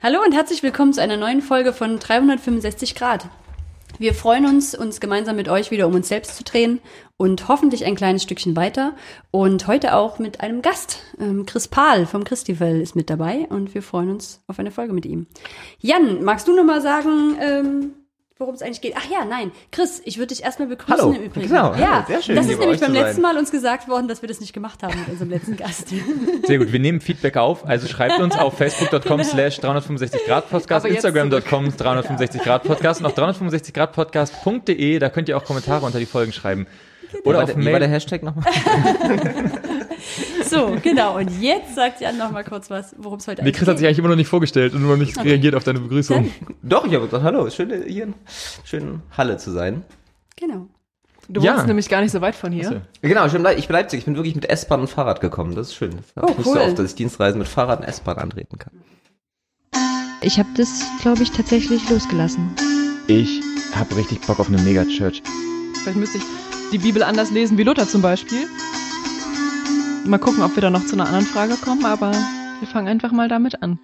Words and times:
Hallo 0.00 0.20
und 0.24 0.32
herzlich 0.32 0.62
willkommen 0.62 0.92
zu 0.92 1.02
einer 1.02 1.16
neuen 1.16 1.42
Folge 1.42 1.72
von 1.72 1.98
365 1.98 2.94
Grad. 2.94 3.28
Wir 3.98 4.14
freuen 4.14 4.46
uns, 4.46 4.76
uns 4.76 5.00
gemeinsam 5.00 5.34
mit 5.34 5.48
euch 5.48 5.72
wieder 5.72 5.88
um 5.88 5.94
uns 5.96 6.06
selbst 6.06 6.36
zu 6.36 6.44
drehen 6.44 6.78
und 7.16 7.48
hoffentlich 7.48 7.84
ein 7.84 7.96
kleines 7.96 8.22
Stückchen 8.22 8.54
weiter. 8.54 8.94
Und 9.32 9.66
heute 9.66 9.96
auch 9.96 10.20
mit 10.20 10.40
einem 10.40 10.62
Gast. 10.62 11.00
Ähm, 11.18 11.46
Chris 11.46 11.66
Pahl 11.66 12.06
vom 12.06 12.22
Christifel 12.22 12.80
ist 12.80 12.94
mit 12.94 13.10
dabei 13.10 13.48
und 13.48 13.74
wir 13.74 13.82
freuen 13.82 14.10
uns 14.10 14.40
auf 14.46 14.60
eine 14.60 14.70
Folge 14.70 14.92
mit 14.92 15.04
ihm. 15.04 15.26
Jan, 15.80 16.22
magst 16.22 16.46
du 16.46 16.54
noch 16.54 16.62
mal 16.62 16.80
sagen, 16.80 17.36
ähm, 17.40 17.94
worum 18.38 18.54
es 18.54 18.62
eigentlich 18.62 18.80
geht. 18.80 18.94
Ach 18.96 19.10
ja, 19.10 19.24
nein. 19.24 19.50
Chris, 19.72 20.00
ich 20.04 20.18
würde 20.18 20.28
dich 20.28 20.44
erstmal 20.44 20.68
begrüßen 20.68 20.96
Hallo. 21.00 21.12
im 21.12 21.22
Übrigen. 21.24 21.48
Genau. 21.48 21.74
Ja, 21.74 22.04
Sehr 22.06 22.22
schön, 22.22 22.36
das 22.36 22.46
ist 22.46 22.58
nämlich 22.58 22.80
beim 22.80 22.92
letzten. 22.92 23.20
Mal 23.20 23.36
uns 23.36 23.50
gesagt 23.50 23.88
worden, 23.88 24.06
dass 24.06 24.22
wir 24.22 24.28
das 24.28 24.40
nicht 24.40 24.52
gemacht 24.52 24.82
haben 24.82 24.98
mit 24.98 25.08
unserem 25.08 25.30
letzten 25.30 25.56
Gast. 25.56 25.88
Sehr 26.46 26.58
gut, 26.58 26.72
wir 26.72 26.78
nehmen 26.78 27.00
Feedback 27.00 27.36
auf. 27.36 27.66
Also 27.66 27.88
schreibt 27.88 28.20
uns 28.20 28.38
auf 28.38 28.56
facebook.com 28.56 29.24
slash 29.24 29.58
365 29.58 30.24
Grad 30.26 30.48
Podcast, 30.50 30.86
instagram.com 30.86 31.76
365 31.76 32.42
Grad 32.44 32.62
Podcast 32.62 33.00
und 33.00 33.06
auf 33.06 33.14
365 33.14 33.74
Grad 33.74 33.92
Podcast.de, 33.92 34.98
da 35.00 35.08
könnt 35.10 35.28
ihr 35.28 35.36
auch 35.36 35.44
Kommentare 35.44 35.84
unter 35.84 35.98
die 35.98 36.06
Folgen 36.06 36.32
schreiben. 36.32 36.66
Oder 37.24 37.38
war 37.38 37.44
auf 37.44 37.50
der, 37.50 37.58
wie 37.58 37.72
war 37.72 37.80
der 37.80 37.88
Mail. 37.88 37.96
Hashtag 37.96 38.22
nochmal? 38.22 38.44
So, 40.48 40.76
genau. 40.82 41.16
Und 41.18 41.40
jetzt 41.40 41.74
sagt 41.74 42.00
Jan 42.00 42.16
noch 42.16 42.30
mal 42.30 42.44
kurz 42.44 42.70
was, 42.70 42.94
worum 42.98 43.18
es 43.18 43.26
heute 43.28 43.42
Nee, 43.42 43.52
Chris 43.52 43.68
hat 43.68 43.78
sich 43.78 43.86
eigentlich 43.86 43.98
immer 43.98 44.08
noch 44.08 44.16
nicht 44.16 44.28
vorgestellt 44.28 44.74
und 44.74 44.82
nur 44.82 44.92
noch 44.92 44.98
nicht 44.98 45.16
Okay. 45.18 45.28
reagiert 45.30 45.54
auf 45.54 45.64
deine 45.64 45.80
Begrüßung. 45.80 46.30
Doch, 46.62 46.84
ich 46.86 46.94
habe 46.94 47.04
gesagt, 47.06 47.22
hallo, 47.24 47.48
schön 47.50 47.70
hier 47.86 48.04
in 48.04 48.14
schönen 48.64 49.02
Halle 49.16 49.36
zu 49.36 49.50
sein. 49.50 49.84
Genau. 50.36 50.66
Du 51.30 51.42
Ja. 51.42 51.54
wohnst 51.54 51.66
nämlich 51.66 51.88
gar 51.90 52.00
nicht 52.00 52.12
so 52.12 52.20
weit 52.22 52.34
von 52.34 52.52
hier. 52.52 52.66
Achso. 52.68 52.80
Genau, 53.02 53.26
ich 53.26 53.32
bin, 53.32 53.44
ich 53.58 53.66
bin 53.68 53.74
Leipzig, 53.74 53.98
ich 53.98 54.04
bin 54.06 54.16
wirklich 54.16 54.34
mit 54.34 54.48
S-Bahn 54.48 54.80
und 54.80 54.88
Fahrrad 54.88 55.20
gekommen, 55.20 55.54
das 55.54 55.68
ist 55.68 55.74
schön. 55.74 55.90
Das 56.14 56.24
Oh, 56.24 56.26
nicht 56.34 56.44
so 56.44 56.52
cool. 56.52 56.58
oft, 56.58 56.78
dass 56.78 56.86
ich 56.90 56.94
Dienstreisen 56.94 57.38
mit 57.38 57.48
Fahrrad 57.48 57.80
und 57.80 57.84
S-Bahn 57.86 58.16
antreten 58.16 58.56
kann. 58.58 58.72
Ich 60.22 60.38
habe 60.38 60.48
das, 60.56 60.68
glaube 61.02 61.22
ich, 61.22 61.30
tatsächlich 61.30 61.88
losgelassen. 61.90 62.50
Ich 63.06 63.40
habe 63.74 63.94
richtig 63.96 64.20
Bock 64.22 64.40
auf 64.40 64.48
eine 64.48 64.58
Megachurch. 64.62 65.22
Vielleicht 65.82 65.98
müsste 65.98 66.18
ich 66.18 66.24
die 66.72 66.78
Bibel 66.78 67.02
anders 67.02 67.30
lesen 67.30 67.56
wie 67.58 67.62
Luther 67.62 67.86
zum 67.86 68.02
Beispiel. 68.02 68.46
Mal 70.08 70.16
gucken, 70.16 70.42
ob 70.42 70.56
wir 70.56 70.62
da 70.62 70.70
noch 70.70 70.86
zu 70.86 70.94
einer 70.94 71.04
anderen 71.04 71.26
Frage 71.26 71.52
kommen, 71.62 71.84
aber 71.84 72.12
wir 72.12 72.68
fangen 72.72 72.88
einfach 72.88 73.12
mal 73.12 73.28
damit 73.28 73.62
an. 73.62 73.78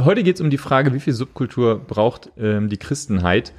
Heute 0.00 0.24
geht 0.24 0.34
es 0.34 0.40
um 0.40 0.50
die 0.50 0.58
Frage, 0.58 0.92
wie 0.92 0.98
viel 0.98 1.12
Subkultur 1.12 1.78
braucht 1.78 2.32
ähm, 2.36 2.68
die 2.68 2.76
Christenheit. 2.76 3.52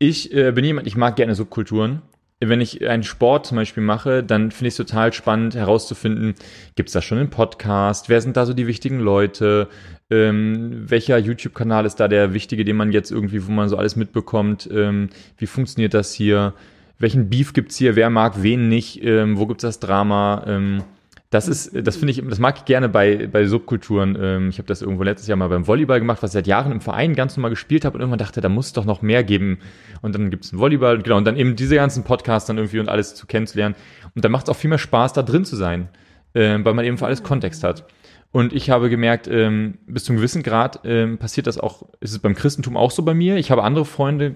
Ich 0.00 0.34
äh, 0.34 0.50
bin 0.50 0.64
jemand, 0.64 0.88
ich 0.88 0.96
mag 0.96 1.14
gerne 1.14 1.36
Subkulturen. 1.36 2.02
Wenn 2.40 2.60
ich 2.60 2.84
einen 2.84 3.04
Sport 3.04 3.46
zum 3.46 3.58
Beispiel 3.58 3.84
mache, 3.84 4.24
dann 4.24 4.50
finde 4.50 4.68
ich 4.68 4.72
es 4.72 4.78
total 4.78 5.12
spannend 5.12 5.54
herauszufinden, 5.54 6.34
gibt 6.74 6.88
es 6.88 6.94
da 6.94 7.00
schon 7.00 7.18
einen 7.18 7.30
Podcast? 7.30 8.08
Wer 8.08 8.20
sind 8.20 8.36
da 8.36 8.44
so 8.44 8.54
die 8.54 8.66
wichtigen 8.66 8.98
Leute? 8.98 9.68
Ähm, 10.10 10.90
welcher 10.90 11.16
YouTube-Kanal 11.16 11.86
ist 11.86 12.00
da 12.00 12.08
der 12.08 12.34
wichtige, 12.34 12.64
den 12.64 12.74
man 12.74 12.90
jetzt 12.90 13.12
irgendwie, 13.12 13.46
wo 13.46 13.52
man 13.52 13.68
so 13.68 13.76
alles 13.76 13.94
mitbekommt? 13.94 14.68
Ähm, 14.72 15.10
wie 15.38 15.46
funktioniert 15.46 15.94
das 15.94 16.12
hier? 16.12 16.54
Welchen 16.98 17.28
Beef 17.28 17.52
gibt's 17.52 17.76
hier? 17.76 17.96
Wer 17.96 18.10
mag 18.10 18.42
wen 18.42 18.68
nicht? 18.68 19.02
Ähm, 19.04 19.38
wo 19.38 19.46
gibt's 19.46 19.62
das 19.62 19.80
Drama? 19.80 20.44
Ähm, 20.46 20.84
das 21.32 21.48
ist, 21.48 21.70
das 21.74 21.96
finde 21.96 22.12
ich, 22.12 22.22
das 22.28 22.38
mag 22.38 22.58
ich 22.58 22.66
gerne 22.66 22.90
bei, 22.90 23.26
bei 23.26 23.46
Subkulturen. 23.46 24.18
Ähm, 24.20 24.48
ich 24.50 24.58
habe 24.58 24.68
das 24.68 24.82
irgendwo 24.82 25.02
letztes 25.02 25.28
Jahr 25.28 25.38
mal 25.38 25.48
beim 25.48 25.66
Volleyball 25.66 25.98
gemacht, 25.98 26.22
was 26.22 26.30
ich 26.30 26.34
seit 26.34 26.46
Jahren 26.46 26.70
im 26.70 26.82
Verein 26.82 27.14
ganz 27.14 27.38
normal 27.38 27.50
gespielt 27.50 27.86
habe 27.86 27.94
und 27.94 28.02
irgendwann 28.02 28.18
dachte, 28.18 28.42
da 28.42 28.50
muss 28.50 28.66
es 28.66 28.72
doch 28.74 28.84
noch 28.84 29.00
mehr 29.00 29.24
geben. 29.24 29.58
Und 30.02 30.14
dann 30.14 30.30
gibt 30.30 30.44
es 30.44 30.52
einen 30.52 30.60
Volleyball, 30.60 31.00
genau, 31.00 31.16
und 31.16 31.24
dann 31.24 31.38
eben 31.38 31.56
diese 31.56 31.74
ganzen 31.74 32.04
Podcasts 32.04 32.46
dann 32.46 32.58
irgendwie 32.58 32.80
und 32.80 32.90
alles 32.90 33.14
zu 33.14 33.26
kennenzulernen. 33.26 33.74
Und 34.14 34.22
dann 34.26 34.30
macht 34.30 34.44
es 34.44 34.50
auch 34.50 34.56
viel 34.56 34.68
mehr 34.68 34.78
Spaß, 34.78 35.14
da 35.14 35.22
drin 35.22 35.46
zu 35.46 35.56
sein, 35.56 35.88
ähm, 36.34 36.66
weil 36.66 36.74
man 36.74 36.84
eben 36.84 36.98
für 36.98 37.06
alles 37.06 37.22
Kontext 37.22 37.64
hat. 37.64 37.86
Und 38.30 38.52
ich 38.52 38.68
habe 38.68 38.90
gemerkt, 38.90 39.26
ähm, 39.26 39.78
bis 39.86 40.04
zu 40.04 40.12
einem 40.12 40.18
gewissen 40.18 40.42
Grad 40.42 40.80
ähm, 40.84 41.16
passiert 41.16 41.46
das 41.46 41.58
auch, 41.58 41.88
ist 42.00 42.12
es 42.12 42.18
beim 42.18 42.34
Christentum 42.34 42.76
auch 42.76 42.90
so 42.90 43.02
bei 43.04 43.14
mir. 43.14 43.36
Ich 43.36 43.50
habe 43.50 43.62
andere 43.62 43.86
Freunde, 43.86 44.34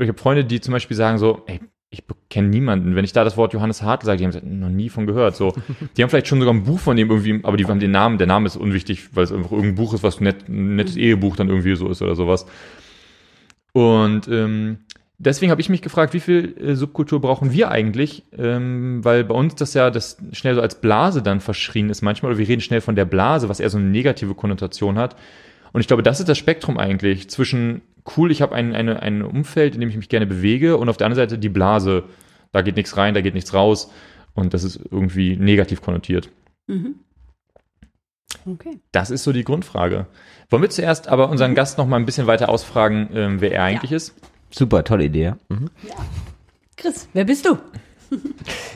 ich 0.00 0.08
habe 0.08 0.18
Freunde, 0.18 0.46
die 0.46 0.62
zum 0.62 0.72
Beispiel 0.72 0.96
sagen 0.96 1.18
so, 1.18 1.42
ey, 1.46 1.60
ich 1.90 2.02
kenne 2.28 2.48
niemanden. 2.48 2.96
Wenn 2.96 3.04
ich 3.04 3.12
da 3.12 3.24
das 3.24 3.36
Wort 3.36 3.54
Johannes 3.54 3.82
Hartl 3.82 4.04
sage, 4.04 4.18
die 4.18 4.24
haben 4.24 4.30
gesagt, 4.30 4.46
noch 4.46 4.68
nie 4.68 4.90
von 4.90 5.06
gehört. 5.06 5.36
So, 5.36 5.54
die 5.96 6.02
haben 6.02 6.10
vielleicht 6.10 6.28
schon 6.28 6.38
sogar 6.38 6.54
ein 6.54 6.64
Buch 6.64 6.78
von 6.78 6.96
dem 6.96 7.08
irgendwie, 7.08 7.40
aber 7.42 7.56
die 7.56 7.64
haben 7.64 7.80
den 7.80 7.92
Namen. 7.92 8.18
Der 8.18 8.26
Name 8.26 8.46
ist 8.46 8.56
unwichtig, 8.56 9.08
weil 9.14 9.24
es 9.24 9.32
einfach 9.32 9.52
irgendein 9.52 9.76
Buch 9.76 9.94
ist, 9.94 10.02
was 10.02 10.20
nett, 10.20 10.48
ein 10.48 10.76
nettes 10.76 10.96
Ehebuch 10.96 11.36
dann 11.36 11.48
irgendwie 11.48 11.74
so 11.76 11.88
ist 11.88 12.02
oder 12.02 12.14
sowas. 12.14 12.46
Und 13.72 14.28
ähm, 14.28 14.78
deswegen 15.16 15.50
habe 15.50 15.62
ich 15.62 15.70
mich 15.70 15.80
gefragt, 15.80 16.12
wie 16.12 16.20
viel 16.20 16.56
äh, 16.58 16.74
Subkultur 16.74 17.22
brauchen 17.22 17.52
wir 17.52 17.70
eigentlich? 17.70 18.24
Ähm, 18.36 19.02
weil 19.02 19.24
bei 19.24 19.34
uns 19.34 19.54
das 19.54 19.72
ja 19.72 19.90
das 19.90 20.18
schnell 20.32 20.56
so 20.56 20.60
als 20.60 20.80
Blase 20.80 21.22
dann 21.22 21.40
verschrien 21.40 21.88
ist 21.88 22.02
manchmal, 22.02 22.32
oder 22.32 22.38
wir 22.38 22.48
reden 22.48 22.60
schnell 22.60 22.82
von 22.82 22.96
der 22.96 23.06
Blase, 23.06 23.48
was 23.48 23.60
eher 23.60 23.70
so 23.70 23.78
eine 23.78 23.86
negative 23.86 24.34
Konnotation 24.34 24.98
hat. 24.98 25.16
Und 25.72 25.80
ich 25.80 25.86
glaube, 25.86 26.02
das 26.02 26.20
ist 26.20 26.28
das 26.28 26.38
Spektrum 26.38 26.76
eigentlich 26.76 27.30
zwischen 27.30 27.82
cool, 28.16 28.30
ich 28.30 28.42
habe 28.42 28.54
ein, 28.54 28.74
eine, 28.74 29.02
ein 29.02 29.22
Umfeld, 29.22 29.74
in 29.74 29.80
dem 29.80 29.90
ich 29.90 29.96
mich 29.96 30.08
gerne 30.08 30.26
bewege 30.26 30.76
und 30.76 30.88
auf 30.88 30.96
der 30.96 31.06
anderen 31.06 31.28
Seite 31.28 31.38
die 31.38 31.48
Blase. 31.48 32.04
Da 32.52 32.62
geht 32.62 32.76
nichts 32.76 32.96
rein, 32.96 33.14
da 33.14 33.20
geht 33.20 33.34
nichts 33.34 33.52
raus 33.52 33.90
und 34.34 34.54
das 34.54 34.64
ist 34.64 34.80
irgendwie 34.90 35.36
negativ 35.36 35.82
konnotiert. 35.82 36.30
Mhm. 36.66 36.96
Okay. 38.46 38.78
Das 38.92 39.10
ist 39.10 39.24
so 39.24 39.32
die 39.32 39.44
Grundfrage. 39.44 40.06
Wollen 40.50 40.62
wir 40.62 40.70
zuerst 40.70 41.08
aber 41.08 41.28
unseren 41.28 41.54
Gast 41.54 41.76
noch 41.76 41.86
mal 41.86 41.96
ein 41.96 42.06
bisschen 42.06 42.26
weiter 42.26 42.48
ausfragen, 42.48 43.10
ähm, 43.12 43.40
wer 43.40 43.52
er 43.52 43.64
eigentlich 43.64 43.92
ist? 43.92 44.14
Super, 44.50 44.84
tolle 44.84 45.04
Idee. 45.04 45.24
ja. 45.24 45.38
Mhm. 45.48 45.70
Chris, 46.76 47.08
wer 47.12 47.24
bist 47.24 47.44
du? 47.46 47.58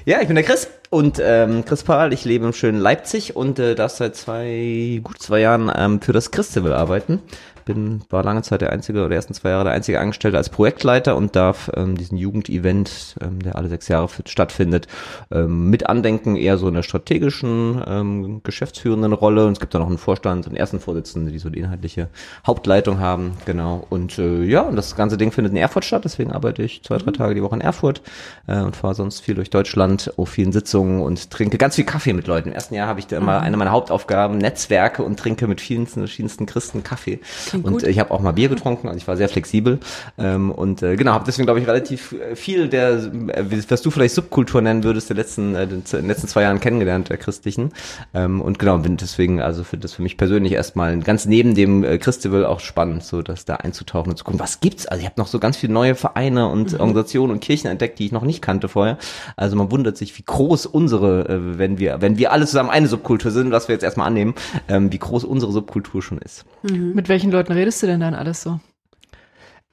Ja, 0.05 0.21
ich 0.21 0.27
bin 0.27 0.35
der 0.35 0.45
Chris 0.45 0.69
und 0.91 1.21
ähm, 1.23 1.65
Chris 1.65 1.85
Pahl. 1.85 2.13
Ich 2.13 2.25
lebe 2.25 2.45
im 2.45 2.53
schönen 2.53 2.81
Leipzig 2.81 3.37
und 3.37 3.59
äh, 3.61 3.77
darf 3.77 3.93
seit 3.93 4.17
zwei, 4.17 5.01
gut 5.03 5.23
zwei 5.23 5.41
Jahren 5.41 5.71
ähm, 5.75 6.01
für 6.01 6.13
das 6.13 6.33
Christival 6.33 6.73
arbeiten. 6.73 7.21
Bin, 7.65 8.03
war 8.11 8.23
lange 8.23 8.43
Zeit 8.43 8.61
der 8.61 8.73
einzige 8.73 9.05
oder 9.05 9.15
ersten 9.15 9.35
zwei 9.35 9.51
Jahre 9.51 9.65
der 9.65 9.73
einzige 9.73 10.01
Angestellte 10.01 10.37
als 10.37 10.49
Projektleiter 10.49 11.17
und 11.17 11.37
darf 11.37 11.71
ähm, 11.75 11.97
diesen 11.97 12.19
Jugendevent, 12.19 13.17
ähm, 13.21 13.41
der 13.41 13.57
alle 13.57 13.69
sechs 13.69 13.89
Jahre 13.89 14.09
stattfindet, 14.27 14.87
ähm, 15.31 15.71
mit 15.71 15.89
andenken, 15.89 16.37
eher 16.37 16.59
so 16.59 16.69
in 16.69 16.75
der 16.75 16.83
strategischen, 16.83 17.83
ähm, 17.87 18.41
geschäftsführenden 18.43 19.13
Rolle. 19.13 19.47
Und 19.47 19.53
es 19.53 19.61
gibt 19.61 19.75
da 19.75 19.79
noch 19.79 19.89
einen 19.89 19.99
Vorstand 19.99 20.47
und 20.47 20.57
ersten 20.57 20.81
Vorsitzenden, 20.81 21.33
die 21.33 21.39
so 21.39 21.51
die 21.51 21.61
inhaltliche 21.61 22.09
Hauptleitung 22.47 23.01
haben. 23.01 23.33
Genau. 23.45 23.87
Und 23.91 24.19
äh, 24.19 24.43
ja, 24.45 24.63
und 24.63 24.77
das 24.77 24.97
ganze 24.97 25.17
Ding 25.17 25.33
findet 25.33 25.53
in 25.53 25.59
Erfurt 25.59 25.85
statt, 25.85 26.05
deswegen 26.05 26.33
arbeite 26.33 26.63
ich 26.63 26.83
zwei, 26.83 26.99
drei 26.99 27.13
Tage 27.13 27.35
die 27.35 27.43
Woche 27.43 27.55
in 27.55 27.61
Erfurt 27.61 28.03
äh, 28.47 28.61
und 28.61 28.77
fahre 28.77 28.95
sonst 28.95 29.21
viel 29.21 29.35
durch 29.35 29.51
Deutschland, 29.51 30.13
auf 30.17 30.29
vielen 30.29 30.53
Sitzungen 30.53 31.01
und 31.01 31.31
trinke 31.31 31.59
ganz 31.59 31.77
viel 31.77 31.85
Kaffee 31.85 32.13
mit 32.13 32.27
Leuten. 32.27 32.49
Im 32.49 32.55
ersten 32.55 32.75
Jahr 32.75 32.89
habe 32.89 33.01
ich 33.01 33.07
da 33.07 33.17
immer 33.17 33.41
eine 33.41 33.57
meiner 33.57 33.71
Hauptaufgaben, 33.71 34.39
Netzwerke 34.39 35.03
und 35.03 35.19
trinke 35.19 35.47
mit 35.47 35.61
vielen 35.61 35.87
verschiedensten 35.87 36.47
Christen 36.47 36.83
Kaffee. 36.83 37.21
Klingt 37.53 37.67
und 37.67 37.73
gut. 37.75 37.83
äh, 37.83 37.91
ich 37.91 37.99
habe 37.99 38.11
auch 38.11 38.21
mal 38.21 38.33
Bier 38.33 38.49
getrunken, 38.49 38.89
also 38.89 38.97
ich 38.97 39.07
war 39.07 39.17
sehr 39.17 39.29
flexibel. 39.29 39.79
Ähm, 40.17 40.51
und 40.51 40.83
äh, 40.83 40.97
genau, 40.97 41.13
habe 41.13 41.25
deswegen, 41.27 41.47
glaube 41.47 41.61
ich, 41.61 41.67
relativ 41.67 42.13
äh, 42.13 42.35
viel 42.35 42.69
der, 42.69 42.93
äh, 42.93 43.45
was 43.69 43.83
du 43.83 43.91
vielleicht 43.91 44.15
Subkultur 44.15 44.63
nennen 44.63 44.85
würdest, 44.85 45.11
der 45.11 45.17
letzten, 45.17 45.55
äh, 45.55 45.67
den, 45.67 45.81
in 45.81 45.99
den 45.99 46.07
letzten 46.07 46.29
zwei 46.29 46.43
Jahren 46.43 46.61
kennengelernt, 46.61 47.11
der 47.11 47.19
christlichen. 47.19 47.73
Ähm, 48.15 48.41
und 48.41 48.59
genau, 48.59 48.79
bin 48.79 48.97
deswegen, 48.97 49.43
also 49.43 49.65
finde 49.65 49.83
das 49.83 49.93
für 49.93 50.03
mich 50.03 50.17
persönlich 50.17 50.53
erstmal 50.53 50.99
ganz 51.01 51.27
neben 51.27 51.55
dem 51.55 51.85
äh, 51.85 51.99
Christival 51.99 52.47
auch 52.47 52.61
spannend, 52.61 53.05
so 53.05 53.23
dass 53.23 53.45
da 53.45 53.57
einzutauchen 53.57 54.11
und 54.11 54.17
zu 54.17 54.25
gucken, 54.25 54.41
was 54.41 54.61
gibt's? 54.61 54.87
Also 54.87 55.01
ich 55.01 55.07
habe 55.07 55.21
noch 55.21 55.27
so 55.27 55.39
ganz 55.39 55.59
viele 55.59 55.73
neue 55.73 55.95
Vereine 55.95 56.49
und 56.49 56.73
Organisationen 56.81 57.33
und 57.33 57.41
Kirchen 57.41 57.69
entdeckt, 57.69 57.99
die 57.99 58.07
ich 58.07 58.13
noch 58.13 58.23
nicht 58.23 58.41
kannte 58.41 58.69
vorher. 58.69 58.97
Also 59.37 59.57
man 59.57 59.71
wundert 59.71 59.97
sich, 59.97 60.17
wie 60.19 60.23
groß 60.25 60.67
unsere, 60.67 61.29
äh, 61.29 61.59
wenn 61.59 61.79
wir, 61.79 62.01
wenn 62.01 62.17
wir 62.17 62.33
alle 62.33 62.47
zusammen 62.47 62.71
eine 62.71 62.89
Subkultur 62.89 63.31
sind, 63.31 63.53
was 63.53 63.69
wir 63.69 63.75
jetzt 63.75 63.83
erstmal 63.83 64.07
annehmen, 64.07 64.35
ähm, 64.69 64.93
wie 64.93 64.99
groß 64.99 65.25
unsere 65.25 65.53
Subkultur 65.53 66.03
schon 66.03 66.19
ist. 66.19 66.45
Mit 66.63 67.09
welchen 67.09 67.33
Leuten 67.33 67.42
redest 67.51 67.83
du 67.83 67.87
denn 67.87 68.01
dann 68.01 68.15
alles 68.15 68.43
so? 68.43 68.61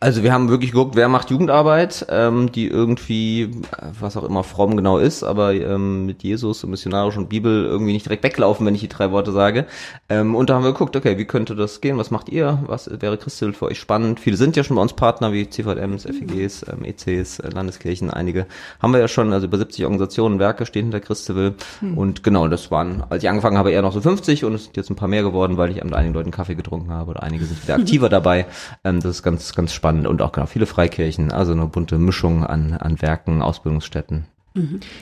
Also 0.01 0.23
wir 0.23 0.31
haben 0.31 0.47
wirklich 0.47 0.71
geguckt, 0.71 0.95
wer 0.95 1.09
macht 1.09 1.29
Jugendarbeit, 1.29 2.05
ähm, 2.07 2.53
die 2.53 2.69
irgendwie, 2.69 3.41
äh, 3.41 3.87
was 3.99 4.15
auch 4.15 4.23
immer 4.23 4.45
fromm 4.45 4.77
genau 4.77 4.97
ist, 4.97 5.23
aber 5.23 5.53
ähm, 5.53 6.05
mit 6.05 6.23
Jesus 6.23 6.63
und 6.63 6.69
missionarisch 6.69 7.17
und 7.17 7.27
Bibel 7.27 7.65
irgendwie 7.65 7.91
nicht 7.91 8.05
direkt 8.05 8.23
weglaufen, 8.23 8.65
wenn 8.65 8.73
ich 8.75 8.79
die 8.79 8.87
drei 8.87 9.11
Worte 9.11 9.33
sage. 9.33 9.65
Ähm, 10.07 10.35
und 10.35 10.49
da 10.49 10.53
haben 10.53 10.63
wir 10.63 10.71
geguckt, 10.71 10.95
okay, 10.95 11.17
wie 11.17 11.25
könnte 11.25 11.53
das 11.53 11.81
gehen, 11.81 11.97
was 11.97 12.11
macht 12.11 12.29
ihr, 12.29 12.63
was 12.65 12.89
wäre 13.01 13.17
Christel 13.17 13.51
für 13.51 13.65
euch 13.65 13.77
spannend? 13.77 14.21
Viele 14.21 14.37
sind 14.37 14.55
ja 14.55 14.63
schon 14.63 14.77
bei 14.77 14.81
uns 14.81 14.93
Partner, 14.93 15.33
wie 15.33 15.49
CVMs, 15.49 16.03
FEGs, 16.03 16.65
ähm, 16.71 16.85
ECs, 16.85 17.39
äh, 17.39 17.49
Landeskirchen, 17.49 18.09
einige 18.09 18.45
haben 18.81 18.93
wir 18.93 19.01
ja 19.01 19.09
schon, 19.09 19.33
also 19.33 19.47
über 19.47 19.57
70 19.57 19.83
Organisationen, 19.83 20.39
Werke 20.39 20.65
stehen 20.65 20.83
hinter 20.85 21.01
Christel. 21.01 21.55
Und 21.97 22.23
genau, 22.23 22.47
das 22.47 22.71
waren, 22.71 23.03
als 23.09 23.23
ich 23.23 23.29
angefangen 23.29 23.57
habe, 23.57 23.71
eher 23.71 23.81
noch 23.81 23.91
so 23.91 23.99
50 23.99 24.45
und 24.45 24.53
es 24.53 24.63
sind 24.63 24.77
jetzt 24.77 24.89
ein 24.89 24.95
paar 24.95 25.09
mehr 25.09 25.23
geworden, 25.23 25.57
weil 25.57 25.71
ich 25.71 25.83
mit 25.83 25.93
einigen 25.93 26.13
Leuten 26.13 26.31
Kaffee 26.31 26.55
getrunken 26.55 26.91
habe 26.91 27.11
oder 27.11 27.23
einige 27.23 27.43
sind 27.43 27.61
wieder 27.61 27.75
aktiver 27.75 28.07
dabei. 28.07 28.45
Ähm, 28.85 29.01
das 29.01 29.17
ist 29.17 29.23
ganz, 29.23 29.53
ganz 29.53 29.73
spannend 29.73 29.88
und 29.89 30.21
auch 30.21 30.31
genau 30.31 30.45
viele 30.45 30.65
Freikirchen, 30.65 31.31
also 31.31 31.51
eine 31.51 31.65
bunte 31.67 31.97
Mischung 31.97 32.45
an, 32.45 32.73
an 32.73 33.01
Werken, 33.01 33.41
Ausbildungsstätten. 33.41 34.25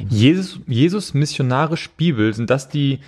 Jesus, 0.09 0.59
Jesus 0.67 1.13
missionarisch 1.13 1.89
Bibel, 1.91 2.33
sind 2.33 2.49
das 2.49 2.69
die 2.69 2.99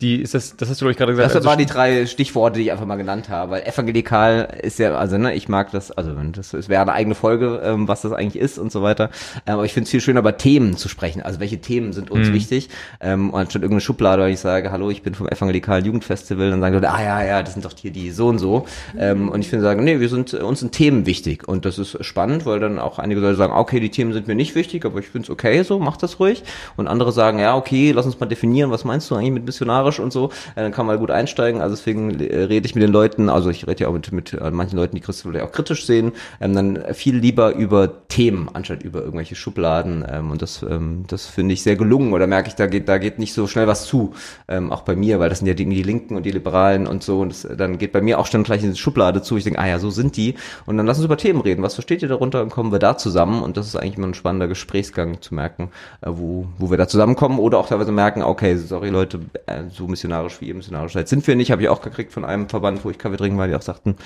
die 0.00 0.22
ist 0.22 0.32
das, 0.34 0.56
das 0.56 0.68
hast 0.68 0.80
du 0.80 0.84
glaube 0.84 0.92
ich 0.92 0.96
gerade 0.96 1.10
gesagt. 1.10 1.30
Das 1.30 1.36
also 1.36 1.48
waren 1.48 1.58
die 1.58 1.66
drei 1.66 2.06
Stichworte, 2.06 2.58
die 2.58 2.66
ich 2.66 2.72
einfach 2.72 2.86
mal 2.86 2.94
genannt 2.96 3.28
habe. 3.28 3.50
Weil 3.52 3.62
evangelikal 3.62 4.56
ist 4.62 4.78
ja, 4.78 4.94
also 4.94 5.18
ne, 5.18 5.34
ich 5.34 5.48
mag 5.48 5.72
das, 5.72 5.90
also 5.90 6.12
das, 6.32 6.54
es 6.54 6.68
wäre 6.68 6.82
eine 6.82 6.92
eigene 6.92 7.16
Folge, 7.16 7.60
ähm, 7.64 7.88
was 7.88 8.02
das 8.02 8.12
eigentlich 8.12 8.40
ist 8.40 8.58
und 8.58 8.70
so 8.70 8.82
weiter. 8.82 9.10
Ähm, 9.44 9.54
aber 9.54 9.64
ich 9.64 9.72
finde 9.72 9.86
es 9.86 9.90
viel 9.90 10.00
schöner, 10.00 10.20
über 10.20 10.36
Themen 10.36 10.76
zu 10.76 10.88
sprechen. 10.88 11.20
Also 11.22 11.40
welche 11.40 11.58
Themen 11.60 11.92
sind 11.92 12.12
uns 12.12 12.28
Mhm. 12.28 12.32
wichtig? 12.34 12.68
Ähm, 13.00 13.30
und 13.30 13.40
anstatt 13.40 13.62
irgendeine 13.62 13.80
Schublade, 13.80 14.22
wenn 14.22 14.32
ich 14.32 14.38
sage, 14.38 14.70
hallo, 14.70 14.88
ich 14.90 15.02
bin 15.02 15.14
vom 15.16 15.26
evangelikalen 15.26 15.84
Jugendfestival, 15.84 16.50
dann 16.50 16.60
sagen 16.60 16.74
Leute, 16.74 16.90
ah 16.90 17.02
ja, 17.02 17.24
ja, 17.24 17.42
das 17.42 17.54
sind 17.54 17.64
doch 17.64 17.72
hier 17.76 17.90
die 17.90 18.12
so 18.12 18.28
und 18.28 18.38
so. 18.38 18.66
Ähm, 18.96 19.28
und 19.28 19.40
ich 19.40 19.48
finde 19.48 19.64
sagen, 19.64 19.82
nee, 19.82 19.98
wir 19.98 20.08
sind 20.08 20.32
uns 20.32 20.60
sind 20.60 20.70
Themen 20.72 21.06
wichtig. 21.06 21.48
Und 21.48 21.64
das 21.64 21.76
ist 21.78 22.04
spannend, 22.04 22.46
weil 22.46 22.60
dann 22.60 22.78
auch 22.78 23.00
einige 23.00 23.20
Leute 23.20 23.34
sagen, 23.36 23.52
okay, 23.52 23.80
die 23.80 23.90
Themen 23.90 24.12
sind 24.12 24.28
mir 24.28 24.36
nicht 24.36 24.54
wichtig, 24.54 24.84
aber 24.84 25.00
ich 25.00 25.08
finde 25.08 25.26
es 25.26 25.30
okay 25.30 25.62
so, 25.64 25.80
mach 25.80 25.96
das 25.96 26.20
ruhig. 26.20 26.44
Und 26.76 26.86
andere 26.86 27.10
sagen, 27.10 27.40
ja, 27.40 27.56
okay, 27.56 27.90
lass 27.90 28.06
uns 28.06 28.20
mal 28.20 28.26
definieren, 28.26 28.70
was 28.70 28.84
meinst 28.84 29.10
du 29.10 29.16
eigentlich 29.16 29.32
mit 29.32 29.46
missionarisch 29.88 30.00
und 30.00 30.12
so. 30.12 30.30
Äh, 30.54 30.62
dann 30.62 30.72
kann 30.72 30.86
man 30.86 30.98
gut 30.98 31.10
einsteigen. 31.10 31.60
Also 31.60 31.74
deswegen 31.76 32.20
äh, 32.20 32.44
rede 32.44 32.66
ich 32.66 32.74
mit 32.74 32.82
den 32.82 32.92
Leuten, 32.92 33.28
also 33.28 33.50
ich 33.50 33.66
rede 33.66 33.84
ja 33.84 33.88
auch 33.88 33.92
mit, 33.92 34.12
mit 34.12 34.32
äh, 34.32 34.50
manchen 34.50 34.76
Leuten, 34.76 34.96
die 34.96 35.00
Christus 35.02 35.34
auch 35.40 35.52
kritisch 35.52 35.86
sehen, 35.86 36.12
ähm, 36.40 36.54
dann 36.54 36.84
viel 36.94 37.16
lieber 37.16 37.54
über 37.54 38.08
Themen, 38.08 38.48
anstatt 38.52 38.82
über 38.82 39.00
irgendwelche 39.00 39.34
Schubladen. 39.34 40.04
Ähm, 40.10 40.30
und 40.30 40.42
das, 40.42 40.62
ähm, 40.62 41.04
das 41.08 41.26
finde 41.26 41.54
ich 41.54 41.62
sehr 41.62 41.76
gelungen. 41.76 42.12
Oder 42.12 42.26
merke 42.26 42.48
ich, 42.48 42.54
da 42.54 42.66
geht, 42.66 42.88
da 42.88 42.98
geht 42.98 43.18
nicht 43.18 43.32
so 43.32 43.46
schnell 43.46 43.66
was 43.66 43.86
zu. 43.86 44.14
Ähm, 44.48 44.72
auch 44.72 44.82
bei 44.82 44.96
mir, 44.96 45.20
weil 45.20 45.28
das 45.28 45.38
sind 45.38 45.48
ja 45.48 45.54
die, 45.54 45.66
die 45.66 45.82
Linken 45.82 46.16
und 46.16 46.24
die 46.24 46.30
Liberalen 46.30 46.86
und 46.86 47.02
so. 47.02 47.20
Und 47.20 47.30
das, 47.30 47.46
dann 47.56 47.78
geht 47.78 47.92
bei 47.92 48.00
mir 48.00 48.18
auch 48.18 48.26
schon 48.26 48.42
gleich 48.42 48.62
in 48.62 48.72
die 48.72 48.78
Schublade 48.78 49.22
zu. 49.22 49.36
Ich 49.36 49.44
denke, 49.44 49.58
ah 49.58 49.66
ja, 49.66 49.78
so 49.78 49.90
sind 49.90 50.16
die. 50.16 50.34
Und 50.66 50.76
dann 50.76 50.86
lass 50.86 50.98
uns 50.98 51.04
über 51.04 51.16
Themen 51.16 51.40
reden. 51.40 51.62
Was 51.62 51.74
versteht 51.74 52.02
ihr 52.02 52.08
darunter? 52.08 52.42
Und 52.42 52.50
kommen 52.50 52.72
wir 52.72 52.78
da 52.78 52.96
zusammen. 52.96 53.42
Und 53.42 53.56
das 53.56 53.66
ist 53.66 53.76
eigentlich 53.76 53.96
immer 53.96 54.08
ein 54.08 54.14
spannender 54.14 54.48
Gesprächsgang 54.48 55.20
zu 55.20 55.34
merken, 55.34 55.70
äh, 56.00 56.08
wo, 56.10 56.46
wo 56.58 56.70
wir 56.70 56.76
da 56.76 56.88
zusammenkommen. 56.88 57.38
Oder 57.38 57.58
auch 57.58 57.68
teilweise 57.68 57.92
merken, 57.92 58.22
okay, 58.22 58.56
sorry 58.56 58.90
Leute, 58.90 59.20
äh, 59.46 59.64
so 59.78 59.86
missionarisch 59.88 60.40
wie 60.40 60.46
ihr 60.48 60.54
missionarisch 60.54 60.92
seid, 60.92 61.08
sind 61.08 61.26
wir 61.26 61.34
nicht. 61.36 61.50
Habe 61.50 61.62
ich 61.62 61.68
auch 61.68 61.80
gekriegt 61.80 62.12
von 62.12 62.24
einem 62.24 62.48
Verband, 62.48 62.84
wo 62.84 62.90
ich 62.90 62.98
Kaffee 62.98 63.16
trinken 63.16 63.38
war, 63.38 63.48
die 63.48 63.54
auch 63.54 63.62
sagten, 63.62 63.96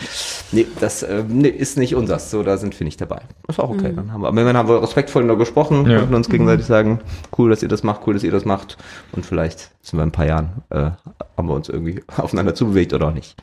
nee, 0.53 0.67
das 0.81 1.03
äh, 1.03 1.25
nee, 1.27 1.49
ist 1.49 1.77
nicht 1.77 1.95
unsers. 1.97 2.31
So, 2.31 2.43
da 2.43 2.57
sind 2.59 2.79
wir 2.79 2.85
nicht 2.85 3.01
dabei. 3.01 3.23
Das 3.47 3.59
war 3.59 3.65
auch 3.65 3.71
okay. 3.71 3.93
Dann 3.95 4.13
haben 4.13 4.21
wir, 4.23 4.29
aber 4.29 4.45
dann 4.45 4.57
haben 4.57 4.69
wir 4.69 4.83
respektvoll 4.83 5.25
nur 5.25 5.39
gesprochen, 5.39 5.91
Ja. 5.91 5.99
konnten 5.99 6.15
uns 6.15 6.29
gegenseitig 6.29 6.67
sagen, 6.67 7.01
cool, 7.37 7.51
dass 7.51 7.63
ihr 7.63 7.69
das 7.69 7.83
macht, 7.83 8.03
cool, 8.07 8.15
dass 8.15 8.23
ihr 8.23 8.31
das 8.31 8.45
macht. 8.45 8.77
Und 9.13 9.27
vielleicht 9.27 9.71
sind 9.83 9.99
wir 9.99 10.03
in 10.05 10.11
ein 10.11 10.13
paar 10.13 10.27
Jahren, 10.27 10.63
äh, 10.71 10.91
haben 11.37 11.49
wir 11.49 11.55
uns 11.55 11.69
irgendwie 11.69 12.03
aufeinander 12.17 12.55
zubewegt 12.55 12.93
oder 12.93 13.09
auch 13.09 13.15
nicht. 13.15 13.35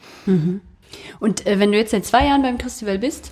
Und 1.19 1.45
äh, 1.45 1.59
wenn 1.59 1.71
du 1.71 1.77
jetzt 1.77 1.91
seit 1.91 2.05
zwei 2.05 2.25
Jahren 2.25 2.41
beim 2.41 2.59
Festival 2.59 2.97
bist, 2.99 3.31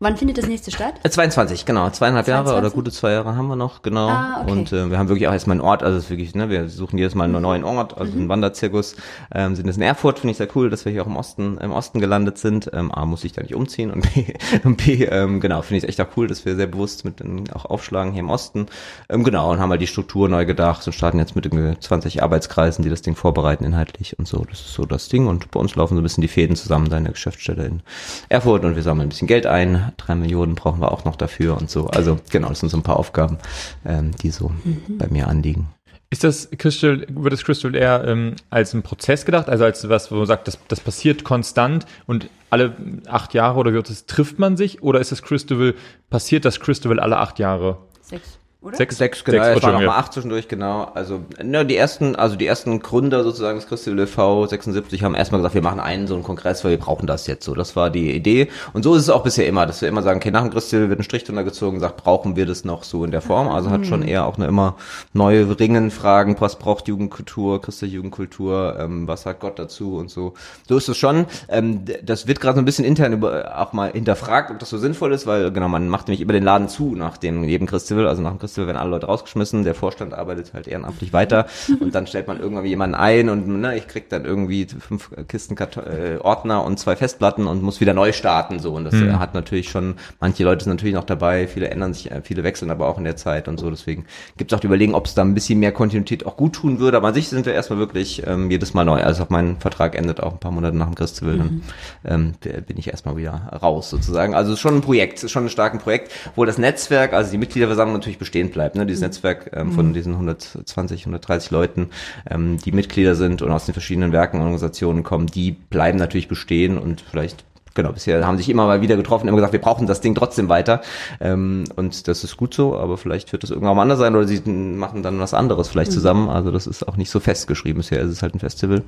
wann 0.00 0.16
findet 0.16 0.38
das 0.38 0.46
nächste 0.46 0.70
statt? 0.70 0.94
Äh, 1.02 1.10
22, 1.10 1.64
genau. 1.64 1.90
Zweieinhalb 1.90 2.28
Jahre 2.28 2.44
22? 2.44 2.64
oder 2.66 2.74
gute 2.74 2.92
zwei 2.92 3.12
Jahre 3.12 3.34
haben 3.36 3.48
wir 3.48 3.56
noch, 3.56 3.82
genau. 3.82 4.08
Ah, 4.08 4.40
okay. 4.42 4.52
Und 4.52 4.72
äh, 4.72 4.90
wir 4.90 4.98
haben 4.98 5.08
wirklich 5.08 5.26
auch 5.28 5.32
erstmal 5.32 5.54
einen 5.54 5.60
Ort, 5.60 5.82
also 5.82 5.98
es 5.98 6.04
ist 6.04 6.10
wirklich, 6.10 6.34
ne, 6.34 6.48
wir 6.50 6.68
suchen 6.68 6.98
jedes 6.98 7.14
Mal 7.14 7.24
einen 7.24 7.42
neuen 7.42 7.64
Ort, 7.64 7.98
also 7.98 8.12
Mhm. 8.12 8.18
einen 8.20 8.28
Wanderzirkus. 8.28 8.96
Ähm, 9.34 9.56
sind 9.56 9.66
jetzt 9.66 9.76
in 9.76 9.82
Erfurt, 9.82 10.18
finde 10.20 10.32
ich 10.32 10.36
sehr 10.38 10.48
cool, 10.54 10.70
dass 10.70 10.84
wir 10.84 10.92
hier 10.92 11.02
auch 11.02 11.06
im 11.06 11.16
Osten, 11.16 11.58
im 11.58 11.72
Osten 11.72 12.00
gelandet 12.00 12.38
sind. 12.38 12.70
Ähm, 12.72 12.92
A, 12.92 13.06
muss 13.06 13.24
ich 13.24 13.32
da 13.32 13.42
nicht 13.42 13.54
umziehen 13.54 13.90
und 13.90 14.02
B, 14.14 14.26
und 14.64 14.76
B 14.76 15.04
ähm, 15.04 15.40
genau, 15.40 15.62
finde 15.62 15.78
ich 15.78 15.88
echt 15.88 16.00
auch 16.00 16.16
cool, 16.16 16.26
dass 16.28 16.44
wir 16.44 16.54
sehr 16.56 16.66
bewusst 16.68 17.04
mit 17.04 17.20
den 17.20 17.50
auch 17.52 17.64
aufschlagen 17.64 18.12
hier 18.12 18.20
im 18.20 18.30
Osten. 18.30 18.66
Ähm, 19.08 19.24
genau, 19.24 19.50
und 19.50 19.58
haben 19.58 19.70
halt 19.70 19.80
die 19.80 19.86
Struktur 19.86 20.28
neu 20.28 20.46
gedacht 20.46 20.86
und 20.86 20.92
starten 20.92 21.18
jetzt 21.18 21.34
mit 21.34 21.44
irgendwie 21.46 21.78
20 21.78 22.22
Arbeitskreisen, 22.22 22.82
die 22.84 22.90
das 22.90 23.02
Ding 23.02 23.16
vorbereiten 23.16 23.64
inhaltlich 23.64 24.18
und 24.18 24.28
so. 24.28 24.44
Das 24.48 24.60
ist 24.60 24.72
so 24.74 24.84
das 24.86 25.08
Ding. 25.08 25.26
Und 25.26 25.50
bei 25.50 25.58
uns 25.60 25.74
laufen 25.74 25.94
so 25.94 26.00
ein 26.00 26.04
bisschen 26.04 26.22
die 26.22 26.28
Fäden 26.28 26.54
zusammen, 26.56 26.88
da 26.88 26.96
in 26.98 27.04
der 27.04 27.12
Geschäftsstelle 27.12 27.66
in 27.66 27.82
Erfurt 28.28 28.64
und 28.64 28.76
wir 28.76 28.82
sammeln 28.82 29.06
ein 29.06 29.08
bisschen 29.10 29.28
Geld 29.28 29.46
ein. 29.46 29.87
Drei 29.96 30.14
Millionen 30.14 30.54
brauchen 30.54 30.80
wir 30.80 30.92
auch 30.92 31.04
noch 31.04 31.16
dafür 31.16 31.56
und 31.56 31.70
so. 31.70 31.86
Also 31.88 32.18
genau, 32.30 32.48
das 32.48 32.60
sind 32.60 32.68
so 32.68 32.76
ein 32.76 32.82
paar 32.82 32.98
Aufgaben, 32.98 33.38
ähm, 33.84 34.12
die 34.22 34.30
so 34.30 34.52
bei 34.88 35.08
mir 35.08 35.28
anliegen. 35.28 35.68
Ist 36.10 36.24
das 36.24 36.48
Crystal, 36.56 37.06
wird 37.10 37.32
das 37.34 37.44
Crystal 37.44 37.74
eher 37.74 38.04
ähm, 38.06 38.36
als 38.48 38.72
ein 38.72 38.82
Prozess 38.82 39.26
gedacht, 39.26 39.48
also 39.50 39.64
als 39.64 39.86
was, 39.90 40.10
wo 40.10 40.16
man 40.16 40.26
sagt, 40.26 40.48
das, 40.48 40.58
das 40.68 40.80
passiert 40.80 41.22
konstant 41.22 41.84
und 42.06 42.30
alle 42.48 42.74
acht 43.06 43.34
Jahre 43.34 43.58
oder 43.58 43.72
wie 43.72 43.76
wird 43.76 43.90
es, 43.90 44.06
trifft 44.06 44.38
man 44.38 44.56
sich? 44.56 44.82
Oder 44.82 45.00
ist 45.00 45.12
das 45.12 45.20
Crystal, 45.20 45.74
passiert 46.08 46.46
das 46.46 46.60
Crystal 46.60 46.98
alle 46.98 47.18
acht 47.18 47.38
Jahre? 47.38 47.78
Sechs, 48.00 48.38
oder? 48.60 48.76
Sechs? 48.76 48.98
Sechs, 48.98 49.22
genau, 49.22 49.38
es 49.38 49.42
waren 49.42 49.52
Entschuldigung, 49.52 49.84
noch 49.84 49.88
mal 49.92 49.94
ja. 49.94 50.00
acht 50.00 50.12
zwischendurch, 50.12 50.48
genau. 50.48 50.90
Also, 50.92 51.20
ne, 51.40 51.64
die 51.64 51.76
ersten, 51.76 52.16
also 52.16 52.34
die 52.34 52.46
ersten 52.46 52.80
Gründer 52.80 53.22
sozusagen 53.22 53.56
des 53.56 53.68
Christel 53.68 54.04
v 54.08 54.46
76 54.46 55.04
haben 55.04 55.14
erstmal 55.14 55.38
gesagt, 55.38 55.54
wir 55.54 55.62
machen 55.62 55.78
einen 55.78 56.08
so 56.08 56.14
einen 56.14 56.24
Kongress, 56.24 56.64
weil 56.64 56.72
wir 56.72 56.78
brauchen 56.78 57.06
das 57.06 57.28
jetzt 57.28 57.44
so. 57.44 57.54
Das 57.54 57.76
war 57.76 57.90
die 57.90 58.10
Idee. 58.10 58.48
Und 58.72 58.82
so 58.82 58.96
ist 58.96 59.02
es 59.02 59.10
auch 59.10 59.22
bisher 59.22 59.46
immer, 59.46 59.64
dass 59.64 59.80
wir 59.80 59.88
immer 59.88 60.02
sagen, 60.02 60.18
okay, 60.18 60.32
nach 60.32 60.42
dem 60.42 60.50
Christel 60.50 60.88
wird 60.88 60.98
ein 60.98 61.04
Strich 61.04 61.22
drunter 61.22 61.44
gezogen, 61.44 61.78
sagt, 61.78 61.98
brauchen 61.98 62.34
wir 62.34 62.46
das 62.46 62.64
noch 62.64 62.82
so 62.82 63.04
in 63.04 63.12
der 63.12 63.20
Form? 63.20 63.46
Also 63.46 63.70
hat 63.70 63.86
schon 63.86 64.02
eher 64.02 64.26
auch 64.26 64.36
eine 64.38 64.46
immer 64.46 64.74
neue 65.12 65.58
Ringen, 65.60 65.92
Fragen, 65.92 66.34
was 66.40 66.58
braucht 66.58 66.88
Jugendkultur, 66.88 67.62
Christel 67.62 67.88
Jugendkultur, 67.88 68.76
ähm, 68.80 69.06
was 69.06 69.22
sagt 69.22 69.38
Gott 69.38 69.60
dazu 69.60 69.96
und 69.96 70.10
so. 70.10 70.34
So 70.68 70.76
ist 70.76 70.88
es 70.88 70.96
schon. 70.96 71.26
Ähm, 71.48 71.84
das 72.02 72.26
wird 72.26 72.40
gerade 72.40 72.56
so 72.56 72.62
ein 72.62 72.64
bisschen 72.64 72.84
intern 72.84 73.12
über, 73.12 73.56
auch 73.56 73.72
mal 73.72 73.92
hinterfragt, 73.92 74.50
ob 74.50 74.58
das 74.58 74.70
so 74.70 74.78
sinnvoll 74.78 75.12
ist, 75.12 75.28
weil 75.28 75.52
genau, 75.52 75.68
man 75.68 75.88
macht 75.88 76.08
nämlich 76.08 76.20
immer 76.20 76.32
den 76.32 76.42
Laden 76.42 76.68
zu 76.68 76.96
nach 76.96 77.18
dem 77.18 77.44
jedem 77.44 77.68
Christel. 77.68 78.08
Also 78.08 78.20
nach 78.20 78.30
dem 78.30 78.47
Christel 78.48 78.66
werden 78.66 78.78
alle 78.78 78.90
Leute 78.90 79.06
rausgeschmissen, 79.06 79.62
der 79.62 79.74
Vorstand 79.74 80.14
arbeitet 80.14 80.54
halt 80.54 80.66
ehrenamtlich 80.66 81.12
weiter 81.12 81.46
und 81.80 81.94
dann 81.94 82.06
stellt 82.06 82.28
man 82.28 82.40
irgendwann 82.40 82.64
jemanden 82.64 82.94
ein 82.94 83.28
und 83.28 83.46
ne, 83.46 83.76
ich 83.76 83.86
krieg 83.88 84.08
dann 84.08 84.24
irgendwie 84.24 84.66
fünf 84.66 85.10
Kisten 85.28 85.54
Karton, 85.54 85.84
äh, 85.84 86.18
Ordner 86.18 86.64
und 86.64 86.78
zwei 86.78 86.96
Festplatten 86.96 87.46
und 87.46 87.62
muss 87.62 87.80
wieder 87.80 87.92
neu 87.92 88.12
starten 88.12 88.58
so. 88.58 88.72
Und 88.72 88.84
das 88.84 88.94
äh, 88.94 89.12
hat 89.12 89.34
natürlich 89.34 89.68
schon 89.68 89.96
manche 90.18 90.44
Leute 90.44 90.64
sind 90.64 90.72
natürlich 90.72 90.94
noch 90.94 91.04
dabei, 91.04 91.46
viele 91.46 91.68
ändern 91.68 91.92
sich, 91.92 92.10
äh, 92.10 92.22
viele 92.22 92.42
wechseln 92.42 92.70
aber 92.70 92.88
auch 92.88 92.96
in 92.96 93.04
der 93.04 93.16
Zeit 93.16 93.48
und 93.48 93.60
so. 93.60 93.68
Deswegen 93.68 94.06
gibt 94.38 94.50
es 94.50 94.56
auch 94.56 94.60
die 94.60 94.66
Überlegung, 94.66 94.94
ob 94.94 95.04
es 95.04 95.14
da 95.14 95.22
ein 95.22 95.34
bisschen 95.34 95.58
mehr 95.58 95.72
Kontinuität 95.72 96.24
auch 96.24 96.36
gut 96.36 96.54
tun 96.54 96.78
würde, 96.78 96.96
aber 96.96 97.08
an 97.08 97.14
sich 97.14 97.28
sind 97.28 97.44
wir 97.44 97.52
erstmal 97.52 97.78
wirklich 97.78 98.22
ähm, 98.26 98.50
jedes 98.50 98.72
Mal 98.72 98.84
neu. 98.84 99.02
Also 99.02 99.24
auch 99.24 99.30
mein 99.30 99.58
Vertrag 99.58 99.94
endet 99.94 100.22
auch 100.22 100.32
ein 100.32 100.38
paar 100.38 100.52
Monate 100.52 100.76
nach 100.76 100.86
dem 100.86 100.94
Christel, 100.94 101.36
dann 101.36 101.62
ähm, 102.06 102.32
bin 102.40 102.78
ich 102.78 102.88
erstmal 102.88 103.16
wieder 103.18 103.58
raus 103.62 103.90
sozusagen. 103.90 104.34
Also 104.34 104.52
es 104.52 104.54
ist 104.56 104.60
schon 104.60 104.76
ein 104.76 104.80
Projekt, 104.80 105.28
schon 105.28 105.44
ein 105.44 105.50
starkes 105.50 105.82
Projekt, 105.82 106.12
wo 106.34 106.44
das 106.44 106.56
Netzwerk, 106.56 107.12
also 107.12 107.30
die 107.30 107.38
Mitgliederversammlung 107.38 107.94
natürlich 107.94 108.18
bestehen 108.38 108.50
bleibt. 108.50 108.76
Ne? 108.76 108.86
Dieses 108.86 109.02
Netzwerk 109.02 109.50
ähm, 109.54 109.72
von 109.72 109.92
diesen 109.92 110.14
120, 110.14 111.02
130 111.02 111.50
Leuten, 111.50 111.90
ähm, 112.30 112.58
die 112.58 112.72
Mitglieder 112.72 113.14
sind 113.14 113.42
und 113.42 113.50
aus 113.50 113.66
den 113.66 113.72
verschiedenen 113.72 114.12
Werken 114.12 114.36
und 114.36 114.42
Organisationen 114.42 115.02
kommen, 115.02 115.26
die 115.26 115.52
bleiben 115.52 115.98
natürlich 115.98 116.28
bestehen 116.28 116.78
und 116.78 117.00
vielleicht 117.00 117.44
Genau, 117.78 117.92
bisher 117.92 118.26
haben 118.26 118.36
sich 118.38 118.48
immer 118.48 118.66
mal 118.66 118.80
wieder 118.82 118.96
getroffen, 118.96 119.28
immer 119.28 119.36
gesagt, 119.36 119.52
wir 119.52 119.60
brauchen 119.60 119.86
das 119.86 120.00
Ding 120.00 120.16
trotzdem 120.16 120.48
weiter. 120.48 120.80
Ähm, 121.20 121.62
und 121.76 122.08
das 122.08 122.24
ist 122.24 122.36
gut 122.36 122.52
so, 122.52 122.76
aber 122.76 122.96
vielleicht 122.98 123.30
wird 123.30 123.44
das 123.44 123.50
irgendwann 123.50 123.76
mal 123.76 123.82
anders 123.82 124.00
sein 124.00 124.16
oder 124.16 124.26
sie 124.26 124.40
machen 124.50 125.04
dann 125.04 125.20
was 125.20 125.32
anderes 125.32 125.68
vielleicht 125.68 125.92
zusammen. 125.92 126.28
Also 126.28 126.50
das 126.50 126.66
ist 126.66 126.88
auch 126.88 126.96
nicht 126.96 127.08
so 127.08 127.20
festgeschrieben. 127.20 127.78
Bisher 127.80 128.00
ist 128.00 128.10
es 128.10 128.20
halt 128.20 128.34
ein 128.34 128.40
Festival. 128.40 128.82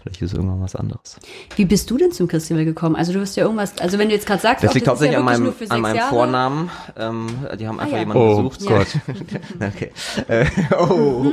Vielleicht 0.00 0.22
ist 0.22 0.30
es 0.30 0.38
irgendwann 0.38 0.60
was 0.62 0.76
anderes. 0.76 1.16
Wie 1.56 1.64
bist 1.64 1.90
du 1.90 1.98
denn 1.98 2.12
zum 2.12 2.28
Festival 2.28 2.64
gekommen? 2.64 2.94
Also 2.94 3.12
du 3.12 3.18
wirst 3.18 3.36
ja 3.36 3.42
irgendwas, 3.42 3.76
also 3.80 3.98
wenn 3.98 4.06
du 4.10 4.14
jetzt 4.14 4.28
gerade 4.28 4.40
sagst, 4.40 4.62
Das 4.62 4.70
auch, 4.70 4.74
liegt 4.74 4.84
ist 4.84 4.86
ja 4.86 4.92
hauptsächlich 4.92 5.18
an 5.18 5.24
meinem, 5.24 5.42
nur 5.42 5.52
für 5.52 5.68
an 5.68 5.80
meinem 5.80 5.96
Jahre. 5.96 6.10
Vornamen. 6.10 6.70
Ähm, 6.96 7.26
die 7.58 7.66
haben 7.66 7.80
einfach 7.80 7.94
ja. 7.94 7.98
jemanden 7.98 8.22
Oh 8.22 8.36
gesucht. 8.48 8.60
Gott. 8.68 8.86
Okay. 9.74 9.90
Äh, 10.28 10.44
oh. 10.78 11.24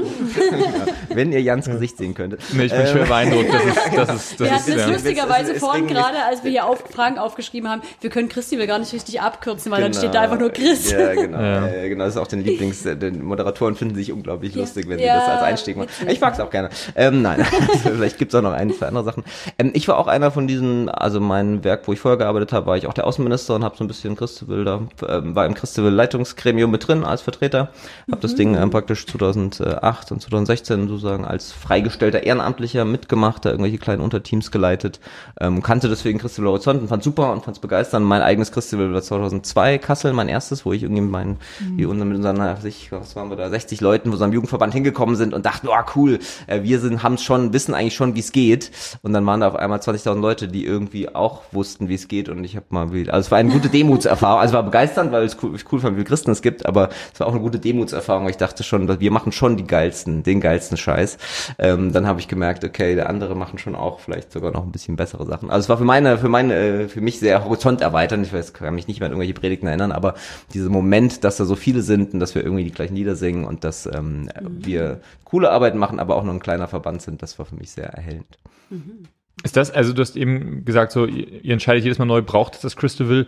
Ja. 0.51 1.15
Wenn 1.15 1.31
ihr 1.31 1.41
Jans 1.41 1.65
Gesicht 1.67 1.97
sehen 1.97 2.15
könntet. 2.15 2.41
Nee, 2.53 2.63
ich 2.65 2.71
bin 2.71 2.81
Ähm, 2.81 2.87
schwer 2.87 3.05
beeindruckt. 3.05 3.49
Das 3.53 3.63
ist, 3.63 3.77
das 3.95 4.15
ist, 4.15 4.39
Wir 4.39 4.47
das 4.47 4.55
hatten 4.55 4.71
ist, 4.71 4.77
das 4.77 4.87
ja. 4.87 4.87
lustigerweise 4.93 5.55
vorhin 5.55 5.87
gerade, 5.87 6.23
als 6.27 6.43
wir 6.43 6.49
hier 6.51 6.65
auf, 6.67 6.83
Fragen 7.03 7.17
aufgeschrieben 7.19 7.69
haben, 7.69 7.81
wir 8.01 8.09
können 8.09 8.29
Christi 8.29 8.55
gar 8.65 8.79
nicht 8.79 8.93
richtig 8.93 9.19
abkürzen, 9.19 9.71
weil 9.71 9.81
dann 9.81 9.91
Genau. 9.91 10.01
steht 10.01 10.15
da 10.15 10.21
einfach 10.21 10.39
nur 10.39 10.51
Chris. 10.51 10.91
Ja, 10.91 11.13
genau. 11.13 11.39
Ja. 11.41 11.67
Äh, 11.67 11.89
genau, 11.89 12.05
das 12.05 12.15
ist 12.15 12.21
auch 12.21 12.27
den 12.27 12.43
Lieblings, 12.43 12.85
äh, 12.85 12.95
den 12.95 13.23
Moderatoren 13.23 13.75
finden 13.75 13.95
sich 13.95 14.11
unglaublich 14.13 14.53
Ja. 14.55 14.61
lustig, 14.61 14.87
wenn 14.87 14.99
Ja, 14.99 15.05
sie 15.19 15.19
das 15.19 15.29
als 15.29 15.41
Einstieg 15.41 15.75
machen. 15.75 15.89
witzig. 15.89 16.13
Ich 16.13 16.21
mag 16.21 16.33
es 16.33 16.39
auch 16.39 16.49
gerne. 16.49 16.69
Ähm, 16.95 17.21
nein, 17.21 17.41
also, 17.61 17.89
vielleicht 17.89 18.17
gibt's 18.17 18.33
auch 18.35 18.41
noch 18.41 18.53
ein, 18.53 18.71
zwei 18.73 18.87
andere 18.87 19.03
Sachen. 19.03 19.23
Ähm, 19.59 19.71
ich 19.73 19.87
war 19.89 19.97
auch 19.97 20.07
einer 20.07 20.31
von 20.31 20.47
diesen, 20.47 20.87
also 20.89 21.19
mein 21.19 21.63
Werk, 21.65 21.87
wo 21.87 21.93
ich 21.93 21.99
vorher 21.99 22.17
gearbeitet 22.17 22.53
habe, 22.53 22.67
war 22.67 22.77
ich 22.77 22.87
auch 22.87 22.93
der 22.93 23.05
Außenminister 23.05 23.55
und 23.55 23.63
habe 23.65 23.75
so 23.75 23.83
ein 23.83 23.87
bisschen 23.87 24.15
Christabel 24.15 24.63
da, 24.63 24.81
ähm, 25.09 25.35
war 25.35 25.45
im 25.45 25.53
Christabel 25.55 25.91
Leitungsgremium 25.91 26.71
mit 26.71 26.87
drin 26.87 27.03
als 27.03 27.21
Vertreter. 27.21 27.69
Habe 28.09 28.21
das 28.21 28.35
Ding 28.35 28.55
ähm, 28.55 28.69
praktisch 28.69 29.05
2008 29.07 30.11
und 30.13 30.21
2016 30.21 30.87
sozusagen 30.87 31.25
als 31.25 31.51
freigestellter 31.51 32.23
Ehrenamtlicher 32.23 32.85
mitgemacht, 32.85 33.43
da 33.45 33.49
irgendwelche 33.49 33.77
kleinen 33.77 34.01
Unterteams 34.01 34.51
geleitet, 34.51 34.99
ähm, 35.41 35.61
kannte 35.61 35.89
deswegen 35.89 36.19
Christabel 36.19 36.49
Horizont 36.49 36.81
und 36.93 36.99
fand 36.99 37.03
super 37.03 37.31
und 37.31 37.43
fand's 37.43 37.59
begeisternd. 37.59 38.05
Mein 38.05 38.21
eigenes 38.21 38.51
Christabel 38.51 38.93
war 38.93 39.01
2002 39.01 39.79
Kassel, 39.79 40.13
mein 40.13 40.29
erstes, 40.29 40.63
wo 40.63 40.73
ich 40.73 40.83
irgendwie 40.83 41.01
mit 41.01 41.11
meinen, 41.11 41.37
wie 41.75 41.85
unser, 41.85 42.05
mit 42.05 42.17
unseren, 42.17 42.39
äh, 42.39 42.55
was 42.91 43.15
waren 43.15 43.29
wir 43.29 43.35
da, 43.35 43.49
60 43.49 43.81
Leuten, 43.81 44.11
wo 44.11 44.15
so 44.15 44.23
einem 44.23 44.33
Jugendverband 44.33 44.73
hingekommen 44.73 45.15
sind 45.15 45.33
und 45.33 45.45
dachten, 45.45 45.67
oh 45.69 45.91
cool, 45.95 46.19
äh, 46.45 46.61
wir 46.61 46.79
sind, 46.79 47.01
haben 47.01 47.17
schon, 47.17 47.51
wissen 47.51 47.73
eigentlich 47.73 47.95
schon, 47.95 48.15
wie 48.15 48.19
es 48.19 48.31
geht. 48.31 48.71
Und 49.01 49.13
dann 49.13 49.25
waren 49.25 49.39
da 49.39 49.47
auf 49.47 49.55
einmal 49.55 49.79
20.000 49.79 50.19
Leute, 50.19 50.47
die 50.47 50.65
irgendwie 50.65 51.13
auch 51.13 51.41
wussten, 51.51 51.89
wie 51.89 51.95
es 51.95 52.07
geht. 52.07 52.29
Und 52.29 52.43
ich 52.43 52.55
habe 52.55 52.67
mal, 52.69 52.83
also 52.83 53.19
es 53.19 53.31
war 53.31 53.39
eine 53.39 53.51
gute 53.51 53.69
Demutserfahrung. 53.69 54.39
Also 54.39 54.51
es 54.51 54.55
war 54.55 54.63
begeisternd, 54.63 55.11
weil 55.11 55.23
es 55.23 55.37
cool, 55.41 55.55
ich 55.55 55.71
cool 55.71 55.79
fand, 55.79 55.95
wie 55.95 56.01
viele 56.01 56.07
Christen 56.07 56.31
es 56.31 56.41
gibt, 56.41 56.65
aber 56.65 56.89
es 57.11 57.19
war 57.19 57.27
auch 57.27 57.33
eine 57.33 57.41
gute 57.41 57.57
Demutserfahrung, 57.59 58.25
weil 58.25 58.31
ich 58.31 58.37
dachte 58.37 58.63
schon, 58.63 58.99
wir 58.99 59.11
machen 59.11 59.31
schon 59.31 59.57
die 59.57 59.65
geilsten, 59.65 60.21
den 60.21 60.41
geilsten 60.41 60.77
Scheiß. 60.77 61.17
Ähm, 61.57 61.91
dann 61.91 62.05
habe 62.05 62.19
ich 62.19 62.27
gemerkt, 62.27 62.63
okay, 62.63 62.93
der 62.93 63.09
andere 63.09 63.35
machen 63.35 63.57
schon 63.57 63.75
auch 63.75 63.99
vielleicht 63.99 64.31
sogar 64.31 64.51
noch 64.51 64.63
ein 64.63 64.71
bisschen 64.71 64.95
bessere 64.95 65.25
Sachen. 65.25 65.49
Also 65.49 65.65
es 65.65 65.69
war 65.69 65.77
für 65.77 65.85
meine, 65.85 66.17
für 66.17 66.29
meine 66.29 66.53
äh, 66.73 66.87
für 66.87 67.01
mich 67.01 67.19
sehr 67.19 67.43
horizont 67.43 67.81
erweitern. 67.81 68.23
Ich 68.23 68.33
weiß, 68.33 68.53
kann 68.53 68.75
mich 68.75 68.87
nicht 68.87 68.99
mehr 68.99 69.07
an 69.07 69.13
irgendwelche 69.13 69.33
Predigten 69.33 69.67
erinnern, 69.67 69.91
aber 69.91 70.15
dieser 70.53 70.69
Moment, 70.69 71.23
dass 71.23 71.37
da 71.37 71.45
so 71.45 71.55
viele 71.55 71.81
sind 71.81 72.13
und 72.13 72.19
dass 72.19 72.35
wir 72.35 72.43
irgendwie 72.43 72.63
die 72.63 72.71
gleichen 72.71 72.95
Lieder 72.95 73.15
singen 73.15 73.45
und 73.45 73.63
dass 73.63 73.85
ähm, 73.85 74.29
wir 74.41 75.01
coole 75.23 75.51
Arbeit 75.51 75.75
machen, 75.75 75.99
aber 75.99 76.15
auch 76.15 76.23
nur 76.23 76.33
ein 76.33 76.39
kleiner 76.39 76.67
Verband 76.67 77.01
sind, 77.01 77.21
das 77.21 77.39
war 77.39 77.45
für 77.45 77.55
mich 77.55 77.71
sehr 77.71 77.85
erhellend. 77.85 78.37
Ist 79.43 79.57
das, 79.57 79.71
also 79.71 79.93
du 79.93 80.01
hast 80.01 80.15
eben 80.15 80.63
gesagt, 80.63 80.91
so, 80.91 81.05
ihr 81.05 81.43
ihr 81.43 81.53
entscheidet 81.53 81.83
jedes 81.83 81.99
Mal 81.99 82.05
neu, 82.05 82.21
braucht 82.21 82.55
es 82.55 82.61
das 82.61 82.75
Christabel? 82.75 83.25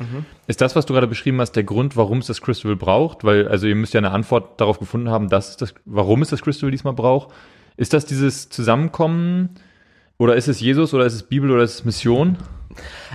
Ist 0.48 0.62
das, 0.62 0.76
was 0.76 0.86
du 0.86 0.94
gerade 0.94 1.08
beschrieben 1.08 1.42
hast, 1.42 1.54
der 1.54 1.64
Grund, 1.64 1.98
warum 1.98 2.20
es 2.20 2.28
das 2.28 2.42
Christabel 2.42 2.76
braucht? 2.76 3.24
Weil, 3.24 3.48
also 3.48 3.68
ihr 3.68 3.76
müsst 3.76 3.94
ja 3.94 3.98
eine 4.00 4.12
Antwort 4.12 4.62
darauf 4.62 4.80
gefunden 4.80 5.10
haben, 5.10 5.30
dass 5.30 5.58
das, 5.58 5.74
warum 5.84 6.22
es 6.22 6.30
das 6.30 6.42
Christabel 6.42 6.72
diesmal 6.72 6.94
braucht. 6.94 7.34
Ist 7.76 7.94
das 7.94 8.06
dieses 8.06 8.50
Zusammenkommen? 8.50 9.50
Oder 10.18 10.36
ist 10.36 10.48
es 10.48 10.62
Jesus 10.62 10.94
oder 10.94 11.06
ist 11.06 11.16
es 11.16 11.24
Bibel 11.24 11.52
oder 11.52 11.64
ist 11.64 11.74
es 11.74 11.86
Mission? 11.86 12.38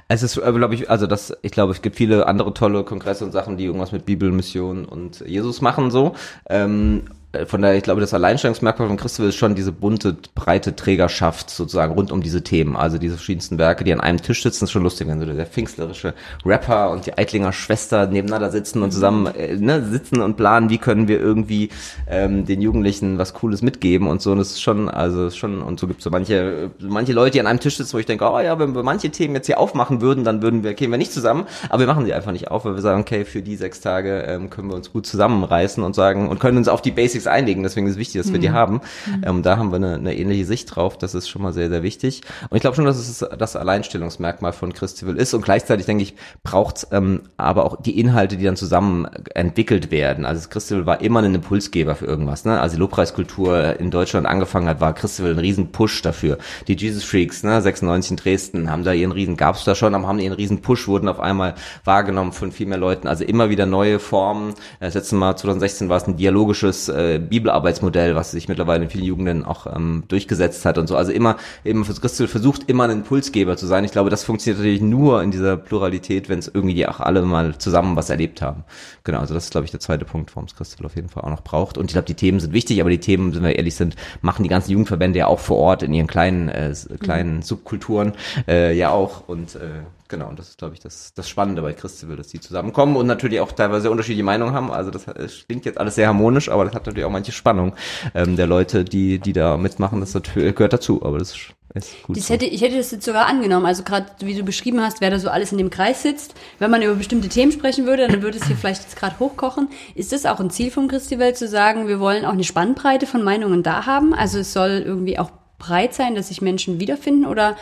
Es 0.08 0.22
ist, 0.22 0.34
glaube 0.34 0.74
ich, 0.74 0.90
also 0.90 1.06
das, 1.06 1.36
ich 1.42 1.52
glaube, 1.52 1.72
es 1.72 1.82
gibt 1.82 1.96
viele 1.96 2.26
andere 2.26 2.52
tolle 2.54 2.84
Kongresse 2.84 3.24
und 3.24 3.32
Sachen, 3.32 3.56
die 3.56 3.64
irgendwas 3.64 3.92
mit 3.92 4.06
Bibel, 4.06 4.32
Mission 4.32 4.84
und 4.84 5.20
Jesus 5.20 5.60
machen 5.60 5.90
so. 5.90 6.14
Ähm, 6.48 7.04
äh, 7.06 7.19
von 7.46 7.62
daher, 7.62 7.76
ich 7.76 7.84
glaube, 7.84 8.00
das 8.00 8.12
Alleinstellungsmerkmal 8.12 8.88
von 8.88 8.96
Christoph 8.96 9.28
ist 9.28 9.36
schon 9.36 9.54
diese 9.54 9.70
bunte, 9.70 10.16
breite 10.34 10.74
Trägerschaft 10.74 11.48
sozusagen 11.48 11.94
rund 11.94 12.10
um 12.10 12.22
diese 12.22 12.42
Themen. 12.42 12.74
Also 12.74 12.98
diese 12.98 13.14
verschiedensten 13.14 13.56
Werke, 13.56 13.84
die 13.84 13.92
an 13.92 14.00
einem 14.00 14.20
Tisch 14.20 14.42
sitzen, 14.42 14.64
ist 14.64 14.72
schon 14.72 14.82
lustig, 14.82 15.06
wenn 15.06 15.20
so 15.20 15.26
der 15.26 15.46
pfingstlerische 15.46 16.14
Rapper 16.44 16.90
und 16.90 17.06
die 17.06 17.16
Eitlinger 17.16 17.52
Schwester 17.52 18.08
nebeneinander 18.08 18.50
sitzen 18.50 18.82
und 18.82 18.90
zusammen 18.92 19.26
äh, 19.28 19.54
ne, 19.56 19.84
sitzen 19.84 20.22
und 20.22 20.36
planen, 20.36 20.70
wie 20.70 20.78
können 20.78 21.06
wir 21.06 21.20
irgendwie 21.20 21.68
ähm, 22.08 22.46
den 22.46 22.60
Jugendlichen 22.60 23.16
was 23.16 23.32
Cooles 23.32 23.62
mitgeben 23.62 24.08
und 24.08 24.20
so. 24.20 24.32
Und 24.32 24.38
das 24.38 24.50
ist 24.50 24.60
schon, 24.60 24.88
also 24.88 25.26
ist 25.26 25.36
schon, 25.36 25.62
und 25.62 25.78
so 25.78 25.86
gibt 25.86 26.00
es 26.00 26.04
so 26.04 26.10
manche, 26.10 26.72
manche 26.80 27.12
Leute, 27.12 27.32
die 27.32 27.40
an 27.40 27.46
einem 27.46 27.60
Tisch 27.60 27.76
sitzen, 27.76 27.92
wo 27.92 27.98
ich 27.98 28.06
denke, 28.06 28.28
oh 28.28 28.40
ja, 28.40 28.58
wenn 28.58 28.74
wir 28.74 28.82
manche 28.82 29.10
Themen 29.10 29.36
jetzt 29.36 29.46
hier 29.46 29.60
aufmachen 29.60 30.00
würden, 30.00 30.24
dann 30.24 30.42
würden 30.42 30.64
wir, 30.64 30.74
kämen 30.74 30.92
wir 30.92 30.98
nicht 30.98 31.12
zusammen, 31.12 31.46
aber 31.68 31.78
wir 31.78 31.86
machen 31.86 32.04
sie 32.06 32.12
einfach 32.12 32.32
nicht 32.32 32.50
auf, 32.50 32.64
weil 32.64 32.74
wir 32.74 32.82
sagen, 32.82 33.02
okay, 33.02 33.24
für 33.24 33.40
die 33.40 33.54
sechs 33.54 33.80
Tage 33.80 34.24
ähm, 34.26 34.50
können 34.50 34.68
wir 34.68 34.74
uns 34.74 34.92
gut 34.92 35.06
zusammenreißen 35.06 35.84
und 35.84 35.94
sagen 35.94 36.28
und 36.28 36.40
können 36.40 36.58
uns 36.58 36.66
auf 36.66 36.82
die 36.82 36.90
Basics 36.90 37.19
einlegen. 37.26 37.62
Deswegen 37.62 37.86
ist 37.86 37.94
es 37.94 37.98
wichtig, 37.98 38.20
dass 38.20 38.32
wir 38.32 38.38
die 38.38 38.50
haben. 38.50 38.80
Ähm, 39.22 39.42
da 39.42 39.56
haben 39.56 39.70
wir 39.70 39.76
eine, 39.76 39.94
eine 39.94 40.16
ähnliche 40.16 40.44
Sicht 40.44 40.74
drauf. 40.74 40.98
Das 40.98 41.14
ist 41.14 41.28
schon 41.28 41.42
mal 41.42 41.52
sehr, 41.52 41.68
sehr 41.68 41.82
wichtig. 41.82 42.22
Und 42.48 42.56
ich 42.56 42.62
glaube 42.62 42.76
schon, 42.76 42.84
dass 42.84 42.98
es 42.98 43.24
das 43.38 43.56
Alleinstellungsmerkmal 43.56 44.52
von 44.52 44.72
Christival 44.72 45.16
ist. 45.16 45.34
Und 45.34 45.42
gleichzeitig, 45.42 45.86
denke 45.86 46.02
ich, 46.02 46.14
braucht 46.42 46.78
es 46.78 46.86
ähm, 46.92 47.22
aber 47.36 47.64
auch 47.64 47.80
die 47.80 47.98
Inhalte, 47.98 48.36
die 48.36 48.44
dann 48.44 48.56
zusammen 48.56 49.06
entwickelt 49.34 49.90
werden. 49.90 50.24
Also 50.24 50.40
das 50.40 50.50
Christival 50.50 50.86
war 50.86 51.00
immer 51.00 51.22
ein 51.22 51.34
Impulsgeber 51.34 51.94
für 51.94 52.06
irgendwas. 52.06 52.44
Ne? 52.44 52.60
Also 52.60 52.76
die 52.76 52.80
Lobpreiskultur 52.80 53.78
in 53.78 53.90
Deutschland 53.90 54.26
angefangen 54.26 54.68
hat, 54.68 54.80
war 54.80 54.94
Christival 54.94 55.32
ein 55.32 55.38
riesen 55.38 55.72
Push 55.72 56.02
dafür. 56.02 56.38
Die 56.68 56.76
Jesus 56.76 57.04
Freaks, 57.04 57.42
ne, 57.42 57.60
96 57.60 58.10
in 58.12 58.16
Dresden, 58.16 58.70
haben 58.70 58.84
da 58.84 58.92
ihren 58.92 59.12
riesen, 59.12 59.36
gab's 59.36 59.64
da 59.64 59.74
schon, 59.74 59.94
aber 59.94 60.06
haben 60.06 60.18
ihren 60.18 60.32
riesen 60.32 60.62
Push, 60.62 60.88
wurden 60.88 61.08
auf 61.08 61.20
einmal 61.20 61.54
wahrgenommen 61.84 62.32
von 62.32 62.52
viel 62.52 62.66
mehr 62.66 62.78
Leuten. 62.78 63.08
Also 63.08 63.24
immer 63.24 63.50
wieder 63.50 63.66
neue 63.66 63.98
Formen. 63.98 64.54
Das 64.78 64.94
letzte 64.94 65.16
Mal 65.16 65.36
2016 65.36 65.88
war 65.88 65.96
es 65.96 66.06
ein 66.06 66.16
dialogisches 66.16 66.88
äh, 66.88 67.09
Bibelarbeitsmodell, 67.18 68.14
was 68.14 68.30
sich 68.30 68.48
mittlerweile 68.48 68.84
in 68.84 68.90
vielen 68.90 69.04
Jugenden 69.04 69.44
auch 69.44 69.66
ähm, 69.66 70.04
durchgesetzt 70.08 70.64
hat 70.64 70.78
und 70.78 70.86
so. 70.86 70.96
Also 70.96 71.12
immer, 71.12 71.36
eben 71.64 71.84
Christel 71.84 72.28
versucht 72.28 72.68
immer 72.68 72.84
ein 72.84 72.90
Impulsgeber 72.90 73.56
zu 73.56 73.66
sein. 73.66 73.84
Ich 73.84 73.92
glaube, 73.92 74.10
das 74.10 74.24
funktioniert 74.24 74.58
natürlich 74.58 74.80
nur 74.80 75.22
in 75.22 75.30
dieser 75.30 75.56
Pluralität, 75.56 76.28
wenn 76.28 76.38
es 76.38 76.48
irgendwie 76.48 76.86
auch 76.86 77.00
alle 77.00 77.22
mal 77.22 77.58
zusammen 77.58 77.96
was 77.96 78.10
erlebt 78.10 78.42
haben. 78.42 78.64
Genau, 79.04 79.18
also 79.18 79.34
das 79.34 79.44
ist, 79.44 79.50
glaube 79.50 79.64
ich, 79.64 79.70
der 79.70 79.80
zweite 79.80 80.04
Punkt, 80.04 80.34
warum 80.34 80.46
es 80.46 80.54
Christel 80.54 80.86
auf 80.86 80.96
jeden 80.96 81.08
Fall 81.08 81.24
auch 81.24 81.30
noch 81.30 81.42
braucht. 81.42 81.78
Und 81.78 81.86
ich 81.86 81.92
glaube, 81.92 82.06
die 82.06 82.14
Themen 82.14 82.40
sind 82.40 82.52
wichtig, 82.52 82.80
aber 82.80 82.90
die 82.90 83.00
Themen, 83.00 83.34
wenn 83.34 83.42
wir 83.42 83.56
ehrlich 83.56 83.74
sind, 83.74 83.96
machen 84.20 84.42
die 84.42 84.48
ganzen 84.48 84.70
Jugendverbände 84.72 85.18
ja 85.18 85.26
auch 85.26 85.40
vor 85.40 85.56
Ort 85.56 85.82
in 85.82 85.92
ihren 85.92 86.06
kleinen, 86.06 86.48
äh, 86.48 86.74
kleinen 87.00 87.42
Subkulturen 87.42 88.12
äh, 88.46 88.76
ja 88.76 88.90
auch. 88.90 89.28
Und 89.28 89.56
äh, 89.56 89.82
Genau, 90.10 90.28
und 90.28 90.38
das 90.40 90.48
ist, 90.48 90.58
glaube 90.58 90.74
ich, 90.74 90.80
das, 90.80 91.14
das 91.14 91.28
Spannende 91.28 91.62
bei 91.62 91.72
Christival, 91.72 92.16
dass 92.16 92.28
die 92.28 92.40
zusammenkommen 92.40 92.96
und 92.96 93.06
natürlich 93.06 93.40
auch 93.40 93.52
teilweise 93.52 93.82
sehr 93.82 93.90
unterschiedliche 93.92 94.24
Meinungen 94.24 94.52
haben. 94.52 94.72
Also 94.72 94.90
das, 94.90 95.04
das 95.04 95.46
klingt 95.46 95.64
jetzt 95.64 95.78
alles 95.78 95.94
sehr 95.94 96.08
harmonisch, 96.08 96.48
aber 96.48 96.64
das 96.64 96.74
hat 96.74 96.84
natürlich 96.84 97.04
auch 97.04 97.10
manche 97.10 97.30
Spannung 97.30 97.76
ähm, 98.12 98.34
der 98.34 98.48
Leute, 98.48 98.84
die, 98.84 99.20
die 99.20 99.32
da 99.32 99.56
mitmachen. 99.56 100.00
Das 100.00 100.12
gehört 100.34 100.72
dazu, 100.72 101.00
aber 101.04 101.20
das 101.20 101.36
ist, 101.74 102.02
gut. 102.02 102.16
Das 102.16 102.26
so. 102.26 102.34
hätte, 102.34 102.44
ich 102.44 102.60
hätte 102.60 102.76
das 102.76 102.90
jetzt 102.90 103.04
sogar 103.04 103.26
angenommen. 103.26 103.66
Also 103.66 103.84
gerade 103.84 104.06
wie 104.18 104.34
du 104.34 104.42
beschrieben 104.42 104.80
hast, 104.80 105.00
wer 105.00 105.10
da 105.10 105.20
so 105.20 105.30
alles 105.30 105.52
in 105.52 105.58
dem 105.58 105.70
Kreis 105.70 106.02
sitzt. 106.02 106.34
Wenn 106.58 106.72
man 106.72 106.82
über 106.82 106.96
bestimmte 106.96 107.28
Themen 107.28 107.52
sprechen 107.52 107.86
würde, 107.86 108.08
dann 108.08 108.20
würde 108.20 108.38
es 108.38 108.46
hier 108.48 108.56
vielleicht 108.56 108.82
jetzt 108.82 108.96
gerade 108.96 109.16
hochkochen. 109.20 109.68
Ist 109.94 110.10
das 110.10 110.26
auch 110.26 110.40
ein 110.40 110.50
Ziel 110.50 110.72
vom 110.72 110.88
Christival 110.88 111.36
zu 111.36 111.46
sagen, 111.46 111.86
wir 111.86 112.00
wollen 112.00 112.24
auch 112.24 112.32
eine 112.32 112.42
Spannbreite 112.42 113.06
von 113.06 113.22
Meinungen 113.22 113.62
da 113.62 113.86
haben? 113.86 114.12
Also 114.12 114.40
es 114.40 114.52
soll 114.52 114.82
irgendwie 114.84 115.20
auch 115.20 115.30
breit 115.58 115.94
sein, 115.94 116.16
dass 116.16 116.28
sich 116.28 116.42
Menschen 116.42 116.80
wiederfinden? 116.80 117.26
Oder 117.26 117.56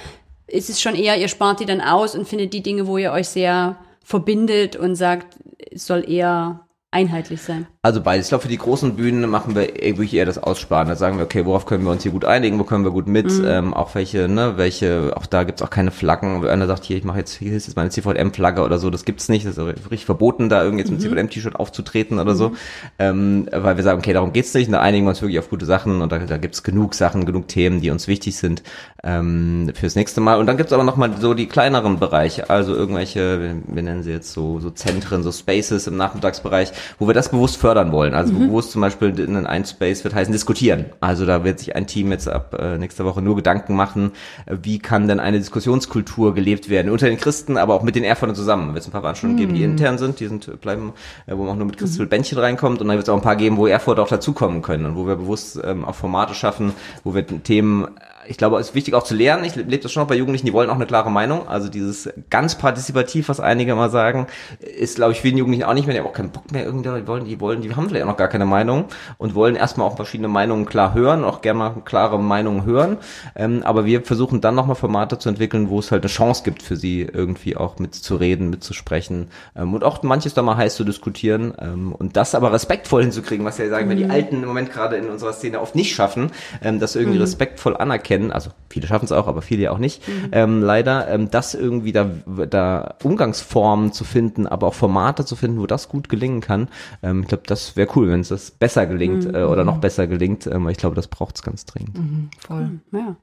ist 0.48 0.70
es 0.70 0.80
schon 0.80 0.94
eher, 0.94 1.16
ihr 1.16 1.28
spart 1.28 1.60
die 1.60 1.66
dann 1.66 1.80
aus 1.80 2.14
und 2.14 2.26
findet 2.26 2.52
die 2.52 2.62
Dinge, 2.62 2.86
wo 2.86 2.98
ihr 2.98 3.12
euch 3.12 3.28
sehr 3.28 3.76
verbindet 4.02 4.76
und 4.76 4.96
sagt, 4.96 5.36
es 5.70 5.86
soll 5.86 6.10
eher 6.10 6.66
einheitlich 6.90 7.42
sein? 7.42 7.66
Also 7.82 8.00
beides. 8.00 8.26
Ich 8.26 8.28
glaube, 8.30 8.42
für 8.42 8.48
die 8.48 8.58
großen 8.58 8.96
Bühnen 8.96 9.28
machen 9.28 9.54
wir 9.54 9.66
wirklich 9.66 10.14
eher 10.14 10.24
das 10.24 10.38
Aussparen. 10.38 10.88
Da 10.88 10.96
sagen 10.96 11.18
wir, 11.18 11.24
okay, 11.24 11.44
worauf 11.44 11.66
können 11.66 11.84
wir 11.84 11.90
uns 11.90 12.02
hier 12.02 12.12
gut 12.12 12.24
einigen, 12.24 12.58
wo 12.58 12.64
können 12.64 12.84
wir 12.84 12.90
gut 12.90 13.06
mit, 13.06 13.30
ähm, 13.44 13.74
auch 13.74 13.94
welche, 13.94 14.26
ne, 14.28 14.54
welche, 14.56 15.12
auch 15.14 15.26
da 15.26 15.44
gibt's 15.44 15.60
auch 15.60 15.70
keine 15.70 15.90
Flaggen. 15.90 16.42
Wenn 16.42 16.48
einer 16.48 16.66
sagt, 16.66 16.84
hier, 16.84 16.96
ich 16.96 17.04
mache 17.04 17.18
jetzt, 17.18 17.34
hier 17.34 17.52
ist 17.52 17.66
jetzt 17.66 17.76
meine 17.76 17.90
CVM-Flagge 17.90 18.62
oder 18.62 18.78
so, 18.78 18.88
das 18.88 19.04
gibt's 19.04 19.28
nicht. 19.28 19.46
Das 19.46 19.58
ist 19.58 19.66
richtig 19.66 20.06
verboten, 20.06 20.48
da 20.48 20.62
irgendwie 20.62 20.82
jetzt 20.82 20.90
mit 20.90 21.02
CVM-T-Shirt 21.02 21.56
aufzutreten 21.56 22.18
oder 22.18 22.34
so. 22.34 22.52
Ähm, 22.98 23.48
weil 23.52 23.76
wir 23.76 23.84
sagen, 23.84 23.98
okay, 23.98 24.14
darum 24.14 24.32
geht's 24.32 24.54
nicht. 24.54 24.68
Und 24.68 24.72
da 24.72 24.80
einigen 24.80 25.04
wir 25.04 25.10
uns 25.10 25.20
wirklich 25.20 25.38
auf 25.38 25.50
gute 25.50 25.66
Sachen 25.66 26.00
und 26.00 26.10
da, 26.10 26.18
da 26.18 26.38
gibt's 26.38 26.62
genug 26.62 26.94
Sachen, 26.94 27.26
genug 27.26 27.48
Themen, 27.48 27.82
die 27.82 27.90
uns 27.90 28.08
wichtig 28.08 28.36
sind 28.36 28.62
ähm, 29.04 29.70
fürs 29.74 29.94
nächste 29.94 30.20
Mal. 30.20 30.38
Und 30.38 30.46
dann 30.46 30.56
gibt's 30.56 30.72
aber 30.72 30.84
nochmal 30.84 31.12
so 31.20 31.34
die 31.34 31.46
kleineren 31.46 31.98
Bereiche, 31.98 32.50
also 32.50 32.74
irgendwelche, 32.74 33.40
wir, 33.40 33.56
wir 33.66 33.82
nennen 33.82 34.02
sie 34.02 34.10
jetzt 34.10 34.32
so, 34.32 34.58
so 34.60 34.70
Zentren, 34.70 35.22
so 35.22 35.32
Spaces 35.32 35.86
im 35.86 35.96
Nachmittagsbereich, 35.96 36.72
wo 36.98 37.06
wir 37.06 37.14
das 37.14 37.30
bewusst 37.30 37.56
fördern 37.56 37.92
wollen. 37.92 38.14
Also 38.14 38.32
Mhm. 38.32 38.54
es 38.58 38.70
zum 38.70 38.80
Beispiel 38.80 39.18
in 39.18 39.46
ein 39.46 39.64
Space 39.64 40.04
wird 40.04 40.14
heißen 40.14 40.32
diskutieren. 40.32 40.86
Also 41.00 41.26
da 41.26 41.44
wird 41.44 41.58
sich 41.58 41.74
ein 41.76 41.86
Team 41.86 42.10
jetzt 42.10 42.28
ab 42.28 42.56
äh, 42.58 42.78
nächster 42.78 43.04
Woche 43.04 43.22
nur 43.22 43.36
Gedanken 43.36 43.74
machen, 43.76 44.12
äh, 44.46 44.56
wie 44.62 44.78
kann 44.78 45.08
denn 45.08 45.20
eine 45.20 45.38
Diskussionskultur 45.38 46.34
gelebt 46.34 46.68
werden 46.68 46.90
unter 46.90 47.06
den 47.06 47.18
Christen, 47.18 47.56
aber 47.56 47.74
auch 47.74 47.82
mit 47.82 47.94
den 47.94 48.04
Erfurtern 48.04 48.34
zusammen. 48.36 48.74
Wird 48.74 48.82
es 48.82 48.88
ein 48.88 48.92
paar 48.92 49.00
Veranstaltungen 49.02 49.38
geben, 49.38 49.54
die 49.54 49.64
Mhm. 49.64 49.72
intern 49.72 49.98
sind, 49.98 50.20
die 50.20 50.26
sind 50.26 50.60
bleiben, 50.60 50.92
äh, 51.26 51.32
wo 51.36 51.42
man 51.44 51.50
auch 51.52 51.56
nur 51.56 51.66
mit 51.66 51.78
Christel 51.78 52.06
Bändchen 52.06 52.38
reinkommt. 52.38 52.80
Und 52.80 52.88
dann 52.88 52.96
wird 52.96 53.06
es 53.06 53.12
auch 53.12 53.16
ein 53.16 53.22
paar 53.22 53.36
geben, 53.36 53.56
wo 53.56 53.66
Erfurter 53.66 54.02
auch 54.02 54.08
dazukommen 54.08 54.62
können 54.62 54.86
und 54.86 54.96
wo 54.96 55.06
wir 55.06 55.16
bewusst 55.16 55.58
ähm, 55.64 55.84
auch 55.84 55.94
Formate 55.94 56.34
schaffen, 56.34 56.72
wo 57.04 57.14
wir 57.14 57.26
Themen 57.42 57.86
ich 58.28 58.36
glaube, 58.36 58.58
es 58.58 58.68
ist 58.68 58.74
wichtig 58.74 58.94
auch 58.94 59.04
zu 59.04 59.14
lernen. 59.14 59.44
Ich 59.44 59.56
lebe 59.56 59.78
das 59.78 59.90
schon 59.90 60.02
auch 60.02 60.06
bei 60.06 60.14
Jugendlichen, 60.14 60.46
die 60.46 60.52
wollen 60.52 60.68
auch 60.68 60.74
eine 60.74 60.86
klare 60.86 61.10
Meinung. 61.10 61.48
Also 61.48 61.68
dieses 61.68 62.10
ganz 62.28 62.56
partizipativ, 62.56 63.28
was 63.28 63.40
einige 63.40 63.72
immer 63.72 63.88
sagen, 63.88 64.26
ist, 64.60 64.96
glaube 64.96 65.12
ich, 65.12 65.20
vielen 65.20 65.38
Jugendlichen 65.38 65.64
auch 65.64 65.74
nicht 65.74 65.86
mehr. 65.86 65.94
Die 65.94 66.00
haben 66.00 66.08
auch 66.08 66.12
keinen 66.12 66.30
Bock 66.30 66.52
mehr 66.52 66.64
irgendwie, 66.64 66.88
die 66.88 67.06
wollen, 67.06 67.24
die 67.24 67.40
wollen, 67.40 67.62
die 67.62 67.74
haben 67.74 67.88
vielleicht 67.88 68.04
auch 68.04 68.10
noch 68.10 68.16
gar 68.16 68.28
keine 68.28 68.44
Meinung 68.44 68.84
und 69.16 69.34
wollen 69.34 69.56
erstmal 69.56 69.86
auch 69.86 69.96
verschiedene 69.96 70.28
Meinungen 70.28 70.66
klar 70.66 70.94
hören, 70.94 71.24
auch 71.24 71.40
gerne 71.40 71.58
mal 71.58 71.74
klare 71.84 72.18
Meinungen 72.18 72.64
hören. 72.64 72.98
Ähm, 73.34 73.62
aber 73.64 73.86
wir 73.86 74.02
versuchen 74.02 74.40
dann 74.40 74.54
nochmal 74.54 74.76
Formate 74.76 75.18
zu 75.18 75.28
entwickeln, 75.28 75.70
wo 75.70 75.78
es 75.78 75.90
halt 75.90 76.02
eine 76.02 76.10
Chance 76.10 76.42
gibt 76.44 76.62
für 76.62 76.76
sie 76.76 77.02
irgendwie 77.02 77.56
auch 77.56 77.78
mitzureden, 77.78 78.50
mitzusprechen 78.50 79.28
ähm, 79.56 79.72
und 79.72 79.84
auch 79.84 80.02
manches 80.02 80.34
da 80.34 80.42
mal 80.42 80.56
heiß 80.56 80.76
zu 80.76 80.84
diskutieren 80.84 81.54
ähm, 81.58 81.92
und 81.92 82.16
das 82.16 82.34
aber 82.34 82.52
respektvoll 82.52 83.02
hinzukriegen, 83.02 83.46
was 83.46 83.58
ja 83.58 83.68
sagen 83.68 83.88
wir 83.88 83.96
die 83.96 84.06
Alten 84.06 84.42
im 84.42 84.48
Moment 84.48 84.70
gerade 84.70 84.96
in 84.96 85.08
unserer 85.08 85.32
Szene 85.32 85.60
oft 85.60 85.74
nicht 85.74 85.94
schaffen, 85.94 86.30
ähm, 86.62 86.78
das 86.78 86.94
irgendwie 86.94 87.18
respektvoll 87.18 87.76
anerkennen. 87.76 88.17
Also 88.32 88.50
viele 88.68 88.86
schaffen 88.86 89.04
es 89.04 89.12
auch, 89.12 89.26
aber 89.26 89.42
viele 89.42 89.62
ja 89.62 89.70
auch 89.70 89.78
nicht. 89.78 90.02
Ähm, 90.32 90.62
leider, 90.62 91.08
ähm, 91.08 91.30
das 91.30 91.54
irgendwie 91.54 91.92
da, 91.92 92.10
da 92.48 92.96
Umgangsformen 93.02 93.92
zu 93.92 94.04
finden, 94.04 94.46
aber 94.46 94.68
auch 94.68 94.74
Formate 94.74 95.24
zu 95.24 95.36
finden, 95.36 95.60
wo 95.60 95.66
das 95.66 95.88
gut 95.88 96.08
gelingen 96.08 96.40
kann. 96.40 96.68
Ähm, 97.02 97.22
ich 97.22 97.28
glaube, 97.28 97.44
das 97.46 97.76
wäre 97.76 97.88
cool, 97.96 98.08
wenn 98.10 98.20
es 98.20 98.28
das 98.28 98.50
besser 98.50 98.86
gelingt 98.86 99.26
äh, 99.26 99.42
oder 99.42 99.64
noch 99.64 99.78
besser 99.78 100.06
gelingt. 100.06 100.46
Ähm, 100.46 100.64
weil 100.64 100.72
ich 100.72 100.78
glaube, 100.78 100.96
das 100.96 101.08
braucht 101.08 101.36
es 101.36 101.42
ganz 101.42 101.64
dringend. 101.64 101.98
Voll. 102.46 102.70
Ja. 102.92 103.16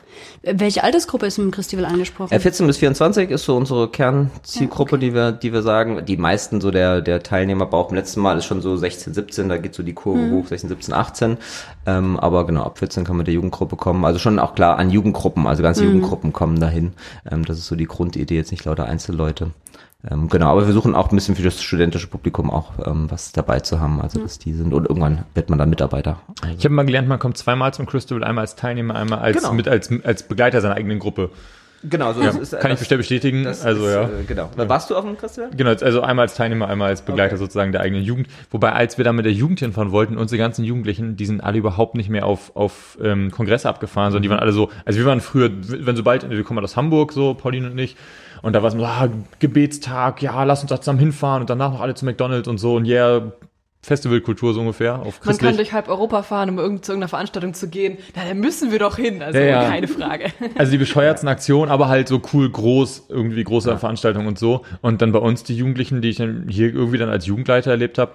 Welche 0.43 0.83
Altersgruppe 0.83 1.25
ist 1.25 1.37
im 1.37 1.51
Christival 1.51 1.85
angesprochen? 1.85 2.33
Äh, 2.33 2.39
14 2.39 2.67
bis 2.67 2.77
24 2.77 3.29
ist 3.29 3.45
so 3.45 3.55
unsere 3.55 3.89
Kernzielgruppe, 3.89 4.97
die 4.97 5.13
wir, 5.13 5.31
die 5.31 5.53
wir 5.53 5.61
sagen. 5.61 6.05
Die 6.05 6.17
meisten 6.17 6.61
so 6.61 6.71
der, 6.71 7.01
der 7.01 7.23
Teilnehmer 7.23 7.65
beim 7.65 7.95
letzten 7.95 8.21
Mal 8.21 8.37
ist 8.37 8.45
schon 8.45 8.61
so 8.61 8.75
16, 8.75 9.13
17, 9.13 9.49
da 9.49 9.57
geht 9.57 9.75
so 9.75 9.83
die 9.83 9.93
Kurve 9.93 10.31
hoch, 10.31 10.47
16, 10.47 10.69
17, 10.69 10.93
18. 10.93 11.37
Ähm, 11.85 12.19
aber 12.19 12.45
genau, 12.45 12.63
ab 12.63 12.79
14 12.79 13.03
kann 13.03 13.17
man 13.17 13.25
der 13.25 13.33
Jugendgruppe 13.33 13.75
kommen. 13.75 14.05
Also 14.05 14.19
schon 14.19 14.39
auch 14.39 14.55
klar 14.55 14.77
an 14.85 14.91
Jugendgruppen, 14.91 15.47
also 15.47 15.63
ganze 15.63 15.83
Jugendgruppen 15.85 16.31
kommen 16.33 16.59
dahin. 16.59 16.93
Ähm, 17.29 17.43
das 17.45 17.57
ist 17.57 17.67
so 17.67 17.75
die 17.75 17.85
Grundidee, 17.85 18.35
jetzt 18.35 18.51
nicht 18.51 18.65
lauter 18.65 18.85
Einzelleute. 18.85 19.51
Ähm, 20.09 20.29
genau, 20.29 20.51
aber 20.51 20.61
wir 20.61 20.65
versuchen 20.65 20.93
auch 20.95 21.09
ein 21.09 21.15
bisschen 21.15 21.35
für 21.35 21.41
das 21.41 21.61
studentische 21.61 22.07
Publikum 22.07 22.51
auch 22.51 22.73
ähm, 22.85 23.09
was 23.09 23.31
dabei 23.31 23.59
zu 23.61 23.79
haben, 23.79 23.99
also 24.01 24.19
dass 24.19 24.37
die 24.37 24.53
sind 24.53 24.73
und 24.73 24.85
irgendwann 24.87 25.23
wird 25.33 25.49
man 25.49 25.57
dann 25.57 25.69
Mitarbeiter. 25.69 26.19
Also, 26.43 26.55
Ich 26.57 26.63
habe 26.65 26.75
mal 26.75 26.85
gelernt, 26.85 27.07
man 27.07 27.17
kommt 27.17 27.37
zweimal 27.37 27.73
zum 27.73 27.87
Christabel, 27.87 28.23
einmal 28.23 28.43
als 28.43 28.55
Teilnehmer, 28.55 28.95
einmal 28.95 29.19
als, 29.19 29.37
Genau. 29.37 29.53
mit 29.53 29.67
als, 29.67 29.89
als 30.03 30.23
Begleiter 30.23 30.61
seiner 30.61 30.75
eigenen 30.75 30.99
Gruppe. 30.99 31.31
Genau, 31.89 32.13
so 32.13 32.21
Ja, 32.21 32.27
das 32.27 32.35
ist, 32.37 32.51
kann 32.51 32.71
ich 32.71 32.73
das- 32.73 32.79
bestimmt 32.79 32.99
bestätigen. 32.99 33.47
also 33.47 33.85
ist, 33.85 33.93
ja. 33.93 34.03
Äh, 34.03 34.23
genau. 34.27 34.49
Warst 34.55 34.89
du 34.89 34.95
auf 34.95 35.05
dem 35.05 35.17
Festival? 35.17 35.49
Genau, 35.55 35.71
also 35.71 36.01
einmal 36.01 36.23
als 36.25 36.35
Teilnehmer, 36.35 36.67
einmal 36.67 36.89
als 36.89 37.01
Begleiter 37.01 37.33
Okay. 37.35 37.39
sozusagen 37.43 37.71
der 37.71 37.81
eigenen 37.81 38.03
Jugend. 38.03 38.27
Wobei, 38.51 38.71
als 38.73 38.97
wir 38.97 39.05
da 39.05 39.13
mit 39.13 39.25
der 39.25 39.33
Jugend 39.33 39.59
hinfahren 39.59 39.91
wollten, 39.91 40.17
unsere 40.17 40.37
ganzen 40.37 40.63
Jugendlichen, 40.63 41.15
die 41.15 41.25
sind 41.25 41.41
alle 41.41 41.57
überhaupt 41.57 41.95
nicht 41.95 42.09
mehr 42.09 42.25
auf, 42.25 42.55
auf 42.55 42.97
ähm, 43.01 43.31
Kongresse 43.31 43.69
abgefahren, 43.69 44.11
sondern 44.11 44.23
die 44.23 44.29
waren 44.29 44.39
alle 44.39 44.51
so, 44.51 44.69
also 44.85 44.99
wir 44.99 45.05
waren 45.05 45.21
früher, 45.21 45.49
wenn 45.51 45.95
sobald, 45.95 46.29
wir 46.29 46.43
kommen 46.43 46.63
aus 46.63 46.75
Hamburg, 46.77 47.11
so, 47.13 47.33
Pauline 47.33 47.69
und 47.71 47.77
ich, 47.77 47.95
und 48.41 48.53
da 48.53 48.61
war 48.61 48.67
es 48.69 48.73
so, 48.75 48.83
ah, 48.85 49.07
Gebetstag, 49.39 50.21
ja, 50.21 50.43
lass 50.43 50.61
uns 50.61 50.69
da 50.69 50.79
zusammen 50.79 50.99
hinfahren 50.99 51.41
und 51.41 51.49
danach 51.49 51.71
noch 51.71 51.81
alle 51.81 51.93
zu 51.95 52.05
McDonalds 52.05 52.47
und 52.47 52.57
so 52.57 52.75
und 52.75 52.85
yeah, 52.85 53.31
Festivalkultur 53.85 54.53
so 54.55 54.61
ungefähr, 54.61 54.99
auf 54.99 55.23
Man 55.23 55.37
kann 55.37 55.55
durch 55.55 55.71
halb 55.71 55.87
Europa 55.89 56.23
fahren, 56.23 56.49
um 56.49 56.57
irgend 56.57 56.83
zu 56.83 56.91
irgendeiner 56.91 57.09
Veranstaltung 57.09 57.53
zu 57.53 57.69
gehen. 57.69 57.99
Na, 58.15 58.23
da 58.27 58.33
müssen 58.33 58.71
wir 58.71 58.79
doch 58.79 58.95
hin. 58.95 59.21
Also 59.21 59.37
Ja, 59.37 59.45
ja. 59.45 59.69
keine 59.69 59.87
Frage. 59.87 60.25
Also 60.55 60.71
die 60.71 60.77
bescheuertsten 60.77 61.29
Aktionen, 61.29 61.71
aber 61.71 61.87
halt 61.87 62.07
so 62.07 62.21
cool 62.33 62.49
groß, 62.49 63.05
irgendwie 63.09 63.43
große 63.43 63.77
Veranstaltungen 63.77 64.27
und 64.27 64.39
so. 64.39 64.63
Und 64.81 65.01
dann 65.01 65.11
bei 65.11 65.19
uns 65.19 65.43
die 65.43 65.55
Jugendlichen, 65.55 66.01
die 66.01 66.09
ich 66.09 66.17
dann 66.17 66.47
hier 66.49 66.73
irgendwie 66.73 66.97
dann 66.97 67.09
als 67.09 67.25
Jugendleiter 67.25 67.71
erlebt 67.71 67.97
habe, 67.97 68.13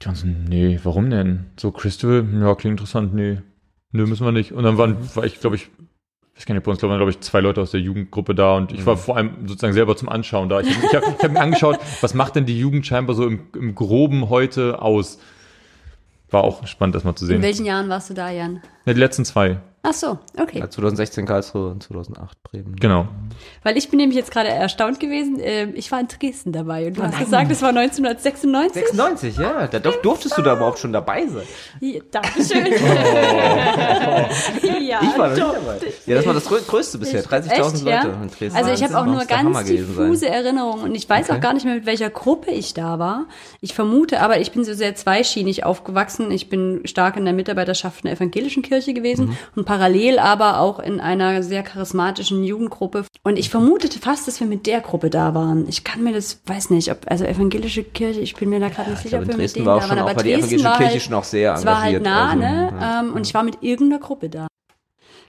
die 0.00 0.06
waren 0.06 0.14
so, 0.14 0.26
nee, 0.26 0.80
warum 0.82 1.10
denn? 1.10 1.46
So 1.58 1.70
Crystal, 1.70 2.26
ja, 2.40 2.54
klingt 2.54 2.80
interessant, 2.80 3.14
nee. 3.14 3.38
Nö, 3.92 4.06
müssen 4.06 4.24
wir 4.24 4.32
nicht. 4.32 4.52
Und 4.52 4.64
dann 4.64 4.78
waren, 4.78 4.96
war 5.14 5.24
ich, 5.24 5.40
glaube 5.40 5.56
ich, 5.56 5.68
ich 6.40 6.46
kenne 6.46 6.62
bei 6.62 6.70
uns, 6.70 6.80
glaube 6.80 6.96
glaub 6.96 7.08
ich, 7.10 7.20
zwei 7.20 7.40
Leute 7.40 7.60
aus 7.60 7.70
der 7.72 7.80
Jugendgruppe 7.80 8.34
da 8.34 8.56
und 8.56 8.72
ich 8.72 8.86
war 8.86 8.96
vor 8.96 9.18
allem 9.18 9.46
sozusagen 9.46 9.74
selber 9.74 9.94
zum 9.94 10.08
Anschauen 10.08 10.48
da. 10.48 10.60
Ich 10.60 10.74
habe 10.74 10.86
ich 10.86 10.94
hab, 10.94 11.18
ich 11.18 11.22
hab 11.22 11.32
mir 11.32 11.40
angeschaut, 11.40 11.78
was 12.00 12.14
macht 12.14 12.34
denn 12.34 12.46
die 12.46 12.58
Jugend 12.58 12.86
scheinbar 12.86 13.14
so 13.14 13.26
im, 13.26 13.40
im 13.54 13.74
Groben 13.74 14.30
heute 14.30 14.80
aus? 14.80 15.18
War 16.30 16.42
auch 16.42 16.66
spannend, 16.66 16.94
das 16.94 17.04
mal 17.04 17.14
zu 17.14 17.26
In 17.26 17.28
sehen. 17.28 17.42
welchen 17.42 17.66
Jahren 17.66 17.90
warst 17.90 18.08
du 18.08 18.14
da, 18.14 18.30
Jan? 18.30 18.62
Ja, 18.86 18.94
die 18.94 19.00
letzten 19.00 19.26
zwei, 19.26 19.58
Ach 19.82 19.94
so, 19.94 20.18
okay. 20.38 20.58
Ja, 20.58 20.68
2016 20.68 21.24
Karlsruhe 21.24 21.70
und 21.70 21.82
2008 21.82 22.42
Bremen. 22.42 22.76
genau. 22.76 23.08
Weil 23.62 23.78
ich 23.78 23.88
bin 23.88 23.98
nämlich 23.98 24.18
jetzt 24.18 24.30
gerade 24.30 24.48
erstaunt 24.48 25.00
gewesen. 25.00 25.38
ähm, 25.40 25.72
Ich 25.74 25.90
war 25.90 26.00
in 26.00 26.08
Dresden 26.08 26.52
dabei 26.52 26.88
und 26.88 26.98
du 26.98 27.02
hast 27.02 27.18
gesagt, 27.18 27.50
es 27.50 27.62
war 27.62 27.70
1996. 27.70 28.82
96, 28.88 29.38
ja. 29.38 29.66
Da 29.68 29.78
durf, 29.78 30.02
durfst 30.02 30.36
du 30.36 30.42
da 30.42 30.54
überhaupt 30.56 30.80
schon 30.80 30.92
dabei 30.92 31.26
sein. 31.26 31.44
Ja, 31.80 32.00
Dankeschön. 32.10 32.66
ja, 34.80 35.00
Ich 35.02 35.18
war 35.18 35.28
noch 35.28 35.36
nicht 35.36 35.42
dabei. 35.42 35.78
Ja, 36.06 36.16
das 36.16 36.26
war 36.26 36.34
das 36.34 36.48
grö- 36.48 36.66
größte 36.66 36.98
bisher. 36.98 37.22
30.000 37.24 37.50
Echt, 37.50 37.84
Leute 37.84 37.88
ja? 37.88 38.02
in 38.22 38.30
Dresden. 38.30 38.56
Also 38.56 38.70
ich 38.72 38.82
habe 38.82 38.98
auch 38.98 39.06
nur 39.06 39.24
der 39.24 39.26
ganz 39.26 39.64
diffuse 39.64 40.28
Erinnerungen 40.28 40.84
und 40.84 40.94
ich 40.94 41.08
weiß 41.08 41.28
Okay. 41.30 41.38
auch 41.38 41.40
gar 41.40 41.54
nicht 41.54 41.64
mehr, 41.64 41.74
mit 41.74 41.86
welcher 41.86 42.10
Gruppe 42.10 42.50
ich 42.50 42.74
da 42.74 42.98
war. 42.98 43.26
Ich 43.60 43.74
vermute, 43.74 44.20
aber 44.20 44.40
ich 44.40 44.52
bin 44.52 44.64
so 44.64 44.74
sehr 44.74 44.94
zweischienig 44.94 45.64
aufgewachsen. 45.64 46.30
Ich 46.30 46.48
bin 46.48 46.82
stark 46.84 47.16
in 47.16 47.24
der 47.24 47.34
Mitarbeiterschaft 47.34 48.04
einer 48.04 48.14
evangelischen 48.14 48.62
Kirche 48.62 48.94
gewesen 48.94 49.28
Mhm. 49.28 49.36
und 49.56 49.64
parallel 49.70 50.18
aber 50.18 50.58
auch 50.58 50.80
in 50.80 51.00
einer 51.00 51.44
sehr 51.44 51.62
charismatischen 51.62 52.42
Jugendgruppe. 52.42 53.04
Und 53.22 53.38
ich 53.38 53.50
vermutete 53.50 54.00
fast, 54.00 54.26
dass 54.26 54.40
wir 54.40 54.48
mit 54.48 54.66
der 54.66 54.80
Gruppe 54.80 55.10
da 55.10 55.32
waren. 55.32 55.68
Ich 55.68 55.84
kann 55.84 56.02
mir 56.02 56.12
das, 56.12 56.40
weiß 56.44 56.70
nicht, 56.70 56.90
ob, 56.90 56.98
also 57.06 57.24
evangelische 57.24 57.84
Kirche, 57.84 58.18
ich 58.18 58.34
bin 58.34 58.48
mir 58.48 58.58
da 58.58 58.68
gerade 58.68 58.90
nicht 58.90 58.98
Ich 59.04 59.10
sicher, 59.10 59.22
ob 59.22 59.28
wir 59.28 59.36
mit 59.36 59.54
denen 59.54 59.66
da 59.66 59.76
waren. 59.76 59.98
Aber 60.00 60.14
die 60.24 60.32
evangelische 60.32 60.64
war 60.64 60.76
Kirche 60.76 60.92
halt, 60.94 61.02
schon 61.02 61.14
auch 61.14 61.22
sehr 61.22 61.54
es 61.54 61.64
war 61.64 61.82
halt 61.82 61.94
engagiert. 61.94 62.02
nah, 62.02 62.30
also, 62.30 62.38
ne? 62.40 62.80
ja. 62.80 63.00
Ähm, 63.00 63.12
und 63.12 63.24
ich 63.28 63.32
war 63.32 63.44
mit 63.44 63.62
irgendeiner 63.62 64.00
Gruppe 64.00 64.28
da. 64.28 64.48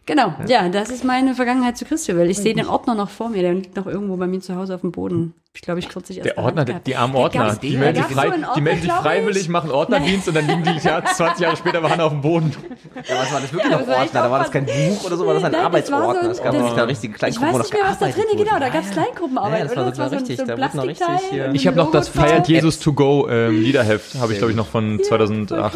Genau, 0.08 0.34
ja, 0.48 0.68
das 0.70 0.90
ist 0.90 1.04
meine 1.04 1.36
Vergangenheit 1.36 1.78
zu 1.78 1.86
Christovel. 1.86 2.30
Ich 2.30 2.38
sehe 2.40 2.56
den 2.56 2.66
Ordner 2.68 2.96
noch 2.96 3.10
vor 3.10 3.30
mir, 3.30 3.44
der 3.44 3.54
liegt 3.54 3.76
noch 3.76 3.86
irgendwo 3.86 4.18
bei 4.18 4.26
mir 4.28 4.42
zu 4.42 4.56
Hause 4.56 4.74
auf 4.76 4.82
dem 4.82 4.92
Boden. 4.92 5.36
Ich 5.54 5.62
glaube, 5.62 5.80
ich 5.80 5.90
kürzlich 5.90 6.18
erst 6.18 6.30
Der 6.30 6.38
Ordner, 6.38 6.64
gehabt. 6.66 6.88
die 6.88 6.96
armen 6.96 7.14
Ordner, 7.14 7.56
die 7.62 7.74
da 7.74 7.80
melden 7.80 8.04
sich, 8.08 8.16
frei, 8.16 8.28
so 8.28 8.32
einen 8.34 8.42
die 8.42 8.48
Ordner, 8.48 8.64
melden 8.64 8.80
sich 8.82 8.90
glaub 8.90 8.98
ich. 9.00 9.04
freiwillig, 9.06 9.50
machen 9.50 9.70
Ordnerdienst 9.72 10.28
und 10.30 10.34
dann 10.38 10.48
liegen 10.48 10.64
die 10.64 10.88
ja 10.88 11.04
20 11.04 11.40
Jahre 11.42 11.58
später 11.58 11.84
waren 11.84 12.00
auf 12.00 12.12
dem 12.14 12.22
Boden. 12.22 12.56
Ja, 13.08 13.16
was 13.22 13.34
war 13.34 13.42
das 13.42 13.54
wirklich 13.54 13.72
Ja, 13.72 13.78
noch 13.80 13.86
das 13.86 13.98
Ordner? 13.98 14.22
Da 14.22 14.32
war 14.32 14.40
das 14.40 14.52
kein. 14.52 14.66
Buch 14.66 15.04
oder 15.06 15.18
so, 15.18 15.28
war 15.28 15.34
das 15.36 15.44
ein 15.44 15.52
Nein, 15.52 15.72
das 15.72 15.92
war 15.92 16.02
so 16.02 16.08
Arbeitsordner. 16.10 16.22
ein- 16.24 16.32
Es 16.32 16.44
gab 16.44 16.54
das- 16.54 16.64
nicht 16.64 16.78
da 16.78 16.84
richtige 16.86 17.14
Ich 17.14 17.20
Kleingruppen, 17.20 17.48
weiß 17.48 17.54
wo 17.54 17.58
nicht 17.60 17.74
noch 17.74 17.80
mehr, 17.80 17.90
was 17.92 18.00
da 18.00 18.08
drin, 18.08 18.24
genau, 18.38 18.60
da 18.60 18.70
gab 18.70 18.84
es 18.84 18.90
Kleingruppenarbeit, 18.92 19.58
Ja, 19.60 19.64
das 19.66 19.72
oder? 19.74 19.82
war 19.82 19.90
Das 19.90 20.00
war 20.00 20.10
so 20.10 20.16
richtig, 20.16 20.38
so 20.38 20.44
ein 20.44 20.80
richtig 20.80 21.54
Ich 21.54 21.68
habe 21.68 21.78
noch 21.78 21.92
das. 21.92 22.08
Feiert 22.08 22.48
Jesus 22.48 22.80
to 22.80 22.94
go 22.94 23.28
ähm, 23.30 23.62
Liederheft, 23.62 24.16
habe 24.20 24.32
ich 24.32 24.38
glaube 24.40 24.52
ich 24.52 24.58
noch 24.58 24.68
von 24.68 24.98
Voll 25.00 25.06
2008. 25.06 25.74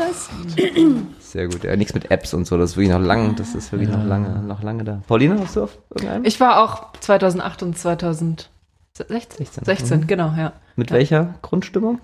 Sehr 1.35 1.49
gut. 1.49 1.65
Ja, 1.65 1.75
nichts 1.75 1.93
mit 1.93 2.11
Apps 2.11 2.33
und 2.33 2.47
so. 2.47 2.57
Das 2.57 2.71
ist 2.71 2.77
wirklich 2.77 2.93
noch 2.93 3.01
lang. 3.01 3.35
Das 3.35 3.55
ist 3.55 3.73
wirklich 3.73 3.89
noch 3.89 4.05
lange, 4.05 4.41
noch 4.41 4.63
lange 4.63 4.85
da. 4.85 5.01
Pauline, 5.05 5.37
hast 5.37 5.57
du 5.57 5.63
auf 5.63 5.77
irgendeinem? 5.89 6.23
Ich 6.23 6.39
war 6.39 6.63
auch 6.63 6.93
2008 7.01 7.63
und 7.63 7.77
2016. 7.77 8.47
16. 8.95 9.65
16, 9.65 10.07
genau, 10.07 10.33
ja. 10.37 10.53
Mit 10.77 10.91
welcher 10.91 11.35
Grundstimmung? 11.41 11.99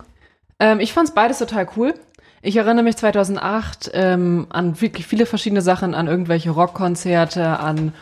Ähm, 0.60 0.82
ich 0.82 0.92
fand's 0.92 1.14
beides 1.14 1.40
total 1.40 1.66
cool. 1.78 1.94
Ich 2.42 2.58
erinnere 2.58 2.84
mich 2.84 2.98
2008 2.98 3.92
ähm, 3.94 4.48
an 4.50 4.82
wirklich 4.82 5.08
viele 5.08 5.26
verschiedene 5.26 5.62
Sachen, 5.62 5.96
an 5.96 6.08
irgendwelche 6.08 6.50
Rockkonzerte, 6.50 7.58
an 7.58 7.94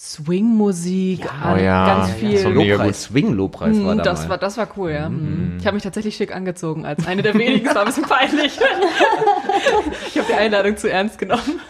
Swing-Musik, 0.00 1.26
an 1.42 1.54
Oh 1.54 1.60
ja, 1.60 1.86
ganz 1.86 2.08
ja, 2.10 2.14
viel. 2.14 2.38
so 2.38 2.50
mega 2.50 2.74
Lobpreis, 2.74 3.02
Swing-Lobpreis 3.02 3.84
war 3.84 3.94
Mm, 3.94 3.98
da 3.98 4.04
das 4.04 4.22
mal. 4.22 4.28
war, 4.30 4.38
das 4.38 4.56
war 4.56 4.68
cool, 4.76 4.90
ja. 4.92 5.08
Mm. 5.08 5.56
Ich 5.58 5.66
habe 5.66 5.74
mich 5.74 5.82
tatsächlich 5.82 6.14
schick 6.16 6.34
angezogen 6.34 6.86
als 6.86 7.04
eine 7.06 7.22
der 7.22 7.34
wenigen. 7.34 7.66
Es 7.66 7.74
war 7.74 7.82
ein 7.82 7.88
bisschen 7.88 8.04
peinlich. 8.08 8.58
ich 10.08 10.16
habe 10.18 10.26
die 10.28 10.34
Einladung 10.34 10.76
zu 10.76 10.88
ernst 10.90 11.18
genommen. 11.18 11.60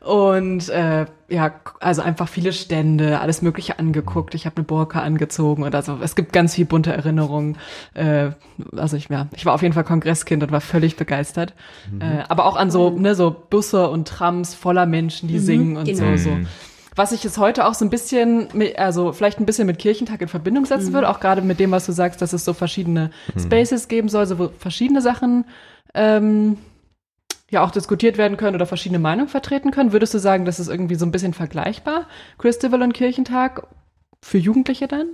Und 0.00 0.68
äh, 0.70 1.04
ja, 1.28 1.52
also 1.78 2.02
einfach 2.02 2.28
viele 2.28 2.52
Stände, 2.52 3.20
alles 3.20 3.40
Mögliche 3.42 3.78
angeguckt. 3.78 4.34
Ich 4.34 4.46
habe 4.46 4.56
eine 4.56 4.64
Burka 4.64 5.00
angezogen 5.02 5.62
oder 5.64 5.82
so. 5.82 5.98
Es 6.02 6.16
gibt 6.16 6.32
ganz 6.32 6.54
viel 6.56 6.64
bunte 6.64 6.92
Erinnerungen. 6.92 7.56
Äh, 7.94 8.30
also 8.76 8.96
ich, 8.96 9.08
ja, 9.10 9.28
ich 9.36 9.46
war 9.46 9.52
auf 9.54 9.62
jeden 9.62 9.74
Fall 9.74 9.84
Kongresskind 9.84 10.42
und 10.42 10.50
war 10.50 10.60
völlig 10.62 10.96
begeistert. 10.96 11.54
Äh, 12.00 12.24
aber 12.28 12.46
auch 12.46 12.56
an 12.56 12.70
so, 12.70 12.90
ne, 12.90 13.14
so 13.14 13.30
Busse 13.48 13.88
und 13.90 14.08
Trams 14.08 14.54
voller 14.54 14.86
Menschen, 14.86 15.28
die 15.28 15.38
singen 15.38 15.76
und 15.76 15.84
genau. 15.84 16.16
so, 16.16 16.30
so. 16.30 16.36
Was 16.94 17.12
ich 17.12 17.24
jetzt 17.24 17.38
heute 17.38 17.66
auch 17.66 17.74
so 17.74 17.84
ein 17.84 17.90
bisschen, 17.90 18.48
mit- 18.52 18.78
also 18.78 19.12
vielleicht 19.12 19.40
ein 19.40 19.46
bisschen 19.46 19.66
mit 19.66 19.78
Kirchentag 19.78 20.20
in 20.20 20.28
Verbindung 20.28 20.66
setzen 20.66 20.92
würde, 20.92 21.08
auch 21.08 21.20
gerade 21.20 21.40
mit 21.42 21.58
dem, 21.58 21.70
was 21.70 21.86
du 21.86 21.92
sagst, 21.92 22.20
dass 22.20 22.32
es 22.32 22.44
so 22.44 22.52
verschiedene 22.52 23.10
Spaces 23.40 23.88
geben 23.88 24.08
soll, 24.08 24.26
so 24.26 24.38
wo 24.38 24.48
verschiedene 24.58 25.00
Sachen 25.00 25.44
ähm, 25.94 26.58
ja 27.50 27.62
auch 27.64 27.70
diskutiert 27.70 28.18
werden 28.18 28.36
können 28.36 28.54
oder 28.56 28.66
verschiedene 28.66 28.98
Meinungen 28.98 29.28
vertreten 29.28 29.70
können. 29.70 29.92
Würdest 29.92 30.12
du 30.14 30.18
sagen, 30.18 30.44
das 30.44 30.60
ist 30.60 30.68
irgendwie 30.68 30.94
so 30.96 31.06
ein 31.06 31.12
bisschen 31.12 31.34
vergleichbar, 31.34 32.06
Christabel 32.38 32.82
und 32.82 32.92
Kirchentag 32.94 33.66
für 34.22 34.38
Jugendliche 34.38 34.88
dann? 34.88 35.08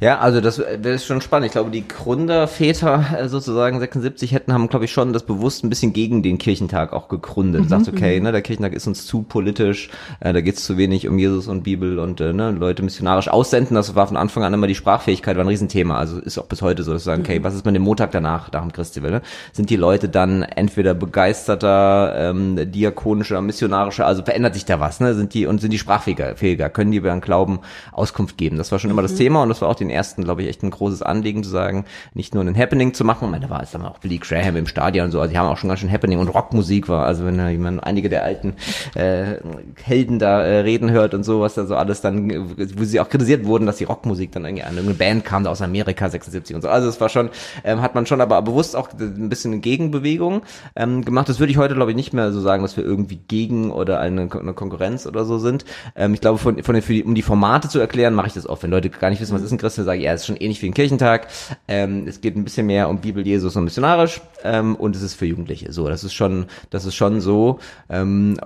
Ja, 0.00 0.20
also 0.20 0.40
das 0.40 0.60
wäre 0.60 0.96
schon 1.00 1.20
spannend. 1.20 1.46
Ich 1.46 1.52
glaube, 1.52 1.72
die 1.72 1.86
Gründerväter 1.86 3.04
äh, 3.18 3.28
sozusagen 3.28 3.80
76 3.80 4.30
hätten, 4.30 4.52
haben, 4.52 4.68
glaube 4.68 4.84
ich, 4.84 4.92
schon 4.92 5.12
das 5.12 5.24
bewusst 5.24 5.64
ein 5.64 5.70
bisschen 5.70 5.92
gegen 5.92 6.22
den 6.22 6.38
Kirchentag 6.38 6.92
auch 6.92 7.08
gegründet. 7.08 7.62
Mhm, 7.64 7.68
Sagt, 7.68 7.88
okay, 7.88 8.20
ne, 8.20 8.30
der 8.30 8.42
Kirchentag 8.42 8.74
ist 8.74 8.86
uns 8.86 9.06
zu 9.06 9.22
politisch, 9.22 9.90
äh, 10.20 10.32
da 10.32 10.40
geht 10.40 10.56
es 10.56 10.64
zu 10.64 10.76
wenig 10.76 11.08
um 11.08 11.18
Jesus 11.18 11.48
und 11.48 11.64
Bibel 11.64 11.98
und 11.98 12.20
äh, 12.20 12.32
ne, 12.32 12.52
Leute 12.52 12.84
missionarisch 12.84 13.26
aussenden. 13.26 13.74
Das 13.74 13.96
war 13.96 14.06
von 14.06 14.16
Anfang 14.16 14.44
an 14.44 14.54
immer 14.54 14.68
die 14.68 14.76
Sprachfähigkeit, 14.76 15.36
war 15.36 15.42
ein 15.44 15.48
Riesenthema. 15.48 15.98
Also 15.98 16.20
ist 16.20 16.38
auch 16.38 16.46
bis 16.46 16.62
heute 16.62 16.84
so, 16.84 16.92
dass 16.92 17.02
sagen, 17.02 17.22
Mhm. 17.22 17.26
okay, 17.26 17.42
was 17.42 17.56
ist 17.56 17.64
mit 17.66 17.74
dem 17.74 17.82
Montag 17.82 18.12
danach, 18.12 18.52
nach 18.52 18.62
dem 18.62 18.70
Christival? 18.70 19.10
Ne? 19.10 19.22
Sind 19.52 19.68
die 19.68 19.74
Leute 19.76 20.08
dann 20.08 20.42
entweder 20.44 20.94
begeisterter, 20.94 22.14
ähm, 22.16 22.70
diakonischer, 22.70 23.40
missionarischer, 23.40 24.06
also 24.06 24.22
verändert 24.22 24.54
sich 24.54 24.64
da 24.64 24.78
was, 24.78 25.00
ne? 25.00 25.14
Sind 25.14 25.34
die 25.34 25.46
und 25.46 25.60
sind 25.60 25.72
die 25.72 25.78
sprachfähiger, 25.78 26.36
fähiger? 26.36 26.68
können 26.70 26.92
die 26.92 26.98
ihren 26.98 27.20
Glauben 27.20 27.58
Auskunft 27.90 28.38
geben? 28.38 28.58
Das 28.58 28.70
war 28.70 28.78
schon 28.78 28.90
immer 28.90 29.02
das 29.02 29.16
Thema 29.16 29.42
und 29.42 29.48
das 29.48 29.60
war 29.60 29.68
auch 29.68 29.74
den 29.74 29.87
ersten, 29.90 30.24
glaube 30.24 30.42
ich, 30.42 30.48
echt 30.48 30.62
ein 30.62 30.70
großes 30.70 31.02
Anliegen 31.02 31.42
zu 31.42 31.50
sagen, 31.50 31.84
nicht 32.14 32.34
nur 32.34 32.44
ein 32.44 32.56
Happening 32.56 32.94
zu 32.94 33.04
machen. 33.04 33.26
Ich 33.26 33.30
meine, 33.30 33.46
da 33.46 33.50
war 33.50 33.62
es 33.62 33.70
dann 33.70 33.84
auch 33.84 33.98
Billy 33.98 34.18
Graham 34.18 34.56
im 34.56 34.66
Stadion 34.66 35.06
und 35.06 35.10
so, 35.12 35.20
also 35.20 35.30
die 35.30 35.38
haben 35.38 35.48
auch 35.48 35.56
schon 35.56 35.68
ganz 35.68 35.80
schön 35.80 35.90
Happening 35.90 36.18
und 36.18 36.28
Rockmusik 36.28 36.88
war, 36.88 37.06
also 37.06 37.24
wenn 37.24 37.38
da 37.38 37.48
jemand 37.48 37.82
einige 37.84 38.08
der 38.08 38.24
alten 38.24 38.54
äh, 38.94 39.36
Helden 39.82 40.18
da 40.18 40.42
äh, 40.42 40.60
reden 40.60 40.90
hört 40.90 41.14
und 41.14 41.24
so, 41.24 41.40
was 41.40 41.54
da 41.54 41.66
so 41.66 41.76
alles 41.76 42.00
dann, 42.00 42.56
wo 42.56 42.84
sie 42.84 43.00
auch 43.00 43.08
kritisiert 43.08 43.44
wurden, 43.44 43.66
dass 43.66 43.76
die 43.76 43.84
Rockmusik 43.84 44.32
dann 44.32 44.44
irgendwie 44.44 44.64
an 44.64 44.76
irgendeine 44.76 44.98
Band 44.98 45.24
kam 45.24 45.44
da 45.44 45.50
aus 45.50 45.62
Amerika 45.62 46.08
76 46.08 46.54
und 46.56 46.62
so. 46.62 46.68
Also 46.68 46.88
es 46.88 47.00
war 47.00 47.08
schon, 47.08 47.30
ähm, 47.64 47.82
hat 47.82 47.94
man 47.94 48.06
schon 48.06 48.20
aber 48.20 48.40
bewusst 48.42 48.76
auch 48.76 48.88
ein 48.98 49.28
bisschen 49.28 49.60
Gegenbewegung 49.60 50.42
ähm, 50.76 51.04
gemacht. 51.04 51.28
Das 51.28 51.38
würde 51.38 51.52
ich 51.52 51.58
heute, 51.58 51.74
glaube 51.74 51.90
ich, 51.90 51.96
nicht 51.96 52.12
mehr 52.12 52.32
so 52.32 52.40
sagen, 52.40 52.62
dass 52.62 52.76
wir 52.76 52.84
irgendwie 52.84 53.16
gegen 53.16 53.70
oder 53.70 54.00
eine, 54.00 54.28
eine 54.32 54.54
Konkurrenz 54.54 55.06
oder 55.06 55.24
so 55.24 55.38
sind. 55.38 55.64
Ähm, 55.96 56.14
ich 56.14 56.20
glaube, 56.20 56.38
von, 56.38 56.62
von 56.62 56.74
den, 56.74 56.82
für 56.82 56.92
die, 56.92 57.04
um 57.04 57.14
die 57.14 57.22
Formate 57.22 57.68
zu 57.68 57.78
erklären, 57.78 58.14
mache 58.14 58.28
ich 58.28 58.34
das 58.34 58.46
oft. 58.46 58.62
Wenn 58.62 58.70
Leute 58.70 58.90
gar 58.90 59.10
nicht 59.10 59.20
wissen, 59.20 59.34
was 59.34 59.42
ist 59.42 59.52
ein 59.52 59.58
Christ, 59.58 59.77
dann 59.78 59.86
sage 59.86 59.98
ich, 59.98 60.04
ja, 60.04 60.12
es 60.12 60.22
ist 60.22 60.26
schon 60.26 60.36
ähnlich 60.36 60.60
wie 60.62 60.66
ein 60.66 60.74
Kirchentag. 60.74 61.28
Ähm, 61.66 62.06
es 62.06 62.20
geht 62.20 62.36
ein 62.36 62.44
bisschen 62.44 62.66
mehr 62.66 62.88
um 62.88 63.00
Bibel, 63.00 63.26
Jesus 63.26 63.56
und 63.56 63.64
missionarisch 63.64 64.20
ähm, 64.44 64.76
und 64.76 64.96
es 64.96 65.02
ist 65.02 65.14
für 65.14 65.26
Jugendliche. 65.26 65.72
So, 65.72 65.88
das 65.88 66.04
ist 66.04 66.14
schon, 66.14 66.46
das 66.70 66.84
ist 66.84 66.94
schon 66.94 67.20
so. 67.20 67.58
Ähm, 67.88 68.38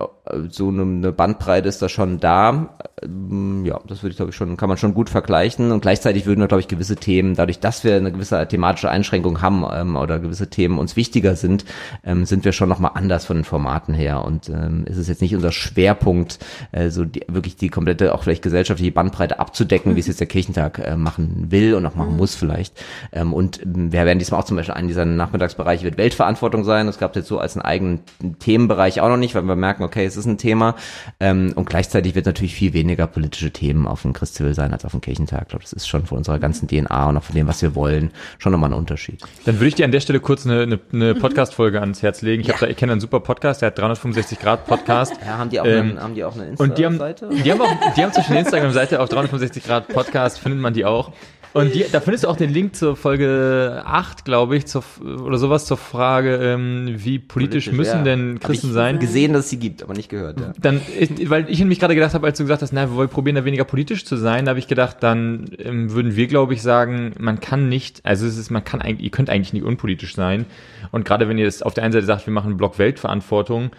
so 0.49 0.69
eine, 0.69 0.83
eine 0.83 1.11
Bandbreite 1.11 1.67
ist 1.67 1.81
da 1.81 1.89
schon 1.89 2.19
da. 2.19 2.77
Ähm, 3.01 3.65
ja, 3.65 3.79
das 3.87 4.03
würde 4.03 4.11
ich, 4.11 4.17
glaube 4.17 4.31
ich, 4.31 4.35
schon, 4.35 4.57
kann 4.57 4.69
man 4.69 4.77
schon 4.77 4.93
gut 4.93 5.09
vergleichen. 5.09 5.71
Und 5.71 5.81
gleichzeitig 5.81 6.25
würden 6.25 6.39
wir, 6.39 6.47
glaube 6.47 6.61
ich, 6.61 6.67
gewisse 6.67 6.95
Themen, 6.95 7.35
dadurch, 7.35 7.59
dass 7.59 7.83
wir 7.83 7.95
eine 7.95 8.11
gewisse 8.11 8.47
thematische 8.47 8.89
Einschränkung 8.89 9.41
haben 9.41 9.65
ähm, 9.71 9.95
oder 9.95 10.19
gewisse 10.19 10.49
Themen 10.49 10.79
uns 10.79 10.95
wichtiger 10.95 11.35
sind, 11.35 11.65
ähm, 12.03 12.25
sind 12.25 12.45
wir 12.45 12.51
schon 12.51 12.69
nochmal 12.69 12.91
anders 12.95 13.25
von 13.25 13.37
den 13.37 13.43
Formaten 13.43 13.93
her. 13.93 14.23
Und 14.23 14.49
ähm, 14.49 14.85
ist 14.85 14.97
es 14.97 15.07
jetzt 15.07 15.21
nicht 15.21 15.35
unser 15.35 15.51
Schwerpunkt, 15.51 16.39
äh, 16.71 16.89
so 16.89 17.05
die, 17.05 17.21
wirklich 17.27 17.55
die 17.55 17.69
komplette, 17.69 18.15
auch 18.15 18.23
vielleicht 18.23 18.43
gesellschaftliche 18.43 18.91
Bandbreite 18.91 19.39
abzudecken, 19.39 19.95
wie 19.95 19.99
es 19.99 20.07
jetzt 20.07 20.19
der 20.19 20.27
Kirchentag 20.27 20.79
äh, 20.79 20.95
machen 20.95 21.22
machen 21.23 21.51
will 21.51 21.75
und 21.75 21.85
auch 21.85 21.95
machen 21.95 22.17
muss 22.17 22.35
vielleicht. 22.35 22.73
Ähm, 23.11 23.33
und 23.33 23.61
ähm, 23.63 23.91
wir 23.91 24.05
werden 24.05 24.19
diesmal 24.19 24.41
auch 24.41 24.45
zum 24.45 24.57
Beispiel 24.57 24.75
einen 24.75 24.87
dieser 24.87 25.05
Nachmittagsbereiche 25.05 25.83
wird 25.83 25.97
Weltverantwortung 25.97 26.63
sein. 26.63 26.87
Das 26.87 26.99
gab 26.99 27.11
es 27.11 27.17
jetzt 27.17 27.27
so 27.27 27.39
als 27.39 27.55
einen 27.55 27.65
eigenen 27.65 28.01
Themenbereich 28.39 29.01
auch 29.01 29.09
noch 29.09 29.17
nicht, 29.17 29.35
weil 29.35 29.43
wir 29.43 29.55
merken, 29.55 29.83
okay, 29.83 30.05
es 30.05 30.17
ist 30.17 30.25
ein 30.25 30.37
Thema. 30.37 30.75
Ähm, 31.19 31.53
und 31.55 31.69
gleichzeitig 31.69 32.15
wird 32.15 32.25
natürlich 32.25 32.55
viel 32.55 32.73
weniger 32.73 33.07
politische 33.07 33.51
Themen 33.51 33.87
auf 33.87 34.01
dem 34.01 34.13
Christwill 34.13 34.53
sein 34.53 34.73
als 34.73 34.85
auf 34.85 34.91
dem 34.91 35.01
Kirchentag. 35.01 35.43
Ich 35.43 35.47
glaube, 35.49 35.63
das 35.63 35.73
ist 35.73 35.87
schon 35.87 36.05
von 36.05 36.19
unserer 36.19 36.39
ganzen 36.39 36.67
DNA 36.67 37.09
und 37.09 37.17
auch 37.17 37.23
von 37.23 37.35
dem, 37.35 37.47
was 37.47 37.61
wir 37.61 37.75
wollen, 37.75 38.11
schon 38.39 38.51
nochmal 38.51 38.71
ein 38.71 38.77
Unterschied. 38.77 39.21
Dann 39.45 39.55
würde 39.55 39.67
ich 39.67 39.75
dir 39.75 39.85
an 39.85 39.91
der 39.91 39.99
Stelle 39.99 40.19
kurz 40.19 40.45
eine, 40.45 40.61
eine, 40.61 40.79
eine 40.91 41.15
Podcast-Folge 41.15 41.79
ans 41.79 42.01
Herz 42.01 42.21
legen. 42.21 42.41
Ich, 42.41 42.49
hab 42.49 42.59
da, 42.59 42.67
ich 42.67 42.77
kenne 42.77 42.93
einen 42.93 43.01
super 43.01 43.19
Podcast, 43.19 43.61
der 43.61 43.67
hat 43.67 43.77
365 43.77 44.39
Grad 44.39 44.65
Podcast. 44.65 45.13
Ja, 45.25 45.37
haben 45.37 45.49
die 45.49 45.59
auch, 45.59 45.65
Ähm, 45.65 45.91
eine, 45.91 46.01
haben 46.01 46.15
die 46.15 46.23
auch 46.23 46.35
eine 46.35 46.55
Und 46.57 46.77
die 46.77 46.85
haben, 46.85 46.99
die 46.99 47.51
haben 47.51 47.61
auch, 47.61 47.93
die 47.95 48.03
haben 48.03 48.13
zwischen 48.13 48.35
Instagram-Seite 48.35 48.99
auf 49.01 49.09
365 49.09 49.63
Grad 49.63 49.87
Podcast, 49.87 50.39
findet 50.39 50.59
man 50.59 50.73
die 50.73 50.85
auch. 50.85 51.11
Und 51.53 51.75
die, 51.75 51.85
da 51.91 51.99
findest 51.99 52.23
du 52.23 52.29
auch 52.29 52.35
den 52.35 52.51
Link 52.51 52.75
zur 52.75 52.95
Folge 52.95 53.83
8, 53.85 54.25
glaube 54.25 54.57
ich, 54.57 54.65
zur, 54.65 54.83
oder 55.03 55.37
sowas 55.37 55.65
zur 55.65 55.77
Frage, 55.77 56.37
ähm, 56.37 56.95
wie 56.97 57.19
politisch, 57.19 57.71
müssen 57.71 57.99
ja. 57.99 58.03
denn 58.03 58.39
Christen 58.39 58.67
ich 58.67 58.73
sein. 58.73 58.97
Gesehen, 58.97 59.33
dass 59.33 59.45
es 59.45 59.49
sie 59.51 59.59
gibt, 59.59 59.83
aber 59.83 59.93
nicht 59.93 60.09
gehört. 60.09 60.39
Ja. 60.39 60.53
Dann, 60.59 60.81
ich, 60.99 61.29
weil 61.29 61.47
ich 61.49 61.63
mich 61.63 61.79
gerade 61.79 61.93
gedacht 61.93 62.15
habe, 62.15 62.25
als 62.25 62.39
du 62.39 62.43
gesagt 62.43 62.63
hast, 62.63 62.73
na, 62.73 62.89
wir 62.89 62.95
wollen 62.95 63.09
probieren, 63.09 63.35
da 63.35 63.45
weniger 63.45 63.65
politisch 63.65 64.03
zu 64.03 64.17
sein, 64.17 64.45
da 64.45 64.49
habe 64.49 64.59
ich 64.59 64.67
gedacht, 64.67 64.97
dann 65.01 65.51
ähm, 65.59 65.91
würden 65.91 66.15
wir, 66.15 66.25
glaube 66.25 66.55
ich, 66.55 66.63
sagen, 66.63 67.13
man 67.19 67.39
kann 67.39 67.69
nicht, 67.69 68.03
also 68.03 68.25
es 68.25 68.37
ist, 68.37 68.49
man 68.49 68.63
kann 68.63 68.81
eigentlich, 68.81 69.05
ihr 69.05 69.11
könnt 69.11 69.29
eigentlich 69.29 69.53
nicht 69.53 69.63
unpolitisch 69.63 70.15
sein. 70.15 70.47
Und 70.91 71.05
gerade 71.05 71.29
wenn 71.29 71.37
ihr 71.37 71.45
das 71.45 71.61
auf 71.61 71.75
der 71.75 71.83
einen 71.83 71.93
Seite 71.93 72.07
sagt, 72.07 72.25
wir 72.25 72.33
machen 72.33 72.47
einen 72.47 72.57
Block 72.57 72.79
Weltverantwortung, 72.79 73.69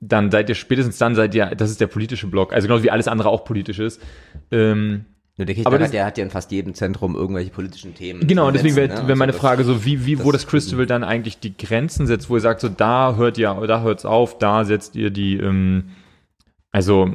dann 0.00 0.30
seid 0.30 0.50
ihr 0.50 0.54
spätestens 0.54 0.98
dann 0.98 1.14
seid 1.14 1.34
ihr, 1.34 1.46
das 1.46 1.70
ist 1.70 1.80
der 1.80 1.86
politische 1.86 2.26
Block, 2.26 2.52
also 2.52 2.66
genauso 2.66 2.84
wie 2.84 2.90
alles 2.90 3.08
andere 3.08 3.30
auch 3.30 3.44
politisch 3.44 3.78
ist. 3.78 4.02
Ähm, 4.50 5.06
Nur 5.46 5.70
der 5.78 5.78
das- 5.78 5.88
hat, 5.88 5.94
ja, 5.94 6.04
hat 6.04 6.18
ja 6.18 6.24
in 6.24 6.30
fast 6.30 6.50
jedem 6.52 6.74
Zentrum 6.74 7.14
irgendwelche 7.16 7.50
politischen 7.50 7.94
Themen. 7.94 8.26
Genau, 8.26 8.46
und 8.48 8.54
deswegen 8.54 8.74
setzen, 8.74 8.90
wäre 8.92 9.02
ne? 9.02 9.08
wär 9.08 9.16
meine 9.16 9.32
Also 9.32 9.40
Frage 9.40 9.64
so, 9.64 9.84
wie, 9.84 10.06
wie, 10.06 10.22
wo 10.22 10.32
das- 10.32 10.46
Christabel 10.46 10.86
dann 10.86 11.04
eigentlich 11.04 11.38
die 11.40 11.56
Grenzen 11.56 12.06
setzt, 12.06 12.28
wo 12.30 12.34
ihr 12.36 12.40
sagt, 12.40 12.60
so 12.60 12.68
da 12.68 13.14
hört 13.16 13.38
ihr, 13.38 13.54
da 13.66 13.82
hört's 13.82 14.04
auf, 14.04 14.38
da 14.38 14.64
setzt 14.64 14.96
ihr 14.96 15.10
die, 15.10 15.36
ähm, 15.36 15.90
also 16.72 17.10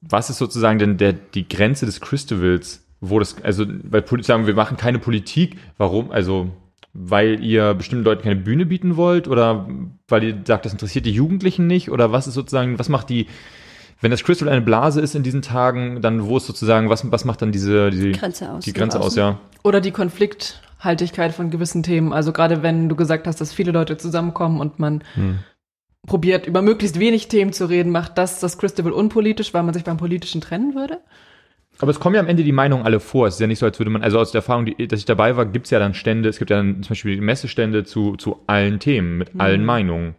was 0.00 0.30
ist 0.30 0.38
sozusagen 0.38 0.78
denn 0.78 0.96
der, 0.96 1.12
die 1.12 1.48
Grenze 1.48 1.86
des 1.86 2.00
Christabels, 2.00 2.84
wo 3.00 3.18
das, 3.18 3.42
also, 3.42 3.64
weil 3.84 4.04
sagen 4.22 4.46
wir 4.46 4.54
machen 4.54 4.76
keine 4.76 4.98
Politik, 4.98 5.56
warum, 5.78 6.10
also, 6.10 6.50
weil 6.92 7.42
ihr 7.44 7.74
bestimmten 7.74 8.04
Leuten 8.04 8.22
keine 8.22 8.36
Bühne 8.36 8.66
bieten 8.66 8.96
wollt 8.96 9.28
oder 9.28 9.68
weil 10.08 10.24
ihr 10.24 10.38
sagt, 10.44 10.64
das 10.64 10.72
interessiert 10.72 11.06
die 11.06 11.12
Jugendlichen 11.12 11.66
nicht 11.66 11.90
oder 11.90 12.10
was 12.12 12.26
ist 12.26 12.34
sozusagen, 12.34 12.78
was 12.78 12.88
macht 12.88 13.08
die, 13.10 13.26
wenn 14.00 14.10
das 14.10 14.24
Crystal 14.24 14.48
eine 14.48 14.60
Blase 14.60 15.00
ist 15.00 15.14
in 15.14 15.22
diesen 15.22 15.42
Tagen, 15.42 16.00
dann 16.00 16.26
wo 16.26 16.36
ist 16.36 16.46
sozusagen, 16.46 16.88
was, 16.88 17.10
was 17.10 17.24
macht 17.24 17.42
dann 17.42 17.52
diese, 17.52 17.90
die 17.90 18.12
Grenze 18.12 18.50
aus. 18.50 18.64
Die 18.64 18.72
Grenze 18.72 19.00
aus, 19.00 19.16
ja. 19.16 19.38
Oder 19.62 19.80
die 19.80 19.90
Konflikthaltigkeit 19.90 21.34
von 21.34 21.50
gewissen 21.50 21.82
Themen. 21.82 22.12
Also 22.12 22.32
gerade 22.32 22.62
wenn 22.62 22.88
du 22.88 22.96
gesagt 22.96 23.26
hast, 23.26 23.40
dass 23.40 23.52
viele 23.52 23.72
Leute 23.72 23.96
zusammenkommen 23.98 24.60
und 24.60 24.78
man 24.78 25.04
probiert, 26.06 26.46
über 26.46 26.62
möglichst 26.62 26.98
wenig 26.98 27.28
Themen 27.28 27.52
zu 27.52 27.66
reden, 27.66 27.92
macht 27.92 28.16
das 28.16 28.40
das 28.40 28.58
Christabel 28.58 28.92
unpolitisch, 28.92 29.52
weil 29.52 29.62
man 29.62 29.74
sich 29.74 29.84
beim 29.84 29.96
Politischen 29.96 30.40
trennen 30.40 30.74
würde? 30.74 31.00
Aber 31.78 31.90
es 31.90 32.00
kommen 32.00 32.14
ja 32.14 32.20
am 32.20 32.28
Ende 32.28 32.44
die 32.44 32.52
Meinungen 32.52 32.84
alle 32.84 33.00
vor. 33.00 33.26
Es 33.26 33.34
ist 33.34 33.40
ja 33.40 33.46
nicht 33.46 33.58
so, 33.58 33.66
als 33.66 33.78
würde 33.78 33.90
man, 33.90 34.02
also 34.02 34.18
aus 34.18 34.32
der 34.32 34.40
Erfahrung, 34.40 34.66
die, 34.66 34.86
dass 34.86 34.98
ich 34.98 35.06
dabei 35.06 35.36
war, 35.36 35.46
gibt 35.46 35.66
es 35.66 35.70
ja 35.70 35.78
dann 35.78 35.94
Stände, 35.94 36.28
es 36.28 36.38
gibt 36.38 36.50
ja 36.50 36.58
dann 36.58 36.82
zum 36.82 36.90
Beispiel 36.90 37.20
Messestände 37.20 37.84
zu, 37.84 38.16
zu 38.16 38.40
allen 38.46 38.80
Themen, 38.80 39.16
mit 39.18 39.30
allen 39.38 39.64
Meinungen. 39.64 40.14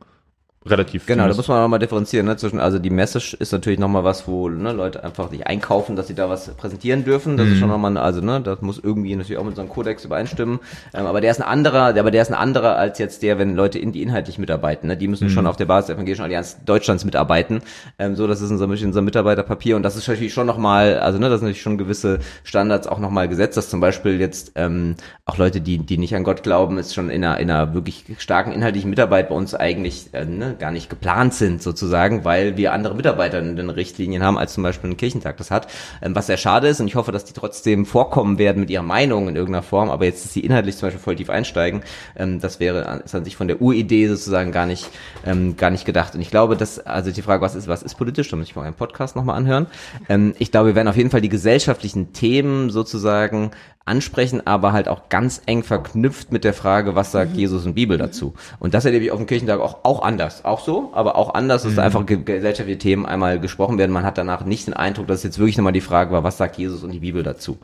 Relativ. 0.63 1.08
Genau, 1.08 1.28
da 1.28 1.34
muss 1.34 1.47
man 1.47 1.60
nochmal 1.63 1.80
differenzieren. 1.80 2.28
Ne? 2.28 2.38
Zwischen, 2.38 2.60
also 2.60 2.78
die 2.78 2.91
Message 2.91 3.34
ist 3.34 3.52
natürlich 3.52 3.80
nochmal 3.80 4.04
was, 4.04 4.28
wo 4.28 4.47
ne, 4.47 4.71
Leute 4.74 5.04
einfach 5.04 5.32
sich 5.32 5.47
einkaufen, 5.47 5.95
dass 5.95 6.08
sie 6.08 6.13
da 6.13 6.30
was 6.30 6.50
präsentieren 6.50 7.04
dürfen. 7.04 7.36
Das 7.36 7.47
ist 7.47 7.58
schon 7.58 7.69
nochmal, 7.69 7.97
also 7.97 8.21
ne, 8.21 8.41
das 8.41 8.62
muss 8.62 8.78
irgendwie 8.78 9.15
natürlich 9.15 9.39
auch 9.39 9.43
mit 9.43 9.56
so 9.56 9.62
einem 9.62 9.71
Kodex 9.71 10.06
übereinstimmen. 10.06 10.60
Ähm, 10.93 11.08
aber 11.08 11.19
der 11.19 11.32
ist 11.32 11.41
ein 11.41 11.47
anderer, 11.47 11.97
aber 11.97 12.12
der 12.12 12.21
ist 12.21 12.28
ein 12.28 12.36
anderer 12.36 12.76
als 12.76 13.00
jetzt 13.00 13.24
der, 13.24 13.39
wenn 13.39 13.56
Leute 13.56 13.80
in 13.80 13.91
die 13.91 14.04
inhaltlich 14.04 14.38
mitarbeiten. 14.38 14.88
Ne? 14.88 14.97
Die 14.97 15.08
müssen 15.08 15.32
schon 15.32 15.47
auf 15.47 15.58
der 15.58 15.65
Basis 15.65 15.88
der 15.88 15.95
Evangelischen 15.95 16.21
Allianz 16.21 16.58
Deutschlands 16.63 17.06
mitarbeiten. 17.06 17.63
Ähm, 17.97 18.15
so, 18.15 18.28
das 18.28 18.41
ist 18.41 18.52
unser, 18.52 18.65
unser 18.65 19.02
Mitarbeiterpapier 19.02 19.76
und 19.76 19.82
das 19.82 19.95
ist 19.95 20.08
natürlich 20.08 20.34
schon 20.34 20.45
nochmal, 20.45 21.00
also 21.00 21.17
ne, 21.17 21.30
das 21.30 21.39
sind 21.39 21.47
natürlich 21.47 21.63
schon 21.63 21.80
gewisse 21.80 22.19
Standards 22.43 22.86
auch 22.86 23.00
nochmal 23.00 23.28
gesetzt, 23.28 23.58
dass 23.58 23.71
zum 23.71 23.80
Beispiel 23.80 24.19
jetzt 24.19 24.52
ähm, 24.54 24.95
auch 25.26 25.39
Leute, 25.39 25.60
die, 25.60 25.80
die 25.80 25.97
nicht 25.97 26.15
an 26.15 26.24
Gott 26.24 26.43
glauben, 26.43 26.78
ist 26.78 26.93
schon 26.93 27.10
in 27.10 27.24
einer, 27.24 27.39
in 27.39 27.50
einer 27.50 27.74
wirklich 27.74 28.06
starken 28.19 28.52
inhaltlichen 28.52 28.91
Mitarbeit 28.91 29.30
bei 29.30 29.36
uns 29.36 29.56
eigentlich 29.56 30.13
äh, 30.13 30.26
ne, 30.26 30.51
gar 30.60 30.72
nicht 30.72 30.90
geplant 30.90 31.34
sind 31.34 31.62
sozusagen, 31.62 32.26
weil 32.26 32.58
wir 32.58 32.74
andere 32.74 32.96
Mitarbeiter 32.96 33.40
in 33.40 33.56
den 33.56 33.70
Richtlinien 33.70 34.24
haben, 34.24 34.38
als 34.38 34.54
zum 34.54 34.64
Beispiel 34.64 34.90
ein 34.90 34.98
Kirchentag 34.98 35.38
das 35.38 35.52
hat, 35.52 35.68
ähm, 36.02 36.16
was 36.16 36.28
sehr 36.28 36.38
schade 36.38 36.68
ist 36.68 36.80
und 36.80 36.88
ich 36.88 36.96
hoffe, 36.96 37.12
dass 37.12 37.26
die 37.26 37.34
trotzdem 37.34 37.86
vorkommen 37.86 38.38
werden 38.38 38.60
mit 38.60 38.70
ihrer 38.70 38.84
Meinung 38.84 39.28
in 39.28 39.36
irgendeiner 39.36 39.64
Form, 39.64 39.90
aber 39.90 40.06
jetzt, 40.06 40.26
dass 40.26 40.34
sie 40.34 40.42
inhaltlich 40.42 40.78
zum 40.78 40.88
Beispiel 40.88 41.02
voll 41.02 41.16
tief 41.16 41.30
einsteigen, 41.30 41.82
ähm, 42.16 42.40
das 42.40 42.60
wäre 42.60 43.02
ist 43.04 43.16
an 43.16 43.24
sich 43.24 43.36
von 43.36 43.48
der 43.48 43.62
Uridee 43.62 44.08
sozusagen 44.08 44.52
gar 44.52 44.66
nicht, 44.66 44.90
ähm, 45.26 45.58
gar 45.58 45.70
nicht 45.70 45.86
gedacht 45.86 46.16
und 46.16 46.22
ich 46.22 46.30
glaube, 46.30 46.58
dass, 46.58 46.80
also 46.80 47.12
die 47.12 47.22
Frage, 47.22 47.42
was 47.42 47.56
ist, 47.56 47.68
was 47.68 47.84
ist 47.84 47.96
politisch, 47.96 48.30
da 48.30 48.38
muss 48.38 48.48
ich 48.48 48.56
mal 48.56 48.64
einen 48.64 48.76
Podcast 48.76 49.16
nochmal 49.16 49.38
anhören, 49.38 49.68
ähm, 50.10 50.34
ich 50.40 50.52
glaube, 50.52 50.70
wir 50.70 50.76
werden 50.76 50.88
auf 50.88 50.98
jeden 50.98 51.10
Fall 51.10 51.22
die 51.22 51.30
gesellschaftlichen 51.30 52.14
Themen 52.14 52.70
sozusagen 52.70 53.52
ansprechen, 53.86 54.46
aber 54.46 54.74
halt 54.74 54.88
auch 54.88 55.10
ganz 55.10 55.42
eng 55.46 55.64
verknüpft 55.64 56.32
mit 56.32 56.44
der 56.44 56.54
Frage, 56.54 56.96
was 56.96 57.12
sagt 57.12 57.36
Jesus 57.36 57.66
und 57.66 57.74
Bibel 57.74 57.98
dazu. 57.98 58.34
Und 58.60 58.74
das 58.74 58.86
erlebe 58.86 59.06
ich 59.06 59.12
auf 59.12 59.18
dem 59.18 59.26
Kirchentag 59.26 59.60
auch, 59.60 59.80
auch 59.84 60.04
anders. 60.04 60.40
Auch 60.43 60.60
so, 60.60 60.91
aber 60.93 61.15
auch 61.15 61.34
anders, 61.34 61.63
dass 61.63 61.75
da 61.75 61.84
einfach 61.84 62.06
ge 62.06 62.17
gesellschaftliche 62.23 62.80
Themen 62.80 63.06
einmal 63.06 63.39
gesprochen 63.39 63.77
werden. 63.77 63.91
Man 63.91 64.04
hat 64.04 64.17
danach 64.17 64.45
nicht 64.45 64.67
den 64.67 64.73
Eindruck, 64.73 65.08
dass 65.08 65.23
jetzt 65.23 65.39
wirklich 65.39 65.58
nochmal 65.58 65.73
die 65.73 65.82
Frage 65.82 66.12
war, 66.12 66.23
was 66.23 66.38
sagt 66.38 66.58
Jesus 66.58 66.84
und 66.84 66.91
die 66.91 66.99
Bibel 66.99 67.23
dazu. 67.23 67.58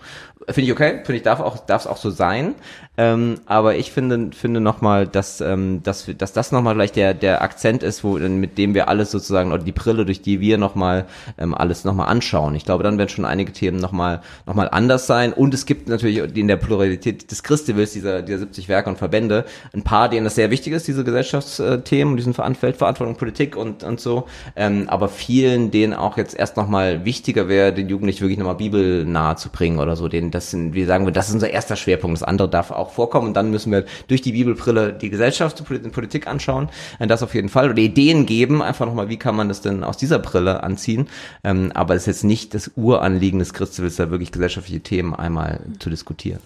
Finde 0.50 0.68
ich 0.68 0.72
okay, 0.72 1.02
finde 1.04 1.18
ich, 1.18 1.24
darf 1.24 1.40
auch, 1.40 1.58
darf 1.58 1.82
es 1.82 1.88
auch 1.88 1.98
so 1.98 2.10
sein. 2.10 2.56
Ähm, 2.98 3.36
aber 3.46 3.76
ich 3.76 3.92
finde, 3.92 4.36
finde 4.36 4.60
nochmal, 4.60 5.08
dass, 5.08 5.42
ähm, 5.42 5.82
dass, 5.84 6.10
dass 6.18 6.34
das 6.34 6.52
nochmal 6.52 6.76
vielleicht 6.76 6.96
der, 6.96 7.14
der 7.14 7.42
Akzent 7.42 7.84
ist, 7.84 8.04
wo, 8.04 8.18
mit 8.18 8.58
dem 8.58 8.74
wir 8.74 8.88
alles 8.88 9.12
sozusagen, 9.12 9.52
oder 9.52 9.64
die 9.64 9.72
Brille, 9.72 10.06
durch 10.06 10.22
die 10.22 10.40
wir 10.40 10.58
nochmal 10.58 11.06
ähm, 11.38 11.54
alles 11.54 11.84
nochmal 11.84 12.10
anschauen. 12.10 12.56
Ich 12.56 12.66
glaube, 12.66 12.84
dann 12.84 12.98
werden 12.98 13.10
schon 13.10 13.26
einige 13.26 13.54
Themen 13.54 13.80
nochmal 13.80 14.22
noch 14.46 14.56
mal 14.56 14.70
anders 14.70 15.08
sein. 15.08 15.34
Und 15.34 15.54
es 15.54 15.66
gibt 15.66 15.90
natürlich 15.90 16.18
in 16.18 16.48
der 16.48 16.58
Pluralität 16.58 17.30
des 17.32 17.44
Christivals, 17.44 17.94
dieser, 17.94 18.22
dieser 18.22 18.40
70 18.40 18.68
Werke 18.68 18.90
und 18.90 18.98
Verbände, 18.98 19.46
ein 19.74 19.84
paar, 19.84 20.10
denen 20.10 20.24
das 20.24 20.36
sehr 20.36 20.52
wichtig 20.52 20.74
ist, 20.74 20.88
diese 20.88 21.04
Gesellschaftsthemen, 21.04 22.18
diesen 22.18 22.34
Veran- 22.34 22.56
Weltverantwortung, 22.68 23.16
Politik 23.16 23.56
und, 23.56 23.84
und 23.84 24.00
so. 24.00 24.28
Ähm, 24.56 24.86
aber 24.88 25.10
vielen, 25.10 25.72
denen 25.72 25.94
auch 25.94 26.18
jetzt 26.18 26.38
erst 26.38 26.58
nochmal 26.58 27.06
wichtiger 27.06 27.48
wäre, 27.48 27.74
den 27.74 27.90
Jugendlichen 27.90 28.22
wirklich 28.22 28.38
nochmal 28.38 28.56
Bibel 28.56 29.06
nahe 29.06 29.36
zu 29.38 29.50
bringen 29.50 29.80
oder 29.80 29.96
so. 29.96 30.08
Denen, 30.08 30.32
das 30.32 30.52
sind, 30.52 30.74
wie 30.74 30.86
sagen 30.86 31.06
wir, 31.06 31.12
das 31.12 31.30
ist 31.30 31.34
unser 31.34 31.50
erster 31.50 31.76
Schwerpunkt. 31.76 32.18
Das 32.18 32.28
andere 32.28 32.50
darf 32.50 32.72
auch 32.72 32.92
vorkommen. 32.92 33.28
Und 33.28 33.34
dann 33.34 33.52
müssen 33.52 33.72
wir 33.72 33.86
durch 34.08 34.22
die 34.22 34.34
Bibelbrille 34.34 34.94
die 34.94 35.10
Gesellschaft, 35.10 35.64
die 35.70 35.90
Politik 35.90 36.28
anschauen. 36.28 36.70
Äh, 37.00 37.08
Das 37.08 37.24
auf 37.24 37.34
jeden 37.34 37.50
Fall. 37.50 37.70
Oder 37.70 37.80
Ideen 37.80 38.26
geben. 38.26 38.62
Einfach 38.62 38.86
nochmal, 38.86 39.10
wie 39.10 39.18
kann 39.18 39.36
man 39.36 39.48
das 39.48 39.62
denn 39.62 39.84
aus 39.84 39.98
dieser 39.98 40.20
Brille 40.20 40.64
anziehen? 40.64 41.08
Ähm, 41.44 41.72
aber 41.74 41.96
es 41.96 42.04
ist 42.04 42.08
jetzt 42.08 42.24
nicht 42.24 42.54
das 42.54 42.72
Uranliegen 42.76 43.40
des 43.40 43.54
Christivals, 43.54 43.96
da 43.96 44.12
wirklich 44.12 44.32
gesellschaftliche 44.32 44.82
Themen 44.82 45.16
einmal 45.16 45.62
zu 45.80 45.90
diskutieren. 45.90 46.40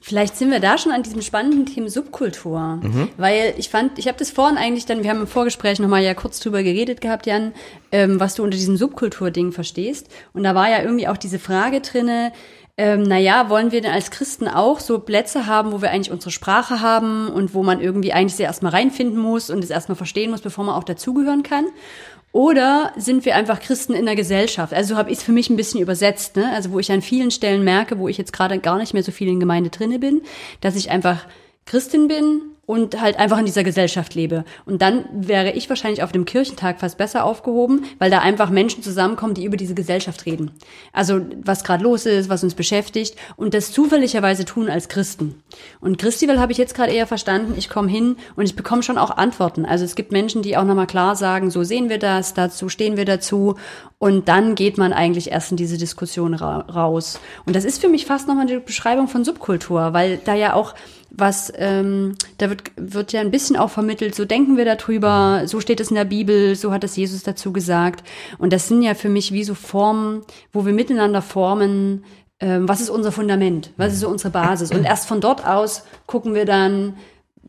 Vielleicht 0.00 0.36
sind 0.36 0.50
wir 0.50 0.60
da 0.60 0.76
schon 0.76 0.92
an 0.92 1.02
diesem 1.02 1.22
spannenden 1.22 1.64
Thema 1.64 1.88
Subkultur. 1.88 2.80
Weil 3.16 3.54
ich 3.56 3.70
fand, 3.70 3.98
ich 3.98 4.06
habe 4.06 4.18
das 4.18 4.30
vorhin 4.30 4.58
eigentlich 4.58 4.84
dann, 4.84 5.02
wir 5.02 5.08
haben 5.08 5.20
im 5.20 5.26
Vorgespräch 5.26 5.53
nochmal 5.80 6.02
ja 6.02 6.14
kurz 6.14 6.40
drüber 6.40 6.62
geredet 6.62 7.00
gehabt, 7.00 7.26
Jan, 7.26 7.52
ähm, 7.92 8.20
was 8.20 8.34
du 8.34 8.42
unter 8.42 8.56
diesem 8.56 8.76
Subkultur-Ding 8.76 9.52
verstehst. 9.52 10.08
Und 10.32 10.44
da 10.44 10.54
war 10.54 10.70
ja 10.70 10.82
irgendwie 10.82 11.08
auch 11.08 11.16
diese 11.16 11.38
Frage 11.38 11.80
drinne, 11.80 12.32
ähm, 12.76 13.04
naja, 13.04 13.48
wollen 13.50 13.70
wir 13.70 13.80
denn 13.80 13.92
als 13.92 14.10
Christen 14.10 14.48
auch 14.48 14.80
so 14.80 14.98
Plätze 14.98 15.46
haben, 15.46 15.70
wo 15.70 15.80
wir 15.80 15.92
eigentlich 15.92 16.10
unsere 16.10 16.32
Sprache 16.32 16.80
haben 16.80 17.28
und 17.28 17.54
wo 17.54 17.62
man 17.62 17.80
irgendwie 17.80 18.12
eigentlich 18.12 18.34
sehr 18.34 18.46
erstmal 18.46 18.72
reinfinden 18.72 19.18
muss 19.18 19.48
und 19.48 19.62
es 19.62 19.70
erstmal 19.70 19.94
verstehen 19.94 20.32
muss, 20.32 20.40
bevor 20.40 20.64
man 20.64 20.74
auch 20.74 20.82
dazugehören 20.82 21.44
kann? 21.44 21.66
Oder 22.32 22.92
sind 22.96 23.24
wir 23.24 23.36
einfach 23.36 23.60
Christen 23.60 23.94
in 23.94 24.06
der 24.06 24.16
Gesellschaft? 24.16 24.74
Also 24.74 24.94
so 24.94 24.98
habe 24.98 25.12
ich 25.12 25.18
es 25.18 25.22
für 25.22 25.30
mich 25.30 25.50
ein 25.50 25.56
bisschen 25.56 25.80
übersetzt, 25.80 26.34
ne? 26.34 26.50
Also 26.52 26.72
wo 26.72 26.80
ich 26.80 26.90
an 26.90 27.00
vielen 27.00 27.30
Stellen 27.30 27.62
merke, 27.62 28.00
wo 28.00 28.08
ich 28.08 28.18
jetzt 28.18 28.32
gerade 28.32 28.58
gar 28.58 28.76
nicht 28.78 28.92
mehr 28.92 29.04
so 29.04 29.12
viel 29.12 29.28
in 29.28 29.38
Gemeinde 29.38 29.70
drinne 29.70 30.00
bin, 30.00 30.22
dass 30.60 30.74
ich 30.74 30.90
einfach 30.90 31.26
Christin 31.64 32.08
bin 32.08 32.40
und 32.66 33.00
halt 33.00 33.18
einfach 33.18 33.38
in 33.38 33.46
dieser 33.46 33.64
Gesellschaft 33.64 34.14
lebe. 34.14 34.44
Und 34.64 34.80
dann 34.82 35.04
wäre 35.12 35.52
ich 35.52 35.68
wahrscheinlich 35.68 36.02
auf 36.02 36.12
dem 36.12 36.24
Kirchentag 36.24 36.80
fast 36.80 36.96
besser 36.98 37.24
aufgehoben, 37.24 37.84
weil 37.98 38.10
da 38.10 38.20
einfach 38.20 38.50
Menschen 38.50 38.82
zusammenkommen, 38.82 39.34
die 39.34 39.44
über 39.44 39.56
diese 39.56 39.74
Gesellschaft 39.74 40.26
reden. 40.26 40.50
Also 40.92 41.20
was 41.42 41.64
gerade 41.64 41.84
los 41.84 42.06
ist, 42.06 42.28
was 42.28 42.44
uns 42.44 42.54
beschäftigt 42.54 43.16
und 43.36 43.54
das 43.54 43.72
zufälligerweise 43.72 44.44
tun 44.44 44.68
als 44.68 44.88
Christen. 44.88 45.42
Und 45.80 45.98
Christival 45.98 46.40
habe 46.40 46.52
ich 46.52 46.58
jetzt 46.58 46.74
gerade 46.74 46.92
eher 46.92 47.06
verstanden, 47.06 47.54
ich 47.56 47.68
komme 47.68 47.88
hin 47.88 48.16
und 48.36 48.44
ich 48.44 48.56
bekomme 48.56 48.82
schon 48.82 48.98
auch 48.98 49.10
Antworten. 49.10 49.64
Also 49.64 49.84
es 49.84 49.94
gibt 49.94 50.12
Menschen, 50.12 50.42
die 50.42 50.56
auch 50.56 50.64
nochmal 50.64 50.86
klar 50.86 51.16
sagen, 51.16 51.50
so 51.50 51.64
sehen 51.64 51.88
wir 51.88 51.98
das, 51.98 52.34
dazu 52.34 52.68
stehen 52.68 52.96
wir 52.96 53.04
dazu. 53.04 53.56
Und 53.98 54.28
dann 54.28 54.54
geht 54.54 54.76
man 54.76 54.92
eigentlich 54.92 55.30
erst 55.30 55.50
in 55.50 55.56
diese 55.56 55.78
Diskussion 55.78 56.34
ra 56.34 56.58
raus. 56.60 57.20
Und 57.46 57.56
das 57.56 57.64
ist 57.64 57.80
für 57.80 57.88
mich 57.88 58.06
fast 58.06 58.28
nochmal 58.28 58.46
die 58.46 58.58
Beschreibung 58.58 59.08
von 59.08 59.24
Subkultur, 59.24 59.92
weil 59.92 60.18
da 60.18 60.34
ja 60.34 60.54
auch 60.54 60.74
was, 61.16 61.52
ähm, 61.56 62.16
da 62.38 62.50
wird, 62.50 62.62
wird 62.76 63.12
ja 63.12 63.20
ein 63.20 63.30
bisschen 63.30 63.56
auch 63.56 63.70
vermittelt, 63.70 64.14
so 64.14 64.24
denken 64.24 64.56
wir 64.56 64.64
darüber, 64.64 65.42
so 65.46 65.60
steht 65.60 65.80
es 65.80 65.90
in 65.90 65.96
der 65.96 66.04
Bibel, 66.04 66.56
so 66.56 66.72
hat 66.72 66.84
es 66.84 66.96
Jesus 66.96 67.22
dazu 67.22 67.52
gesagt. 67.52 68.04
Und 68.38 68.52
das 68.52 68.68
sind 68.68 68.82
ja 68.82 68.94
für 68.94 69.08
mich 69.08 69.32
wie 69.32 69.44
so 69.44 69.54
Formen, 69.54 70.22
wo 70.52 70.66
wir 70.66 70.72
miteinander 70.72 71.22
formen, 71.22 72.04
ähm, 72.40 72.68
was 72.68 72.80
ist 72.80 72.90
unser 72.90 73.12
Fundament, 73.12 73.70
was 73.76 73.92
ist 73.92 74.00
so 74.00 74.08
unsere 74.08 74.30
Basis. 74.30 74.70
Und 74.70 74.84
erst 74.84 75.06
von 75.06 75.20
dort 75.20 75.46
aus 75.46 75.84
gucken 76.06 76.34
wir 76.34 76.44
dann, 76.44 76.94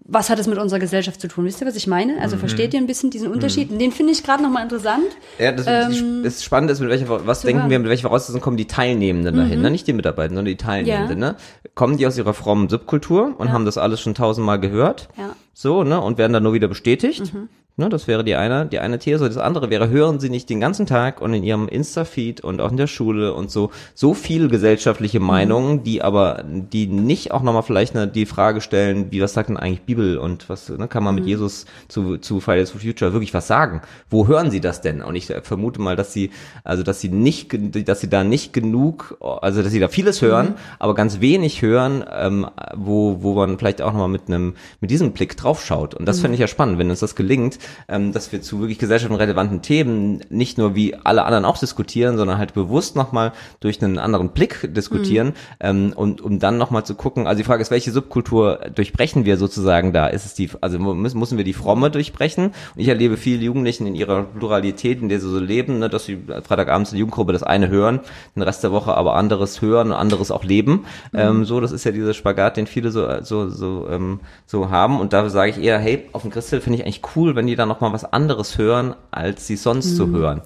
was 0.08 0.30
hat 0.30 0.38
es 0.38 0.46
mit 0.48 0.58
unserer 0.60 0.80
Gesellschaft 0.80 1.20
zu 1.20 1.28
tun? 1.28 1.46
Wisst 1.46 1.62
ihr, 1.62 1.68
was 1.68 1.76
ich 1.76 1.88
meine? 1.88 2.22
Also 2.22 2.38
versteht 2.38 2.74
ihr 2.76 2.80
ein 2.80 2.86
bisschen 2.86 3.10
diesen 3.10 3.32
Unterschied? 3.32 3.72
Und 3.72 3.80
den 3.80 3.92
finde 3.92 4.14
ich 4.14 4.24
gerade 4.24 4.44
nochmal 4.44 4.64
interessant. 4.64 5.04
Ja, 5.40 5.52
das, 5.52 5.66
Ähm, 5.68 6.22
das 6.24 6.44
Spannende 6.44 6.74
ist, 6.74 6.80
mit 6.80 6.90
welcher, 6.90 7.26
was 7.26 7.42
denken 7.42 7.62
hören. 7.64 7.72
wir, 7.72 7.80
mit 7.80 7.90
welcher 7.90 8.04
Voraussetzung 8.08 8.40
kommen 8.40 8.56
die 8.58 8.68
Teilnehmenden 8.68 9.36
dahin, 9.36 9.62
ne? 9.62 9.72
nicht 9.72 9.88
die 9.88 9.94
Mitarbeiter, 9.94 10.30
sondern 10.30 10.46
die 10.46 10.58
Teilnehmenden, 10.58 11.20
Ja. 11.22 11.32
ne? 11.32 11.36
Kommen 11.74 11.98
die 11.98 12.06
aus 12.06 12.18
ihrer 12.18 12.36
frommen 12.36 12.70
Subkultur 12.70 13.34
und 13.38 13.48
Ja. 13.48 13.54
haben 13.54 13.66
das 13.66 13.78
alles 13.80 14.00
schon 14.00 14.14
tausendmal 14.14 14.60
gehört, 14.60 15.10
Ja. 15.18 15.28
Mhm. 15.28 15.32
so, 15.54 15.84
ne, 15.84 16.00
und 16.00 16.18
werden 16.20 16.34
dann 16.34 16.44
nur 16.44 16.54
wieder 16.54 16.68
bestätigt. 16.68 17.34
Ne, 17.78 17.90
das 17.90 18.08
wäre 18.08 18.24
die 18.24 18.36
eine, 18.36 18.66
die 18.68 18.80
eine 18.80 19.00
These. 19.00 19.28
Das 19.28 19.36
andere 19.38 19.70
wäre, 19.70 19.90
hören 19.90 20.22
Sie 20.22 20.30
nicht 20.30 20.50
den 20.50 20.62
ganzen 20.62 20.86
Tag 20.86 21.20
und 21.20 21.34
in 21.34 21.44
Ihrem 21.44 21.68
Insta-Feed 21.68 22.40
und 22.40 22.62
auch 22.62 22.72
in 22.72 22.78
der 22.78 22.88
Schule 22.88 23.34
und 23.34 23.52
so, 23.52 23.70
so 23.94 24.14
viel 24.14 24.48
gesellschaftliche 24.48 25.20
Mhm. 25.20 25.26
Meinungen, 25.26 25.84
die 25.84 26.02
aber, 26.02 26.46
die 26.48 26.88
nicht 26.88 27.34
auch 27.34 27.42
nochmal 27.44 27.64
vielleicht 27.64 27.94
eine, 27.94 28.08
die 28.08 28.26
Frage 28.26 28.62
stellen, 28.62 29.08
wie, 29.12 29.20
was 29.22 29.34
sagt 29.34 29.50
denn 29.50 29.58
eigentlich 29.58 29.82
Bibel 29.82 30.18
und 30.18 30.48
was, 30.48 30.70
ne, 30.70 30.88
kann 30.88 31.04
man 31.04 31.16
Mhm. 31.16 31.20
mit 31.20 31.28
Jesus 31.28 31.66
zu, 31.90 32.16
zu 32.18 32.40
Fridays 32.40 32.72
for 32.72 32.80
Future 32.80 33.12
wirklich 33.12 33.34
was 33.34 33.46
sagen? 33.48 33.82
Wo 34.10 34.26
hören 34.26 34.52
Sie 34.52 34.62
das 34.62 34.80
denn? 34.80 35.02
Und 35.02 35.16
ich 35.18 35.30
äh, 35.30 35.42
vermute 35.42 35.82
mal, 35.82 35.98
dass 35.98 36.14
Sie, 36.14 36.30
also, 36.64 36.82
dass 36.82 37.02
Sie 37.02 37.10
nicht, 37.10 37.50
dass 37.90 38.00
Sie 38.00 38.10
da 38.10 38.24
nicht 38.24 38.54
genug, 38.54 39.18
also, 39.20 39.62
dass 39.62 39.74
Sie 39.74 39.82
da 39.82 39.90
vieles 39.90 40.22
hören, 40.22 40.52
Mhm. 40.52 40.56
aber 40.80 40.94
ganz 40.96 41.20
wenig 41.20 41.62
hören, 41.62 42.06
ähm, 42.10 42.48
wo, 42.74 43.18
wo 43.22 43.34
man 43.34 43.60
vielleicht 43.60 43.82
auch 43.82 43.92
nochmal 43.92 44.08
mit 44.08 44.30
einem, 44.30 44.54
mit 44.80 44.92
diesem 44.92 45.12
Blick 45.12 45.36
draufschaut. 45.36 45.94
Und 45.94 46.04
Mhm. 46.04 46.06
das 46.06 46.22
finde 46.22 46.36
ich 46.36 46.40
ja 46.40 46.48
spannend, 46.48 46.80
wenn 46.80 46.90
uns 46.90 47.02
das 47.02 47.16
gelingt, 47.18 47.60
ähm, 47.88 48.12
dass 48.12 48.32
wir 48.32 48.42
zu 48.42 48.60
wirklich 48.60 48.80
gesellschaftsrelevanten 48.80 49.62
Themen 49.62 50.22
nicht 50.30 50.58
nur 50.58 50.76
wie 50.76 50.96
alle 50.96 51.24
anderen 51.24 51.46
auch 51.46 51.58
diskutieren, 51.58 52.18
sondern 52.18 52.38
halt 52.38 52.54
bewusst 52.54 52.96
nochmal 52.96 53.34
durch 53.60 53.82
einen 53.84 54.00
anderen 54.00 54.30
Blick 54.30 54.74
diskutieren 54.74 55.34
ähm, 55.60 55.94
und 55.96 56.22
um 56.22 56.40
dann 56.40 56.58
nochmal 56.58 56.86
zu 56.86 56.96
gucken, 56.96 57.28
also 57.28 57.38
die 57.38 57.44
Frage 57.44 57.62
ist, 57.62 57.72
welche 57.72 57.92
Subkultur 57.92 58.60
durchbrechen 58.74 59.26
wir 59.26 59.38
sozusagen 59.38 59.94
da? 59.94 60.08
Ist 60.08 60.26
es 60.26 60.34
die, 60.34 60.50
also 60.62 60.80
müssen, 60.80 61.20
müssen 61.20 61.38
wir 61.38 61.46
die 61.46 61.54
fromme 61.54 61.92
durchbrechen? 61.92 62.46
Und 62.46 62.54
ich 62.76 62.88
erlebe 62.88 63.18
viele 63.18 63.44
Jugendlichen 63.44 63.88
in 63.88 63.96
ihrer 63.96 64.24
Pluralität, 64.24 65.02
in 65.02 65.10
der 65.10 65.20
sie 65.20 65.30
so 65.30 65.40
leben, 65.40 65.80
ne, 65.80 65.90
dass 65.90 66.06
sie 66.06 66.20
Freitagabends 66.44 66.92
in 66.92 66.96
der 66.96 67.00
Jugendgruppe 67.02 67.34
das 67.34 67.44
eine 67.44 67.70
hören, 67.70 68.00
den 68.36 68.44
Rest 68.44 68.64
der 68.64 68.72
Woche 68.72 68.96
aber 68.96 69.16
anderes 69.16 69.62
hören 69.62 69.88
und 69.88 69.94
anderes 69.94 70.32
auch 70.32 70.44
leben. 70.44 70.86
Ähm, 71.14 71.46
so, 71.46 71.60
das 71.60 71.72
ist 71.72 71.84
ja 71.84 71.92
dieser 71.92 72.14
Spagat, 72.14 72.58
den 72.58 72.68
viele 72.68 72.92
so, 72.92 73.08
so, 73.22 73.50
so, 73.50 73.88
ähm, 73.90 74.20
so 74.46 74.70
haben. 74.70 75.00
Und 75.00 75.14
da 75.14 75.30
sage 75.30 75.52
ich 75.52 75.62
eher, 75.62 75.80
hey, 75.80 76.06
auf 76.12 76.24
dem 76.24 76.32
Christel 76.32 76.62
finde 76.62 76.80
ich 76.80 76.86
eigentlich 76.86 77.02
cool, 77.16 77.36
wenn 77.36 77.48
die 77.48 77.55
da 77.56 77.66
nochmal 77.66 77.94
was 77.94 78.04
anderes 78.06 78.58
hören, 78.58 78.96
als 79.12 79.48
sie 79.48 79.56
sonst 79.56 79.96
so 79.96 80.08
hören. 80.08 80.42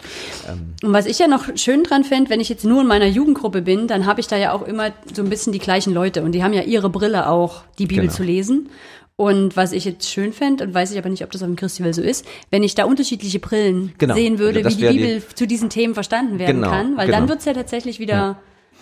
Und 0.83 0.93
was 0.93 1.05
ich 1.05 1.19
ja 1.19 1.27
noch 1.27 1.45
schön 1.55 1.83
dran 1.83 2.03
fände, 2.03 2.29
wenn 2.29 2.39
ich 2.39 2.49
jetzt 2.49 2.65
nur 2.65 2.81
in 2.81 2.87
meiner 2.87 3.07
Jugendgruppe 3.07 3.61
bin, 3.61 3.87
dann 3.87 4.05
habe 4.05 4.19
ich 4.19 4.27
da 4.27 4.37
ja 4.37 4.51
auch 4.53 4.61
immer 4.63 4.91
so 5.13 5.21
ein 5.21 5.29
bisschen 5.29 5.53
die 5.53 5.59
gleichen 5.59 5.93
Leute 5.93 6.23
und 6.23 6.31
die 6.33 6.43
haben 6.43 6.53
ja 6.53 6.61
ihre 6.63 6.89
Brille 6.89 7.27
auch, 7.29 7.61
die 7.77 7.85
Bibel 7.87 8.05
Genau. 8.05 8.13
zu 8.15 8.23
lesen. 8.23 8.69
Und 9.15 9.57
was 9.57 9.73
ich 9.73 9.83
jetzt 9.83 10.09
schön 10.09 10.31
fände, 10.31 10.63
und 10.63 10.73
weiß 10.73 10.91
ich 10.93 10.97
aber 10.97 11.09
nicht, 11.09 11.23
ob 11.25 11.31
das 11.31 11.41
auf 11.41 11.47
dem 11.47 11.57
Christival 11.57 11.93
so 11.93 12.01
ist, 12.01 12.25
wenn 12.51 12.63
ich 12.63 12.73
da 12.75 12.85
unterschiedliche 12.85 13.39
Brillen 13.39 13.91
Genau. 13.97 14.13
sehen 14.15 14.39
würde, 14.39 14.61
Das 14.61 14.73
wie 14.73 14.77
die 14.77 14.83
wäre 14.83 14.93
die- 14.93 14.99
Bibel 14.99 15.23
zu 15.35 15.45
diesen 15.45 15.69
Themen 15.69 15.93
verstanden 15.93 16.39
werden 16.39 16.61
Genau, 16.61 16.69
kann, 16.69 16.95
weil 16.95 17.07
genau. 17.07 17.19
dann 17.19 17.27
wird's 17.29 17.43
ja 17.43 17.51
tatsächlich 17.53 17.99
wieder 17.99 18.13
Genau, 18.15 18.35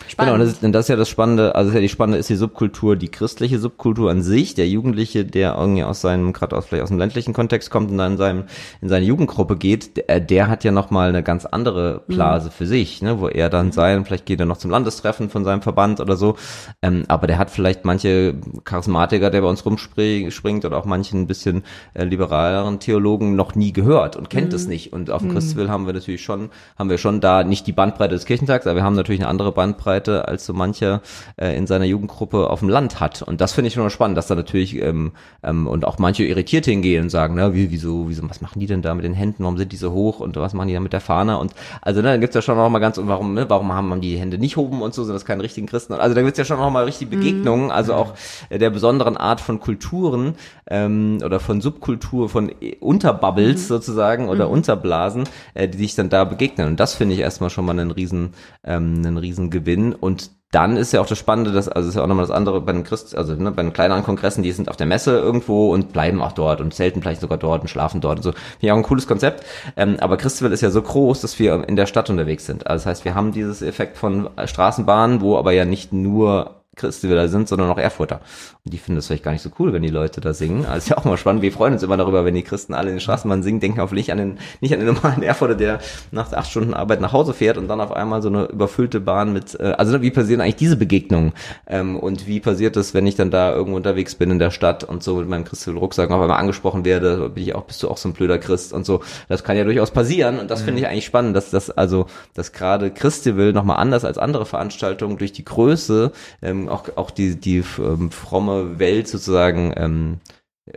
spannend. 0.08 0.34
und 0.34 0.40
das 0.40 0.50
ist, 0.50 0.64
und 0.64 0.72
das 0.72 0.86
ist 0.86 0.90
ja 0.90 0.96
das 0.96 1.10
Spannende, 1.10 1.56
also 1.56 1.68
das 1.68 1.70
ist 1.70 1.76
ja 1.76 1.82
die 1.82 1.90
Spannende 1.90 2.20
ist 2.20 2.30
die 2.30 2.36
Subkultur, 2.36 2.96
die 2.96 3.10
christliche 3.10 3.60
Subkultur 3.60 4.12
an 4.12 4.22
sich, 4.22 4.54
der 4.54 4.68
Jugendliche, 4.68 5.26
der 5.26 5.56
irgendwie 5.58 5.84
aus 5.84 6.02
seinem, 6.02 6.34
gerade 6.34 6.56
aus 6.56 6.66
vielleicht 6.66 6.84
aus 6.84 6.90
dem 6.90 6.98
ländlichen 6.98 7.34
Kontext 7.34 7.70
kommt 7.70 7.92
und 7.92 7.98
dann 7.98 8.14
in 8.14 8.18
seinem, 8.18 8.44
in 8.82 8.90
seine 8.90 9.06
Jugendgruppe 9.06 9.58
geht, 9.58 9.98
der, 9.98 10.20
der 10.20 10.48
hat 10.48 10.64
ja 10.64 10.72
nochmal 10.72 11.10
eine 11.10 11.24
ganz 11.24 11.46
andere 11.46 12.04
Blase 12.08 12.52
für 12.52 12.66
sich, 12.66 13.02
ne, 13.02 13.20
wo 13.20 13.28
er 13.28 13.50
dann 13.50 13.72
sein, 13.72 14.06
vielleicht 14.06 14.26
geht 14.26 14.40
er 14.40 14.46
noch 14.46 14.58
zum 14.58 14.72
Landestreffen 14.72 15.30
von 15.30 15.44
seinem 15.44 15.62
Verband 15.62 16.00
oder 16.00 16.16
so, 16.16 16.38
ähm, 16.82 17.04
aber 17.08 17.28
der 17.28 17.38
hat 17.38 17.50
vielleicht 17.50 17.84
manche 17.84 18.36
Charismatiker, 18.64 19.30
der 19.30 19.42
bei 19.42 19.48
uns 19.48 19.66
rumspringt 19.66 20.66
oder 20.66 20.78
auch 20.78 20.86
manchen 20.86 21.22
ein 21.22 21.28
bisschen 21.28 21.64
äh, 21.94 22.04
liberaleren 22.04 22.80
Theologen 22.80 23.36
noch 23.36 23.56
nie 23.56 23.74
gehört 23.74 24.16
und 24.16 24.30
kennt 24.30 24.54
es 24.54 24.68
nicht. 24.68 24.94
Und 24.94 25.10
auf 25.10 25.22
dem 25.22 25.34
Christwill 25.34 25.70
haben 25.70 25.86
wir 25.86 25.94
natürlich 25.94 26.24
schon, 26.24 26.50
haben 26.78 26.90
wir 26.90 26.98
schon 26.98 27.20
da 27.20 27.44
nicht 27.44 27.68
die 27.68 27.72
Bandbreite 27.72 28.14
des 28.14 28.26
Kirchentags, 28.26 28.68
aber 28.68 28.78
wir 28.78 28.84
haben 28.84 28.96
natürlich 28.96 29.22
eine 29.22 29.30
andere 29.30 29.52
Bandbreite, 29.52 29.87
als 29.88 30.46
so 30.46 30.54
mancher 30.54 31.02
äh, 31.38 31.58
in 31.58 31.68
seiner 31.68 31.86
Jugendgruppe 31.86 32.50
auf 32.50 32.60
dem 32.60 32.70
Land 32.70 33.00
hat. 33.00 33.22
Und 33.22 33.42
das 33.42 33.54
finde 33.54 33.68
ich 33.68 33.74
schon 33.74 33.84
mal 33.84 33.90
spannend, 33.90 34.18
dass 34.18 34.28
da 34.28 34.36
natürlich 34.36 34.76
ähm, 34.82 35.12
ähm, 35.44 35.68
und 35.68 35.86
auch 35.86 35.98
manche 35.98 36.24
irritiert 36.24 36.66
hingehen 36.66 37.04
und 37.04 37.10
sagen, 37.10 37.36
na, 37.36 37.54
wie, 37.54 37.72
wieso, 37.72 38.10
wieso, 38.10 38.28
was 38.30 38.42
machen 38.42 38.60
die 38.60 38.68
denn 38.68 38.82
da 38.82 38.94
mit 38.94 39.06
den 39.06 39.14
Händen? 39.14 39.44
Warum 39.44 39.58
sind 39.58 39.72
die 39.72 39.78
so 39.78 39.92
hoch 39.92 40.20
und 40.20 40.36
was 40.36 40.54
machen 40.54 40.68
die 40.68 40.74
da 40.74 40.80
mit 40.80 40.94
der 40.94 41.02
Fahne? 41.02 41.38
Und 41.38 41.54
also 41.82 42.02
ne, 42.02 42.12
dann 42.12 42.22
gibt's 42.22 42.36
ja 42.36 42.42
schon 42.42 42.58
noch 42.58 42.70
mal 42.70 42.80
ganz, 42.80 42.98
und 42.98 43.08
warum, 43.08 43.34
ne, 43.34 43.50
warum 43.50 43.74
haben, 43.74 43.92
haben 43.92 44.02
die 44.02 44.18
Hände 44.18 44.38
nicht 44.38 44.58
hoben 44.58 44.82
und 44.82 44.94
so, 44.94 45.04
sind 45.04 45.14
das 45.14 45.26
keine 45.26 45.44
richtigen 45.44 45.68
Christen? 45.68 45.94
Also 45.94 46.16
da 46.16 46.22
gibt's 46.22 46.38
ja 46.38 46.46
schon 46.46 46.58
noch 46.58 46.70
mal 46.70 46.84
richtig 46.84 47.10
Begegnungen, 47.10 47.72
also 47.72 47.94
auch 47.94 48.14
äh, 48.50 48.58
der 48.58 48.70
besonderen 48.70 49.18
Art 49.18 49.42
von 49.42 49.60
Kulturen 49.60 50.36
ähm, 50.70 51.20
oder 51.24 51.40
von 51.40 51.62
Subkultur, 51.62 52.30
von 52.30 52.52
äh, 52.62 52.76
Unterbubbles 52.80 53.68
sozusagen 53.68 54.30
oder 54.30 54.50
Unterblasen, 54.50 55.24
äh, 55.54 55.68
die 55.68 55.78
sich 55.78 55.96
dann 55.96 56.10
da 56.10 56.24
begegnen. 56.24 56.68
Und 56.68 56.80
das 56.80 56.96
finde 56.96 57.16
ich 57.16 57.22
erstmal 57.22 57.50
schon 57.50 57.66
mal 57.66 57.72
einen 57.72 57.92
riesen, 57.92 58.34
ähm, 58.64 58.96
einen 58.98 59.18
riesen 59.18 59.50
Gewinn. 59.50 59.77
Und 59.94 60.32
dann 60.52 60.78
ist 60.78 60.94
ja 60.94 61.02
auch 61.02 61.06
das 61.08 61.18
Spannende, 61.18 61.52
dass, 61.52 61.68
also 61.68 61.90
ist 61.90 61.96
ja 61.96 62.04
auch 62.04 62.08
nochmal 62.08 62.26
das 62.26 62.36
andere 62.36 62.62
bei 62.62 62.72
den 62.72 62.86
Christ, 62.86 63.18
also 63.18 63.34
ne, 63.36 63.52
bei 63.52 63.64
den 63.64 63.74
kleineren 63.74 64.04
Kongressen, 64.04 64.44
die 64.44 64.52
sind 64.54 64.70
auf 64.70 64.78
der 64.78 64.88
Messe 64.88 65.18
irgendwo 65.18 65.74
und 65.74 65.92
bleiben 65.92 66.22
auch 66.22 66.32
dort 66.32 66.62
und 66.62 66.74
zelten 66.74 67.02
vielleicht 67.02 67.20
sogar 67.20 67.38
dort 67.38 67.62
und 67.62 67.68
schlafen 67.68 68.00
dort 68.00 68.20
und 68.20 68.24
so. 68.24 68.32
Finde 68.32 68.58
ich 68.62 68.72
auch 68.72 68.78
ein 68.78 68.84
cooles 68.84 69.08
Konzept. 69.08 69.46
Ähm, 69.76 69.98
aber 70.00 70.16
Christabel 70.16 70.54
ist 70.54 70.62
ja 70.62 70.70
so 70.70 70.82
groß, 70.82 71.20
dass 71.22 71.38
wir 71.38 71.68
in 71.68 71.76
der 71.76 71.86
Stadt 71.86 72.10
unterwegs 72.10 72.46
sind. 72.46 72.66
Also 72.66 72.84
das 72.84 72.86
heißt, 72.86 73.06
wir 73.06 73.14
haben 73.14 73.34
dieses 73.34 73.62
Effekt 73.62 73.98
von 73.98 74.30
Straßenbahnen, 74.44 75.20
wo 75.20 75.38
aber 75.38 75.52
ja 75.52 75.66
nicht 75.66 75.92
nur 75.92 76.64
Christabel 76.78 77.28
sind, 77.28 77.48
sondern 77.48 77.70
auch 77.70 77.78
Erfurter. 77.78 78.22
Und 78.64 78.74
die 78.74 78.78
finden 78.78 78.98
das 78.98 79.08
vielleicht 79.08 79.24
gar 79.24 79.32
nicht 79.32 79.42
so 79.42 79.50
cool, 79.60 79.74
wenn 79.74 79.82
die 79.82 79.90
Leute 79.90 80.22
da 80.22 80.34
singen. 80.34 80.66
Also 80.66 80.78
ist 80.78 80.90
ja 80.90 80.98
auch 80.98 81.06
mal 81.06 81.18
spannend. 81.18 81.42
Wir 81.42 81.52
freuen 81.52 81.74
uns 81.74 81.84
immer 81.84 81.98
darüber, 81.98 82.26
wenn 82.26 82.36
die 82.36 82.44
Christen 82.44 82.74
alle 82.74 82.90
in 82.90 82.96
den 82.96 83.02
Straßenbahnen 83.02 83.44
singen, 83.44 83.60
denken 83.60 83.82
hoffentlich 83.82 84.12
an 84.12 84.18
den, 84.18 84.38
nicht 84.62 84.74
an 84.74 84.80
den 84.80 84.94
normalen 84.94 85.24
Erfurter, 85.24 85.56
der 85.56 85.80
nach 86.12 86.32
acht 86.32 86.50
Stunden 86.50 86.74
Arbeit 86.74 87.02
nach 87.02 87.14
Hause 87.14 87.34
fährt 87.34 87.58
und 87.58 87.68
dann 87.68 87.82
auf 87.82 87.92
einmal 87.92 88.22
so 88.22 88.30
eine 88.30 88.46
überfüllte 88.46 89.00
Bahn 89.00 89.34
mit, 89.34 89.60
äh, 89.60 89.74
also 89.78 90.02
wie 90.02 90.12
passieren 90.12 90.42
eigentlich 90.42 90.56
diese 90.56 90.78
Begegnungen? 90.78 91.34
Ähm, 91.66 91.98
und 91.98 92.28
wie 92.28 92.40
passiert 92.40 92.76
das, 92.76 92.94
wenn 92.94 93.08
ich 93.08 93.16
dann 93.16 93.32
da 93.32 93.54
irgendwo 93.54 93.78
unterwegs 93.78 94.16
bin 94.16 94.32
in 94.32 94.40
der 94.40 94.52
Stadt 94.52 94.84
und 94.84 95.04
so 95.04 95.16
mit 95.16 95.28
meinem 95.28 95.46
Christabel 95.46 95.80
Rucksack 95.80 96.12
auf 96.12 96.22
einmal 96.22 96.38
angesprochen 96.38 96.86
werde, 96.86 97.30
bin 97.30 97.44
ich 97.44 97.56
auch, 97.56 97.64
bist 97.64 97.82
du 97.84 97.90
auch 97.90 97.98
so 97.98 98.10
ein 98.10 98.14
blöder 98.14 98.38
Christ 98.38 98.74
und 98.74 98.86
so. 98.86 99.02
Das 99.28 99.44
kann 99.44 99.58
ja 99.58 99.64
durchaus 99.64 99.92
passieren 99.92 100.40
und 100.40 100.52
das 100.52 100.62
finde 100.62 100.82
ich 100.82 100.88
eigentlich 100.88 101.06
spannend, 101.06 101.36
dass 101.36 101.50
das 101.50 101.72
also, 101.72 102.08
dass 102.34 102.52
gerade 102.52 102.92
Christabel 102.92 103.54
nochmal 103.54 103.78
anders 103.78 104.06
als 104.06 104.18
andere 104.18 104.46
Veranstaltungen 104.46 105.18
durch 105.18 105.32
die 105.32 105.46
Größe 105.46 106.12
ähm, 106.42 106.67
auch, 106.70 106.86
auch 106.96 107.12
die, 107.12 107.36
die 107.36 107.64
ähm, 107.80 108.12
fromme 108.12 108.80
Welt 108.80 109.08
sozusagen 109.08 109.74
ähm, 109.76 110.20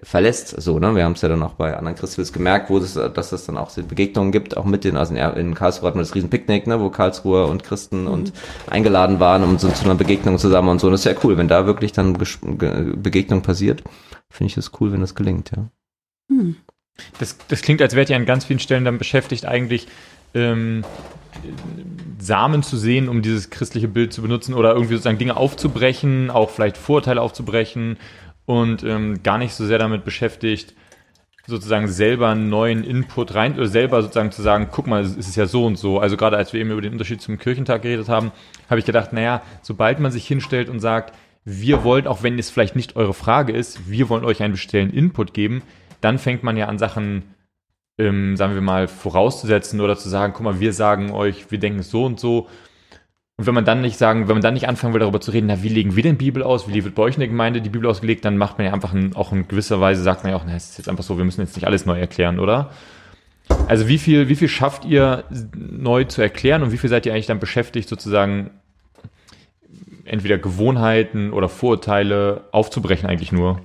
verlässt. 0.03 0.61
So, 0.61 0.79
ne? 0.79 0.95
Wir 0.95 1.05
haben 1.05 1.13
es 1.13 1.23
ja 1.23 1.29
dann 1.29 1.43
auch 1.43 1.55
bei 1.55 1.77
anderen 1.77 1.97
Christwils 1.97 2.33
gemerkt, 2.33 2.71
wo 2.71 2.79
das, 2.79 2.95
dass 2.95 3.33
es 3.33 3.47
dann 3.47 3.57
auch 3.57 3.71
Begegnungen 3.73 4.33
gibt, 4.33 4.57
auch 4.57 4.65
mit 4.65 4.85
den, 4.85 4.97
also 4.97 5.15
in, 5.15 5.21
in 5.21 5.55
Karlsruhe 5.55 5.89
hatten 5.89 5.99
wir 5.99 6.03
das 6.03 6.15
Riesenpicknick, 6.15 6.67
ne, 6.67 6.81
wo 6.81 6.91
Karlsruher 6.91 7.49
und 7.49 7.65
Christen 7.65 8.07
und 8.07 8.33
eingeladen 8.69 9.21
waren, 9.21 9.43
um 9.43 9.59
so 9.59 9.69
zu 9.71 9.85
einer 9.85 9.97
Begegnung 9.97 10.39
zusammen 10.39 10.69
und 10.69 10.81
so. 10.81 10.87
Und 10.87 10.93
das 10.93 11.01
ist 11.01 11.13
ja 11.13 11.21
cool, 11.25 11.37
wenn 11.37 11.49
da 11.49 11.67
wirklich 11.67 11.93
dann 11.93 12.13
Begegnung 12.13 13.43
passiert. 13.43 13.83
Finde 14.31 14.49
ich 14.49 14.55
das 14.55 14.71
cool, 14.81 14.93
wenn 14.93 15.01
das 15.01 15.15
gelingt, 15.15 15.51
ja. 15.57 15.67
Das, 17.19 17.37
das 17.49 17.63
klingt, 17.63 17.83
als 17.83 17.97
wärt 17.97 18.11
ihr 18.11 18.17
an 18.17 18.27
ganz 18.27 18.45
vielen 18.45 18.61
Stellen 18.61 18.85
dann 18.85 18.99
beschäftigt, 18.99 19.47
eigentlich 19.47 19.89
ähm, 20.35 20.85
Samen 22.19 22.63
zu 22.63 22.77
sehen, 22.77 23.09
um 23.09 23.23
dieses 23.23 23.51
christliche 23.51 23.89
Bild 23.89 24.13
zu 24.13 24.23
benutzen 24.23 24.55
oder 24.55 24.73
irgendwie 24.73 24.95
sozusagen 24.95 25.19
Dinge 25.19 25.37
aufzubrechen, 25.37 26.31
auch 26.31 26.51
vielleicht 26.51 26.77
Vorurteile 26.77 27.21
aufzubrechen 27.23 27.97
und 28.47 28.83
ähm, 28.83 29.23
gar 29.23 29.39
nicht 29.39 29.55
so 29.55 29.65
sehr 29.65 29.79
damit 29.79 30.05
beschäftigt, 30.05 30.75
sozusagen 31.47 31.89
selber 31.89 32.29
einen 32.29 32.49
neuen 32.49 32.85
Input 32.85 33.35
rein 33.35 33.55
oder 33.55 33.67
selber 33.67 34.03
sozusagen 34.03 34.33
zu 34.33 34.43
sagen, 34.43 34.69
guck 34.71 34.87
mal, 34.87 35.03
es 35.03 35.17
ist 35.17 35.37
ja 35.37 35.47
so 35.47 35.67
und 35.67 35.77
so. 35.77 35.99
Also 35.99 36.17
gerade 36.17 36.37
als 36.37 36.53
wir 36.53 36.61
eben 36.61 36.71
über 36.71 36.83
den 36.83 36.93
Unterschied 36.93 37.21
zum 37.21 37.39
Kirchentag 37.39 37.83
geredet 37.83 38.09
haben, 38.09 38.33
habe 38.69 38.79
ich 38.79 38.87
gedacht, 38.87 39.13
naja, 39.13 39.43
sobald 39.63 40.01
man 40.01 40.13
sich 40.13 40.27
hinstellt 40.27 40.69
und 40.69 40.81
sagt, 40.81 41.15
wir 41.45 41.85
wollen, 41.85 42.07
auch 42.07 42.23
wenn 42.23 42.39
es 42.39 42.51
vielleicht 42.51 42.77
nicht 42.77 42.97
eure 42.97 43.15
Frage 43.15 43.53
ist, 43.53 43.91
wir 43.91 44.09
wollen 44.09 44.25
euch 44.25 44.43
einen 44.43 44.53
bestimmten 44.53 44.97
Input 44.97 45.35
geben, 45.35 45.63
dann 46.01 46.19
fängt 46.19 46.43
man 46.43 46.57
ja 46.57 46.67
an 46.67 46.79
Sachen, 46.79 47.23
ähm, 48.01 48.37
sagen 48.37 48.55
wir 48.55 48.63
mal, 48.63 48.89
vorauszusetzen 48.89 49.81
oder 49.81 49.97
zu 49.97 50.09
sagen, 50.09 50.33
guck 50.35 50.45
mal, 50.45 50.61
wir 50.61 50.73
sagen 50.73 51.13
euch, 51.13 51.51
wir 51.51 51.59
denken 51.59 51.83
so 51.83 52.05
und 52.05 52.19
so. 52.19 52.49
Und 53.37 53.47
wenn 53.47 53.55
man 53.55 53.65
dann 53.65 53.81
nicht 53.81 53.97
sagen, 53.97 54.29
wenn 54.29 54.35
man 54.35 54.43
dann 54.43 54.55
nicht 54.55 54.69
anfangen 54.69 54.93
will, 54.93 55.01
darüber 55.01 55.21
zu 55.21 55.31
reden, 55.31 55.47
na, 55.47 55.63
wie 55.63 55.69
legen 55.69 55.97
wir 55.97 56.03
denn 56.03 56.19
Bibel 56.19 56.43
aus? 56.43 56.69
Wie 56.69 56.85
wird 56.85 56.95
bei 56.95 57.03
euch 57.03 57.15
in 57.15 57.21
der 57.21 57.29
Gemeinde 57.29 57.61
die 57.63 57.71
Bibel 57.71 57.89
ausgelegt? 57.89 58.25
Dann 58.25 58.37
macht 58.37 58.59
man 58.59 58.67
ja 58.67 58.73
einfach 58.73 58.93
ein, 58.93 59.15
auch 59.17 59.33
in 59.33 59.49
gewisser 59.49 59.81
Weise, 59.81 60.03
sagt 60.03 60.25
man 60.25 60.33
ja 60.33 60.39
auch, 60.39 60.45
na, 60.47 60.55
es 60.57 60.71
ist 60.71 60.79
jetzt 60.79 60.89
einfach 60.89 61.05
so, 61.05 61.17
wir 61.17 61.25
müssen 61.25 61.41
jetzt 61.41 61.57
nicht 61.57 61.67
alles 61.67 61.87
neu 61.87 61.99
erklären, 61.99 62.39
oder? 62.39 62.71
Also 63.69 63.89
wie 63.89 63.99
viel, 63.99 64.29
wie 64.29 64.37
viel 64.37 64.49
schafft 64.49 64.85
ihr 64.85 65.25
neu 65.55 66.05
zu 66.05 66.23
erklären 66.23 66.63
und 66.63 66.73
wie 66.73 66.79
viel 66.79 66.91
seid 66.91 67.07
ihr 67.07 67.13
eigentlich 67.13 67.27
dann 67.27 67.41
beschäftigt, 67.41 67.89
sozusagen 67.89 68.51
entweder 70.05 70.39
Gewohnheiten 70.39 71.33
oder 71.33 71.49
Vorurteile 71.49 72.45
aufzubrechen 72.53 73.09
eigentlich 73.09 73.33
nur? 73.33 73.61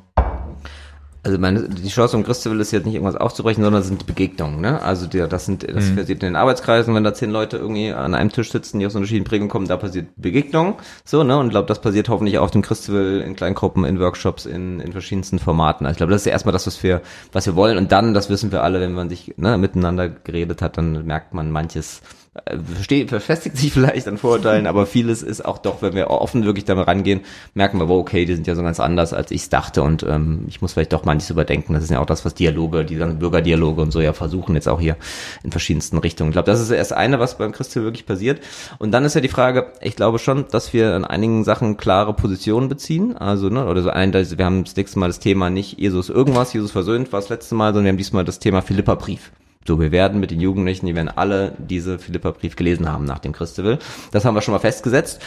Also 1.26 1.40
meine, 1.40 1.68
die 1.68 1.90
Chance 1.90 2.16
um 2.16 2.24
Christabel 2.24 2.60
ist 2.60 2.72
jetzt 2.72 2.86
nicht 2.86 2.94
irgendwas 2.94 3.16
aufzubrechen, 3.20 3.64
sondern 3.64 3.82
sind 3.82 4.06
Begegnungen. 4.06 4.62
Ne? 4.62 4.80
Also 4.80 5.08
die, 5.08 5.18
das 5.28 5.46
sind, 5.48 5.64
das 5.64 5.86
Mhm. 5.86 5.96
passiert 5.96 6.10
in 6.22 6.28
den 6.28 6.36
Arbeitskreisen, 6.36 6.94
wenn 6.94 7.04
da 7.04 7.16
zehn 7.16 7.32
Leute 7.32 7.58
irgendwie 7.58 7.92
an 7.92 8.14
einem 8.14 8.32
Tisch 8.32 8.52
sitzen, 8.52 8.78
die 8.78 8.86
aus 8.86 8.94
unterschiedlichen 8.94 9.26
Prägungen 9.28 9.50
kommen, 9.50 9.68
da 9.68 9.76
passiert 9.76 10.06
Begegnung. 10.18 10.76
So, 11.04 11.24
ne? 11.24 11.36
Und 11.40 11.48
ich 11.48 11.52
glaube, 11.52 11.68
das 11.68 11.82
passiert 11.82 12.10
hoffentlich 12.10 12.38
auch 12.38 12.44
auf 12.44 12.52
dem 12.52 12.62
Christabel 12.62 13.22
in 13.22 13.36
Kleingruppen, 13.36 13.86
in 13.86 14.00
Workshops, 14.00 14.46
in, 14.46 14.80
in 14.80 14.92
verschiedensten 14.92 15.40
Formaten. 15.40 15.88
Also 15.88 15.96
ich 15.96 15.98
glaube, 15.98 16.12
das 16.12 16.22
ist 16.22 16.26
ja 16.28 16.32
erstmal 16.34 16.54
das, 16.54 16.68
was 16.68 16.84
wir, 16.84 17.02
was 17.32 17.48
wir 17.48 17.56
wollen. 17.56 17.80
Und 17.80 17.92
dann, 17.92 18.14
das 18.14 18.30
wissen 18.30 18.52
wir 18.52 18.62
alle, 18.62 18.80
wenn 18.80 18.94
man 18.94 19.10
sich 19.10 19.34
ne, 19.38 19.58
miteinander 19.58 20.10
geredet 20.10 20.62
hat, 20.62 20.78
dann 20.78 21.08
merkt 21.08 21.34
man 21.34 21.50
manches 21.50 22.02
versteht, 22.76 23.10
verfestigt 23.10 23.58
sich 23.58 23.72
vielleicht 23.74 24.08
an 24.08 24.18
Vorurteilen, 24.18 24.68
aber 24.68 24.86
vieles 24.86 25.24
ist 25.24 25.46
auch 25.46 25.58
doch, 25.58 25.82
wenn 25.82 25.94
wir 25.94 26.10
offen 26.10 26.46
wirklich 26.46 26.66
damit 26.66 26.88
rangehen, 26.88 27.22
merken 27.54 27.80
wir, 27.80 27.88
wow, 27.88 28.00
okay, 28.00 28.26
die 28.26 28.36
sind 28.36 28.48
ja 28.48 28.56
so 28.56 28.64
ganz 28.64 28.80
anders, 28.80 29.14
als 29.14 29.32
ich 29.32 29.42
es 29.42 29.50
dachte 29.50 29.84
und 29.84 30.04
ähm, 30.04 30.46
ich 30.48 30.62
muss 30.62 30.74
vielleicht 30.74 30.94
doch 30.94 31.06
manches 31.06 31.30
überdenken. 31.30 31.74
Das 31.74 31.84
ist 31.84 31.92
ja 31.92 32.00
auch 32.00 32.06
das, 32.06 32.26
was 32.26 32.34
Dialoge, 32.34 32.86
die 32.86 32.96
ganzen 32.96 33.20
Bürgerdialoge 33.20 33.82
und 33.82 33.92
so 33.92 34.02
ja 34.02 34.14
versuchen 34.14 34.56
jetzt 34.56 34.68
auch 34.68 34.80
hier 34.80 34.98
in 35.44 35.52
verschiedensten 35.52 35.98
Richtungen. 35.98 36.32
Ich 36.32 36.34
glaube, 36.34 36.52
das 36.52 36.60
ist 36.60 36.72
erst 36.72 36.94
eine, 36.94 37.20
was 37.20 37.38
beim 37.38 37.52
Christel 37.52 37.84
wirklich 37.84 38.06
passiert. 38.06 38.42
Und 38.80 38.92
dann 38.92 39.06
ist 39.06 39.16
ja 39.16 39.22
die 39.22 39.30
Frage, 39.30 39.68
ich 39.82 39.96
glaube 39.96 40.20
schon, 40.20 40.46
dass 40.52 40.74
wir 40.74 40.96
in 40.96 41.06
einigen 41.06 41.44
Sachen 41.44 41.78
klare 41.78 42.14
Positionen 42.14 42.70
beziehen. 42.70 43.16
Also, 43.18 43.50
ne, 43.50 43.66
oder 43.66 43.82
so 43.82 43.90
ein, 43.90 44.14
wir 44.14 44.46
haben 44.46 44.64
das 44.64 44.76
nächste 44.76 45.00
Mal 45.00 45.08
das 45.08 45.20
Thema 45.20 45.50
nicht 45.50 45.80
Jesus 45.80 46.10
irgendwas, 46.10 46.54
Jesus 46.54 46.72
versöhnt 46.72 47.12
war 47.14 47.22
das 47.22 47.30
letzte 47.30 47.56
Mal, 47.56 47.68
sondern 47.68 47.86
wir 47.86 47.90
haben 47.90 47.98
diesmal 47.98 48.26
das 48.26 48.40
Thema 48.40 48.62
Philippa-Brief. 48.62 49.32
So, 49.68 49.80
wir 49.80 49.92
werden 49.92 50.20
mit 50.20 50.30
den 50.32 50.40
Jugendlichen, 50.40 50.86
die 50.86 50.96
werden 50.96 51.10
alle 51.16 51.54
diese 51.58 51.98
Philippa-Brief 51.98 52.56
gelesen 52.56 52.92
haben 52.92 53.06
nach 53.06 53.20
dem 53.20 53.32
Christewill. 53.32 53.80
Das 54.12 54.24
haben 54.24 54.36
wir 54.36 54.42
schon 54.42 54.54
mal 54.54 54.60
festgesetzt. 54.60 55.22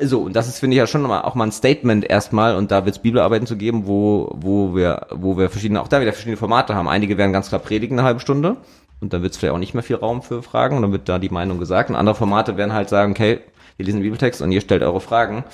So, 0.00 0.22
und 0.22 0.36
das 0.36 0.46
ist, 0.46 0.58
finde 0.58 0.74
ich, 0.74 0.78
ja 0.78 0.86
schon 0.86 1.02
mal, 1.02 1.22
auch 1.22 1.34
mal 1.34 1.44
ein 1.44 1.52
Statement 1.52 2.08
erstmal, 2.08 2.54
und 2.54 2.70
da 2.70 2.84
wird 2.84 2.96
es 2.96 3.02
Bibelarbeiten 3.02 3.46
zu 3.46 3.56
geben, 3.56 3.86
wo, 3.86 4.30
wo 4.34 4.76
wir, 4.76 5.06
wo 5.10 5.36
wir 5.36 5.50
verschiedene, 5.50 5.80
auch 5.80 5.88
da 5.88 6.00
wieder 6.00 6.12
verschiedene 6.12 6.36
Formate 6.36 6.74
haben. 6.74 6.86
Einige 6.86 7.18
werden 7.18 7.32
ganz 7.32 7.48
klar 7.48 7.60
predigen 7.60 7.98
eine 7.98 8.06
halbe 8.06 8.20
Stunde, 8.20 8.58
und 9.00 9.12
dann 9.12 9.22
wird 9.22 9.32
es 9.32 9.38
vielleicht 9.38 9.54
auch 9.54 9.58
nicht 9.58 9.74
mehr 9.74 9.82
viel 9.82 9.96
Raum 9.96 10.22
für 10.22 10.42
Fragen, 10.42 10.76
und 10.76 10.82
dann 10.82 10.92
wird 10.92 11.08
da 11.08 11.18
die 11.18 11.30
Meinung 11.30 11.58
gesagt. 11.58 11.90
Und 11.90 11.96
andere 11.96 12.14
Formate 12.14 12.56
werden 12.56 12.72
halt 12.72 12.90
sagen, 12.90 13.12
okay, 13.12 13.40
wir 13.76 13.86
lesen 13.86 13.98
den 13.98 14.04
Bibeltext 14.04 14.42
und 14.42 14.52
ihr 14.52 14.60
stellt 14.60 14.82
eure 14.82 15.00
Fragen. 15.00 15.44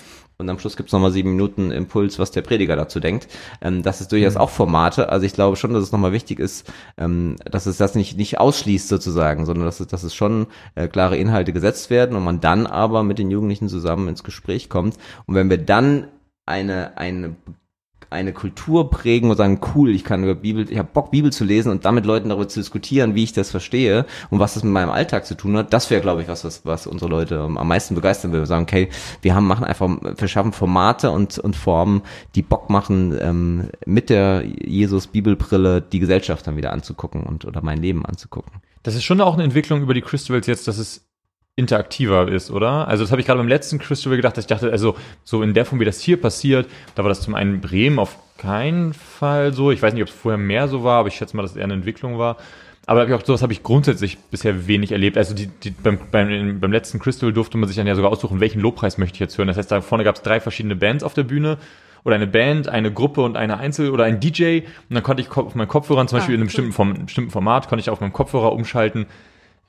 Und 0.40 0.48
am 0.50 0.60
Schluss 0.60 0.76
gibt's 0.76 0.92
nochmal 0.92 1.10
sieben 1.10 1.30
Minuten 1.30 1.72
Impuls, 1.72 2.20
was 2.20 2.30
der 2.30 2.42
Prediger 2.42 2.76
dazu 2.76 3.00
denkt. 3.00 3.26
Ähm, 3.60 3.82
das 3.82 4.00
ist 4.00 4.12
durchaus 4.12 4.36
auch 4.36 4.50
Formate. 4.50 5.08
Also 5.08 5.26
ich 5.26 5.32
glaube 5.32 5.56
schon, 5.56 5.72
dass 5.72 5.82
es 5.82 5.90
nochmal 5.90 6.12
wichtig 6.12 6.38
ist, 6.38 6.72
ähm, 6.96 7.34
dass 7.44 7.66
es 7.66 7.76
das 7.76 7.96
nicht, 7.96 8.16
nicht 8.16 8.38
ausschließt 8.38 8.86
sozusagen, 8.86 9.46
sondern 9.46 9.64
dass 9.64 9.80
es, 9.80 9.88
dass 9.88 10.04
es 10.04 10.14
schon 10.14 10.46
äh, 10.76 10.86
klare 10.86 11.16
Inhalte 11.16 11.52
gesetzt 11.52 11.90
werden 11.90 12.16
und 12.16 12.22
man 12.22 12.40
dann 12.40 12.68
aber 12.68 13.02
mit 13.02 13.18
den 13.18 13.32
Jugendlichen 13.32 13.68
zusammen 13.68 14.06
ins 14.06 14.22
Gespräch 14.22 14.68
kommt. 14.68 14.96
Und 15.26 15.34
wenn 15.34 15.50
wir 15.50 15.58
dann 15.58 16.06
eine, 16.46 16.96
eine 16.96 17.34
eine 18.10 18.32
Kultur 18.32 18.90
prägen 18.90 19.30
und 19.30 19.36
sagen, 19.36 19.60
cool, 19.74 19.90
ich 19.90 20.04
kann 20.04 20.22
über 20.22 20.34
Bibel, 20.34 20.70
ich 20.70 20.78
habe 20.78 20.88
Bock, 20.92 21.10
Bibel 21.10 21.32
zu 21.32 21.44
lesen 21.44 21.70
und 21.70 21.84
damit 21.84 22.06
Leuten 22.06 22.28
darüber 22.30 22.48
zu 22.48 22.60
diskutieren, 22.60 23.14
wie 23.14 23.24
ich 23.24 23.32
das 23.32 23.50
verstehe 23.50 24.06
und 24.30 24.38
was 24.38 24.54
das 24.54 24.64
mit 24.64 24.72
meinem 24.72 24.90
Alltag 24.90 25.26
zu 25.26 25.34
tun 25.34 25.56
hat, 25.56 25.72
das 25.72 25.90
wäre, 25.90 26.00
glaube 26.00 26.22
ich, 26.22 26.28
was, 26.28 26.44
was, 26.44 26.64
was 26.64 26.86
unsere 26.86 27.10
Leute 27.10 27.40
am 27.40 27.68
meisten 27.68 27.94
begeistern. 27.94 28.32
Wir 28.32 28.46
sagen, 28.46 28.62
okay, 28.62 28.88
wir 29.22 29.34
haben, 29.34 29.46
machen 29.46 29.64
einfach, 29.64 29.88
wir 29.88 30.28
schaffen 30.28 30.52
Formate 30.52 31.10
und, 31.10 31.38
und 31.38 31.56
Formen, 31.56 32.02
die 32.34 32.42
Bock 32.42 32.70
machen, 32.70 33.16
ähm, 33.20 33.68
mit 33.84 34.10
der 34.10 34.44
Jesus-Bibelbrille 34.44 35.82
die 35.82 35.98
Gesellschaft 35.98 36.46
dann 36.46 36.56
wieder 36.56 36.72
anzugucken 36.72 37.22
und 37.24 37.44
oder 37.44 37.62
mein 37.62 37.80
Leben 37.80 38.06
anzugucken. 38.06 38.52
Das 38.82 38.94
ist 38.94 39.04
schon 39.04 39.20
auch 39.20 39.34
eine 39.34 39.44
Entwicklung 39.44 39.82
über 39.82 39.92
die 39.92 40.00
Crystals 40.00 40.46
jetzt, 40.46 40.68
dass 40.68 40.78
es 40.78 41.07
interaktiver 41.58 42.28
ist, 42.28 42.50
oder? 42.50 42.86
Also 42.86 43.02
das 43.02 43.10
habe 43.10 43.20
ich 43.20 43.26
gerade 43.26 43.38
beim 43.38 43.48
letzten 43.48 43.78
Crystal 43.80 44.14
gedacht, 44.14 44.36
dass 44.36 44.44
ich 44.44 44.48
dachte, 44.48 44.70
also 44.70 44.96
so 45.24 45.42
in 45.42 45.54
der 45.54 45.64
Form, 45.64 45.80
wie 45.80 45.84
das 45.84 46.00
hier 46.00 46.20
passiert, 46.20 46.66
da 46.94 47.02
war 47.02 47.08
das 47.08 47.20
zum 47.20 47.34
einen 47.34 47.54
in 47.54 47.60
Bremen 47.60 47.98
auf 47.98 48.16
keinen 48.38 48.94
Fall 48.94 49.52
so. 49.52 49.72
Ich 49.72 49.82
weiß 49.82 49.92
nicht, 49.92 50.02
ob 50.02 50.08
es 50.08 50.14
vorher 50.14 50.38
mehr 50.38 50.68
so 50.68 50.84
war, 50.84 51.00
aber 51.00 51.08
ich 51.08 51.16
schätze 51.16 51.36
mal, 51.36 51.42
dass 51.42 51.50
es 51.50 51.56
eher 51.56 51.64
eine 51.64 51.74
Entwicklung 51.74 52.16
war. 52.16 52.36
Aber 52.86 53.00
hab 53.00 53.08
ich 53.08 53.14
auch 53.14 53.24
sowas 53.24 53.42
habe 53.42 53.52
ich 53.52 53.62
grundsätzlich 53.64 54.16
bisher 54.30 54.68
wenig 54.68 54.92
erlebt. 54.92 55.18
Also 55.18 55.34
die, 55.34 55.48
die, 55.48 55.70
beim, 55.72 55.98
beim, 56.10 56.60
beim 56.60 56.72
letzten 56.72 57.00
Crystal 57.00 57.32
durfte 57.32 57.58
man 57.58 57.68
sich 57.68 57.76
dann 57.76 57.86
ja 57.88 57.96
sogar 57.96 58.10
aussuchen, 58.12 58.40
welchen 58.40 58.60
Lobpreis 58.60 58.96
möchte 58.96 59.16
ich 59.16 59.20
jetzt 59.20 59.36
hören. 59.36 59.48
Das 59.48 59.56
heißt, 59.56 59.70
da 59.70 59.80
vorne 59.80 60.04
gab 60.04 60.14
es 60.14 60.22
drei 60.22 60.40
verschiedene 60.40 60.76
Bands 60.76 61.02
auf 61.04 61.12
der 61.12 61.24
Bühne 61.24 61.58
oder 62.04 62.14
eine 62.14 62.28
Band, 62.28 62.68
eine 62.68 62.92
Gruppe 62.92 63.22
und 63.22 63.36
eine 63.36 63.58
Einzel- 63.58 63.90
oder 63.90 64.04
ein 64.04 64.20
DJ. 64.20 64.60
Und 64.88 64.94
dann 64.94 65.02
konnte 65.02 65.22
ich 65.22 65.36
auf 65.36 65.54
meinen 65.56 65.68
Kopfhörern, 65.68 66.06
zum 66.06 66.18
Beispiel 66.18 66.34
Ah, 66.34 66.36
in 66.36 66.40
einem 66.40 66.44
cool. 66.44 66.46
bestimmten, 66.46 66.72
Form, 66.72 66.94
bestimmten 67.04 67.30
Format, 67.32 67.68
konnte 67.68 67.80
ich 67.80 67.90
auf 67.90 68.00
meinem 68.00 68.12
Kopfhörer 68.12 68.52
umschalten, 68.52 69.06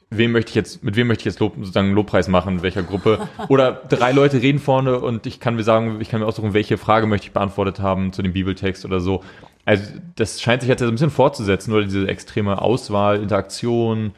wem 0.09 0.31
möchte 0.31 0.49
ich 0.49 0.55
jetzt, 0.55 0.83
mit 0.83 0.95
wem 0.95 1.07
möchte 1.07 1.21
ich 1.21 1.25
jetzt 1.25 1.39
Lob, 1.39 1.55
sozusagen 1.57 1.93
Lobpreis 1.93 2.27
machen, 2.27 2.57
in 2.57 2.61
welcher 2.63 2.83
Gruppe. 2.83 3.19
Oder 3.47 3.71
drei 3.71 4.11
Leute 4.11 4.41
reden 4.41 4.59
vorne 4.59 4.99
und 4.99 5.25
ich 5.25 5.39
kann 5.39 5.55
mir 5.55 5.63
sagen, 5.63 6.01
ich 6.01 6.09
kann 6.09 6.19
mir 6.19 6.25
aussuchen, 6.25 6.53
welche 6.53 6.77
Frage 6.77 7.05
möchte 7.05 7.27
ich 7.27 7.33
beantwortet 7.33 7.79
haben 7.79 8.11
zu 8.11 8.21
dem 8.21 8.33
Bibeltext 8.33 8.85
oder 8.85 8.99
so. 8.99 9.23
Also 9.65 9.83
das 10.15 10.41
scheint 10.41 10.61
sich 10.61 10.69
jetzt 10.69 10.81
ein 10.81 10.91
bisschen 10.91 11.11
fortzusetzen, 11.11 11.73
oder 11.73 11.83
diese 11.83 12.07
extreme 12.07 12.61
Auswahl, 12.61 13.21
Interaktion, 13.21 14.13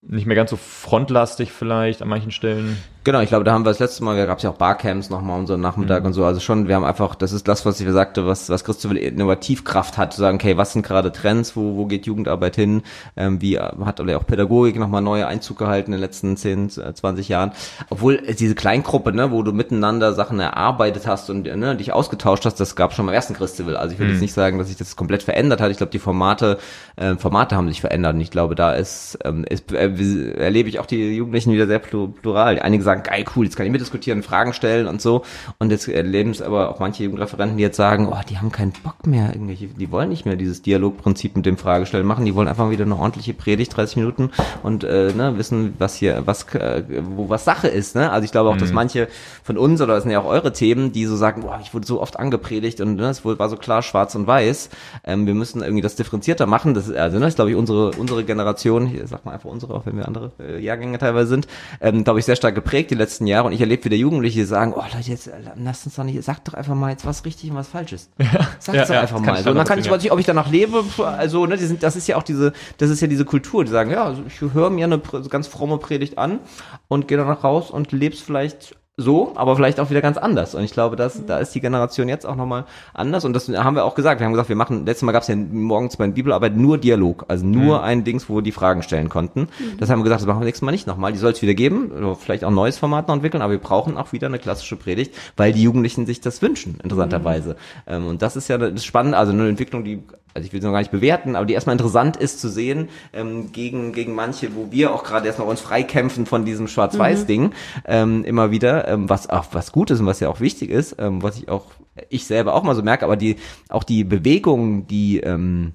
nicht 0.00 0.26
mehr 0.26 0.36
ganz 0.36 0.50
so 0.50 0.56
frontlastig 0.56 1.52
vielleicht 1.52 2.00
an 2.00 2.08
manchen 2.08 2.30
Stellen. 2.30 2.78
Genau, 3.04 3.20
ich 3.20 3.28
glaube, 3.28 3.44
da 3.44 3.52
haben 3.52 3.66
wir 3.66 3.70
das 3.70 3.80
letzte 3.80 4.02
Mal, 4.02 4.16
da 4.16 4.24
gab 4.24 4.38
es 4.38 4.44
ja 4.44 4.50
auch 4.50 4.56
Barcamps 4.56 5.10
nochmal 5.10 5.38
und 5.38 5.46
so 5.46 5.58
Nachmittag 5.58 6.04
und 6.06 6.14
so. 6.14 6.24
Also 6.24 6.40
schon, 6.40 6.68
wir 6.68 6.74
haben 6.74 6.84
einfach, 6.84 7.14
das 7.14 7.32
ist 7.32 7.46
das, 7.46 7.66
was 7.66 7.78
ich 7.78 7.86
sagte, 7.90 8.26
was, 8.26 8.48
was 8.48 8.64
Christoph 8.64 8.92
Innovativkraft 8.92 9.98
hat, 9.98 10.14
zu 10.14 10.20
sagen, 10.20 10.36
okay, 10.36 10.56
was 10.56 10.72
sind 10.72 10.86
gerade 10.86 11.12
Trends, 11.12 11.54
wo, 11.54 11.76
wo 11.76 11.84
geht 11.84 12.06
Jugendarbeit 12.06 12.56
hin, 12.56 12.82
ähm, 13.16 13.42
wie 13.42 13.58
hat 13.58 14.00
oder 14.00 14.16
auch 14.16 14.26
Pädagogik 14.26 14.78
nochmal 14.78 15.02
neue 15.02 15.26
Einzug 15.26 15.58
gehalten 15.58 15.92
in 15.92 15.98
den 15.98 16.00
letzten 16.00 16.36
10, 16.38 16.70
äh, 16.78 16.94
20 16.94 17.28
Jahren. 17.28 17.52
Obwohl 17.90 18.22
äh, 18.26 18.34
diese 18.34 18.54
Kleingruppe, 18.54 19.12
ne, 19.12 19.30
wo 19.30 19.42
du 19.42 19.52
miteinander 19.52 20.14
Sachen 20.14 20.40
erarbeitet 20.40 21.06
hast 21.06 21.28
und 21.28 21.46
äh, 21.46 21.56
ne, 21.56 21.76
dich 21.76 21.92
ausgetauscht 21.92 22.46
hast, 22.46 22.58
das 22.58 22.74
gab 22.74 22.94
schon 22.94 23.04
beim 23.04 23.14
ersten 23.14 23.34
Christival. 23.34 23.76
Also 23.76 23.92
ich 23.92 23.98
will 24.00 24.08
jetzt 24.08 24.22
nicht 24.22 24.32
sagen, 24.32 24.56
dass 24.56 24.68
sich 24.68 24.78
das 24.78 24.96
komplett 24.96 25.22
verändert 25.22 25.60
hat. 25.60 25.70
Ich 25.70 25.76
glaube, 25.76 25.92
die 25.92 25.98
Formate, 25.98 26.56
äh, 26.96 27.16
Formate 27.16 27.54
haben 27.54 27.68
sich 27.68 27.82
verändert 27.82 28.14
und 28.14 28.20
ich 28.22 28.30
glaube, 28.30 28.54
da 28.54 28.72
ist, 28.72 29.18
ähm, 29.24 29.44
ist 29.46 29.70
äh, 29.72 30.32
erlebe 30.38 30.70
ich 30.70 30.78
auch 30.80 30.86
die 30.86 31.16
Jugendlichen 31.16 31.52
wieder 31.52 31.66
sehr 31.66 31.82
plu- 31.84 32.10
plural. 32.10 32.58
Einige 32.60 32.82
sagen, 32.82 32.93
geil, 33.02 33.24
cool, 33.34 33.44
jetzt 33.44 33.56
kann 33.56 33.66
ich 33.66 33.72
mitdiskutieren, 33.72 34.22
Fragen 34.22 34.52
stellen 34.52 34.86
und 34.86 35.00
so. 35.00 35.24
Und 35.58 35.70
jetzt 35.70 35.88
erleben 35.88 36.30
es 36.30 36.42
aber 36.42 36.70
auch 36.70 36.78
manche 36.78 37.04
Jugendreferenten, 37.04 37.56
die 37.56 37.62
jetzt 37.62 37.76
sagen, 37.76 38.08
oh, 38.08 38.20
die 38.28 38.38
haben 38.38 38.52
keinen 38.52 38.72
Bock 38.82 39.06
mehr, 39.06 39.30
irgendwelche, 39.32 39.68
die 39.68 39.90
wollen 39.90 40.08
nicht 40.08 40.26
mehr 40.26 40.36
dieses 40.36 40.62
Dialogprinzip 40.62 41.36
mit 41.36 41.46
dem 41.46 41.56
Fragestellen 41.56 42.06
machen, 42.06 42.24
die 42.24 42.34
wollen 42.34 42.48
einfach 42.48 42.70
wieder 42.70 42.84
eine 42.84 42.96
ordentliche 42.96 43.34
Predigt, 43.34 43.76
30 43.76 43.96
Minuten 43.96 44.30
und 44.62 44.84
äh, 44.84 45.12
ne, 45.12 45.36
wissen, 45.38 45.74
was 45.78 45.94
hier, 45.94 46.22
was, 46.26 46.44
äh, 46.54 46.82
wo 47.16 47.28
was 47.28 47.44
Sache 47.44 47.68
ist. 47.68 47.94
Ne? 47.94 48.10
Also 48.10 48.24
ich 48.24 48.32
glaube 48.32 48.50
auch, 48.50 48.56
dass 48.56 48.72
manche 48.72 49.08
von 49.42 49.58
uns, 49.58 49.80
oder 49.80 49.94
das 49.94 50.04
sind 50.04 50.12
ja 50.12 50.20
auch 50.20 50.26
eure 50.26 50.52
Themen, 50.52 50.92
die 50.92 51.06
so 51.06 51.16
sagen, 51.16 51.42
boah, 51.42 51.58
ich 51.62 51.74
wurde 51.74 51.86
so 51.86 52.00
oft 52.00 52.18
angepredigt 52.18 52.80
und 52.80 52.96
ne, 52.96 53.08
es 53.08 53.24
war 53.24 53.48
so 53.48 53.56
klar 53.56 53.82
schwarz 53.82 54.14
und 54.14 54.26
weiß. 54.26 54.70
Ähm, 55.04 55.26
wir 55.26 55.34
müssen 55.34 55.62
irgendwie 55.62 55.82
das 55.82 55.96
differenzierter 55.96 56.46
machen. 56.46 56.74
Das 56.74 56.88
ist, 56.88 56.96
also, 56.96 57.18
ne, 57.18 57.26
ist, 57.26 57.36
glaube 57.36 57.50
ich, 57.50 57.56
unsere, 57.56 57.90
unsere 57.92 58.24
Generation, 58.24 58.92
ich 58.94 59.08
sag 59.08 59.24
mal 59.24 59.32
einfach 59.32 59.50
unsere, 59.50 59.74
auch 59.74 59.86
wenn 59.86 59.96
wir 59.96 60.06
andere 60.06 60.32
äh, 60.40 60.60
Jahrgänge 60.60 60.98
teilweise 60.98 61.28
sind, 61.28 61.46
ähm, 61.80 62.04
glaube 62.04 62.18
ich, 62.18 62.24
sehr 62.24 62.36
stark 62.36 62.54
geprägt 62.54 62.83
die 62.90 62.94
letzten 62.94 63.26
Jahre. 63.26 63.46
Und 63.46 63.52
ich 63.52 63.60
erlebe 63.60 63.84
wieder 63.84 63.96
Jugendliche, 63.96 64.40
die 64.40 64.44
sagen, 64.44 64.72
oh 64.74 64.82
Leute, 64.82 65.10
jetzt 65.10 65.26
äh, 65.26 65.32
lasst 65.56 65.86
uns 65.86 65.96
doch 65.96 66.04
nicht, 66.04 66.22
sagt 66.22 66.48
doch 66.48 66.54
einfach 66.54 66.74
mal 66.74 66.90
jetzt 66.90 67.06
was 67.06 67.24
richtig 67.24 67.50
und 67.50 67.56
was 67.56 67.68
falsch 67.68 67.92
ist. 67.92 68.10
Sagt 68.58 68.76
Ja, 68.76 68.82
es 68.82 68.88
doch 68.88 68.94
ja, 68.94 69.00
einfach 69.00 69.20
mal. 69.20 69.42
So, 69.42 69.50
und 69.50 69.56
dann 69.56 69.66
kann 69.66 69.78
ich, 69.78 69.86
ja. 69.86 69.92
weiß 69.92 70.04
ich, 70.04 70.12
ob 70.12 70.18
ich 70.18 70.26
danach 70.26 70.50
lebe, 70.50 70.84
also, 70.98 71.46
ne, 71.46 71.58
sind, 71.58 71.82
das 71.82 71.96
ist 71.96 72.06
ja 72.06 72.16
auch 72.16 72.22
diese, 72.22 72.52
das 72.78 72.90
ist 72.90 73.00
ja 73.00 73.06
diese 73.06 73.24
Kultur, 73.24 73.64
die 73.64 73.70
sagen, 73.70 73.90
ja, 73.90 74.14
ich 74.26 74.40
höre 74.40 74.70
mir 74.70 74.84
eine 74.84 75.00
ganz 75.28 75.46
fromme 75.46 75.78
Predigt 75.78 76.18
an 76.18 76.40
und 76.88 77.08
gehe 77.08 77.18
danach 77.18 77.44
raus 77.44 77.70
und 77.70 77.92
leb's 77.92 78.20
vielleicht 78.20 78.76
so, 78.96 79.32
aber 79.34 79.56
vielleicht 79.56 79.80
auch 79.80 79.90
wieder 79.90 80.00
ganz 80.00 80.18
anders. 80.18 80.54
Und 80.54 80.62
ich 80.62 80.72
glaube, 80.72 80.94
dass, 80.94 81.26
da 81.26 81.38
ist 81.38 81.52
die 81.52 81.60
Generation 81.60 82.08
jetzt 82.08 82.24
auch 82.24 82.36
nochmal 82.36 82.64
anders. 82.92 83.24
Und 83.24 83.32
das 83.32 83.48
haben 83.48 83.74
wir 83.74 83.84
auch 83.84 83.96
gesagt. 83.96 84.20
Wir 84.20 84.26
haben 84.26 84.32
gesagt, 84.32 84.48
wir 84.48 84.54
machen, 84.54 84.86
letztes 84.86 85.02
Mal 85.02 85.10
gab 85.10 85.22
es 85.22 85.28
ja 85.28 85.34
morgens 85.34 85.96
bei 85.96 86.04
den 86.04 86.14
Bibelarbeit 86.14 86.56
nur 86.56 86.78
Dialog. 86.78 87.24
Also 87.26 87.44
nur 87.44 87.82
ein 87.82 88.04
Dings, 88.04 88.28
wo 88.28 88.36
wir 88.36 88.42
die 88.42 88.52
Fragen 88.52 88.84
stellen 88.84 89.08
konnten. 89.08 89.48
Das 89.80 89.90
haben 89.90 89.98
wir 89.98 90.04
gesagt, 90.04 90.20
das 90.20 90.28
machen 90.28 90.40
wir 90.40 90.44
nächstes 90.44 90.62
Mal 90.62 90.70
nicht 90.70 90.86
nochmal. 90.86 91.10
Die 91.10 91.18
soll 91.18 91.32
es 91.32 91.42
wieder 91.42 91.54
geben. 91.54 91.90
Vielleicht 92.20 92.44
auch 92.44 92.50
ein 92.50 92.54
neues 92.54 92.78
Format 92.78 93.08
noch 93.08 93.16
entwickeln. 93.16 93.42
Aber 93.42 93.50
wir 93.50 93.58
brauchen 93.58 93.96
auch 93.96 94.12
wieder 94.12 94.28
eine 94.28 94.38
klassische 94.38 94.76
Predigt, 94.76 95.12
weil 95.36 95.52
die 95.52 95.64
Jugendlichen 95.64 96.06
sich 96.06 96.20
das 96.20 96.40
wünschen, 96.40 96.78
interessanterweise. 96.80 97.56
Ähm, 97.88 98.06
und 98.06 98.22
das 98.22 98.36
ist 98.36 98.46
ja 98.46 98.58
das 98.58 98.84
Spannende. 98.84 99.18
Also 99.18 99.32
eine 99.32 99.48
Entwicklung, 99.48 99.82
die 99.82 100.04
also 100.34 100.46
ich 100.46 100.52
will 100.52 100.60
sie 100.60 100.66
noch 100.66 100.72
gar 100.72 100.80
nicht 100.80 100.90
bewerten, 100.90 101.36
aber 101.36 101.46
die 101.46 101.54
erstmal 101.54 101.74
interessant 101.74 102.16
ist 102.16 102.40
zu 102.40 102.48
sehen, 102.48 102.88
ähm, 103.12 103.52
gegen, 103.52 103.92
gegen 103.92 104.14
manche, 104.14 104.54
wo 104.56 104.70
wir 104.70 104.92
auch 104.92 105.04
gerade 105.04 105.26
erstmal 105.26 105.48
uns 105.48 105.60
freikämpfen 105.60 106.26
von 106.26 106.44
diesem 106.44 106.66
Schwarz-Weiß-Ding, 106.66 107.52
ähm, 107.86 108.24
immer 108.24 108.50
wieder, 108.50 108.88
ähm, 108.88 109.08
was 109.08 109.30
auch 109.30 109.46
was 109.52 109.70
gut 109.70 109.90
ist 109.90 110.00
und 110.00 110.06
was 110.06 110.20
ja 110.20 110.28
auch 110.28 110.40
wichtig 110.40 110.70
ist, 110.70 110.96
ähm, 110.98 111.22
was 111.22 111.38
ich 111.38 111.48
auch, 111.48 111.66
ich 112.08 112.26
selber 112.26 112.54
auch 112.54 112.64
mal 112.64 112.74
so 112.74 112.82
merke, 112.82 113.04
aber 113.04 113.16
die, 113.16 113.36
auch 113.68 113.84
die 113.84 114.02
Bewegungen, 114.02 114.88
die, 114.88 115.20
ähm, 115.20 115.74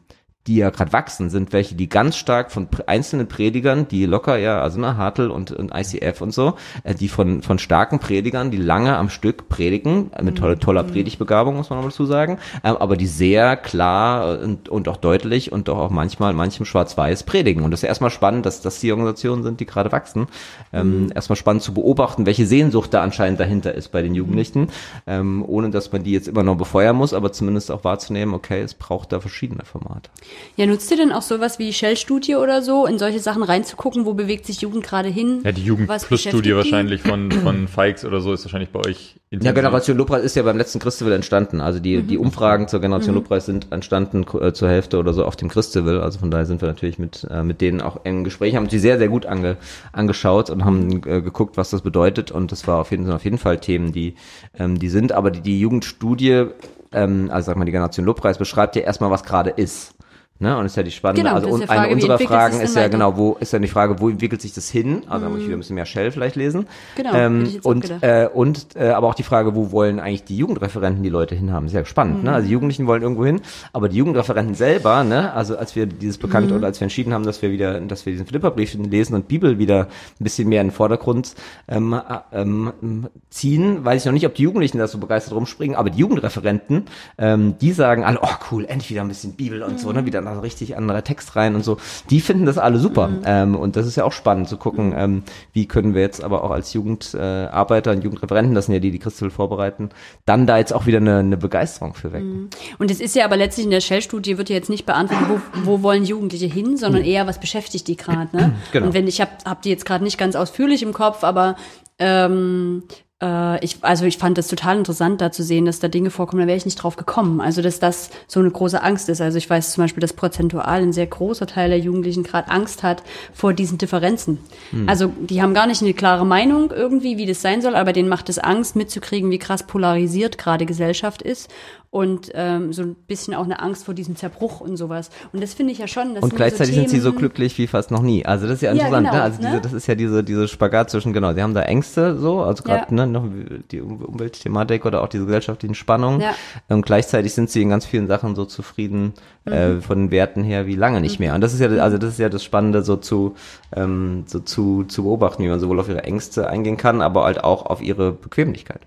die 0.50 0.56
ja 0.56 0.72
gerade 0.72 0.92
wachsen, 0.92 1.30
sind 1.30 1.54
welche, 1.54 1.76
die 1.76 1.88
ganz 1.88 2.18
stark 2.18 2.52
von 2.52 2.68
einzelnen 2.88 3.28
Predigern, 3.28 3.88
die 3.88 4.08
locker, 4.08 4.38
ja, 4.38 4.62
also 4.62 4.80
ne, 4.80 4.98
Hartl 4.98 5.30
und, 5.30 5.52
und 5.52 5.72
ICF 5.74 6.22
und 6.22 6.34
so, 6.34 6.56
äh, 6.84 6.96
die 6.96 7.08
von, 7.08 7.44
von 7.44 7.60
starken 7.60 8.00
Predigern, 8.00 8.50
die 8.50 8.58
lange 8.58 8.98
am 8.98 9.10
Stück 9.10 9.48
predigen, 9.48 10.12
äh, 10.14 10.24
mit 10.24 10.40
toller, 10.40 10.60
toller 10.60 10.84
Predigtbegabung, 10.84 11.56
muss 11.56 11.70
man 11.70 11.80
noch 11.80 11.86
dazu 11.86 12.06
sagen, 12.06 12.40
ähm, 12.64 12.78
aber 12.78 12.98
die 12.98 13.06
sehr 13.06 13.58
klar 13.58 14.40
und, 14.40 14.70
und 14.70 14.88
auch 14.88 14.98
deutlich 14.98 15.52
und 15.52 15.68
doch 15.68 15.78
auch 15.78 15.92
manchmal 15.92 16.34
manchem 16.34 16.66
schwarz-weiß 16.66 17.24
predigen. 17.24 17.64
Und 17.64 17.70
das 17.70 17.80
ist 17.80 17.84
ja 17.84 17.90
erstmal 17.90 18.10
spannend, 18.10 18.48
dass 18.48 18.62
das 18.62 18.80
die 18.80 18.92
Organisationen 18.92 19.44
sind, 19.44 19.60
die 19.60 19.68
gerade 19.68 19.92
wachsen. 19.92 20.28
Ähm, 20.74 21.12
Erstmal 21.14 21.36
spannend 21.36 21.62
zu 21.62 21.76
beobachten, 21.76 22.26
welche 22.26 22.48
Sehnsucht 22.48 22.92
da 22.94 23.04
anscheinend 23.04 23.40
dahinter 23.40 23.76
ist 23.76 23.90
bei 23.90 24.02
den 24.02 24.16
Jugendlichen, 24.16 24.70
ähm, 25.06 25.46
ohne 25.48 25.70
dass 25.70 25.92
man 25.92 26.02
die 26.02 26.12
jetzt 26.12 26.28
immer 26.28 26.42
noch 26.42 26.56
befeuern 26.56 26.96
muss, 26.96 27.14
aber 27.14 27.32
zumindest 27.32 27.70
auch 27.70 27.84
wahrzunehmen, 27.84 28.34
okay, 28.34 28.62
es 28.62 28.74
braucht 28.74 29.12
da 29.12 29.20
verschiedene 29.20 29.64
Formate. 29.64 30.10
Ja, 30.56 30.66
nutzt 30.66 30.92
ihr 30.92 30.98
denn 30.98 31.12
auch 31.12 31.22
sowas 31.22 31.60
wie 31.60 31.72
Shell-Studie 31.72 32.36
oder 32.36 32.62
so, 32.62 32.86
in 32.86 33.00
solche 33.00 33.20
Sachen 33.20 33.44
reinzugucken, 33.44 34.06
wo 34.06 34.14
bewegt 34.14 34.46
sich 34.46 34.62
Jugend 34.62 34.84
gerade 34.84 35.10
hin? 35.10 35.42
Ja, 35.44 35.52
die 35.52 35.64
Jugend 35.64 35.88
Was 35.88 36.06
Plus 36.06 36.22
Studie 36.22 36.36
beschäftigt 36.38 36.46
die? 36.46 36.56
wahrscheinlich 36.56 37.02
von, 37.02 37.32
von 37.44 37.68
Fikes 37.68 38.06
oder 38.06 38.22
so 38.22 38.34
ist 38.34 38.44
wahrscheinlich 38.46 38.70
bei 38.70 38.80
euch. 38.80 39.16
Ja, 39.32 39.36
intensiv. 39.36 39.56
Generation 39.56 39.98
Lobpreis 39.98 40.24
ist 40.24 40.36
ja 40.36 40.42
beim 40.42 40.58
letzten 40.58 40.80
Christival 40.80 41.14
entstanden. 41.14 41.62
Also 41.62 41.80
die, 41.80 42.02
die 42.02 42.18
Umfragen 42.18 42.68
zur 42.68 42.82
Generation 42.82 43.14
Lobpreis 43.14 43.46
sind 43.46 43.72
entstanden 43.72 44.26
äh, 44.42 44.54
zur 44.54 44.70
Hälfte 44.70 44.98
oder 44.98 45.14
so 45.14 45.24
auf 45.24 45.36
dem 45.36 45.50
Christival. 45.50 46.02
Also 46.02 46.18
von 46.18 46.32
daher 46.32 46.48
sind 46.48 46.62
wir 46.62 46.68
natürlich 46.68 46.98
mit, 46.98 47.28
äh, 47.30 47.44
mit 47.44 47.62
denen 47.62 47.80
auch 47.80 48.00
im 48.06 48.24
Gespräch, 48.24 48.56
haben 48.56 48.68
sie 48.70 48.80
sehr, 48.80 48.98
sehr 48.98 49.08
gut 49.08 49.28
ange, 49.28 49.58
angeschaut 49.92 50.50
und 50.50 50.66
haben 50.66 51.04
äh, 51.06 51.22
geguckt, 51.22 51.58
was 51.58 51.70
das 51.70 51.84
bedeutet. 51.84 52.32
Und 52.32 52.52
das 52.52 52.66
war 52.68 52.80
auf 52.80 52.90
jeden, 52.90 53.06
sind 53.06 53.14
auf 53.14 53.24
jeden 53.24 53.38
Fall 53.38 53.60
Themen, 53.60 53.92
die, 53.92 54.16
ähm, 54.58 54.80
die 54.80 54.90
sind. 54.90 55.12
Aber 55.12 55.30
die, 55.30 55.42
die 55.42 55.60
Jugendstudie, 55.60 56.48
ähm, 56.92 57.30
also 57.32 57.48
sag 57.48 57.58
mal, 57.58 57.66
die 57.66 57.72
Generation 57.72 58.08
Lobpreis 58.08 58.40
beschreibt 58.40 58.76
ja 58.76 58.82
erstmal, 58.82 59.12
was 59.12 59.24
gerade 59.24 59.52
ist. 59.52 59.94
Ne? 60.42 60.58
Und 60.58 60.66
ist 60.66 60.78
ja 60.78 60.84
die 60.84 60.92
spannende, 60.92 61.22
Genau, 61.22 61.36
also 61.36 61.58
Frage, 61.58 61.70
eine 61.82 61.94
unserer 61.94 62.18
Fragen 62.18 62.62
ist 62.62 62.74
ja 62.74 62.84
weiter? 62.84 62.92
genau, 62.92 63.18
wo 63.18 63.34
ist 63.42 63.52
dann 63.52 63.62
die 63.62 63.68
Frage, 63.68 64.00
wo 64.00 64.08
entwickelt 64.08 64.42
sich 64.42 64.54
das 64.54 64.70
hin? 64.70 65.04
Also 65.10 65.26
da 65.26 65.30
muss 65.30 65.42
ich 65.42 65.48
wieder 65.48 65.58
ein 65.58 65.60
bisschen 65.60 65.76
mehr 65.76 65.86
Shell 65.86 66.12
vielleicht 66.12 66.38
lesen. 66.38 66.66
Genau, 66.96 67.14
ähm, 67.14 67.60
und 67.64 67.92
äh, 68.02 68.30
und 68.34 68.68
äh, 68.78 68.88
aber 68.88 69.08
auch 69.08 69.16
die 69.16 69.24
Frage, 69.24 69.54
wo 69.54 69.72
wollen 69.72 70.00
eigentlich 70.00 70.24
die 70.24 70.38
Jugendreferenten 70.38 71.04
die 71.04 71.10
Leute 71.10 71.36
hinhaben? 71.36 71.68
Sehr 71.68 71.84
spannend, 71.84 72.24
ne? 72.24 72.32
Also 72.32 72.48
die 72.48 72.54
Jugendlichen 72.54 72.88
wollen 72.88 73.02
irgendwo 73.02 73.26
hin, 73.26 73.42
aber 73.74 73.90
die 73.90 73.98
Jugendreferenten 73.98 74.56
selber, 74.56 75.04
ne? 75.04 75.34
Also 75.34 75.58
als 75.58 75.76
wir 75.76 75.88
dieses 75.88 76.18
bekannt 76.18 76.54
oder 76.54 76.68
als 76.68 76.80
wir 76.80 76.86
entschieden 76.86 77.14
haben, 77.14 77.26
dass 77.26 77.42
wir 77.42 77.52
wieder, 77.52 77.82
dass 77.82 78.06
wir 78.06 78.14
diesen 78.14 78.26
Philipperbrief 78.26 78.76
lesen 78.76 79.16
und 79.16 79.28
Bibel 79.28 79.60
wieder 79.60 79.88
ein 80.20 80.24
bisschen 80.24 80.48
mehr 80.48 80.62
in 80.62 80.68
den 80.68 80.74
Vordergrund 80.74 81.36
ähm, 81.68 81.92
äh, 81.94 82.42
ähm, 82.42 83.10
ziehen, 83.30 83.84
weiß 83.84 84.04
ich 84.04 84.06
noch 84.06 84.14
nicht, 84.14 84.26
ob 84.26 84.36
die 84.36 84.44
Jugendlichen 84.44 84.78
da 84.78 84.88
so 84.88 85.00
begeistert 85.00 85.34
rumspringen, 85.34 85.76
aber 85.76 85.90
die 85.90 86.00
Jugendreferenten, 86.00 86.86
ähm, 87.18 87.56
die 87.60 87.74
sagen 87.74 88.06
alle, 88.06 88.20
oh 88.22 88.36
cool, 88.52 88.64
endlich 88.64 88.90
wieder 88.92 89.02
ein 89.02 89.10
bisschen 89.10 89.34
Bibel 89.34 89.64
und 89.64 89.82
so, 89.82 89.92
ne? 89.92 90.06
Wieder 90.06 90.29
da 90.30 90.36
so 90.36 90.42
richtig 90.42 90.78
anderer 90.78 91.04
Text 91.04 91.36
rein 91.36 91.56
und 91.56 91.64
so. 91.64 91.78
Die 92.10 92.22
finden 92.22 92.46
das 92.46 92.58
alle 92.58 92.80
super. 92.80 93.10
Ähm, 93.26 93.56
und 93.56 93.76
das 93.76 93.86
ist 93.86 93.96
ja 93.96 94.04
auch 94.04 94.12
spannend 94.12 94.48
zu 94.48 94.58
gucken, 94.58 94.94
ähm, 94.96 95.24
wie 95.54 95.68
können 95.68 95.94
wir 95.94 96.02
jetzt 96.02 96.24
aber 96.24 96.44
auch 96.44 96.52
als 96.52 96.74
Jugendarbeiter 96.74 97.92
äh, 97.92 97.96
und 97.96 98.04
Jugendreferenten, 98.04 98.56
das 98.56 98.66
sind 98.66 98.74
ja 98.74 98.80
die, 98.80 98.92
die 98.92 99.00
Christel 99.00 99.30
vorbereiten, 99.30 99.90
dann 100.26 100.48
da 100.48 100.58
jetzt 100.58 100.74
auch 100.74 100.86
wieder 100.86 100.98
eine, 100.98 101.18
eine 101.20 101.38
Begeisterung 101.38 101.94
für 101.94 102.14
wecken. 102.14 102.50
Und 102.78 102.92
es 102.92 103.00
ist 103.00 103.16
ja 103.16 103.26
aber 103.26 103.38
letztlich 103.38 103.66
in 103.66 103.72
der 103.72 103.82
Shell-Studie 103.82 104.38
wird 104.38 104.50
ja 104.50 104.56
jetzt 104.56 104.70
nicht 104.70 104.86
beantwortet, 104.86 105.28
wo, 105.30 105.66
wo 105.66 105.84
wollen 105.84 106.06
Jugendliche 106.06 106.48
hin, 106.48 106.78
sondern 106.78 107.04
eher, 107.04 107.28
was 107.28 107.40
beschäftigt 107.40 107.88
die 107.88 107.98
gerade. 107.98 108.36
Ne? 108.36 108.56
Genau. 108.72 108.88
Und 108.88 108.94
wenn 108.94 109.08
ich 109.08 109.22
habe 109.22 109.32
hab 109.46 109.62
die 109.62 109.70
jetzt 109.70 109.86
gerade 109.86 110.04
nicht 110.04 110.18
ganz 110.18 110.36
ausführlich 110.36 110.84
im 110.84 110.94
Kopf, 110.94 111.24
aber 111.24 111.56
ähm, 111.98 112.84
äh, 113.22 113.64
ich, 113.64 113.78
also 113.82 114.06
ich 114.06 114.18
fand 114.18 114.38
das 114.38 114.48
total 114.48 114.78
interessant, 114.78 115.22
da 115.22 115.32
zu 115.32 115.44
sehen, 115.44 115.66
dass 115.66 115.80
da 115.80 115.88
Dinge 115.88 116.10
vorkommen, 116.10 116.42
da 116.42 116.48
wäre 116.48 116.58
ich 116.58 116.66
nicht 116.66 116.82
drauf 116.82 116.96
gekommen. 116.96 117.42
Also 117.42 117.62
dass 117.62 117.80
das 117.80 118.10
so 118.28 118.40
eine 118.40 118.50
große 118.52 118.82
Angst 118.82 119.10
ist. 119.10 119.22
Also 119.22 119.38
ich 119.38 119.50
weiß 119.50 119.74
zum 119.74 119.84
Beispiel, 119.84 120.02
dass 120.02 120.14
prozentual 120.14 120.82
ein 120.82 120.94
sehr 120.94 121.08
großer 121.08 121.48
Teil 121.48 121.70
der 121.70 121.80
Jugendlichen 121.80 122.24
gerade 122.24 122.50
Angst 122.50 122.84
hat 122.84 123.04
vor 123.34 123.54
diesen 123.54 123.78
Differenzen. 123.78 124.40
Also 124.88 125.12
die 125.20 125.42
haben 125.42 125.54
gar 125.54 125.68
nicht 125.68 125.82
eine 125.82 125.94
klare 125.94 126.26
Meinung 126.26 126.72
irgendwie, 126.72 127.18
wie 127.18 127.26
das 127.26 127.42
sein 127.42 127.62
soll, 127.62 127.76
aber 127.76 127.94
denen 127.94 128.10
macht 128.10 128.30
es 128.30 128.40
Angst, 128.40 128.76
mitzukriegen, 128.76 129.32
wie 129.32 129.40
krass 129.40 129.64
polarisiert 129.64 130.38
gerade 130.38 130.66
Gesellschaft 130.66 131.22
ist 131.22 131.50
und 131.92 132.30
ähm, 132.36 132.72
so 132.72 132.84
ein 132.84 132.96
bisschen 132.96 133.34
auch 133.34 133.46
eine 133.46 133.60
Angst 133.62 133.86
vor 133.86 133.96
diesem 133.96 134.16
Zerbruch 134.16 134.62
und 134.62 134.78
sowas. 134.78 135.10
Und 135.34 135.42
das 135.42 135.56
finde 135.56 135.74
ich 135.74 135.80
ja 135.80 135.88
schon. 135.88 136.14
Das 136.14 136.24
Und 136.24 136.36
gleichzeitig 136.36 136.76
so 136.76 136.82
sind 136.82 136.90
sie 136.90 137.00
so 137.00 137.14
glücklich 137.14 137.58
wie 137.58 137.66
fast 137.66 137.90
noch 137.90 138.04
nie. 138.04 138.24
Also 138.26 138.46
das 138.46 138.58
ist 138.58 138.62
ja 138.62 138.74
Ja, 138.74 138.86
interessant, 138.86 139.08
genau, 139.08 139.18
ne? 139.18 139.24
Also 139.24 139.38
diese, 139.40 139.52
ne? 139.54 139.62
das 139.62 139.74
ist 139.74 139.88
ja 139.88 139.96
diese, 139.96 140.24
diese 140.24 140.48
Spagat 140.48 140.92
zwischen, 140.92 141.14
genau, 141.14 141.34
sie 141.34 141.42
haben 141.42 141.56
da 141.56 141.64
Ängste 141.64 142.16
so, 142.18 142.42
also 142.42 142.64
gerade 142.64 142.86
Ja. 142.90 143.06
ne, 143.06 143.08
noch 143.12 143.26
die 143.72 143.82
Um- 143.82 144.04
Umweltthematik 144.04 144.86
oder 144.86 145.02
auch 145.02 145.08
diese 145.08 145.26
gesellschaftlichen 145.26 145.76
Spannungen. 145.76 146.22
Ja. 146.22 146.36
Und 146.68 146.86
gleichzeitig 146.86 147.34
sind 147.34 147.50
sie 147.50 147.62
in 147.62 147.70
ganz 147.70 147.86
vielen 147.86 148.08
Sachen 148.08 148.36
so 148.36 148.46
zufrieden 148.46 149.14
äh, 149.46 149.76
von 149.82 149.98
den 149.98 150.12
Werten 150.12 150.44
her 150.44 150.66
wie 150.68 150.76
lange 150.76 151.02
nicht 151.02 151.20
mehr. 151.20 151.36
Und 151.36 151.42
das 151.42 151.54
ist 151.54 151.60
ja, 151.60 151.68
also 151.68 151.98
das 151.98 152.14
ist 152.14 152.20
ja 152.20 152.30
das 152.30 152.44
Spannende, 152.44 152.84
so 152.84 152.96
zu, 152.98 153.36
ähm, 153.76 154.24
so 154.28 154.40
zu, 154.40 154.84
zu 154.86 155.04
beobachten, 155.04 155.44
wie 155.44 155.50
man 155.50 155.60
sowohl 155.60 155.80
auf 155.80 155.90
ihre 155.90 156.04
Ängste 156.04 156.50
eingehen 156.50 156.78
kann, 156.78 157.02
aber 157.02 157.24
halt 157.24 157.44
auch 157.44 157.66
auf 157.66 157.82
ihre 157.82 158.12
Bequemlichkeit. 158.12 158.82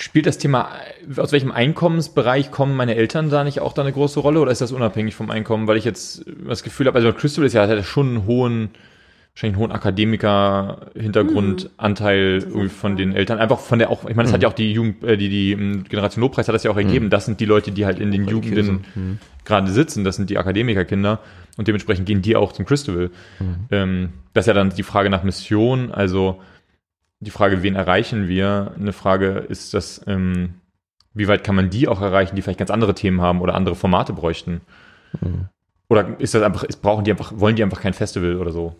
Spielt 0.00 0.24
das 0.24 0.38
Thema, 0.38 0.70
äh, 1.14 1.20
aus 1.20 1.30
welchem 1.30 1.52
Einkommensbereich 1.52 2.50
kommen 2.50 2.74
meine 2.74 2.94
Eltern 2.94 3.28
da 3.28 3.44
nicht 3.44 3.60
auch 3.60 3.74
da 3.74 3.82
eine 3.82 3.92
große 3.92 4.18
Rolle 4.18 4.40
oder 4.40 4.50
ist 4.50 4.62
das 4.62 4.72
unabhängig 4.72 5.14
vom 5.14 5.30
Einkommen? 5.30 5.66
Weil 5.66 5.76
ich 5.76 5.84
jetzt 5.84 6.24
das 6.48 6.62
Gefühl 6.62 6.86
habe, 6.86 6.96
also 6.96 7.12
Crystal 7.12 7.44
ist 7.44 7.52
ja, 7.52 7.60
hat 7.60 7.68
ja 7.68 7.82
schon 7.82 8.08
einen 8.08 8.26
hohen, 8.26 8.70
wahrscheinlich 9.32 9.56
einen 9.56 9.62
hohen 9.62 9.72
Akademiker-Hintergrundanteil 9.72 12.44
irgendwie 12.46 12.68
von 12.68 12.96
den 12.96 13.14
Eltern. 13.14 13.38
Einfach 13.38 13.60
von 13.60 13.78
der 13.78 13.90
auch, 13.90 14.04
ich 14.04 14.16
meine, 14.16 14.26
das 14.26 14.32
hat 14.32 14.42
ja 14.42 14.48
auch 14.48 14.54
die 14.54 14.72
Jugend, 14.72 15.04
äh, 15.04 15.16
die, 15.16 15.28
die 15.28 15.52
ähm, 15.52 15.84
Generation 15.84 16.22
Lobpreis 16.22 16.48
hat 16.48 16.54
das 16.54 16.64
ja 16.64 16.70
auch 16.70 16.76
ergeben. 16.76 17.10
Das 17.10 17.26
sind 17.26 17.40
die 17.40 17.46
Leute, 17.46 17.72
die 17.72 17.86
halt 17.86 18.00
in 18.00 18.10
den 18.10 18.28
Jugenden 18.28 18.84
gerade 19.44 19.70
sitzen. 19.70 20.04
Das 20.04 20.16
sind 20.16 20.30
die 20.30 20.38
Akademikerkinder. 20.38 21.20
Und 21.56 21.68
dementsprechend 21.68 22.06
gehen 22.06 22.22
die 22.22 22.36
auch 22.36 22.52
zum 22.52 22.64
Christabel. 22.64 23.10
Ähm, 23.70 24.10
das 24.34 24.44
ist 24.44 24.48
ja 24.48 24.54
dann 24.54 24.70
die 24.70 24.82
Frage 24.82 25.10
nach 25.10 25.22
Mission, 25.22 25.92
also 25.92 26.40
die 27.20 27.30
Frage, 27.30 27.62
wen 27.62 27.74
erreichen 27.74 28.28
wir? 28.28 28.74
Eine 28.78 28.92
Frage 28.92 29.44
ist 29.48 29.74
das, 29.74 30.00
ähm, 30.06 30.54
wie 31.12 31.28
weit 31.28 31.44
kann 31.44 31.54
man 31.54 31.68
die 31.68 31.86
auch 31.86 32.00
erreichen, 32.00 32.34
die 32.34 32.42
vielleicht 32.42 32.58
ganz 32.58 32.70
andere 32.70 32.94
Themen 32.94 33.20
haben 33.20 33.42
oder 33.42 33.54
andere 33.54 33.74
Formate 33.74 34.14
bräuchten? 34.14 34.62
Oder 35.88 36.18
ist 36.18 36.34
das 36.34 36.42
einfach, 36.42 36.62
ist, 36.62 36.80
brauchen 36.82 37.04
die 37.04 37.10
einfach, 37.10 37.32
wollen 37.36 37.56
die 37.56 37.62
einfach 37.62 37.80
kein 37.80 37.92
Festival 37.92 38.36
oder 38.36 38.52
so? 38.52 38.74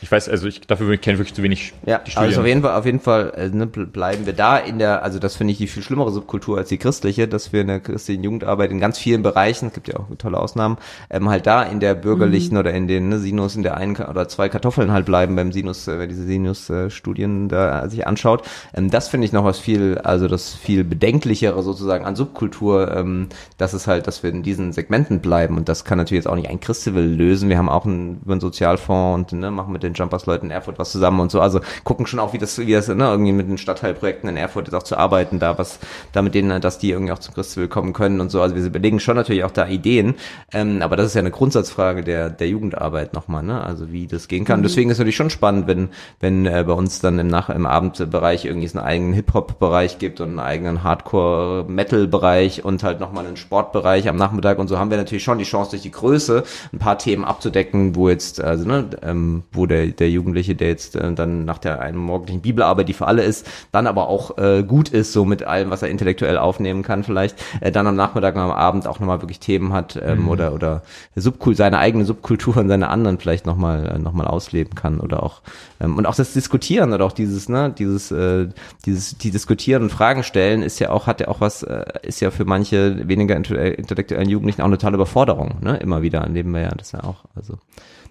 Ich 0.00 0.10
weiß, 0.10 0.28
also 0.28 0.46
ich 0.46 0.60
dafür 0.62 0.96
kenne 0.96 1.14
ich 1.14 1.18
wirklich 1.18 1.34
zu 1.34 1.42
wenig 1.42 1.72
Ja, 1.86 1.98
die 1.98 2.16
also 2.16 2.32
Studien. 2.32 2.40
auf 2.40 2.46
jeden 2.46 2.62
Fall, 2.62 2.74
auf 2.78 2.86
jeden 2.86 3.00
Fall 3.00 3.32
äh, 3.36 3.48
ne, 3.48 3.66
bl- 3.66 3.86
bleiben 3.86 4.26
wir 4.26 4.32
da 4.32 4.56
in 4.58 4.78
der, 4.78 5.02
also 5.02 5.18
das 5.18 5.36
finde 5.36 5.52
ich 5.52 5.58
die 5.58 5.66
viel 5.66 5.82
schlimmere 5.82 6.10
Subkultur 6.10 6.58
als 6.58 6.68
die 6.68 6.78
christliche, 6.78 7.26
dass 7.26 7.52
wir 7.52 7.62
in 7.62 7.66
der 7.68 7.80
christlichen 7.80 8.22
Jugendarbeit 8.22 8.70
in 8.70 8.80
ganz 8.80 8.98
vielen 8.98 9.22
Bereichen, 9.22 9.68
es 9.68 9.72
gibt 9.74 9.88
ja 9.88 9.96
auch 9.98 10.06
tolle 10.18 10.38
Ausnahmen, 10.38 10.76
ähm, 11.10 11.28
halt 11.28 11.46
da 11.46 11.62
in 11.62 11.80
der 11.80 11.94
bürgerlichen 11.94 12.56
oder 12.56 12.72
in 12.72 12.86
den 12.86 13.08
ne, 13.08 13.18
Sinus 13.18 13.56
in 13.56 13.62
der 13.62 13.76
einen 13.76 13.96
oder 13.96 14.28
zwei 14.28 14.48
Kartoffeln 14.48 14.90
halt 14.92 15.06
bleiben 15.06 15.36
beim 15.36 15.52
Sinus, 15.52 15.88
äh, 15.88 15.98
wer 15.98 16.06
diese 16.06 16.24
Sinus-Studien 16.24 17.48
da 17.48 17.88
sich 17.88 18.06
anschaut. 18.06 18.42
Ähm, 18.74 18.90
das 18.90 19.08
finde 19.08 19.26
ich 19.26 19.32
noch 19.32 19.44
was 19.44 19.58
viel, 19.58 19.98
also 19.98 20.28
das 20.28 20.54
viel 20.54 20.84
bedenklichere 20.84 21.62
sozusagen 21.62 22.04
an 22.04 22.14
Subkultur, 22.16 22.94
ähm, 22.94 23.28
dass 23.58 23.72
es 23.72 23.86
halt, 23.86 24.06
dass 24.06 24.22
wir 24.22 24.30
in 24.30 24.42
diesen 24.42 24.72
Segmenten 24.72 25.20
bleiben 25.20 25.56
und 25.56 25.68
das 25.68 25.84
kann 25.84 25.98
natürlich 25.98 26.24
jetzt 26.24 26.30
auch 26.30 26.36
nicht 26.36 26.48
ein 26.48 26.60
Christival 26.60 27.04
lösen. 27.04 27.48
Wir 27.48 27.58
haben 27.58 27.68
auch 27.68 27.86
einen, 27.86 28.20
über 28.22 28.32
einen 28.32 28.40
Sozialfonds 28.40 29.32
und 29.32 29.40
ne, 29.40 29.50
machen 29.50 29.63
mit 29.68 29.82
den 29.82 29.94
Jumpers-Leuten 29.94 30.46
in 30.46 30.50
Erfurt 30.50 30.78
was 30.78 30.92
zusammen 30.92 31.20
und 31.20 31.30
so. 31.30 31.40
Also 31.40 31.60
gucken 31.84 32.06
schon 32.06 32.20
auch, 32.20 32.32
wie 32.32 32.38
das, 32.38 32.58
wie 32.58 32.72
das, 32.72 32.88
ne, 32.88 33.04
irgendwie 33.04 33.32
mit 33.32 33.48
den 33.48 33.58
Stadtteilprojekten 33.58 34.28
in 34.28 34.36
Erfurt 34.36 34.66
jetzt 34.66 34.74
auch 34.74 34.82
zu 34.82 34.96
arbeiten, 34.96 35.38
da 35.38 35.58
was, 35.58 35.78
da 36.12 36.22
mit 36.22 36.34
denen, 36.34 36.60
dass 36.60 36.78
die 36.78 36.90
irgendwie 36.90 37.12
auch 37.12 37.18
zum 37.18 37.34
Christwill 37.34 37.68
kommen 37.68 37.92
können 37.92 38.20
und 38.20 38.30
so. 38.30 38.40
Also 38.40 38.56
wir 38.56 38.64
überlegen 38.64 39.00
schon 39.00 39.16
natürlich 39.16 39.44
auch 39.44 39.50
da 39.50 39.66
Ideen. 39.66 40.14
Ähm, 40.52 40.82
aber 40.82 40.96
das 40.96 41.06
ist 41.06 41.14
ja 41.14 41.20
eine 41.20 41.30
Grundsatzfrage 41.30 42.02
der, 42.02 42.30
der 42.30 42.48
Jugendarbeit 42.48 43.14
nochmal, 43.14 43.42
ne? 43.42 43.62
Also 43.62 43.92
wie 43.92 44.06
das 44.06 44.28
gehen 44.28 44.44
kann. 44.44 44.62
Deswegen 44.62 44.90
ist 44.90 44.96
es 44.96 44.98
natürlich 44.98 45.16
schon 45.16 45.30
spannend, 45.30 45.66
wenn, 45.66 45.88
wenn 46.20 46.46
äh, 46.46 46.64
bei 46.66 46.72
uns 46.72 47.00
dann 47.00 47.18
im 47.18 47.28
Nach 47.28 47.48
im 47.48 47.66
Abendbereich 47.66 48.44
irgendwie 48.44 48.66
es 48.66 48.76
einen 48.76 48.84
eigenen 48.84 49.12
Hip-Hop-Bereich 49.14 49.98
gibt 49.98 50.20
und 50.20 50.30
einen 50.30 50.40
eigenen 50.40 50.82
Hardcore-Metal-Bereich 50.82 52.64
und 52.64 52.82
halt 52.82 53.00
nochmal 53.00 53.26
einen 53.26 53.36
Sportbereich 53.36 54.08
am 54.08 54.16
Nachmittag 54.16 54.58
und 54.58 54.68
so 54.68 54.78
haben 54.78 54.90
wir 54.90 54.96
natürlich 54.96 55.24
schon 55.24 55.38
die 55.38 55.44
Chance, 55.44 55.70
durch 55.70 55.82
die 55.82 55.90
Größe 55.90 56.44
ein 56.72 56.78
paar 56.78 56.98
Themen 56.98 57.24
abzudecken, 57.24 57.94
wo 57.94 58.08
jetzt, 58.08 58.42
also 58.42 58.66
ne, 58.66 58.88
ähm, 59.02 59.44
wo 59.54 59.66
der, 59.66 59.88
der 59.88 60.10
Jugendliche, 60.10 60.54
der 60.54 60.68
jetzt 60.68 60.96
äh, 60.96 61.12
dann 61.12 61.44
nach 61.44 61.58
der 61.58 61.80
einen 61.80 61.98
morgendlichen 61.98 62.42
Bibelarbeit, 62.42 62.88
die 62.88 62.92
für 62.92 63.06
alle 63.06 63.22
ist, 63.22 63.48
dann 63.72 63.86
aber 63.86 64.08
auch 64.08 64.38
äh, 64.38 64.62
gut 64.62 64.88
ist, 64.88 65.12
so 65.12 65.24
mit 65.24 65.42
allem, 65.42 65.70
was 65.70 65.82
er 65.82 65.88
intellektuell 65.88 66.38
aufnehmen 66.38 66.82
kann, 66.82 67.04
vielleicht, 67.04 67.36
äh, 67.60 67.72
dann 67.72 67.86
am 67.86 67.96
Nachmittag 67.96 68.34
und 68.34 68.40
am 68.40 68.50
Abend 68.50 68.86
auch 68.86 69.00
nochmal 69.00 69.22
wirklich 69.22 69.40
Themen 69.40 69.72
hat 69.72 70.00
ähm, 70.02 70.28
oder 70.28 70.52
oder 70.52 70.82
Subkul 71.16 71.54
seine 71.54 71.78
eigene 71.78 72.04
Subkultur 72.04 72.56
und 72.56 72.68
seine 72.68 72.88
anderen 72.88 73.18
vielleicht 73.18 73.46
nochmal 73.46 73.94
äh, 73.96 73.98
noch 73.98 74.12
mal 74.12 74.26
ausleben 74.26 74.74
kann 74.74 75.00
oder 75.00 75.22
auch 75.22 75.42
ähm, 75.80 75.96
und 75.96 76.06
auch 76.06 76.14
das 76.14 76.32
Diskutieren 76.32 76.92
oder 76.92 77.04
auch 77.04 77.12
dieses, 77.12 77.48
ne, 77.48 77.72
dieses, 77.76 78.10
äh, 78.10 78.48
dieses, 78.86 79.18
die 79.18 79.30
diskutieren 79.30 79.82
und 79.82 79.90
Fragen 79.90 80.22
stellen 80.22 80.62
ist 80.62 80.78
ja 80.78 80.90
auch, 80.90 81.06
hat 81.06 81.20
ja 81.20 81.28
auch 81.28 81.40
was, 81.40 81.62
äh, 81.62 81.84
ist 82.02 82.20
ja 82.20 82.30
für 82.30 82.44
manche 82.44 83.08
weniger 83.08 83.36
intell- 83.36 83.72
intellektuellen 83.72 84.28
Jugendlichen 84.28 84.62
auch 84.62 84.66
eine 84.66 84.78
totale 84.78 84.96
Überforderung, 84.96 85.56
ne, 85.60 85.76
immer 85.78 86.02
wieder 86.02 86.20
erleben 86.20 86.52
wir 86.52 86.62
ja 86.62 86.74
das 86.76 86.92
ja 86.92 87.04
auch, 87.04 87.24
also 87.34 87.58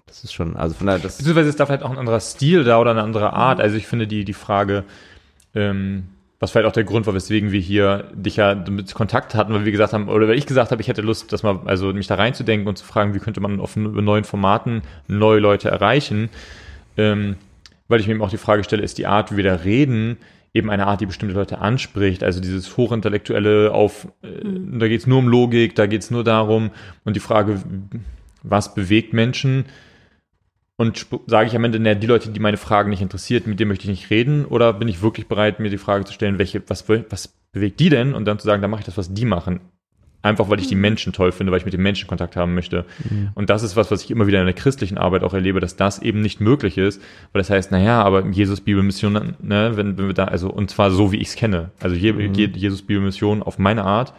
das 0.06 0.24
ist 0.24 0.32
schon, 0.32 0.56
also 0.56 0.74
von 0.74 0.86
daher, 0.86 1.00
das 1.00 1.18
Beziehungsweise 1.18 1.48
ist 1.48 1.58
da 1.58 1.66
vielleicht 1.66 1.82
auch 1.82 1.90
ein 1.90 1.98
anderer 1.98 2.20
Stil 2.20 2.64
da 2.64 2.78
oder 2.78 2.92
eine 2.92 3.02
andere 3.02 3.32
Art. 3.32 3.60
Also 3.60 3.76
ich 3.76 3.86
finde 3.86 4.06
die, 4.06 4.24
die 4.24 4.32
Frage, 4.32 4.84
ähm, 5.54 6.08
Was 6.44 6.50
vielleicht 6.50 6.66
auch 6.66 6.72
der 6.72 6.84
Grund 6.84 7.06
war, 7.06 7.14
weswegen 7.14 7.52
wir 7.52 7.60
hier 7.60 8.10
dich 8.12 8.36
ja 8.36 8.54
mit 8.54 8.92
Kontakt 8.94 9.34
hatten, 9.34 9.54
weil 9.54 9.64
wir 9.64 9.72
gesagt 9.72 9.94
haben, 9.94 10.08
oder 10.08 10.28
weil 10.28 10.36
ich 10.36 10.44
gesagt 10.44 10.72
habe, 10.72 10.82
ich 10.82 10.88
hätte 10.88 11.00
Lust, 11.00 11.32
das 11.32 11.42
mal, 11.42 11.60
also 11.64 11.92
mich 11.94 12.06
da 12.06 12.16
reinzudenken 12.16 12.68
und 12.68 12.76
zu 12.76 12.84
fragen, 12.84 13.14
wie 13.14 13.18
könnte 13.18 13.40
man 13.40 13.60
auf 13.60 13.76
neuen 13.76 14.24
Formaten 14.24 14.82
neue 15.08 15.38
Leute 15.38 15.70
erreichen. 15.70 16.28
Ähm, 16.98 17.36
weil 17.88 18.00
ich 18.00 18.06
mir 18.06 18.14
eben 18.14 18.22
auch 18.22 18.28
die 18.28 18.36
Frage 18.36 18.62
stelle, 18.62 18.82
ist 18.82 18.98
die 18.98 19.06
Art, 19.06 19.32
wie 19.32 19.38
wir 19.38 19.44
da 19.44 19.54
reden, 19.54 20.18
eben 20.52 20.70
eine 20.70 20.86
Art, 20.86 21.00
die 21.00 21.06
bestimmte 21.06 21.34
Leute 21.34 21.58
anspricht. 21.58 22.22
Also 22.22 22.40
dieses 22.40 22.76
Hochintellektuelle 22.76 23.72
auf, 23.72 24.08
äh, 24.22 24.46
mhm. 24.46 24.78
da 24.78 24.88
geht's 24.88 25.06
nur 25.06 25.20
um 25.20 25.28
Logik, 25.28 25.74
da 25.76 25.86
geht's 25.86 26.10
nur 26.10 26.24
darum. 26.24 26.72
Und 27.04 27.16
die 27.16 27.20
Frage, 27.20 27.62
was 28.42 28.74
bewegt 28.74 29.14
Menschen? 29.14 29.64
Und 30.76 31.06
sage 31.26 31.46
ich 31.46 31.54
am 31.54 31.64
Ende, 31.64 31.78
naja, 31.78 31.94
die 31.94 32.06
Leute, 32.06 32.30
die 32.30 32.40
meine 32.40 32.56
Fragen 32.56 32.90
nicht 32.90 33.02
interessiert, 33.02 33.46
mit 33.46 33.60
denen 33.60 33.68
möchte 33.68 33.84
ich 33.84 33.90
nicht 33.90 34.10
reden, 34.10 34.44
oder 34.44 34.72
bin 34.72 34.88
ich 34.88 35.02
wirklich 35.02 35.28
bereit, 35.28 35.60
mir 35.60 35.70
die 35.70 35.78
Frage 35.78 36.04
zu 36.04 36.12
stellen, 36.12 36.38
welche, 36.38 36.62
was, 36.68 36.88
was 36.88 37.28
bewegt 37.52 37.78
die 37.78 37.90
denn? 37.90 38.12
Und 38.14 38.24
dann 38.24 38.38
zu 38.38 38.46
sagen, 38.46 38.60
dann 38.60 38.70
mache 38.70 38.80
ich 38.80 38.86
das, 38.86 38.98
was 38.98 39.14
die 39.14 39.24
machen. 39.24 39.60
Einfach 40.24 40.48
weil 40.48 40.58
ich 40.58 40.68
die 40.68 40.74
mhm. 40.74 40.80
Menschen 40.80 41.12
toll 41.12 41.32
finde, 41.32 41.52
weil 41.52 41.58
ich 41.58 41.66
mit 41.66 41.74
den 41.74 41.82
Menschen 41.82 42.08
Kontakt 42.08 42.34
haben 42.34 42.54
möchte. 42.54 42.86
Mhm. 43.08 43.28
Und 43.34 43.50
das 43.50 43.62
ist 43.62 43.76
was, 43.76 43.90
was 43.90 44.02
ich 44.02 44.10
immer 44.10 44.26
wieder 44.26 44.40
in 44.40 44.46
der 44.46 44.54
christlichen 44.54 44.96
Arbeit 44.96 45.22
auch 45.22 45.34
erlebe, 45.34 45.60
dass 45.60 45.76
das 45.76 46.00
eben 46.00 46.22
nicht 46.22 46.40
möglich 46.40 46.78
ist, 46.78 47.00
weil 47.32 47.40
das 47.40 47.50
heißt, 47.50 47.70
naja, 47.70 48.02
aber 48.02 48.26
Jesus 48.26 48.62
Bibelmission, 48.62 49.36
ne, 49.42 49.72
wenn, 49.74 49.98
wenn 49.98 50.06
wir 50.06 50.14
da, 50.14 50.24
also, 50.24 50.50
und 50.50 50.70
zwar 50.70 50.90
so, 50.90 51.12
wie 51.12 51.18
ich 51.18 51.28
es 51.28 51.36
kenne. 51.36 51.72
Also 51.78 51.94
je, 51.94 52.14
mhm. 52.14 52.32
Jesus 52.32 52.82
Bibelmission 52.82 53.42
auf 53.42 53.58
meine 53.58 53.84
Art 53.84 54.14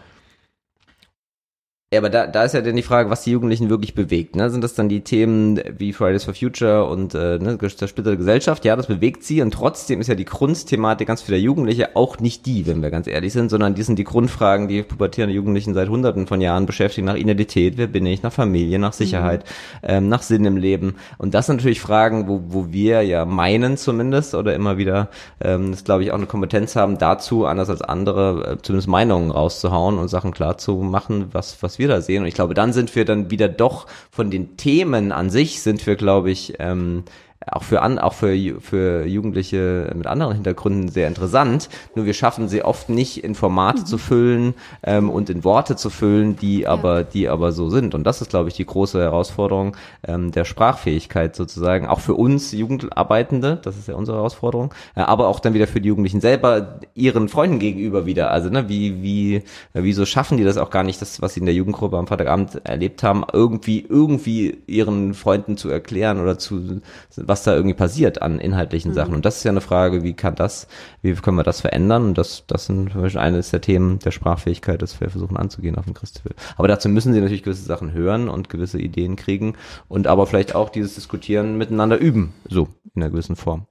ja, 1.95 2.01
aber 2.01 2.09
da, 2.09 2.27
da 2.27 2.43
ist 2.43 2.53
ja 2.53 2.59
dann 2.59 2.75
die 2.75 2.81
Frage, 2.81 3.09
was 3.09 3.23
die 3.23 3.31
Jugendlichen 3.31 3.69
wirklich 3.69 3.95
bewegt. 3.95 4.35
Ne? 4.35 4.49
Sind 4.49 4.65
das 4.65 4.73
dann 4.73 4.89
die 4.89 4.99
Themen 4.99 5.61
wie 5.77 5.93
Fridays 5.93 6.25
for 6.25 6.33
Future 6.33 6.83
und 6.89 7.15
äh, 7.15 7.39
ne, 7.39 7.57
zersplitterte 7.57 8.17
Gesellschaft? 8.17 8.65
Ja, 8.65 8.75
das 8.75 8.87
bewegt 8.87 9.23
sie 9.23 9.41
und 9.41 9.53
trotzdem 9.53 10.01
ist 10.01 10.07
ja 10.07 10.15
die 10.15 10.25
Grundthematik 10.25 11.07
ganz 11.07 11.21
vieler 11.21 11.37
Jugendliche 11.37 11.95
auch 11.95 12.19
nicht 12.19 12.45
die, 12.45 12.67
wenn 12.67 12.81
wir 12.81 12.91
ganz 12.91 13.07
ehrlich 13.07 13.31
sind, 13.31 13.49
sondern 13.49 13.75
die 13.75 13.83
sind 13.83 13.97
die 13.97 14.03
Grundfragen, 14.03 14.67
die 14.67 14.83
pubertierende 14.83 15.33
Jugendlichen 15.33 15.73
seit 15.73 15.87
hunderten 15.87 16.27
von 16.27 16.41
Jahren 16.41 16.65
beschäftigen, 16.65 17.07
nach 17.07 17.15
Identität, 17.15 17.77
wer 17.77 17.87
bin 17.87 18.05
ich, 18.05 18.23
nach 18.23 18.33
Familie, 18.33 18.77
nach 18.77 18.91
Sicherheit, 18.91 19.45
mhm. 19.81 19.87
ähm, 19.87 20.09
nach 20.09 20.21
Sinn 20.21 20.43
im 20.43 20.57
Leben. 20.57 20.95
Und 21.17 21.33
das 21.33 21.45
sind 21.45 21.55
natürlich 21.55 21.79
Fragen, 21.79 22.27
wo, 22.27 22.41
wo 22.49 22.73
wir 22.73 23.03
ja 23.03 23.23
meinen 23.23 23.77
zumindest 23.77 24.35
oder 24.35 24.53
immer 24.53 24.77
wieder, 24.77 25.07
ähm, 25.39 25.71
das 25.71 25.85
glaube 25.85 26.03
ich 26.03 26.11
auch 26.11 26.17
eine 26.17 26.25
Kompetenz 26.25 26.75
haben, 26.75 26.97
dazu, 26.97 27.45
anders 27.45 27.69
als 27.69 27.81
andere, 27.81 28.55
äh, 28.55 28.61
zumindest 28.61 28.89
Meinungen 28.89 29.31
rauszuhauen 29.31 29.97
und 29.97 30.09
Sachen 30.09 30.33
klar 30.33 30.57
zu 30.57 30.75
machen, 30.75 31.27
was, 31.31 31.63
was 31.63 31.79
wir 31.79 31.84
da 31.87 32.01
sehen. 32.01 32.21
Und 32.21 32.27
ich 32.27 32.35
glaube, 32.35 32.53
dann 32.53 32.73
sind 32.73 32.95
wir 32.95 33.05
dann 33.05 33.31
wieder 33.31 33.47
doch 33.47 33.87
von 34.11 34.31
den 34.31 34.57
Themen 34.57 35.11
an 35.11 35.29
sich 35.29 35.61
sind 35.61 35.85
wir, 35.85 35.95
glaube 35.95 36.31
ich, 36.31 36.55
ähm, 36.59 37.03
auch 37.47 37.63
für 37.63 37.81
an, 37.81 37.99
auch 37.99 38.13
für, 38.13 38.35
für 38.59 39.05
Jugendliche 39.05 39.91
mit 39.95 40.07
anderen 40.07 40.33
Hintergründen 40.33 40.89
sehr 40.89 41.07
interessant. 41.07 41.69
Nur 41.95 42.05
wir 42.05 42.13
schaffen 42.13 42.47
sie 42.47 42.63
oft 42.63 42.89
nicht 42.89 43.23
in 43.23 43.35
Formate 43.35 43.81
mhm. 43.81 43.85
zu 43.85 43.97
füllen 43.97 44.53
ähm, 44.83 45.09
und 45.09 45.29
in 45.29 45.43
Worte 45.43 45.75
zu 45.75 45.89
füllen, 45.89 46.35
die 46.35 46.61
ja. 46.61 46.69
aber, 46.69 47.03
die 47.03 47.29
aber 47.29 47.51
so 47.51 47.69
sind. 47.69 47.93
Und 47.93 48.03
das 48.03 48.21
ist, 48.21 48.29
glaube 48.29 48.49
ich, 48.49 48.55
die 48.55 48.65
große 48.65 48.99
Herausforderung 48.99 49.75
ähm, 50.07 50.31
der 50.31 50.45
Sprachfähigkeit 50.45 51.35
sozusagen. 51.35 51.87
Auch 51.87 51.99
für 51.99 52.15
uns 52.15 52.51
Jugendarbeitende, 52.51 53.59
das 53.61 53.77
ist 53.77 53.87
ja 53.87 53.95
unsere 53.95 54.17
Herausforderung, 54.17 54.73
äh, 54.95 55.01
aber 55.01 55.27
auch 55.27 55.39
dann 55.39 55.53
wieder 55.53 55.67
für 55.67 55.81
die 55.81 55.89
Jugendlichen 55.89 56.21
selber 56.21 56.79
ihren 56.95 57.29
Freunden 57.29 57.59
gegenüber 57.59 58.05
wieder. 58.05 58.31
Also 58.31 58.49
ne, 58.49 58.69
wie, 58.69 59.03
wie, 59.03 59.43
wieso 59.73 60.05
schaffen 60.05 60.37
die 60.37 60.43
das 60.43 60.57
auch 60.57 60.69
gar 60.69 60.83
nicht, 60.83 61.01
das, 61.01 61.21
was 61.21 61.35
sie 61.35 61.41
in 61.41 61.45
der 61.45 61.55
Jugendgruppe 61.55 61.97
am 61.97 62.07
Freitagabend 62.07 62.65
erlebt 62.65 63.03
haben, 63.03 63.23
irgendwie, 63.31 63.85
irgendwie 63.87 64.57
ihren 64.67 65.13
Freunden 65.13 65.57
zu 65.57 65.69
erklären 65.69 66.19
oder 66.21 66.37
zu 66.39 66.81
was 67.27 67.43
da 67.43 67.55
irgendwie 67.55 67.75
passiert 67.75 68.21
an 68.21 68.39
inhaltlichen 68.39 68.91
mhm. 68.91 68.95
Sachen. 68.95 69.15
Und 69.15 69.25
das 69.25 69.37
ist 69.37 69.43
ja 69.43 69.51
eine 69.51 69.61
Frage, 69.61 70.03
wie 70.03 70.13
kann 70.13 70.35
das, 70.35 70.67
wie 71.01 71.13
können 71.13 71.37
wir 71.37 71.43
das 71.43 71.61
verändern? 71.61 72.05
Und 72.05 72.17
das, 72.17 72.43
das 72.47 72.65
sind 72.65 72.91
zum 72.91 73.01
Beispiel 73.01 73.21
eines 73.21 73.51
der 73.51 73.61
Themen 73.61 73.99
der 73.99 74.11
Sprachfähigkeit, 74.11 74.81
das 74.81 74.99
wir 74.99 75.09
versuchen 75.09 75.37
anzugehen 75.37 75.77
auf 75.77 75.85
dem 75.85 75.93
Christoph. 75.93 76.23
Aber 76.57 76.67
dazu 76.67 76.89
müssen 76.89 77.13
sie 77.13 77.21
natürlich 77.21 77.43
gewisse 77.43 77.65
Sachen 77.65 77.93
hören 77.93 78.29
und 78.29 78.49
gewisse 78.49 78.79
Ideen 78.79 79.15
kriegen 79.15 79.53
und 79.87 80.07
aber 80.07 80.27
vielleicht 80.27 80.55
auch 80.55 80.69
dieses 80.69 80.95
Diskutieren 80.95 81.57
miteinander 81.57 81.97
üben, 81.97 82.33
so 82.49 82.67
in 82.93 83.01
einer 83.01 83.11
gewissen 83.11 83.35
Form. 83.35 83.67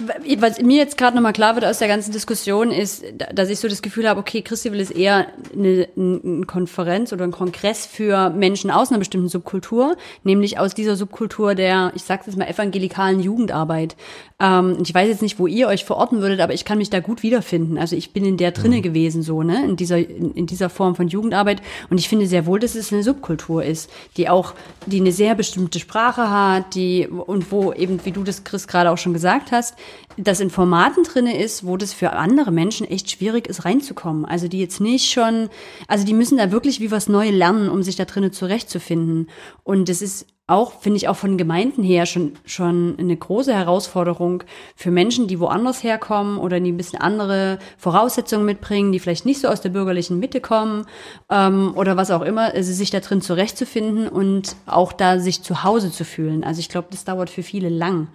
Was 0.00 0.58
mir 0.58 0.78
jetzt 0.78 0.96
gerade 0.96 1.14
nochmal 1.14 1.34
klar 1.34 1.54
wird 1.54 1.66
aus 1.66 1.78
der 1.78 1.86
ganzen 1.86 2.12
Diskussion 2.12 2.70
ist, 2.70 3.04
dass 3.34 3.50
ich 3.50 3.60
so 3.60 3.68
das 3.68 3.82
Gefühl 3.82 4.08
habe, 4.08 4.20
okay, 4.20 4.40
Christival 4.40 4.80
ist 4.80 4.90
eher 4.90 5.26
eine, 5.52 5.86
eine 5.94 6.46
Konferenz 6.46 7.12
oder 7.12 7.24
ein 7.24 7.30
Kongress 7.30 7.84
für 7.84 8.30
Menschen 8.30 8.70
aus 8.70 8.88
einer 8.88 9.00
bestimmten 9.00 9.28
Subkultur, 9.28 9.98
nämlich 10.24 10.58
aus 10.58 10.72
dieser 10.72 10.96
Subkultur 10.96 11.54
der, 11.54 11.92
ich 11.94 12.04
sag's 12.04 12.24
jetzt 12.24 12.38
mal, 12.38 12.48
evangelikalen 12.48 13.20
Jugendarbeit. 13.20 13.94
Ähm, 14.40 14.78
ich 14.82 14.94
weiß 14.94 15.08
jetzt 15.08 15.20
nicht, 15.20 15.38
wo 15.38 15.46
ihr 15.46 15.68
euch 15.68 15.84
verorten 15.84 16.22
würdet, 16.22 16.40
aber 16.40 16.54
ich 16.54 16.64
kann 16.64 16.78
mich 16.78 16.88
da 16.88 17.00
gut 17.00 17.22
wiederfinden. 17.22 17.76
Also 17.76 17.94
ich 17.94 18.14
bin 18.14 18.24
in 18.24 18.38
der 18.38 18.52
drinne 18.52 18.78
mhm. 18.78 18.82
gewesen, 18.82 19.22
so, 19.22 19.42
ne, 19.42 19.62
in 19.62 19.76
dieser, 19.76 19.98
in, 19.98 20.32
in 20.32 20.46
dieser 20.46 20.70
Form 20.70 20.96
von 20.96 21.08
Jugendarbeit. 21.08 21.60
Und 21.90 21.98
ich 21.98 22.08
finde 22.08 22.26
sehr 22.26 22.46
wohl, 22.46 22.60
dass 22.60 22.76
es 22.76 22.94
eine 22.94 23.02
Subkultur 23.02 23.62
ist, 23.62 23.90
die 24.16 24.30
auch, 24.30 24.54
die 24.86 25.00
eine 25.00 25.12
sehr 25.12 25.34
bestimmte 25.34 25.78
Sprache 25.80 26.30
hat, 26.30 26.74
die, 26.74 27.06
und 27.06 27.52
wo 27.52 27.74
eben, 27.74 28.02
wie 28.06 28.12
du 28.12 28.24
das, 28.24 28.42
Chris, 28.42 28.66
gerade 28.66 28.90
auch 28.90 28.98
schon 28.98 29.12
gesagt 29.12 29.52
hast, 29.52 29.76
das 30.16 30.40
in 30.40 30.50
Formaten 30.50 31.04
drinne 31.04 31.42
ist, 31.42 31.66
wo 31.66 31.76
das 31.76 31.92
für 31.92 32.12
andere 32.12 32.50
Menschen 32.50 32.86
echt 32.86 33.10
schwierig 33.10 33.46
ist, 33.46 33.64
reinzukommen. 33.64 34.24
Also 34.24 34.48
die 34.48 34.60
jetzt 34.60 34.80
nicht 34.80 35.10
schon, 35.10 35.48
also 35.88 36.04
die 36.04 36.14
müssen 36.14 36.38
da 36.38 36.52
wirklich 36.52 36.80
wie 36.80 36.90
was 36.90 37.08
Neues 37.08 37.34
lernen, 37.34 37.68
um 37.68 37.82
sich 37.82 37.96
da 37.96 38.04
drinnen 38.04 38.32
zurechtzufinden. 38.32 39.28
Und 39.64 39.88
das 39.88 40.02
ist 40.02 40.26
auch, 40.48 40.80
finde 40.80 40.96
ich, 40.96 41.08
auch 41.08 41.16
von 41.16 41.38
Gemeinden 41.38 41.82
her 41.82 42.04
schon, 42.04 42.32
schon 42.44 42.96
eine 42.98 43.16
große 43.16 43.54
Herausforderung 43.54 44.42
für 44.76 44.90
Menschen, 44.90 45.28
die 45.28 45.38
woanders 45.38 45.82
herkommen 45.82 46.36
oder 46.36 46.60
die 46.60 46.72
ein 46.72 46.76
bisschen 46.76 47.00
andere 47.00 47.58
Voraussetzungen 47.78 48.44
mitbringen, 48.44 48.92
die 48.92 48.98
vielleicht 48.98 49.24
nicht 49.24 49.40
so 49.40 49.48
aus 49.48 49.60
der 49.60 49.70
bürgerlichen 49.70 50.18
Mitte 50.18 50.40
kommen 50.40 50.84
ähm, 51.30 51.72
oder 51.76 51.96
was 51.96 52.10
auch 52.10 52.22
immer, 52.22 52.52
also 52.54 52.72
sich 52.72 52.90
da 52.90 53.00
drin 53.00 53.22
zurechtzufinden 53.22 54.08
und 54.08 54.56
auch 54.66 54.92
da 54.92 55.20
sich 55.20 55.42
zu 55.42 55.62
Hause 55.62 55.90
zu 55.90 56.04
fühlen. 56.04 56.44
Also 56.44 56.60
ich 56.60 56.68
glaube, 56.68 56.88
das 56.90 57.04
dauert 57.04 57.30
für 57.30 57.42
viele 57.42 57.68
lang. 57.68 58.08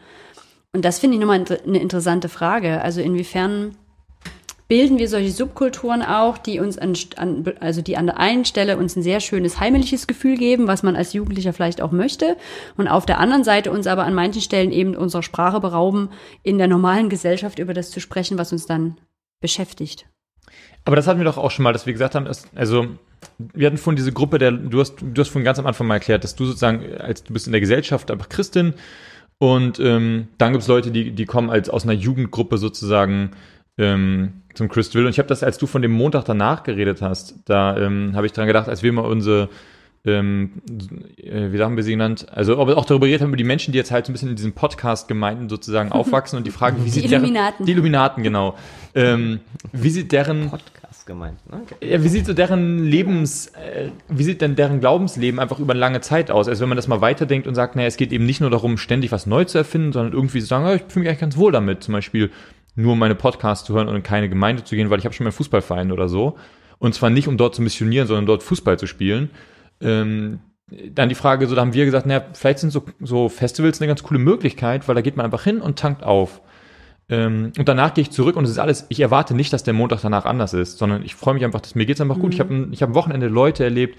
Und 0.78 0.86
das 0.86 1.00
finde 1.00 1.16
ich 1.16 1.22
nochmal 1.22 1.44
eine 1.66 1.80
interessante 1.80 2.30
Frage. 2.30 2.84
Also 2.84 3.02
inwiefern 3.02 3.76
bilden 4.68 5.00
wir 5.00 5.10
solche 5.10 5.32
Subkulturen 5.32 6.04
auch, 6.04 6.38
die 6.38 6.60
uns 6.60 6.78
an, 6.78 6.94
also 7.60 7.82
die 7.82 7.98
an 7.98 8.06
der 8.06 8.20
einen 8.20 8.46
Stelle 8.46 8.78
uns 8.78 8.96
ein 8.96 9.02
sehr 9.02 9.20
schönes 9.20 9.60
heimliches 9.60 10.06
Gefühl 10.06 10.38
geben, 10.38 10.68
was 10.68 10.84
man 10.84 10.96
als 10.96 11.14
Jugendlicher 11.14 11.52
vielleicht 11.52 11.82
auch 11.82 11.92
möchte, 11.92 12.38
und 12.78 12.88
auf 12.88 13.08
der 13.08 13.18
anderen 13.18 13.44
Seite 13.44 13.72
uns 13.72 13.88
aber 13.88 14.04
an 14.04 14.14
manchen 14.14 14.44
Stellen 14.44 14.72
eben 14.72 14.96
unserer 14.96 15.24
Sprache 15.24 15.60
berauben, 15.60 16.10
in 16.44 16.60
der 16.60 16.68
normalen 16.68 17.10
Gesellschaft 17.10 17.58
über 17.58 17.74
das 17.74 17.90
zu 17.90 18.00
sprechen, 18.00 18.38
was 18.38 18.52
uns 18.52 18.68
dann 18.68 19.00
beschäftigt. 19.42 20.06
Aber 20.86 20.96
das 20.96 21.08
hatten 21.08 21.20
wir 21.20 21.26
doch 21.26 21.40
auch 21.40 21.50
schon 21.50 21.64
mal, 21.64 21.74
dass 21.74 21.88
wir 21.88 21.94
gesagt 21.94 22.14
haben, 22.14 22.28
also 22.54 22.86
wir 23.40 23.66
hatten 23.66 23.78
vorhin 23.78 23.98
diese 23.98 24.14
Gruppe, 24.14 24.38
der 24.38 24.52
du 24.52 24.80
hast, 24.80 24.98
du 25.02 25.20
hast 25.20 25.30
vorhin 25.30 25.44
ganz 25.44 25.58
am 25.58 25.66
Anfang 25.66 25.88
mal 25.88 25.96
erklärt, 25.96 26.24
dass 26.24 26.36
du 26.36 26.46
sozusagen, 26.46 26.98
als 27.00 27.24
du 27.24 27.34
bist 27.34 27.48
in 27.48 27.52
der 27.52 27.62
Gesellschaft 27.62 28.12
einfach 28.12 28.30
Christin 28.30 28.76
und 29.40 29.80
ähm, 29.80 30.28
dann 30.38 30.54
gibt's 30.54 30.68
Leute, 30.68 30.92
die, 30.92 31.12
die 31.12 31.26
kommen 31.26 31.50
als 31.50 31.70
aus 31.70 31.84
einer 31.84 31.94
Jugendgruppe 31.94 32.58
sozusagen 32.58 33.32
ähm, 33.78 34.42
zum 34.54 34.70
Christville. 34.70 35.06
Und 35.06 35.12
ich 35.12 35.20
habe 35.20 35.30
das, 35.30 35.44
als 35.44 35.58
du 35.58 35.68
von 35.68 35.82
dem 35.82 35.92
Montag 35.92 36.26
danach 36.26 36.64
geredet 36.64 37.02
hast, 37.02 37.36
da 37.46 37.78
ähm, 37.78 38.14
habe 38.16 38.26
ich 38.26 38.34
dran 38.34 38.48
gedacht, 38.48 38.68
als 38.68 38.82
wir 38.82 38.92
mal 38.92 39.02
unsere 39.02 39.50
ähm, 40.06 40.54
äh, 41.18 41.52
wie 41.52 41.62
haben 41.62 41.76
wir 41.76 41.84
sie 41.84 41.92
genannt? 41.92 42.28
Also 42.32 42.58
auch 42.58 42.86
darüber 42.86 43.08
geredet 43.08 43.22
haben, 43.22 43.30
über 43.30 43.38
die 43.38 43.44
Menschen, 43.44 43.74
die 43.74 43.78
jetzt 43.78 43.92
halt 43.92 44.06
so 44.06 44.12
ein 44.12 44.14
bisschen 44.14 44.30
in 44.30 44.36
diesen 44.36 44.54
Podcast-Gemeinden 44.54 45.50
sozusagen 45.50 45.92
aufwachsen 45.92 46.38
und 46.38 46.48
die 46.48 46.52
Fragen, 46.52 46.80
wie 46.80 46.86
die 46.86 46.92
sieht 46.92 47.06
Illuminaten. 47.06 47.58
deren... 47.58 47.66
Die 47.66 47.72
Illuminaten, 47.74 48.24
genau. 48.24 48.56
Ähm, 48.96 49.42
wie 49.74 49.90
sieht 49.90 50.12
deren... 50.12 50.50
Podcast 50.50 50.87
gemeint, 51.08 51.40
ne? 51.50 51.62
Ja, 51.82 52.04
wie 52.04 52.08
sieht 52.08 52.28
so 52.28 52.34
deren 52.34 52.84
Lebens... 52.84 53.48
Äh, 53.48 53.90
wie 54.10 54.24
sieht 54.24 54.42
denn 54.42 54.56
deren 54.56 54.80
Glaubensleben 54.80 55.40
einfach 55.40 55.60
über 55.60 55.74
eine 55.74 55.80
lange 55.80 56.02
Zeit 56.02 56.30
aus? 56.30 56.48
Also 56.48 56.62
wenn 56.62 56.70
man 56.70 56.76
das 56.76 56.88
mal 56.88 57.02
weiterdenkt 57.02 57.48
und 57.48 57.56
sagt, 57.56 57.76
naja, 57.76 57.88
es 57.88 57.98
geht 57.98 58.12
eben 58.12 58.26
nicht 58.26 58.42
nur 58.42 58.52
darum, 58.52 58.78
ständig 58.78 59.12
was 59.12 59.26
neu 59.26 59.46
zu 59.46 59.58
erfinden, 59.58 59.94
sondern 59.94 60.14
irgendwie 60.14 60.40
zu 60.40 60.46
sagen, 60.46 60.66
oh, 60.68 60.74
ich 60.76 60.84
fühle 60.88 61.04
mich 61.04 61.10
eigentlich 61.10 61.22
ganz 61.22 61.38
wohl 61.38 61.52
damit. 61.52 61.84
Zum 61.84 61.94
Beispiel 61.94 62.30
nur 62.76 62.96
meine 62.96 63.16
Podcasts 63.16 63.66
zu 63.66 63.74
hören 63.74 63.88
und 63.88 63.96
in 63.96 64.04
keine 64.04 64.30
Gemeinde 64.30 64.64
zu 64.64 64.76
gehen, 64.76 64.92
weil 64.92 65.00
ich 65.00 65.06
habe 65.06 65.16
schon 65.16 65.24
meinen 65.24 65.34
Fußballverein 65.34 65.92
oder 65.92 66.08
so. 66.08 66.38
Und 66.78 66.94
zwar 66.94 67.10
nicht, 67.10 67.28
um 67.28 67.38
dort 67.38 67.56
zu 67.56 67.64
missionieren, 67.64 68.08
sondern 68.08 68.28
dort 68.28 68.44
Fußball 68.44 68.78
zu 68.78 68.86
spielen 68.86 69.32
ähm, 69.82 70.40
dann 70.92 71.10
die 71.10 71.16
Frage, 71.16 71.48
so 71.48 71.56
da 71.56 71.62
haben 71.62 71.74
wir 71.74 71.86
gesagt, 71.86 72.06
naja, 72.06 72.26
vielleicht 72.34 72.60
sind 72.60 72.72
so, 72.72 72.84
so 73.00 73.30
Festivals 73.30 73.80
eine 73.80 73.88
ganz 73.88 74.04
coole 74.04 74.20
Möglichkeit, 74.20 74.88
weil 74.88 74.96
da 74.96 75.02
geht 75.02 75.16
man 75.16 75.26
einfach 75.26 75.44
hin 75.44 75.62
und 75.62 75.80
tankt 75.80 76.04
auf. 76.04 76.42
Ähm, 77.10 77.54
und 77.58 77.68
danach 77.70 77.94
gehe 77.94 78.02
ich 78.02 78.12
zurück 78.12 78.36
und 78.36 78.44
es 78.44 78.52
ist 78.52 78.60
alles, 78.60 78.86
ich 78.90 79.00
erwarte 79.00 79.34
nicht, 79.34 79.54
dass 79.54 79.64
der 79.64 79.74
Montag 79.74 80.02
danach 80.02 80.26
anders 80.26 80.54
ist, 80.54 80.78
sondern 80.78 81.04
ich 81.04 81.16
freue 81.16 81.34
mich 81.34 81.46
einfach, 81.46 81.62
dass 81.62 81.76
mir 81.76 81.86
geht's 81.86 82.02
einfach 82.02 82.18
mhm. 82.18 82.22
gut. 82.22 82.34
Ich 82.34 82.40
habe 82.40 82.54
ein, 82.54 82.74
ich 82.74 82.82
hab 82.82 82.90
ein 82.90 82.96
Wochenende 82.96 83.28
Leute 83.28 83.64
erlebt, 83.64 83.98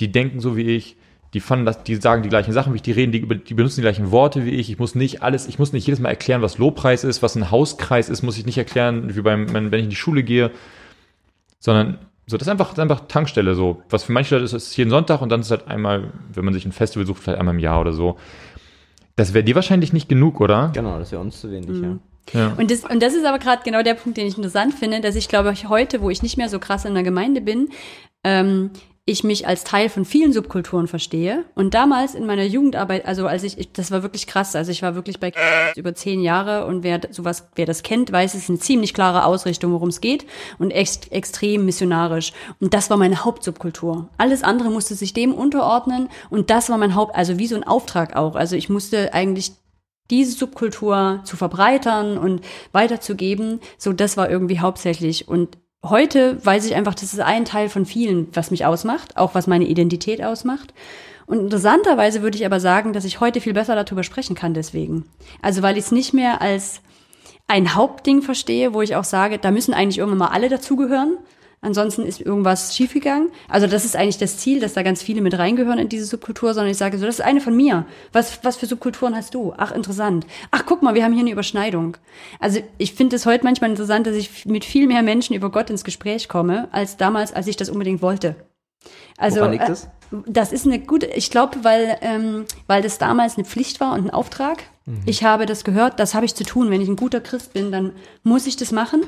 die 0.00 0.12
denken 0.12 0.40
so 0.40 0.56
wie 0.56 0.76
ich, 0.76 0.96
die 1.32 1.40
fanden 1.40 1.64
das, 1.64 1.84
die 1.84 1.94
sagen 1.96 2.22
die 2.22 2.28
gleichen 2.28 2.52
Sachen 2.52 2.72
wie 2.72 2.76
ich, 2.76 2.82
die 2.82 2.92
reden, 2.92 3.12
die, 3.12 3.20
die 3.22 3.54
benutzen 3.54 3.76
die 3.76 3.82
gleichen 3.82 4.10
Worte 4.10 4.44
wie 4.44 4.50
ich. 4.50 4.68
Ich 4.68 4.78
muss 4.78 4.94
nicht 4.94 5.22
alles, 5.22 5.46
ich 5.46 5.58
muss 5.58 5.72
nicht 5.72 5.86
jedes 5.86 6.00
Mal 6.00 6.08
erklären, 6.08 6.42
was 6.42 6.58
Lobpreis 6.58 7.04
ist, 7.04 7.22
was 7.22 7.36
ein 7.36 7.50
Hauskreis 7.50 8.08
ist, 8.08 8.22
muss 8.22 8.36
ich 8.36 8.46
nicht 8.46 8.58
erklären, 8.58 9.14
wie 9.14 9.22
beim, 9.22 9.52
wenn 9.52 9.72
ich 9.72 9.84
in 9.84 9.90
die 9.90 9.96
Schule 9.96 10.22
gehe, 10.22 10.50
sondern 11.60 11.98
so, 12.26 12.36
das 12.36 12.46
ist 12.46 12.50
einfach, 12.50 12.68
das 12.68 12.78
ist 12.78 12.82
einfach 12.82 13.06
Tankstelle 13.08 13.54
so. 13.54 13.82
Was 13.90 14.04
für 14.04 14.12
manche 14.12 14.34
Leute 14.34 14.44
ist, 14.44 14.52
ist 14.52 14.76
jeden 14.76 14.90
Sonntag 14.90 15.20
und 15.22 15.30
dann 15.30 15.40
ist 15.40 15.50
halt 15.50 15.66
einmal, 15.68 16.12
wenn 16.32 16.44
man 16.44 16.54
sich 16.54 16.64
ein 16.64 16.72
Festival 16.72 17.06
sucht, 17.06 17.22
vielleicht 17.22 17.38
einmal 17.38 17.54
im 17.54 17.60
Jahr 17.60 17.80
oder 17.80 17.92
so. 17.92 18.18
Das 19.16 19.34
wäre 19.34 19.44
dir 19.44 19.54
wahrscheinlich 19.54 19.92
nicht 19.92 20.08
genug, 20.08 20.40
oder? 20.40 20.70
Genau, 20.74 20.98
das 20.98 21.10
wäre 21.12 21.20
uns 21.20 21.40
zu 21.40 21.50
wenig, 21.50 21.70
mhm. 21.70 21.84
ja. 21.84 21.98
Ja. 22.32 22.54
Und, 22.56 22.70
das, 22.70 22.84
und 22.84 23.02
das 23.02 23.14
ist 23.14 23.24
aber 23.24 23.38
gerade 23.38 23.62
genau 23.64 23.82
der 23.82 23.94
Punkt, 23.94 24.18
den 24.18 24.26
ich 24.26 24.36
interessant 24.36 24.74
finde, 24.74 25.00
dass 25.00 25.16
ich 25.16 25.28
glaube, 25.28 25.54
heute, 25.68 26.00
wo 26.00 26.10
ich 26.10 26.22
nicht 26.22 26.36
mehr 26.36 26.48
so 26.48 26.58
krass 26.58 26.84
in 26.84 26.94
der 26.94 27.02
Gemeinde 27.02 27.40
bin, 27.40 27.70
ähm, 28.24 28.70
ich 29.10 29.24
mich 29.24 29.46
als 29.46 29.64
Teil 29.64 29.88
von 29.88 30.04
vielen 30.04 30.32
Subkulturen 30.32 30.86
verstehe. 30.86 31.44
Und 31.56 31.74
damals 31.74 32.14
in 32.14 32.26
meiner 32.26 32.44
Jugendarbeit, 32.44 33.06
also 33.06 33.26
als 33.26 33.42
ich, 33.42 33.58
ich 33.58 33.72
das 33.72 33.90
war 33.90 34.02
wirklich 34.02 34.26
krass, 34.28 34.54
also 34.54 34.70
ich 34.70 34.82
war 34.82 34.94
wirklich 34.94 35.18
bei 35.18 35.32
über 35.74 35.94
zehn 35.94 36.20
Jahre 36.20 36.66
und 36.66 36.84
wer 36.84 37.00
sowas, 37.10 37.48
wer 37.56 37.66
das 37.66 37.82
kennt, 37.82 38.12
weiß, 38.12 38.34
es 38.34 38.44
ist 38.44 38.50
eine 38.50 38.60
ziemlich 38.60 38.94
klare 38.94 39.24
Ausrichtung, 39.24 39.72
worum 39.72 39.88
es 39.88 40.00
geht 40.00 40.26
und 40.58 40.70
ext, 40.70 41.10
extrem 41.10 41.64
missionarisch. 41.64 42.32
Und 42.60 42.72
das 42.72 42.88
war 42.88 42.98
meine 42.98 43.24
Hauptsubkultur. 43.24 44.08
Alles 44.16 44.44
andere 44.44 44.70
musste 44.70 44.94
sich 44.94 45.12
dem 45.12 45.34
unterordnen 45.34 46.08
und 46.28 46.50
das 46.50 46.70
war 46.70 46.78
mein 46.78 46.94
Haupt, 46.94 47.16
also 47.16 47.38
wie 47.38 47.48
so 47.48 47.56
ein 47.56 47.64
Auftrag 47.64 48.14
auch. 48.14 48.36
Also 48.36 48.54
ich 48.54 48.68
musste 48.68 49.12
eigentlich 49.12 49.52
diese 50.10 50.32
Subkultur 50.32 51.20
zu 51.24 51.36
verbreitern 51.36 52.18
und 52.18 52.42
weiterzugeben. 52.72 53.60
So, 53.78 53.92
das 53.92 54.16
war 54.16 54.30
irgendwie 54.30 54.60
hauptsächlich. 54.60 55.28
Und 55.28 55.56
heute 55.84 56.44
weiß 56.44 56.66
ich 56.66 56.74
einfach, 56.74 56.94
das 56.94 57.12
ist 57.14 57.20
ein 57.20 57.44
Teil 57.44 57.68
von 57.68 57.86
vielen, 57.86 58.28
was 58.34 58.50
mich 58.50 58.66
ausmacht, 58.66 59.16
auch 59.16 59.34
was 59.34 59.46
meine 59.46 59.66
Identität 59.66 60.22
ausmacht. 60.22 60.74
Und 61.26 61.38
interessanterweise 61.38 62.22
würde 62.22 62.36
ich 62.36 62.44
aber 62.44 62.58
sagen, 62.58 62.92
dass 62.92 63.04
ich 63.04 63.20
heute 63.20 63.40
viel 63.40 63.52
besser 63.52 63.76
darüber 63.76 64.02
sprechen 64.02 64.34
kann 64.34 64.52
deswegen. 64.52 65.04
Also 65.40 65.62
weil 65.62 65.78
ich 65.78 65.84
es 65.84 65.92
nicht 65.92 66.12
mehr 66.12 66.42
als 66.42 66.80
ein 67.46 67.74
Hauptding 67.74 68.22
verstehe, 68.22 68.74
wo 68.74 68.82
ich 68.82 68.96
auch 68.96 69.04
sage, 69.04 69.38
da 69.38 69.50
müssen 69.50 69.74
eigentlich 69.74 69.98
irgendwann 69.98 70.18
mal 70.18 70.28
alle 70.28 70.48
dazugehören. 70.48 71.18
Ansonsten 71.62 72.06
ist 72.06 72.22
irgendwas 72.22 72.74
schiefgegangen. 72.74 73.30
Also 73.48 73.66
das 73.66 73.84
ist 73.84 73.94
eigentlich 73.94 74.16
das 74.16 74.38
Ziel, 74.38 74.60
dass 74.60 74.72
da 74.72 74.82
ganz 74.82 75.02
viele 75.02 75.20
mit 75.20 75.36
reingehören 75.36 75.78
in 75.78 75.90
diese 75.90 76.06
Subkultur, 76.06 76.54
sondern 76.54 76.70
ich 76.70 76.78
sage 76.78 76.96
so, 76.96 77.04
das 77.04 77.16
ist 77.16 77.24
eine 77.24 77.42
von 77.42 77.54
mir. 77.54 77.84
Was, 78.12 78.42
was 78.42 78.56
für 78.56 78.64
Subkulturen 78.64 79.14
hast 79.14 79.34
du? 79.34 79.52
Ach, 79.58 79.70
interessant. 79.70 80.26
Ach, 80.50 80.64
guck 80.64 80.82
mal, 80.82 80.94
wir 80.94 81.04
haben 81.04 81.12
hier 81.12 81.20
eine 81.20 81.32
Überschneidung. 81.32 81.98
Also 82.38 82.60
ich 82.78 82.94
finde 82.94 83.16
es 83.16 83.26
heute 83.26 83.44
manchmal 83.44 83.68
interessant, 83.68 84.06
dass 84.06 84.16
ich 84.16 84.46
mit 84.46 84.64
viel 84.64 84.86
mehr 84.86 85.02
Menschen 85.02 85.36
über 85.36 85.50
Gott 85.50 85.68
ins 85.68 85.84
Gespräch 85.84 86.28
komme, 86.30 86.68
als 86.72 86.96
damals, 86.96 87.34
als 87.34 87.46
ich 87.46 87.56
das 87.56 87.68
unbedingt 87.68 88.00
wollte. 88.00 88.36
Also 89.18 89.40
Woran 89.40 89.52
liegt 89.52 89.64
äh, 89.64 89.68
das? 89.68 89.88
das 90.26 90.52
ist 90.52 90.66
eine 90.66 90.78
gute, 90.78 91.06
ich 91.06 91.30
glaube, 91.30 91.58
weil, 91.62 91.98
ähm, 92.00 92.46
weil 92.68 92.80
das 92.80 92.96
damals 92.96 93.36
eine 93.36 93.44
Pflicht 93.44 93.80
war 93.80 93.92
und 93.92 94.06
ein 94.06 94.10
Auftrag. 94.10 94.64
Ich 95.06 95.22
habe 95.22 95.46
das 95.46 95.62
gehört, 95.62 96.00
das 96.00 96.14
habe 96.14 96.26
ich 96.26 96.34
zu 96.34 96.42
tun. 96.42 96.70
Wenn 96.70 96.80
ich 96.80 96.88
ein 96.88 96.96
guter 96.96 97.20
Christ 97.20 97.52
bin, 97.52 97.70
dann 97.70 97.92
muss 98.24 98.46
ich 98.46 98.56
das 98.56 98.72
machen. 98.72 99.02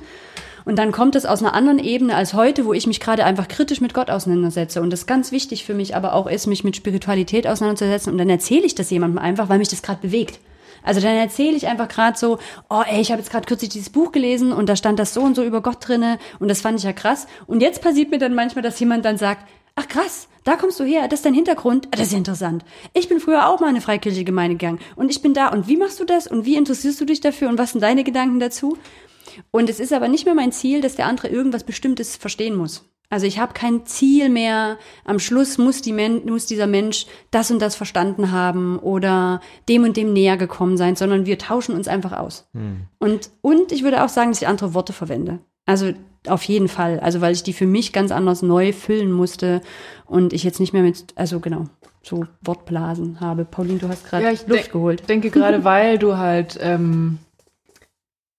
Und 0.64 0.78
dann 0.78 0.92
kommt 0.92 1.16
es 1.16 1.26
aus 1.26 1.42
einer 1.42 1.54
anderen 1.54 1.78
Ebene 1.78 2.14
als 2.14 2.34
heute, 2.34 2.64
wo 2.64 2.72
ich 2.72 2.86
mich 2.86 3.00
gerade 3.00 3.24
einfach 3.24 3.48
kritisch 3.48 3.80
mit 3.80 3.94
Gott 3.94 4.10
auseinandersetze. 4.10 4.80
Und 4.80 4.90
das 4.90 5.06
ganz 5.06 5.32
wichtig 5.32 5.64
für 5.64 5.74
mich 5.74 5.96
aber 5.96 6.14
auch 6.14 6.26
ist, 6.26 6.46
mich 6.46 6.64
mit 6.64 6.76
Spiritualität 6.76 7.46
auseinanderzusetzen. 7.46 8.12
Und 8.12 8.18
dann 8.18 8.30
erzähle 8.30 8.64
ich 8.64 8.74
das 8.74 8.90
jemandem 8.90 9.18
einfach, 9.18 9.48
weil 9.48 9.58
mich 9.58 9.68
das 9.68 9.82
gerade 9.82 10.00
bewegt. 10.00 10.38
Also 10.82 11.00
dann 11.00 11.16
erzähle 11.16 11.56
ich 11.56 11.68
einfach 11.68 11.88
gerade 11.88 12.18
so, 12.18 12.38
oh 12.68 12.82
ey, 12.86 13.00
ich 13.00 13.10
habe 13.10 13.20
jetzt 13.20 13.30
gerade 13.30 13.46
kürzlich 13.46 13.70
dieses 13.70 13.90
Buch 13.90 14.12
gelesen 14.12 14.52
und 14.52 14.68
da 14.68 14.76
stand 14.76 14.98
das 14.98 15.14
so 15.14 15.22
und 15.22 15.36
so 15.36 15.44
über 15.44 15.62
Gott 15.62 15.76
drinne 15.80 16.18
und 16.40 16.48
das 16.48 16.60
fand 16.60 16.78
ich 16.78 16.84
ja 16.84 16.92
krass. 16.92 17.26
Und 17.46 17.62
jetzt 17.62 17.82
passiert 17.82 18.10
mir 18.10 18.18
dann 18.18 18.34
manchmal, 18.34 18.62
dass 18.62 18.80
jemand 18.80 19.04
dann 19.04 19.16
sagt, 19.16 19.46
ach 19.76 19.88
krass, 19.88 20.28
da 20.44 20.56
kommst 20.56 20.80
du 20.80 20.84
her, 20.84 21.06
das 21.08 21.20
ist 21.20 21.26
dein 21.26 21.34
Hintergrund, 21.34 21.88
das 21.92 22.00
ist 22.00 22.12
ja 22.12 22.18
interessant. 22.18 22.64
Ich 22.94 23.08
bin 23.08 23.20
früher 23.20 23.48
auch 23.48 23.60
mal 23.60 23.68
in 23.68 23.76
eine 23.76 23.80
freikirchliche 23.80 24.24
Gemeinde 24.24 24.56
gegangen 24.56 24.80
und 24.96 25.10
ich 25.10 25.22
bin 25.22 25.34
da 25.34 25.48
und 25.48 25.68
wie 25.68 25.76
machst 25.76 26.00
du 26.00 26.04
das 26.04 26.26
und 26.26 26.44
wie 26.44 26.56
interessierst 26.56 27.00
du 27.00 27.04
dich 27.04 27.20
dafür 27.20 27.48
und 27.48 27.58
was 27.58 27.72
sind 27.72 27.80
deine 27.80 28.02
Gedanken 28.02 28.40
dazu? 28.40 28.76
Und 29.50 29.68
es 29.70 29.80
ist 29.80 29.92
aber 29.92 30.08
nicht 30.08 30.24
mehr 30.24 30.34
mein 30.34 30.52
Ziel, 30.52 30.80
dass 30.80 30.96
der 30.96 31.06
andere 31.06 31.28
irgendwas 31.28 31.64
Bestimmtes 31.64 32.16
verstehen 32.16 32.54
muss. 32.56 32.84
Also 33.10 33.26
ich 33.26 33.38
habe 33.38 33.52
kein 33.52 33.84
Ziel 33.84 34.30
mehr. 34.30 34.78
Am 35.04 35.18
Schluss 35.18 35.58
muss, 35.58 35.82
die 35.82 35.92
Men 35.92 36.24
muss 36.24 36.46
dieser 36.46 36.66
Mensch 36.66 37.04
das 37.30 37.50
und 37.50 37.60
das 37.60 37.76
verstanden 37.76 38.32
haben 38.32 38.78
oder 38.78 39.40
dem 39.68 39.84
und 39.84 39.98
dem 39.98 40.14
näher 40.14 40.38
gekommen 40.38 40.78
sein, 40.78 40.96
sondern 40.96 41.26
wir 41.26 41.36
tauschen 41.38 41.74
uns 41.74 41.88
einfach 41.88 42.12
aus. 42.18 42.48
Und, 42.98 43.30
und 43.42 43.70
ich 43.70 43.82
würde 43.82 44.02
auch 44.02 44.08
sagen, 44.08 44.30
dass 44.30 44.40
ich 44.40 44.48
andere 44.48 44.72
Worte 44.72 44.94
verwende. 44.94 45.40
Also 45.66 45.92
auf 46.26 46.42
jeden 46.44 46.68
Fall. 46.68 47.00
Also 47.00 47.20
weil 47.20 47.34
ich 47.34 47.42
die 47.42 47.52
für 47.52 47.66
mich 47.66 47.92
ganz 47.92 48.12
anders 48.12 48.40
neu 48.40 48.72
füllen 48.72 49.12
musste 49.12 49.60
und 50.06 50.32
ich 50.32 50.42
jetzt 50.42 50.58
nicht 50.60 50.72
mehr 50.72 50.82
mit, 50.82 51.06
also 51.14 51.38
genau, 51.38 51.66
so 52.02 52.24
Wortblasen 52.40 53.20
habe. 53.20 53.44
Pauline, 53.44 53.78
du 53.78 53.88
hast 53.88 54.06
gerade 54.08 54.24
Ja, 54.24 54.30
ich 54.30 54.46
Luft 54.46 54.62
denk- 54.62 54.72
geholt. 54.72 55.08
denke 55.08 55.30
gerade, 55.30 55.64
weil 55.64 55.98
du 55.98 56.16
halt 56.16 56.58
ähm, 56.62 57.18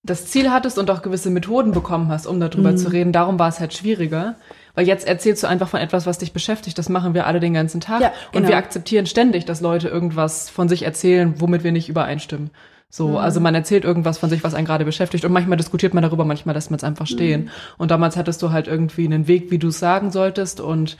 das 0.03 0.25
Ziel 0.27 0.51
hattest 0.51 0.77
und 0.77 0.91
auch 0.91 1.01
gewisse 1.01 1.29
Methoden 1.29 1.71
bekommen 1.71 2.09
hast, 2.09 2.27
um 2.27 2.39
darüber 2.39 2.71
Mhm. 2.73 2.77
zu 2.77 2.91
reden. 2.91 3.11
Darum 3.13 3.39
war 3.39 3.47
es 3.49 3.59
halt 3.59 3.73
schwieriger. 3.73 4.35
Weil 4.75 4.87
jetzt 4.87 5.07
erzählst 5.07 5.43
du 5.43 5.47
einfach 5.47 5.67
von 5.69 5.79
etwas, 5.79 6.07
was 6.07 6.17
dich 6.17 6.33
beschäftigt. 6.33 6.77
Das 6.79 6.89
machen 6.89 7.13
wir 7.13 7.27
alle 7.27 7.39
den 7.39 7.53
ganzen 7.53 7.79
Tag. 7.79 8.01
Ja, 8.01 8.07
Und 8.31 8.39
genau. 8.39 8.47
wir 8.49 8.57
akzeptieren 8.57 9.05
ständig, 9.05 9.45
dass 9.45 9.61
Leute 9.61 9.87
irgendwas 9.87 10.49
von 10.49 10.67
sich 10.67 10.81
erzählen, 10.83 11.35
womit 11.37 11.63
wir 11.63 11.71
nicht 11.71 11.89
übereinstimmen. 11.89 12.49
So, 12.89 13.09
Mhm. 13.09 13.17
also 13.17 13.39
man 13.39 13.53
erzählt 13.53 13.85
irgendwas 13.85 14.17
von 14.17 14.31
sich, 14.31 14.43
was 14.43 14.55
einen 14.55 14.65
gerade 14.65 14.83
beschäftigt. 14.83 15.25
Und 15.25 15.31
manchmal 15.31 15.57
diskutiert 15.57 15.93
man 15.93 16.01
darüber, 16.01 16.25
manchmal 16.25 16.55
lässt 16.55 16.71
man 16.71 16.77
es 16.77 16.83
einfach 16.83 17.05
stehen. 17.07 17.43
Mhm. 17.43 17.49
Und 17.77 17.91
damals 17.91 18.17
hattest 18.17 18.41
du 18.41 18.51
halt 18.51 18.67
irgendwie 18.67 19.05
einen 19.05 19.27
Weg, 19.27 19.51
wie 19.51 19.59
du 19.59 19.67
es 19.67 19.77
sagen 19.79 20.09
solltest 20.11 20.59
und 20.59 20.97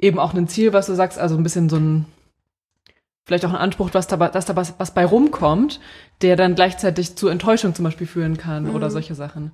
eben 0.00 0.18
auch 0.18 0.32
ein 0.34 0.48
Ziel, 0.48 0.72
was 0.72 0.86
du 0.86 0.94
sagst, 0.94 1.18
also 1.18 1.36
ein 1.36 1.42
bisschen 1.42 1.68
so 1.68 1.76
ein 1.76 2.06
vielleicht 3.24 3.44
auch 3.44 3.50
ein 3.50 3.56
Anspruch, 3.56 3.90
was 3.92 4.06
da, 4.08 4.16
dass 4.16 4.46
da 4.46 4.56
was, 4.56 4.74
was 4.78 4.94
bei 4.94 5.04
rumkommt, 5.04 5.80
der 6.22 6.36
dann 6.36 6.54
gleichzeitig 6.54 7.16
zu 7.16 7.28
Enttäuschung 7.28 7.74
zum 7.74 7.84
Beispiel 7.84 8.06
führen 8.06 8.36
kann 8.36 8.70
oder 8.70 8.86
Mhm. 8.88 8.92
solche 8.92 9.14
Sachen. 9.14 9.50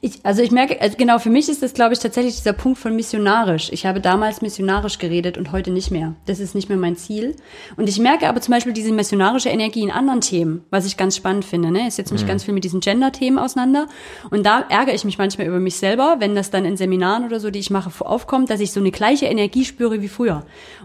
Ich, 0.00 0.24
also 0.24 0.42
ich 0.42 0.50
merke, 0.50 0.80
also 0.80 0.96
genau, 0.96 1.18
für 1.18 1.28
mich 1.30 1.48
ist 1.48 1.62
das, 1.62 1.72
glaube 1.74 1.92
ich, 1.92 1.98
tatsächlich 2.00 2.36
dieser 2.36 2.52
Punkt 2.52 2.78
von 2.78 2.96
missionarisch. 2.96 3.70
Ich 3.72 3.84
habe 3.86 4.00
damals 4.00 4.40
missionarisch 4.42 4.98
geredet 4.98 5.38
und 5.38 5.52
heute 5.52 5.70
nicht 5.70 5.90
mehr. 5.90 6.14
Das 6.26 6.40
ist 6.40 6.54
nicht 6.54 6.68
mehr 6.68 6.78
mein 6.78 6.96
Ziel. 6.96 7.36
Und 7.76 7.88
ich 7.88 7.98
merke 7.98 8.28
aber 8.28 8.40
zum 8.40 8.52
Beispiel 8.52 8.72
diese 8.72 8.90
missionarische 8.92 9.50
Energie 9.50 9.82
in 9.82 9.90
anderen 9.90 10.20
Themen, 10.20 10.64
was 10.70 10.86
ich 10.86 10.96
ganz 10.96 11.14
spannend 11.16 11.44
finde. 11.44 11.70
Ne? 11.70 11.86
Ich 11.88 11.94
setze 11.94 12.12
mich 12.14 12.26
ganz 12.26 12.42
viel 12.44 12.54
mit 12.54 12.64
diesen 12.64 12.80
Gender-Themen 12.80 13.38
auseinander. 13.38 13.86
Und 14.30 14.44
da 14.46 14.64
ärgere 14.68 14.94
ich 14.94 15.04
mich 15.04 15.18
manchmal 15.18 15.46
über 15.46 15.60
mich 15.60 15.76
selber, 15.76 16.16
wenn 16.18 16.34
das 16.34 16.50
dann 16.50 16.64
in 16.64 16.76
Seminaren 16.76 17.24
oder 17.24 17.38
so, 17.38 17.50
die 17.50 17.58
ich 17.60 17.70
mache, 17.70 17.90
aufkommt, 18.04 18.50
dass 18.50 18.60
ich 18.60 18.72
so 18.72 18.80
eine 18.80 18.90
gleiche 18.90 19.26
Energie 19.26 19.64
spüre 19.64 20.00
wie 20.00 20.08
früher. 20.08 20.44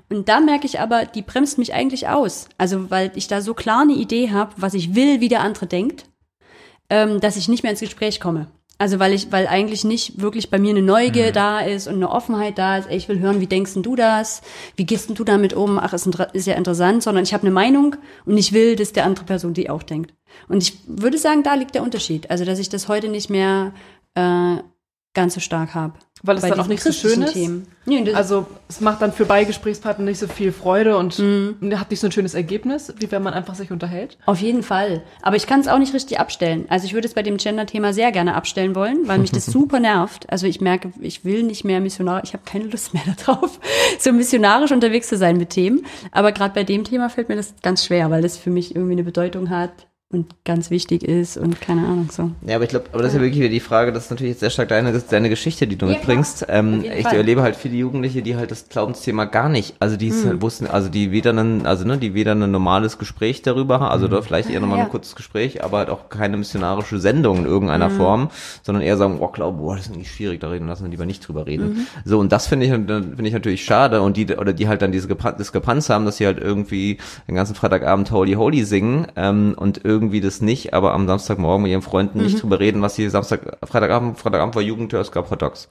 Und 0.09 0.29
da 0.29 0.39
merke 0.39 0.65
ich 0.65 0.79
aber, 0.79 1.05
die 1.05 1.21
bremst 1.21 1.57
mich 1.57 1.73
eigentlich 1.73 2.07
aus. 2.07 2.47
Also 2.57 2.91
weil 2.91 3.11
ich 3.15 3.27
da 3.27 3.41
so 3.41 3.53
klar 3.53 3.81
eine 3.81 3.93
Idee 3.93 4.31
habe, 4.31 4.53
was 4.57 4.73
ich 4.73 4.95
will, 4.95 5.19
wie 5.19 5.29
der 5.29 5.41
andere 5.41 5.67
denkt 5.67 6.05
ähm, 6.89 7.19
dass 7.19 7.37
ich 7.37 7.47
nicht 7.47 7.63
mehr 7.63 7.71
ins 7.71 7.81
Gespräch 7.81 8.19
komme. 8.19 8.47
Also 8.77 8.99
weil 8.99 9.13
ich, 9.13 9.31
weil 9.31 9.47
eigentlich 9.47 9.85
nicht 9.85 10.21
wirklich 10.21 10.49
bei 10.49 10.59
mir 10.59 10.71
eine 10.71 10.81
Neugier 10.81 11.31
da 11.31 11.61
ist 11.61 11.87
und 11.87 11.95
eine 11.95 12.09
Offenheit 12.09 12.57
da 12.57 12.77
ist, 12.77 12.89
ey, 12.89 12.97
ich 12.97 13.07
will 13.07 13.19
hören, 13.19 13.39
wie 13.39 13.47
denkst 13.47 13.73
denn 13.73 13.83
du 13.83 13.95
das? 13.95 14.41
Wie 14.75 14.85
gehst 14.85 15.07
denn 15.07 15.15
du 15.15 15.23
damit 15.23 15.53
um? 15.53 15.79
Ach, 15.79 15.93
ist, 15.93 16.07
ist 16.33 16.47
ja 16.47 16.55
interessant, 16.55 17.01
sondern 17.01 17.23
ich 17.23 17.33
habe 17.33 17.43
eine 17.43 17.53
Meinung 17.53 17.95
und 18.25 18.37
ich 18.37 18.51
will, 18.51 18.75
dass 18.75 18.91
der 18.91 19.05
andere 19.05 19.23
Person 19.23 19.53
die 19.53 19.69
auch 19.69 19.83
denkt. 19.83 20.13
Und 20.49 20.61
ich 20.61 20.77
würde 20.87 21.17
sagen, 21.17 21.41
da 21.41 21.53
liegt 21.53 21.73
der 21.73 21.83
Unterschied. 21.83 22.29
Also, 22.29 22.43
dass 22.43 22.59
ich 22.59 22.67
das 22.67 22.89
heute 22.89 23.07
nicht 23.07 23.29
mehr 23.29 23.73
äh, 24.15 24.57
ganz 25.13 25.35
so 25.35 25.39
stark 25.39 25.73
habe. 25.73 25.93
Weil 26.25 26.37
es 26.37 26.41
Bei 26.41 26.49
dann 26.49 26.59
auch 26.59 26.67
nicht 26.67 26.81
so 26.81 26.91
schön 26.91 27.21
ist. 27.21 27.33
Themen. 27.33 27.67
Nee, 27.85 28.03
das, 28.03 28.15
Also 28.15 28.47
es 28.67 28.81
macht 28.81 29.01
dann 29.01 29.13
für 29.13 29.25
beide 29.25 29.45
Gesprächspartner 29.45 30.05
nicht 30.05 30.17
so 30.19 30.27
viel 30.27 30.51
Freude 30.51 30.97
und 30.97 31.19
Mhm. 31.19 31.55
hat 31.79 31.91
nicht 31.91 31.99
so 31.99 32.07
ein 32.07 32.11
schönes 32.11 32.33
Ergebnis, 32.33 32.91
wie 32.97 33.11
wenn 33.11 33.21
man 33.21 33.33
einfach 33.33 33.53
sich 33.55 33.71
unterhält. 33.71 34.17
Auf 34.25 34.39
jeden 34.39 34.63
Fall. 34.63 35.03
Aber 35.21 35.35
ich 35.35 35.45
kann 35.45 35.59
es 35.59 35.67
auch 35.67 35.77
nicht 35.77 35.93
richtig 35.93 36.19
abstellen. 36.19 36.65
Also 36.69 36.85
ich 36.87 36.93
würde 36.93 37.07
es 37.07 37.13
bei 37.13 37.21
dem 37.21 37.37
Gender-Thema 37.37 37.93
sehr 37.93 38.11
gerne 38.11 38.33
abstellen 38.35 38.73
wollen, 38.75 39.07
weil 39.07 39.19
mich 39.19 39.31
das 39.31 39.45
super 39.55 39.79
nervt. 39.79 40.29
Also 40.31 40.47
ich 40.47 40.61
merke, 40.61 40.91
ich 40.99 41.25
will 41.25 41.43
nicht 41.43 41.63
mehr 41.63 41.79
missionarisch, 41.79 42.29
ich 42.29 42.33
habe 42.33 42.43
keine 42.45 42.65
Lust 42.65 42.93
mehr 42.93 43.03
darauf, 43.25 43.59
so 43.99 44.11
missionarisch 44.11 44.71
unterwegs 44.71 45.07
zu 45.07 45.17
sein 45.17 45.37
mit 45.37 45.51
Themen. 45.51 45.85
Aber 46.11 46.31
gerade 46.31 46.53
bei 46.55 46.63
dem 46.63 46.83
Thema 46.83 47.09
fällt 47.09 47.29
mir 47.29 47.35
das 47.35 47.53
ganz 47.61 47.85
schwer, 47.85 48.09
weil 48.09 48.21
das 48.23 48.37
für 48.37 48.49
mich 48.49 48.75
irgendwie 48.75 48.93
eine 48.93 49.03
Bedeutung 49.03 49.49
hat 49.51 49.71
und 50.11 50.27
ganz 50.45 50.69
wichtig 50.69 51.03
ist 51.03 51.35
und 51.35 51.59
keine 51.59 51.81
Ahnung 51.81 52.09
so. 52.11 52.29
Ja, 52.45 52.55
aber 52.55 52.63
ich 52.65 52.69
glaube, 52.69 52.85
aber 52.93 53.01
das 53.01 53.11
ist 53.11 53.17
ja 53.17 53.21
wirklich 53.23 53.39
wieder 53.39 53.49
die 53.49 53.59
Frage, 53.59 53.91
das 53.91 54.05
ist 54.05 54.11
natürlich 54.11 54.33
jetzt 54.33 54.39
sehr 54.41 54.51
stark 54.51 54.69
deine, 54.69 54.93
deine 54.93 55.29
Geschichte, 55.29 55.65
die 55.65 55.75
du 55.77 55.87
Ja, 55.87 55.93
mitbringst. 55.93 56.45
Ähm, 56.47 56.83
ich 56.95 57.03
Fall. 57.03 57.15
erlebe 57.17 57.41
halt 57.41 57.55
viele 57.55 57.75
Jugendliche, 57.75 58.21
die 58.21 58.35
halt 58.35 58.51
das 58.51 58.69
Glaubensthema 58.69 59.25
gar 59.25 59.49
nicht, 59.49 59.75
also 59.79 59.97
die 59.97 60.11
Hm. 60.11 60.25
halt 60.25 60.41
wussten, 60.43 60.67
also 60.67 60.89
die 60.89 61.11
weder 61.11 61.33
ein, 61.33 61.65
also 61.65 61.85
ne, 61.85 61.97
die 61.97 62.13
weder 62.13 62.33
ein 62.33 62.51
normales 62.51 62.99
Gespräch 62.99 63.41
darüber 63.41 63.79
haben, 63.79 63.91
also 63.91 64.05
oder 64.05 64.21
vielleicht 64.21 64.49
eher 64.51 64.59
nochmal 64.59 64.77
Ja. 64.77 64.85
ein 64.85 64.91
kurzes 64.91 65.15
Gespräch, 65.15 65.63
aber 65.63 65.79
halt 65.79 65.89
auch 65.89 66.07
keine 66.09 66.37
missionarische 66.37 66.99
Sendung 66.99 67.39
in 67.39 67.45
irgendeiner 67.45 67.89
Hm. 67.89 67.95
Form, 67.95 68.29
sondern 68.61 68.83
eher 68.83 68.97
sagen, 68.97 69.17
oh, 69.19 69.29
glaub, 69.29 69.57
boah, 69.57 69.75
das 69.75 69.87
ist 69.87 69.91
irgendwie 69.91 70.07
schwierig, 70.07 70.39
da 70.39 70.49
reden, 70.49 70.67
lassen 70.67 70.83
wir 70.83 70.91
lieber 70.91 71.07
nicht 71.07 71.27
drüber 71.27 71.47
reden. 71.47 71.69
Mhm. 71.69 71.87
So, 72.05 72.19
und 72.19 72.31
das 72.31 72.45
finde 72.45 72.67
ich, 72.67 72.71
finde 72.71 73.15
ich 73.23 73.33
natürlich 73.33 73.65
schade 73.65 74.01
und 74.03 74.17
die, 74.17 74.27
oder 74.35 74.53
die 74.53 74.67
halt 74.67 74.83
dann 74.83 74.91
diese 74.91 75.07
Diskrepanz 75.07 75.89
haben, 75.89 76.05
dass 76.05 76.17
sie 76.17 76.27
halt 76.27 76.37
irgendwie 76.39 76.99
den 77.27 77.33
ganzen 77.35 77.55
Freitagabend 77.55 78.11
Holy 78.11 78.33
Holy 78.33 78.63
singen, 78.65 79.07
ähm, 79.15 79.55
und 79.57 79.81
irgendwie 79.83 79.94
das 80.21 80.41
nicht, 80.41 80.73
aber 80.73 80.93
am 80.93 81.07
Samstagmorgen 81.07 81.63
mit 81.63 81.71
ihren 81.71 81.81
Freunden 81.81 82.19
Mhm. 82.19 82.23
nicht 82.25 82.41
drüber 82.41 82.59
reden, 82.59 82.81
was 82.81 82.95
sie 82.95 83.09
Samstag, 83.09 83.57
Freitagabend, 83.65 84.17
Freitagabend 84.19 84.55
war 84.55 84.61
Jugendhör, 84.61 85.01
es 85.01 85.11
gab 85.11 85.29
Hot 85.31 85.41
Dogs. 85.41 85.69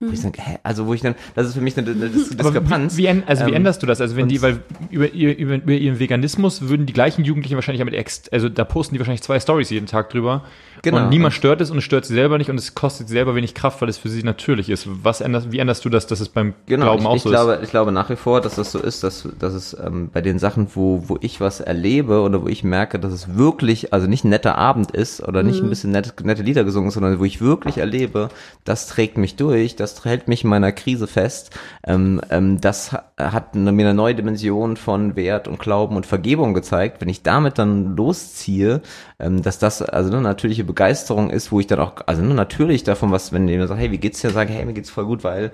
Wo 0.00 0.12
ich 0.12 0.20
sage, 0.20 0.40
hä? 0.40 0.58
Also 0.62 0.86
wo 0.86 0.94
ich 0.94 1.00
dann, 1.00 1.16
das 1.34 1.48
ist 1.48 1.54
für 1.54 1.60
mich 1.60 1.76
eine, 1.76 1.90
eine 1.90 2.08
Diskrepanz. 2.08 2.96
Wie, 2.96 3.02
wie, 3.02 3.22
also 3.26 3.46
wie 3.46 3.50
Ähm, 3.50 3.56
änderst 3.56 3.82
du 3.82 3.86
das? 3.86 4.00
Also 4.00 4.14
wenn 4.14 4.28
die, 4.28 4.40
weil 4.40 4.60
über, 4.90 5.12
über, 5.12 5.56
über 5.56 5.72
ihren 5.72 5.98
Veganismus 5.98 6.68
würden 6.68 6.86
die 6.86 6.92
gleichen 6.92 7.24
Jugendlichen 7.24 7.56
wahrscheinlich 7.56 7.80
damit 7.80 7.94
ex, 7.94 8.28
also 8.30 8.48
da 8.48 8.64
posten 8.64 8.94
die 8.94 9.00
wahrscheinlich 9.00 9.22
zwei 9.22 9.40
Stories 9.40 9.70
jeden 9.70 9.86
Tag 9.86 10.10
drüber. 10.10 10.44
Genau. 10.82 10.98
Und 10.98 11.08
niemand 11.08 11.34
stört 11.34 11.60
es 11.60 11.72
und 11.72 11.78
es 11.78 11.84
stört 11.84 12.04
sie 12.04 12.14
selber 12.14 12.38
nicht 12.38 12.48
und 12.48 12.56
es 12.56 12.76
kostet 12.76 13.08
sie 13.08 13.14
selber 13.14 13.34
wenig 13.34 13.54
Kraft, 13.54 13.80
weil 13.80 13.88
es 13.88 13.98
für 13.98 14.08
sie 14.08 14.22
natürlich 14.22 14.70
ist. 14.70 14.86
Was 15.02 15.20
änderst, 15.20 15.50
wie 15.50 15.58
änderst 15.58 15.84
du 15.84 15.88
das, 15.88 16.06
dass 16.06 16.20
es 16.20 16.28
beim 16.28 16.54
Genau, 16.66 16.84
Glauben 16.84 17.02
ich, 17.02 17.08
auch 17.08 17.16
ich 17.16 17.22
so 17.22 17.30
glaube, 17.30 17.58
ich 17.64 17.70
glaube 17.70 17.90
nach 17.90 18.08
wie 18.10 18.14
vor, 18.14 18.40
dass 18.40 18.54
das 18.54 18.70
so 18.70 18.78
ist, 18.78 19.02
dass, 19.02 19.28
dass 19.40 19.54
es 19.54 19.76
ähm, 19.84 20.10
bei 20.12 20.20
den 20.20 20.38
Sachen, 20.38 20.68
wo, 20.74 21.02
wo 21.08 21.18
ich 21.20 21.40
was 21.40 21.58
erlebe 21.58 22.20
oder 22.20 22.44
wo 22.44 22.46
ich 22.46 22.62
merke, 22.62 23.00
dass 23.00 23.12
es 23.12 23.36
wirklich, 23.36 23.92
also 23.92 24.06
nicht 24.06 24.22
ein 24.22 24.28
netter 24.28 24.56
Abend 24.56 24.92
ist 24.92 25.20
oder 25.26 25.42
nicht 25.42 25.60
ein 25.60 25.68
bisschen 25.68 25.90
nette, 25.90 26.12
nette 26.24 26.42
Lieder 26.44 26.62
gesungen 26.62 26.88
ist, 26.88 26.94
sondern 26.94 27.18
wo 27.18 27.24
ich 27.24 27.40
wirklich 27.40 27.78
erlebe, 27.78 28.28
das 28.64 28.86
trägt 28.86 29.18
mich 29.18 29.34
durch, 29.34 29.74
das 29.74 29.87
hält 30.04 30.28
mich 30.28 30.44
in 30.44 30.50
meiner 30.50 30.72
Krise 30.72 31.06
fest, 31.06 31.50
ähm, 31.86 32.20
ähm, 32.30 32.60
das 32.60 32.92
ha- 32.92 33.04
hat 33.18 33.54
eine, 33.54 33.72
mir 33.72 33.86
eine 33.86 33.94
neue 33.94 34.14
Dimension 34.14 34.76
von 34.76 35.16
Wert 35.16 35.48
und 35.48 35.58
Glauben 35.58 35.96
und 35.96 36.06
Vergebung 36.06 36.54
gezeigt. 36.54 37.00
Wenn 37.00 37.08
ich 37.08 37.22
damit 37.22 37.58
dann 37.58 37.96
losziehe, 37.96 38.80
ähm, 39.18 39.42
dass 39.42 39.58
das 39.58 39.82
also 39.82 40.10
eine 40.12 40.20
natürliche 40.20 40.64
Begeisterung 40.64 41.30
ist, 41.30 41.52
wo 41.52 41.60
ich 41.60 41.66
dann 41.66 41.80
auch, 41.80 41.94
also 42.06 42.22
natürlich 42.22 42.84
davon, 42.84 43.10
was, 43.12 43.32
wenn 43.32 43.48
jemand 43.48 43.68
sagt, 43.68 43.80
hey, 43.80 43.90
wie 43.90 43.98
geht's 43.98 44.20
dir, 44.20 44.30
sage, 44.30 44.52
hey, 44.52 44.64
mir 44.64 44.74
geht's 44.74 44.90
voll 44.90 45.06
gut, 45.06 45.24
weil 45.24 45.52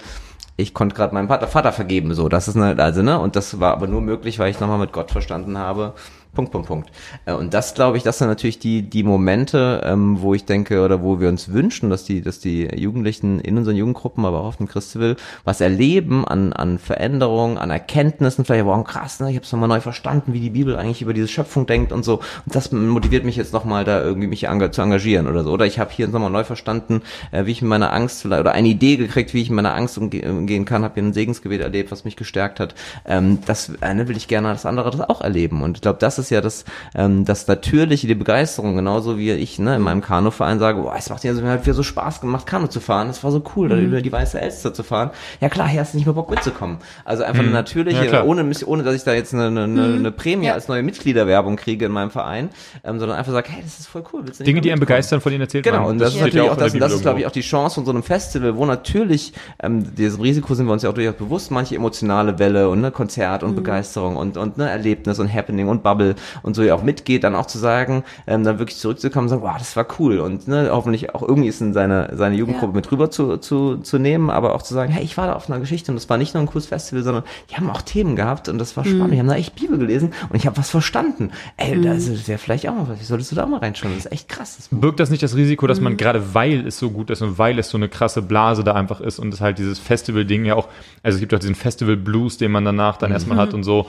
ich 0.56 0.72
konnte 0.72 0.94
gerade 0.94 1.14
meinem 1.14 1.28
Vater, 1.28 1.48
Vater 1.48 1.72
vergeben, 1.72 2.14
so, 2.14 2.28
das 2.28 2.46
ist 2.46 2.56
eine, 2.56 2.80
also, 2.80 3.02
ne, 3.02 3.18
und 3.18 3.34
das 3.34 3.58
war 3.58 3.72
aber 3.72 3.88
nur 3.88 4.00
möglich, 4.00 4.38
weil 4.38 4.50
ich 4.50 4.60
nochmal 4.60 4.78
mit 4.78 4.92
Gott 4.92 5.10
verstanden 5.10 5.58
habe, 5.58 5.94
Punkt, 6.34 6.52
Punkt, 6.52 6.68
Punkt. 6.68 6.90
Äh, 7.26 7.32
Und 7.32 7.54
das, 7.54 7.74
glaube 7.74 7.96
ich, 7.96 8.02
das 8.02 8.18
sind 8.18 8.28
natürlich 8.28 8.58
die, 8.58 8.82
die 8.82 9.02
Momente, 9.02 9.82
ähm, 9.84 10.20
wo 10.20 10.34
ich 10.34 10.44
denke, 10.44 10.82
oder 10.84 11.02
wo 11.02 11.20
wir 11.20 11.28
uns 11.28 11.52
wünschen, 11.52 11.90
dass 11.90 12.04
die, 12.04 12.20
dass 12.20 12.40
die 12.40 12.68
Jugendlichen 12.76 13.40
in 13.40 13.56
unseren 13.56 13.76
Jugendgruppen, 13.76 14.24
aber 14.24 14.40
auch 14.40 14.46
auf 14.46 14.56
dem 14.56 14.68
Christiwill, 14.68 15.16
was 15.44 15.60
erleben 15.60 16.26
an, 16.26 16.52
an 16.52 16.78
Veränderungen, 16.78 17.58
an 17.58 17.70
Erkenntnissen, 17.70 18.44
vielleicht, 18.44 18.64
wow, 18.64 18.84
krass, 18.84 19.20
ne, 19.20 19.30
ich 19.30 19.36
habe 19.36 19.44
es 19.44 19.52
nochmal 19.52 19.68
neu 19.68 19.80
verstanden, 19.80 20.32
wie 20.32 20.40
die 20.40 20.50
Bibel 20.50 20.76
eigentlich 20.76 21.02
über 21.02 21.14
diese 21.14 21.28
Schöpfung 21.28 21.66
denkt 21.66 21.92
und 21.92 22.04
so. 22.04 22.16
Und 22.44 22.54
das 22.54 22.72
motiviert 22.72 23.24
mich 23.24 23.36
jetzt 23.36 23.52
nochmal, 23.52 23.84
da 23.84 24.02
irgendwie 24.02 24.28
mich 24.28 24.46
zu 24.72 24.82
engagieren 24.82 25.26
oder 25.26 25.44
so. 25.44 25.50
Oder 25.52 25.66
ich 25.66 25.78
habe 25.78 25.90
hier 25.92 26.08
nochmal 26.08 26.30
neu 26.30 26.44
verstanden, 26.44 27.02
äh, 27.32 27.46
wie 27.46 27.52
ich 27.52 27.62
mit 27.62 27.68
meiner 27.68 27.92
Angst 27.92 28.26
oder 28.26 28.52
eine 28.52 28.68
Idee 28.68 28.96
gekriegt, 28.96 29.34
wie 29.34 29.42
ich 29.42 29.50
mit 29.50 29.56
meiner 29.56 29.74
Angst 29.74 29.98
umge 29.98 30.22
umgehen 30.28 30.64
kann, 30.64 30.84
habe 30.84 30.94
hier 30.94 31.02
ein 31.02 31.12
Segensgebet 31.12 31.60
erlebt, 31.60 31.92
was 31.92 32.04
mich 32.04 32.16
gestärkt 32.16 32.60
hat. 32.60 32.74
Ähm, 33.06 33.38
das 33.46 33.70
äh, 33.80 33.94
ne, 33.94 34.08
will 34.08 34.16
ich 34.16 34.28
gerne, 34.28 34.48
dass 34.48 34.66
andere 34.66 34.90
das 34.90 35.00
auch 35.00 35.20
erleben. 35.20 35.62
Und 35.62 35.78
ich 35.78 35.82
glaube, 35.82 35.98
das 36.00 36.18
ist 36.18 36.23
ja 36.30 36.40
das, 36.40 36.64
ähm, 36.94 37.24
das 37.24 37.46
Natürliche, 37.46 38.06
die 38.06 38.14
Begeisterung, 38.14 38.76
genauso 38.76 39.18
wie 39.18 39.32
ich 39.32 39.58
ne, 39.58 39.76
in 39.76 39.82
meinem 39.82 40.00
Kanuverein 40.00 40.58
sage, 40.58 40.80
boah, 40.80 40.94
es 40.96 41.10
macht 41.10 41.24
ja 41.24 41.34
so, 41.34 41.42
mir 41.42 41.50
hat 41.50 41.64
wieder 41.64 41.74
so 41.74 41.82
Spaß 41.82 42.20
gemacht, 42.20 42.46
Kanu 42.46 42.66
zu 42.66 42.80
fahren. 42.80 43.08
Das 43.08 43.22
war 43.24 43.30
so 43.30 43.42
cool, 43.56 43.68
da 43.68 43.76
über 43.76 44.00
die 44.00 44.12
Weiße 44.12 44.40
Elster 44.40 44.72
zu 44.72 44.82
fahren. 44.82 45.10
Ja 45.40 45.48
klar, 45.48 45.68
hier 45.68 45.80
hast 45.80 45.94
du 45.94 45.98
nicht 45.98 46.06
mehr 46.06 46.14
Bock 46.14 46.30
mitzukommen. 46.30 46.78
Also 47.04 47.22
einfach 47.22 47.42
eine 47.42 47.50
natürliche, 47.50 48.04
Ja, 48.06 48.24
ohne, 48.24 48.50
ohne 48.66 48.82
dass 48.82 48.94
ich 48.94 49.04
da 49.04 49.12
jetzt 49.14 49.34
eine, 49.34 49.46
eine, 49.46 49.64
eine, 49.64 49.84
eine 49.84 50.12
Prämie 50.12 50.50
als 50.50 50.68
neue 50.68 50.82
Mitgliederwerbung 50.82 51.56
kriege 51.56 51.86
in 51.86 51.92
meinem 51.92 52.10
Verein, 52.10 52.50
ähm, 52.84 52.98
sondern 52.98 53.18
einfach 53.18 53.32
sage, 53.32 53.48
hey, 53.50 53.62
das 53.62 53.80
ist 53.80 53.86
voll 53.86 54.04
cool. 54.12 54.22
Willst 54.24 54.40
du 54.40 54.42
nicht 54.42 54.48
Dinge, 54.48 54.60
die 54.60 54.70
einen 54.70 54.80
begeistern, 54.80 55.20
von 55.20 55.30
denen 55.30 55.42
erzählt 55.42 55.64
Genau, 55.64 55.88
und 55.88 55.98
das, 55.98 56.10
ist 56.10 56.14
steht 56.14 56.26
natürlich 56.26 56.46
ja 56.46 56.52
auch 56.52 56.56
das, 56.56 56.72
das 56.72 56.92
ist, 56.92 57.02
glaube 57.02 57.20
ich, 57.20 57.26
auch 57.26 57.32
die 57.32 57.40
Chance 57.40 57.76
von 57.76 57.84
so 57.84 57.90
einem 57.90 58.02
Festival, 58.02 58.56
wo 58.56 58.66
natürlich, 58.66 59.32
ähm, 59.62 59.94
diesem 59.94 60.20
Risiko 60.20 60.54
sind 60.54 60.66
wir 60.66 60.72
uns 60.72 60.82
ja 60.82 60.90
auch 60.90 60.94
durchaus 60.94 61.14
bewusst, 61.14 61.50
manche 61.50 61.74
emotionale 61.74 62.38
Welle 62.38 62.68
und 62.68 62.80
ne, 62.80 62.90
Konzert 62.90 63.42
und 63.42 63.54
Begeisterung 63.54 64.16
und, 64.16 64.36
und 64.36 64.58
ne, 64.58 64.68
Erlebnis 64.68 65.18
und 65.18 65.32
Happening 65.32 65.68
und 65.68 65.82
Bubble 65.82 66.13
und 66.42 66.54
so 66.54 66.62
ja 66.62 66.74
auch 66.74 66.82
mitgeht, 66.82 67.24
dann 67.24 67.34
auch 67.34 67.46
zu 67.46 67.58
sagen, 67.58 68.04
ähm, 68.26 68.44
dann 68.44 68.58
wirklich 68.58 68.78
zurückzukommen 68.78 69.24
und 69.24 69.28
sagen, 69.30 69.42
wow, 69.42 69.56
das 69.58 69.76
war 69.76 69.86
cool. 69.98 70.18
Und 70.20 70.48
ne, 70.48 70.68
hoffentlich 70.72 71.14
auch 71.14 71.22
irgendwie 71.22 71.48
ist 71.48 71.60
in 71.60 71.72
seine, 71.72 72.10
seine 72.14 72.36
Jugendgruppe 72.36 72.72
Ja. 72.72 72.76
mit 72.76 72.90
rüber 72.92 73.10
zu, 73.10 73.36
zu, 73.38 73.76
zu 73.78 73.98
nehmen, 73.98 74.30
aber 74.30 74.54
auch 74.54 74.62
zu 74.62 74.74
sagen, 74.74 74.92
hey, 74.92 75.04
ich 75.04 75.16
war 75.16 75.26
da 75.26 75.32
auf 75.34 75.48
einer 75.50 75.60
Geschichte 75.60 75.90
und 75.92 75.96
das 75.96 76.08
war 76.08 76.16
nicht 76.18 76.34
nur 76.34 76.42
ein 76.42 76.46
cooles 76.46 76.66
Festival, 76.66 77.02
sondern 77.02 77.24
die 77.50 77.56
haben 77.56 77.68
auch 77.70 77.82
Themen 77.82 78.16
gehabt 78.16 78.48
und 78.48 78.58
das 78.58 78.76
war 78.76 78.84
spannend, 78.84 79.12
die 79.14 79.18
haben 79.18 79.28
da 79.28 79.34
echt 79.36 79.54
Bibel 79.54 79.78
gelesen 79.78 80.12
und 80.28 80.36
ich 80.36 80.46
habe 80.46 80.56
was 80.56 80.70
verstanden. 80.70 81.30
Ey, 81.56 81.80
das 81.80 82.28
wäre 82.28 82.38
vielleicht 82.38 82.68
auch 82.68 82.74
mal 82.74 82.88
was, 82.88 83.06
solltest 83.06 83.32
du 83.32 83.36
da 83.36 83.46
mal 83.46 83.58
reinschauen, 83.60 83.94
das 83.94 84.06
ist 84.06 84.12
echt 84.12 84.28
krass. 84.28 84.56
Das 84.56 84.68
Birgt 84.70 85.00
das 85.00 85.10
nicht 85.10 85.22
das 85.22 85.34
Risiko, 85.36 85.66
dass 85.66 85.80
man 85.80 85.96
gerade 85.96 86.34
weil 86.34 86.66
es 86.66 86.78
so 86.78 86.90
gut 86.90 87.10
ist 87.10 87.22
und 87.22 87.38
weil 87.38 87.58
es 87.58 87.70
so 87.70 87.76
eine 87.76 87.88
krasse 87.88 88.22
Blase 88.22 88.64
da 88.64 88.72
einfach 88.74 89.00
ist 89.00 89.18
und 89.18 89.32
es 89.32 89.40
halt 89.40 89.58
dieses 89.58 89.78
Festival-Ding 89.78 90.44
ja 90.44 90.54
auch, 90.54 90.68
also 91.02 91.16
es 91.16 91.20
gibt 91.20 91.34
auch 91.34 91.38
diesen 91.38 91.54
Festival-Blues, 91.54 92.38
den 92.38 92.50
man 92.52 92.64
danach 92.64 92.96
dann 92.96 93.12
erstmal 93.12 93.38
hat 93.38 93.54
und 93.54 93.62
so, 93.64 93.86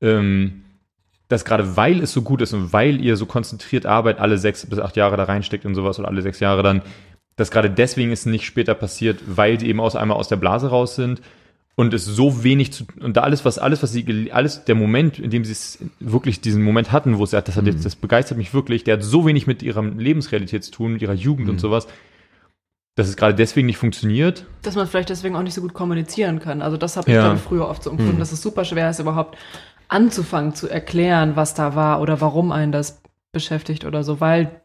ähm, 0.00 0.62
dass 1.28 1.44
gerade 1.44 1.76
weil 1.76 2.02
es 2.02 2.12
so 2.12 2.22
gut 2.22 2.42
ist 2.42 2.52
und 2.52 2.72
weil 2.72 3.00
ihr 3.00 3.16
so 3.16 3.26
konzentriert 3.26 3.86
Arbeit 3.86 4.18
alle 4.18 4.38
sechs 4.38 4.66
bis 4.66 4.78
acht 4.78 4.96
Jahre 4.96 5.16
da 5.16 5.24
reinsteckt 5.24 5.64
und 5.64 5.74
sowas 5.74 5.98
oder 5.98 6.08
alle 6.08 6.22
sechs 6.22 6.40
Jahre 6.40 6.62
dann, 6.62 6.82
dass 7.36 7.50
gerade 7.50 7.70
deswegen 7.70 8.12
es 8.12 8.26
nicht 8.26 8.44
später 8.44 8.74
passiert, 8.74 9.20
weil 9.26 9.56
die 9.56 9.68
eben 9.68 9.80
aus 9.80 9.96
einmal 9.96 10.16
aus 10.18 10.28
der 10.28 10.36
Blase 10.36 10.68
raus 10.68 10.94
sind 10.94 11.22
und 11.76 11.92
es 11.92 12.04
so 12.04 12.44
wenig 12.44 12.72
zu 12.72 12.84
und 13.00 13.16
da 13.16 13.22
alles 13.22 13.44
was 13.44 13.58
alles 13.58 13.82
was 13.82 13.92
sie 13.92 14.30
alles 14.32 14.64
der 14.64 14.76
Moment 14.76 15.18
in 15.18 15.30
dem 15.30 15.44
sie 15.44 15.52
es 15.52 15.78
wirklich 15.98 16.40
diesen 16.40 16.62
Moment 16.62 16.92
hatten 16.92 17.18
wo 17.18 17.26
sie 17.26 17.32
sagt 17.32 17.48
das 17.48 17.56
hat 17.56 17.66
jetzt 17.66 17.84
das 17.84 17.96
begeistert 17.96 18.38
mich 18.38 18.54
wirklich 18.54 18.84
der 18.84 18.94
hat 18.94 19.02
so 19.02 19.26
wenig 19.26 19.48
mit 19.48 19.60
ihrer 19.64 19.82
Lebensrealität 19.82 20.62
zu 20.62 20.70
tun 20.70 20.92
mit 20.92 21.02
ihrer 21.02 21.14
Jugend 21.14 21.48
und 21.48 21.58
sowas 21.60 21.88
dass 22.96 23.08
es 23.08 23.16
gerade 23.16 23.34
deswegen 23.34 23.66
nicht 23.66 23.76
funktioniert 23.78 24.46
Dass 24.62 24.76
man 24.76 24.86
vielleicht 24.86 25.08
deswegen 25.08 25.34
auch 25.34 25.42
nicht 25.42 25.54
so 25.54 25.60
gut 25.60 25.74
kommunizieren 25.74 26.38
kann. 26.38 26.62
Also 26.62 26.76
das 26.76 26.96
habe 26.96 27.10
ich, 27.10 27.16
Ja. 27.16 27.34
ich, 27.34 27.40
früher 27.40 27.68
oft 27.68 27.82
so 27.82 27.90
empfunden, 27.90 28.20
dass 28.20 28.30
es 28.30 28.40
super 28.40 28.64
schwer 28.64 28.88
ist, 28.88 29.00
überhaupt 29.00 29.36
anzufangen 29.88 30.54
zu 30.54 30.68
erklären, 30.68 31.36
was 31.36 31.54
da 31.54 31.74
war 31.74 32.00
oder 32.00 32.20
warum 32.20 32.52
einen 32.52 32.72
das 32.72 33.02
beschäftigt 33.32 33.84
oder 33.84 34.04
so, 34.04 34.20
weil 34.20 34.62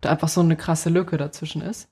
da 0.00 0.10
einfach 0.10 0.28
so 0.28 0.40
eine 0.40 0.56
krasse 0.56 0.88
Lücke 0.88 1.16
dazwischen 1.16 1.62
ist. 1.62 1.88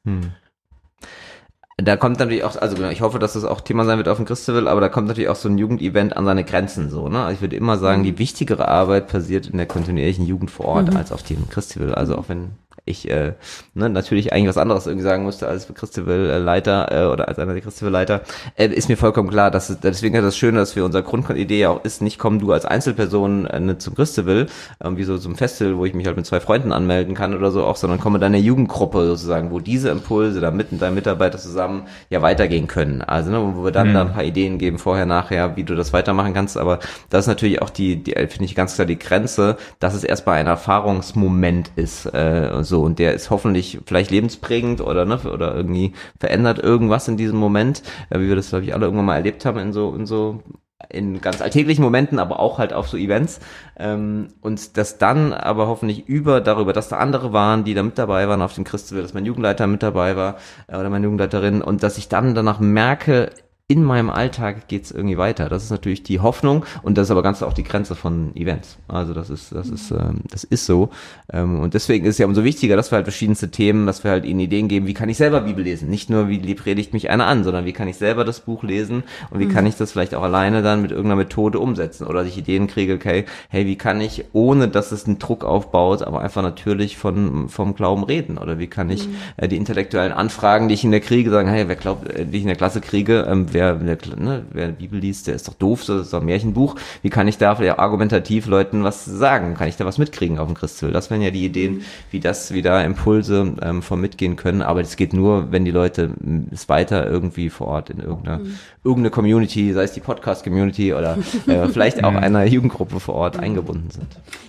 Da 1.76 1.96
kommt 1.96 2.18
natürlich 2.18 2.42
auch, 2.42 2.56
also 2.56 2.74
genau, 2.74 2.88
ich 2.88 3.02
hoffe, 3.02 3.20
dass 3.20 3.34
das 3.34 3.44
auch 3.44 3.60
Thema 3.60 3.84
sein 3.84 3.98
wird 3.98 4.08
auf 4.08 4.16
dem 4.16 4.26
Christival, 4.26 4.66
aber 4.66 4.80
da 4.80 4.88
kommt 4.88 5.06
natürlich 5.06 5.28
auch 5.28 5.36
so 5.36 5.48
ein 5.48 5.58
Jugendevent 5.58 6.16
an 6.16 6.24
seine 6.24 6.42
Grenzen 6.42 6.90
so, 6.90 7.08
ne? 7.08 7.20
Also 7.20 7.34
ich 7.34 7.40
würde 7.40 7.54
immer 7.54 7.78
sagen, 7.78 8.02
die 8.02 8.18
wichtigere 8.18 8.66
Arbeit 8.66 9.06
passiert 9.06 9.46
in 9.46 9.58
der 9.58 9.66
kontinuierlichen 9.66 10.26
Jugend 10.26 10.50
vor 10.50 10.66
Ort 10.66 10.96
als 10.96 11.12
auf 11.12 11.22
dem 11.22 11.48
Christival. 11.48 11.94
Also 11.94 12.16
auch 12.16 12.28
wenn 12.28 12.50
ich 12.88 13.10
äh, 13.10 13.34
ne, 13.74 13.88
natürlich 13.88 14.32
eigentlich 14.32 14.48
was 14.48 14.58
anderes 14.58 14.86
irgendwie 14.86 15.04
sagen 15.04 15.24
musste 15.24 15.48
als 15.48 15.72
Christival-Leiter 15.72 16.88
äh, 16.90 17.06
oder 17.06 17.28
als 17.28 17.38
einer 17.38 17.52
der 17.52 17.62
Christival-Leiter, 17.62 18.22
äh, 18.56 18.68
ist 18.68 18.88
mir 18.88 18.96
vollkommen 18.96 19.28
klar, 19.28 19.50
dass 19.50 19.70
es, 19.70 19.80
deswegen 19.80 20.14
ist 20.14 20.24
das 20.24 20.36
Schöne, 20.36 20.58
dass 20.58 20.76
wir 20.76 20.84
unsere 20.84 21.02
Grundidee 21.02 21.66
auch 21.66 21.84
ist, 21.84 22.02
nicht 22.02 22.18
komm 22.18 22.38
du 22.38 22.52
als 22.52 22.64
Einzelperson 22.64 23.46
äh, 23.46 23.60
ne, 23.60 23.78
zum 23.78 23.94
Christival, 23.94 24.46
ähm, 24.82 24.96
wie 24.96 25.04
so 25.04 25.18
zum 25.18 25.36
Festival, 25.36 25.76
wo 25.76 25.84
ich 25.84 25.94
mich 25.94 26.06
halt 26.06 26.16
mit 26.16 26.26
zwei 26.26 26.40
Freunden 26.40 26.72
anmelden 26.72 27.14
kann 27.14 27.34
oder 27.34 27.50
so 27.50 27.64
auch, 27.64 27.76
sondern 27.76 28.00
komme 28.00 28.18
dann 28.18 28.34
eine 28.34 28.42
Jugendgruppe 28.42 29.06
sozusagen, 29.06 29.50
wo 29.50 29.60
diese 29.60 29.90
Impulse 29.90 30.40
da 30.40 30.50
mit 30.50 30.68
deinen 30.80 30.94
Mitarbeiter 30.94 31.38
zusammen 31.38 31.86
ja 32.10 32.22
weitergehen 32.22 32.66
können. 32.66 33.02
Also 33.02 33.30
ne, 33.30 33.54
wo 33.56 33.64
wir 33.64 33.72
dann 33.72 33.94
da 33.94 34.02
ein 34.02 34.12
paar 34.12 34.24
Ideen 34.24 34.58
geben, 34.58 34.78
vorher, 34.78 35.06
nachher, 35.06 35.56
wie 35.56 35.64
du 35.64 35.74
das 35.74 35.92
weitermachen 35.92 36.34
kannst. 36.34 36.56
Aber 36.56 36.78
das 37.10 37.24
ist 37.24 37.28
natürlich 37.28 37.62
auch 37.62 37.70
die, 37.70 38.02
die 38.02 38.12
finde 38.12 38.44
ich 38.44 38.54
ganz 38.54 38.74
klar 38.74 38.86
die 38.86 38.98
Grenze, 38.98 39.56
dass 39.78 39.94
es 39.94 40.04
erstmal 40.04 40.36
ein 40.36 40.46
Erfahrungsmoment 40.46 41.72
ist. 41.76 42.06
Äh, 42.06 42.62
so 42.62 42.77
und 42.82 42.98
der 42.98 43.14
ist 43.14 43.30
hoffentlich 43.30 43.80
vielleicht 43.86 44.10
lebensprägend 44.10 44.80
oder 44.80 45.04
ne, 45.04 45.18
oder 45.18 45.54
irgendwie 45.54 45.92
verändert 46.18 46.58
irgendwas 46.58 47.08
in 47.08 47.16
diesem 47.16 47.38
Moment, 47.38 47.82
äh, 48.10 48.20
wie 48.20 48.28
wir 48.28 48.36
das 48.36 48.50
glaube 48.50 48.64
ich 48.64 48.74
alle 48.74 48.86
irgendwann 48.86 49.06
mal 49.06 49.16
erlebt 49.16 49.44
haben 49.44 49.58
in 49.58 49.72
so 49.72 49.94
in 49.94 50.06
so 50.06 50.42
in 50.90 51.20
ganz 51.20 51.42
alltäglichen 51.42 51.82
Momenten, 51.82 52.18
aber 52.18 52.38
auch 52.38 52.58
halt 52.58 52.72
auf 52.72 52.88
so 52.88 52.96
Events. 52.96 53.40
Ähm, 53.76 54.28
und 54.40 54.76
das 54.76 54.98
dann 54.98 55.32
aber 55.32 55.66
hoffentlich 55.66 56.06
über 56.06 56.40
darüber, 56.40 56.72
dass 56.72 56.88
da 56.88 56.98
andere 56.98 57.32
waren, 57.32 57.64
die 57.64 57.74
da 57.74 57.82
mit 57.82 57.98
dabei 57.98 58.28
waren 58.28 58.42
auf 58.42 58.54
dem 58.54 58.64
Christival, 58.64 59.02
dass 59.02 59.12
mein 59.12 59.26
Jugendleiter 59.26 59.66
mit 59.66 59.82
dabei 59.82 60.16
war 60.16 60.36
äh, 60.68 60.76
oder 60.76 60.88
meine 60.88 61.04
Jugendleiterin 61.04 61.62
und 61.62 61.82
dass 61.82 61.98
ich 61.98 62.08
dann 62.08 62.34
danach 62.34 62.60
merke, 62.60 63.30
in 63.70 63.84
meinem 63.84 64.08
Alltag 64.08 64.66
geht's 64.68 64.90
irgendwie 64.90 65.18
weiter. 65.18 65.50
Das 65.50 65.62
ist 65.62 65.70
natürlich 65.70 66.02
die 66.02 66.20
Hoffnung 66.20 66.64
und 66.82 66.96
das 66.96 67.08
ist 67.08 67.10
aber 67.10 67.22
ganz 67.22 67.42
auch 67.42 67.52
die 67.52 67.64
Grenze 67.64 67.94
von 67.94 68.34
Events. 68.34 68.78
Also 68.88 69.12
das 69.12 69.28
ist, 69.28 69.54
das 69.54 69.68
ist, 69.68 69.90
ähm, 69.90 70.22
das 70.30 70.42
ist 70.42 70.64
so. 70.64 70.88
Ähm, 71.30 71.60
und 71.60 71.74
deswegen 71.74 72.06
ist 72.06 72.14
es 72.14 72.18
ja 72.18 72.24
umso 72.24 72.44
wichtiger, 72.44 72.76
dass 72.76 72.90
wir 72.90 72.96
halt 72.96 73.04
verschiedenste 73.04 73.50
Themen, 73.50 73.84
dass 73.84 74.04
wir 74.04 74.10
halt 74.10 74.24
ihnen 74.24 74.40
Ideen 74.40 74.68
geben, 74.68 74.86
wie 74.86 74.94
kann 74.94 75.10
ich 75.10 75.18
selber 75.18 75.42
Bibel 75.42 75.62
lesen? 75.62 75.90
Nicht 75.90 76.08
nur, 76.08 76.30
wie 76.30 76.54
predigt 76.54 76.94
mich 76.94 77.10
einer 77.10 77.26
an, 77.26 77.44
sondern 77.44 77.66
wie 77.66 77.74
kann 77.74 77.88
ich 77.88 77.98
selber 77.98 78.24
das 78.24 78.40
Buch 78.40 78.62
lesen 78.62 79.02
und 79.28 79.38
wie 79.38 79.48
kann 79.48 79.66
ich 79.66 79.76
das 79.76 79.92
vielleicht 79.92 80.14
auch 80.14 80.22
alleine 80.22 80.62
dann 80.62 80.80
mit 80.80 80.90
irgendeiner 80.90 81.16
Methode 81.16 81.60
umsetzen? 81.60 82.06
Oder 82.06 82.20
dass 82.20 82.28
ich 82.28 82.38
Ideen 82.38 82.68
kriege, 82.68 82.94
okay, 82.94 83.26
hey, 83.50 83.66
wie 83.66 83.76
kann 83.76 84.00
ich, 84.00 84.24
ohne 84.32 84.68
dass 84.68 84.92
es 84.92 85.04
einen 85.04 85.18
Druck 85.18 85.44
aufbaut, 85.44 86.00
aber 86.00 86.22
einfach 86.22 86.40
natürlich 86.40 86.96
von, 86.96 87.50
vom 87.50 87.74
Glauben 87.74 88.04
reden? 88.04 88.38
Oder 88.38 88.58
wie 88.58 88.66
kann 88.66 88.88
ich 88.88 89.06
äh, 89.36 89.46
die 89.46 89.58
intellektuellen 89.58 90.14
Anfragen, 90.14 90.68
die 90.68 90.74
ich 90.74 90.84
in 90.84 90.90
der 90.90 91.00
kriege, 91.00 91.28
sagen, 91.28 91.50
hey, 91.50 91.68
wer 91.68 91.76
glaubt, 91.76 92.08
äh, 92.08 92.24
die 92.24 92.38
ich 92.38 92.44
in 92.44 92.48
der 92.48 92.56
Klasse 92.56 92.80
kriege, 92.80 93.26
ähm, 93.28 93.52
wer, 93.58 93.80
wer, 93.80 94.16
ne, 94.16 94.44
wer 94.50 94.68
Bibel 94.68 95.00
liest, 95.00 95.26
der 95.26 95.34
ist 95.34 95.48
doch 95.48 95.54
doof, 95.54 95.84
das 95.86 96.02
ist 96.02 96.12
doch 96.12 96.20
ein 96.20 96.26
Märchenbuch. 96.26 96.76
Wie 97.02 97.10
kann 97.10 97.28
ich 97.28 97.38
da 97.38 97.60
ja, 97.62 97.78
argumentativ 97.78 98.46
Leuten 98.46 98.84
was 98.84 99.04
sagen? 99.04 99.54
Kann 99.54 99.68
ich 99.68 99.76
da 99.76 99.84
was 99.84 99.98
mitkriegen 99.98 100.38
auf 100.38 100.46
dem 100.46 100.54
Christel? 100.54 100.92
Das 100.92 101.10
wären 101.10 101.22
ja 101.22 101.30
die 101.30 101.44
Ideen, 101.44 101.82
wie 102.10 102.20
das, 102.20 102.52
wie 102.52 102.62
da 102.62 102.82
Impulse 102.82 103.54
ähm, 103.60 103.82
vom 103.82 104.00
mitgehen 104.00 104.36
können. 104.36 104.62
Aber 104.62 104.82
das 104.82 104.96
geht 104.96 105.12
nur, 105.12 105.50
wenn 105.50 105.64
die 105.64 105.70
Leute 105.70 106.10
m, 106.22 106.46
es 106.52 106.68
weiter 106.68 107.08
irgendwie 107.08 107.50
vor 107.50 107.68
Ort 107.68 107.90
in 107.90 107.98
irgendeiner, 107.98 108.40
irgendeine 108.84 109.10
Community, 109.10 109.72
sei 109.72 109.82
es 109.82 109.92
die 109.92 110.00
Podcast-Community 110.00 110.94
oder 110.94 111.18
äh, 111.46 111.68
vielleicht 111.72 112.04
auch 112.04 112.14
einer 112.14 112.44
Jugendgruppe 112.44 113.00
vor 113.00 113.14
Ort 113.14 113.38
eingebunden 113.38 113.90
sind. 113.90 114.06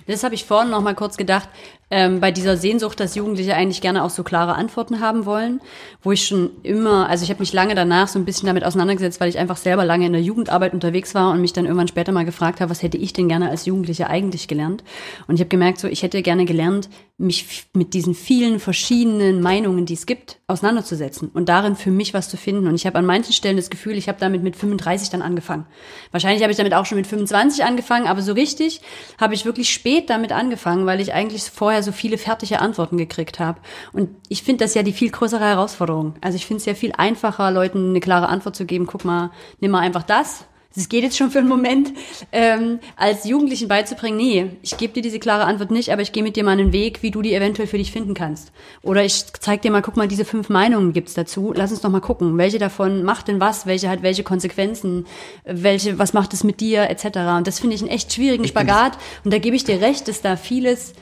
Das 0.08 0.24
habe 0.24 0.36
ich 0.36 0.46
vorhin 0.46 0.70
noch 0.70 0.82
mal 0.82 0.96
kurz 0.96 1.18
gedacht. 1.18 1.50
Ähm, 1.92 2.20
bei 2.20 2.32
dieser 2.32 2.58
Sehnsucht, 2.58 3.00
dass 3.00 3.16
Jugendliche 3.16 3.56
eigentlich 3.56 3.82
gerne 3.82 4.04
auch 4.04 4.10
so 4.10 4.24
klare 4.24 4.56
Antworten 4.56 5.00
haben 5.00 5.26
wollen, 5.26 5.62
wo 6.04 6.12
ich 6.12 6.28
schon 6.28 6.52
immer, 6.64 7.10
also 7.10 7.24
ich 7.24 7.30
habe 7.30 7.40
mich 7.40 7.54
lange 7.54 7.76
danach 7.76 8.08
so 8.08 8.20
ein 8.20 8.26
bisschen 8.26 8.48
damit 8.48 8.64
auseinandergesetzt, 8.64 9.20
weil 9.20 9.30
ich 9.30 9.40
einfach 9.40 9.58
selber 9.58 9.86
lange 9.86 10.06
in 10.06 10.14
der 10.14 10.22
Jugendarbeit 10.22 10.74
unterwegs 10.74 11.16
war 11.16 11.32
und 11.32 11.42
mich 11.42 11.54
dann 11.54 11.66
irgendwann 11.66 11.88
später 11.88 12.12
mal 12.12 12.26
gefragt 12.26 12.62
habe, 12.62 12.70
was 12.70 12.84
hätte 12.84 12.98
ich 12.98 13.14
denn 13.14 13.28
gerne 13.28 13.50
als 13.50 13.66
Jugendliche 13.66 14.08
eigentlich 14.10 14.48
gelernt? 14.48 14.84
Und 15.28 15.36
ich 15.36 15.42
habe 15.42 15.50
gemerkt, 15.50 15.80
so 15.80 15.88
ich 15.88 16.04
hätte 16.04 16.22
gerne 16.22 16.46
gelernt, 16.46 16.90
mich 17.20 17.66
mit 17.74 17.94
diesen 17.94 18.16
vielen 18.16 18.60
verschiedenen 18.60 19.42
Meinungen, 19.42 19.86
die 19.86 19.94
es 19.94 20.06
gibt, 20.06 20.40
auseinanderzusetzen 20.48 21.30
und 21.30 21.50
darin 21.50 21.76
für 21.76 21.92
mich 21.92 22.14
was 22.14 22.30
zu 22.30 22.38
finden. 22.38 22.66
Und 22.66 22.76
ich 22.76 22.86
habe 22.86 22.98
an 22.98 23.06
manchen 23.06 23.34
Stellen 23.34 23.58
das 23.58 23.70
Gefühl, 23.70 23.98
ich 23.98 24.08
habe 24.08 24.20
damit 24.20 24.42
mit 24.42 24.56
35 24.56 25.10
dann 25.10 25.22
angefangen. 25.22 25.66
Wahrscheinlich 26.12 26.42
habe 26.42 26.52
ich 26.52 26.58
damit 26.58 26.74
auch 26.74 26.86
schon 26.86 26.98
mit 26.98 27.08
25 27.08 27.66
angefangen, 27.66 28.08
aber 28.08 28.22
so 28.22 28.32
richtig 28.32 28.80
habe 29.20 29.34
ich 29.34 29.44
wirklich 29.44 29.70
spät 29.70 30.10
damit 30.10 30.32
angefangen, 30.32 30.86
weil 30.86 31.02
ich 31.02 31.14
eigentlich 31.14 31.44
vorher 31.44 31.84
so 31.84 31.92
viele 31.92 32.18
fertige 32.18 32.62
Antworten 32.62 32.98
gekriegt 32.98 33.40
habe. 33.40 33.60
Und 33.92 34.10
ich 34.30 34.42
finde 34.42 34.64
das 34.64 34.74
ja 34.74 34.84
die 34.84 34.94
viel 34.94 35.12
größere 35.12 35.44
Herausforderung. 35.44 36.14
Also 36.22 36.38
ich 36.38 36.46
finde 36.46 36.60
es 36.62 36.66
ja 36.66 36.74
viel 36.74 36.94
einfacher, 36.98 37.52
Leuten 37.52 37.90
eine 37.90 38.00
klare 38.00 38.30
Antwort 38.30 38.56
zu 38.56 38.66
geben. 38.66 38.88
Guck 38.88 39.04
mal, 39.04 39.32
nimm 39.60 39.72
mal 39.72 39.82
einfach 39.82 40.04
das 40.04 40.46
das 40.76 40.88
geht 40.88 41.04
jetzt 41.04 41.18
schon 41.18 41.32
für 41.32 41.40
einen 41.40 41.48
Moment, 41.48 41.94
ähm, 42.32 42.80
als 42.96 43.26
Jugendlichen 43.26 43.68
beizubringen, 43.68 44.18
nee, 44.18 44.52
ich 44.62 44.78
gebe 44.78 44.94
dir 44.94 45.02
diese 45.02 45.18
klare 45.20 45.46
Antwort 45.46 45.72
nicht, 45.72 45.92
aber 45.92 46.04
ich 46.04 46.12
gehe 46.12 46.22
mit 46.22 46.36
dir 46.36 46.44
mal 46.44 46.52
einen 46.52 46.72
Weg, 46.72 47.02
wie 47.02 47.10
du 47.10 47.22
die 47.22 47.34
eventuell 47.34 47.68
für 47.68 47.80
dich 47.80 47.92
finden 47.92 48.14
kannst. 48.14 48.52
Oder 48.84 49.04
ich 49.04 49.26
zeig 49.40 49.64
dir 49.64 49.72
mal, 49.72 49.82
guck 49.82 49.98
mal, 49.98 50.08
diese 50.08 50.26
fünf 50.26 50.50
Meinungen 50.50 50.94
gibt's 50.94 51.16
dazu. 51.16 51.54
Lass 51.56 51.72
uns 51.72 51.82
doch 51.82 51.90
mal 51.90 52.02
gucken, 52.02 52.38
welche 52.38 52.60
davon 52.60 53.04
macht 53.04 53.28
denn 53.28 53.40
was, 53.40 53.66
welche 53.66 53.90
hat 53.90 54.04
welche 54.04 54.24
Konsequenzen, 54.24 55.08
welche, 55.44 55.98
was 55.98 56.14
macht 56.14 56.34
es 56.34 56.44
mit 56.44 56.60
dir, 56.60 56.90
etc. 56.90 57.06
Und 57.38 57.48
das 57.48 57.60
finde 57.60 57.76
ich 57.76 57.82
einen 57.82 57.92
echt 57.92 58.14
schwierigen 58.14 58.48
Spagat. 58.48 58.98
Und 59.24 59.34
da 59.34 59.40
gebe 59.40 59.56
ich 59.56 59.64
dir 59.64 59.82
recht, 59.82 60.08
dass 60.08 60.22
da 60.22 60.36
vieles 60.36 60.94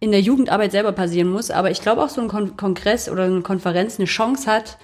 in 0.00 0.12
der 0.12 0.20
Jugendarbeit 0.20 0.70
selber 0.70 0.92
passieren 0.92 1.30
muss. 1.30 1.50
Aber 1.50 1.70
ich 1.70 1.82
glaube 1.82 2.02
auch 2.02 2.08
so 2.08 2.20
ein 2.20 2.28
Kon 2.28 2.56
Kongress 2.56 3.08
oder 3.08 3.24
eine 3.24 3.42
Konferenz 3.42 3.98
eine 3.98 4.06
Chance 4.06 4.50
hat, 4.50 4.78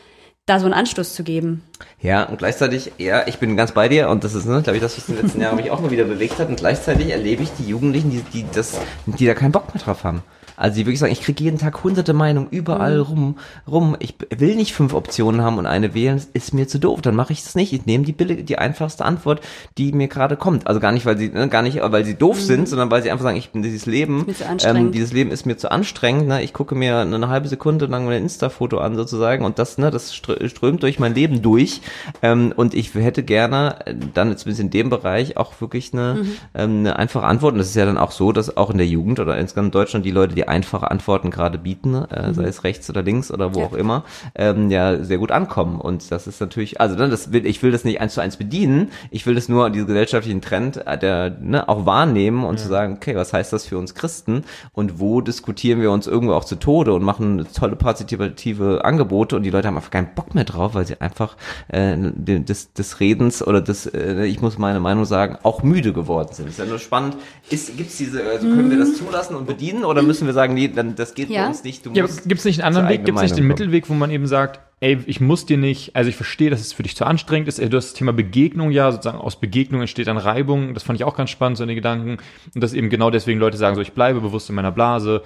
da 0.47 0.59
so 0.59 0.66
einen 0.66 0.74
Anstoß 0.74 1.14
zu 1.14 1.24
geben. 1.24 1.62
Ja, 2.01 2.24
und 2.24 2.38
gleichzeitig, 2.38 2.92
ja, 2.99 3.26
ich 3.26 3.38
bin 3.38 3.57
ganz 3.57 3.72
bei 3.72 3.88
dir 3.88 4.11
und 4.11 4.24
das 4.24 4.34
ist, 4.34 4.45
ne, 4.47 4.62
glaube 4.62 4.76
ich, 4.76 4.82
das, 4.82 4.97
was 4.97 5.09
in 5.09 5.16
den 5.16 5.24
letzten 5.24 5.40
Jahren 5.40 5.57
mich 5.57 5.70
auch 5.70 5.80
mal 5.80 5.90
wieder 5.90 6.05
bewegt 6.05 6.38
hat 6.38 6.49
und 6.49 6.57
gleichzeitig 6.57 7.11
erlebe 7.11 7.42
ich 7.42 7.51
die 7.59 7.64
Jugendlichen, 7.64 8.11
die, 8.11 8.22
die, 8.32 8.45
das, 8.53 8.78
die 9.07 9.26
da 9.26 9.34
keinen 9.34 9.53
Bock 9.53 9.74
mehr 9.74 9.82
drauf 9.82 10.05
haben. 10.05 10.22
Also 10.57 10.76
die 10.76 10.86
wirklich 10.86 10.98
sagen, 11.00 11.12
ich 11.12 11.20
kriege 11.22 11.42
jeden 11.44 11.59
Tag 11.59 11.82
hunderte 11.84 12.12
Meinungen 12.12 12.48
überall 12.50 12.96
Mhm. 12.98 13.02
rum, 13.02 13.38
rum. 13.70 13.96
Ich 13.98 14.14
will 14.36 14.55
nicht 14.57 14.72
fünf 14.74 14.94
Optionen 14.94 15.40
haben 15.42 15.59
und 15.59 15.66
eine 15.66 15.94
wählen, 15.94 16.22
ist 16.32 16.55
mir 16.55 16.68
zu 16.68 16.78
doof. 16.78 17.02
Dann 17.02 17.14
mache 17.16 17.32
ich 17.32 17.42
das 17.42 17.55
nicht. 17.55 17.72
Ich 17.72 17.86
nehme 17.86 18.05
die 18.05 18.12
billige, 18.12 18.44
die 18.44 18.59
einfachste 18.59 19.05
Antwort, 19.05 19.40
die 19.78 19.92
mir 19.92 20.09
gerade 20.09 20.36
kommt. 20.36 20.66
Also 20.66 20.80
gar 20.80 20.92
nicht, 20.92 21.07
weil 21.07 21.18
sie, 21.18 21.28
ne, 21.28 21.48
gar 21.48 21.62
nicht, 21.62 21.80
weil 21.82 22.05
sie 22.05 22.14
doof 22.14 22.40
sind, 22.40 22.68
sondern 22.68 22.90
weil 22.90 23.02
sie 23.02 23.11
einfach 23.11 23.24
sagen, 23.24 23.36
ich 23.36 23.50
bin 23.50 23.62
dieses 23.62 23.86
Leben, 23.86 24.26
Mhm. 24.26 24.34
Ähm, 24.64 24.92
dieses 24.92 25.12
Leben 25.12 25.30
ist 25.30 25.46
mir 25.46 25.57
zu 25.57 25.70
anstrengend. 25.70 26.28
Ne? 26.28 26.42
Ich 26.42 26.52
gucke 26.52 26.74
mir 26.74 26.98
eine 26.98 27.28
halbe 27.28 27.48
Sekunde 27.48 27.86
lang 27.86 28.05
mein 28.07 28.22
Insta-Foto 28.22 28.78
an 28.78 28.94
sozusagen 28.96 29.44
und 29.44 29.59
das, 29.59 29.78
ne, 29.78 29.90
das 29.90 30.12
strö- 30.14 30.48
strömt 30.48 30.82
durch 30.82 30.98
mein 30.98 31.14
Leben 31.14 31.42
durch. 31.42 31.80
Ähm, 32.22 32.52
und 32.57 32.74
ich 32.74 32.94
hätte 32.94 33.22
gerne 33.22 33.76
äh, 33.86 33.94
dann 34.14 34.30
jetzt 34.30 34.46
in 34.46 34.70
dem 34.70 34.90
Bereich 34.90 35.36
auch 35.36 35.61
wirklich 35.61 35.92
eine, 35.92 36.14
Mhm. 36.22 36.32
ähm, 36.55 36.78
eine 36.80 36.96
einfache 36.98 37.26
Antwort. 37.26 37.52
Und 37.52 37.59
das 37.59 37.68
ist 37.68 37.76
ja 37.76 37.86
dann 37.86 37.98
auch 37.98 38.11
so, 38.12 38.32
dass 38.32 38.57
auch 38.57 38.70
in 38.70 38.78
der 38.78 38.86
Jugend 38.86 39.18
oder 39.20 39.36
insgesamt 39.38 39.66
in 39.68 39.72
Deutschland 39.72 40.05
die 40.07 40.11
Leute, 40.11 40.34
die 40.45 40.49
einfache 40.49 40.90
Antworten 40.90 41.30
gerade 41.30 41.59
bieten, 41.59 41.95
äh, 41.95 42.32
sei 42.34 42.45
es 42.45 42.64
rechts 42.64 42.88
oder 42.90 43.03
links 43.03 43.30
oder 43.32 43.55
wo 43.55 43.59
Mhm. 43.61 43.64
Ja. 43.64 43.66
auch 43.70 43.74
immer, 43.74 44.05
ähm, 44.34 44.70
ja 44.70 45.03
sehr 45.03 45.18
gut 45.18 45.30
ankommen. 45.30 45.80
Und 45.80 46.11
das 46.11 46.26
ist 46.26 46.40
natürlich, 46.40 46.80
also 46.80 46.97
ne, 46.97 47.09
das 47.09 47.32
will, 47.32 47.47
ich 47.47 47.62
will 47.62 47.72
das 47.72 47.84
nicht 47.84 48.01
eins 48.01 48.14
zu 48.14 48.20
eins 48.20 48.36
bedienen. 48.36 48.90
Ich 49.11 49.26
will 49.26 49.34
das 49.34 49.49
nur 49.49 49.70
diesen 49.70 49.86
gesellschaftlichen 49.86 50.40
Trend 50.42 50.86
äh, 50.86 50.99
der 50.99 51.36
ne, 51.40 51.68
auch 51.68 51.86
wahrnehmen 51.86 52.45
und 52.45 52.59
zu 52.59 52.68
sagen, 52.68 52.95
okay, 52.97 53.16
was 53.16 53.32
heißt 53.32 53.53
das 53.53 53.66
für 53.66 53.78
uns 53.78 53.95
Christen 53.95 54.45
und 54.72 55.01
wo 55.01 55.20
diskutieren 55.20 55.80
wir 55.80 55.90
uns 55.90 56.07
irgendwo 56.07 56.34
auch 56.34 56.45
zu 56.45 56.57
Tode 56.57 56.92
und 56.92 57.03
machen 57.03 57.47
tolle 57.57 57.76
partizipative 57.76 58.84
Angebote 58.84 59.36
und 59.36 59.42
die 59.45 59.51
Leute 59.51 59.68
haben 59.68 59.76
einfach 59.76 59.90
keinen 59.90 60.14
Bock 60.14 60.34
mehr 60.34 60.45
drauf, 60.45 60.74
weil 60.74 60.86
sie 60.86 61.01
einfach 61.01 61.36
äh, 61.68 61.97
de- 61.97 62.40
des, 62.40 62.72
des 62.72 63.01
Redens 63.01 63.42
oder 63.47 63.61
des, 63.62 63.86
äh, 63.86 64.24
ich 64.26 64.40
muss 64.40 64.59
meine 64.59 64.80
Meinung 64.80 65.05
sagen, 65.07 65.38
auch 65.42 65.62
müde 65.62 65.92
geworden 65.92 66.28
sind. 66.32 66.49
Ist 66.49 66.59
ja 66.59 66.66
nur 66.66 66.78
spannend. 66.78 67.16
Ist, 67.51 67.76
gibt's 67.76 67.97
diese, 67.97 68.22
also 68.24 68.47
können 68.49 68.70
wir 68.70 68.78
das 68.78 68.97
zulassen 68.97 69.34
und 69.36 69.47
bedienen 69.47 69.84
oder 69.84 70.03
müssen 70.03 70.26
wir 70.26 70.34
sagen, 70.35 70.55
nee, 70.55 70.68
dann 70.68 70.95
das 70.95 71.14
geht 71.14 71.28
bei 71.28 71.35
Ja. 71.35 71.47
uns 71.47 71.64
nicht. 71.64 71.87
Du 71.87 71.93
Ja, 71.93 72.05
gibt 72.26 72.41
es 72.41 72.45
nicht 72.45 72.61
einen 72.62 72.76
anderen 72.76 72.89
Weg? 72.91 73.05
Gibt 73.05 73.16
es 73.16 73.22
nicht 73.22 73.37
den 73.37 73.47
Mittelweg, 73.47 73.89
wo 73.89 73.95
man 73.95 74.11
eben 74.11 74.26
sagt, 74.26 74.61
ey, 74.80 74.99
ich 75.07 75.20
muss 75.20 75.47
dir 75.47 75.57
nicht, 75.57 75.97
also 75.97 76.11
ich 76.11 76.16
verstehe, 76.16 76.51
dass 76.51 76.61
es 76.61 76.72
für 76.74 76.82
dich 76.82 76.95
zu 76.97 77.07
anstrengend 77.07 77.49
ist. 77.49 77.59
Ey, 77.59 77.70
Du 77.70 77.76
hast 77.78 77.87
das 77.89 77.95
Thema 77.95 78.12
Begegnung 78.12 78.70
ja, 78.70 78.93
sozusagen 78.93 79.18
aus 79.18 79.41
Begegnung 79.41 79.80
entsteht 79.80 80.09
dann 80.09 80.18
Reibung. 80.18 80.74
Das 80.74 80.82
fand 80.82 80.99
ich 80.99 81.05
auch 81.05 81.16
ganz 81.16 81.30
spannend, 81.30 81.57
so 81.57 81.62
eine 81.62 81.74
Gedanken. 81.74 82.18
Und 82.55 82.61
dass 82.62 82.74
eben 82.74 82.91
genau 82.91 83.11
deswegen 83.11 83.41
Leute 83.41 83.57
sagen, 83.57 83.74
so 83.76 83.80
ich 83.80 83.93
bleibe 83.93 84.20
bewusst 84.20 84.51
in 84.51 84.57
meiner 84.57 84.72
Blase. 84.72 85.22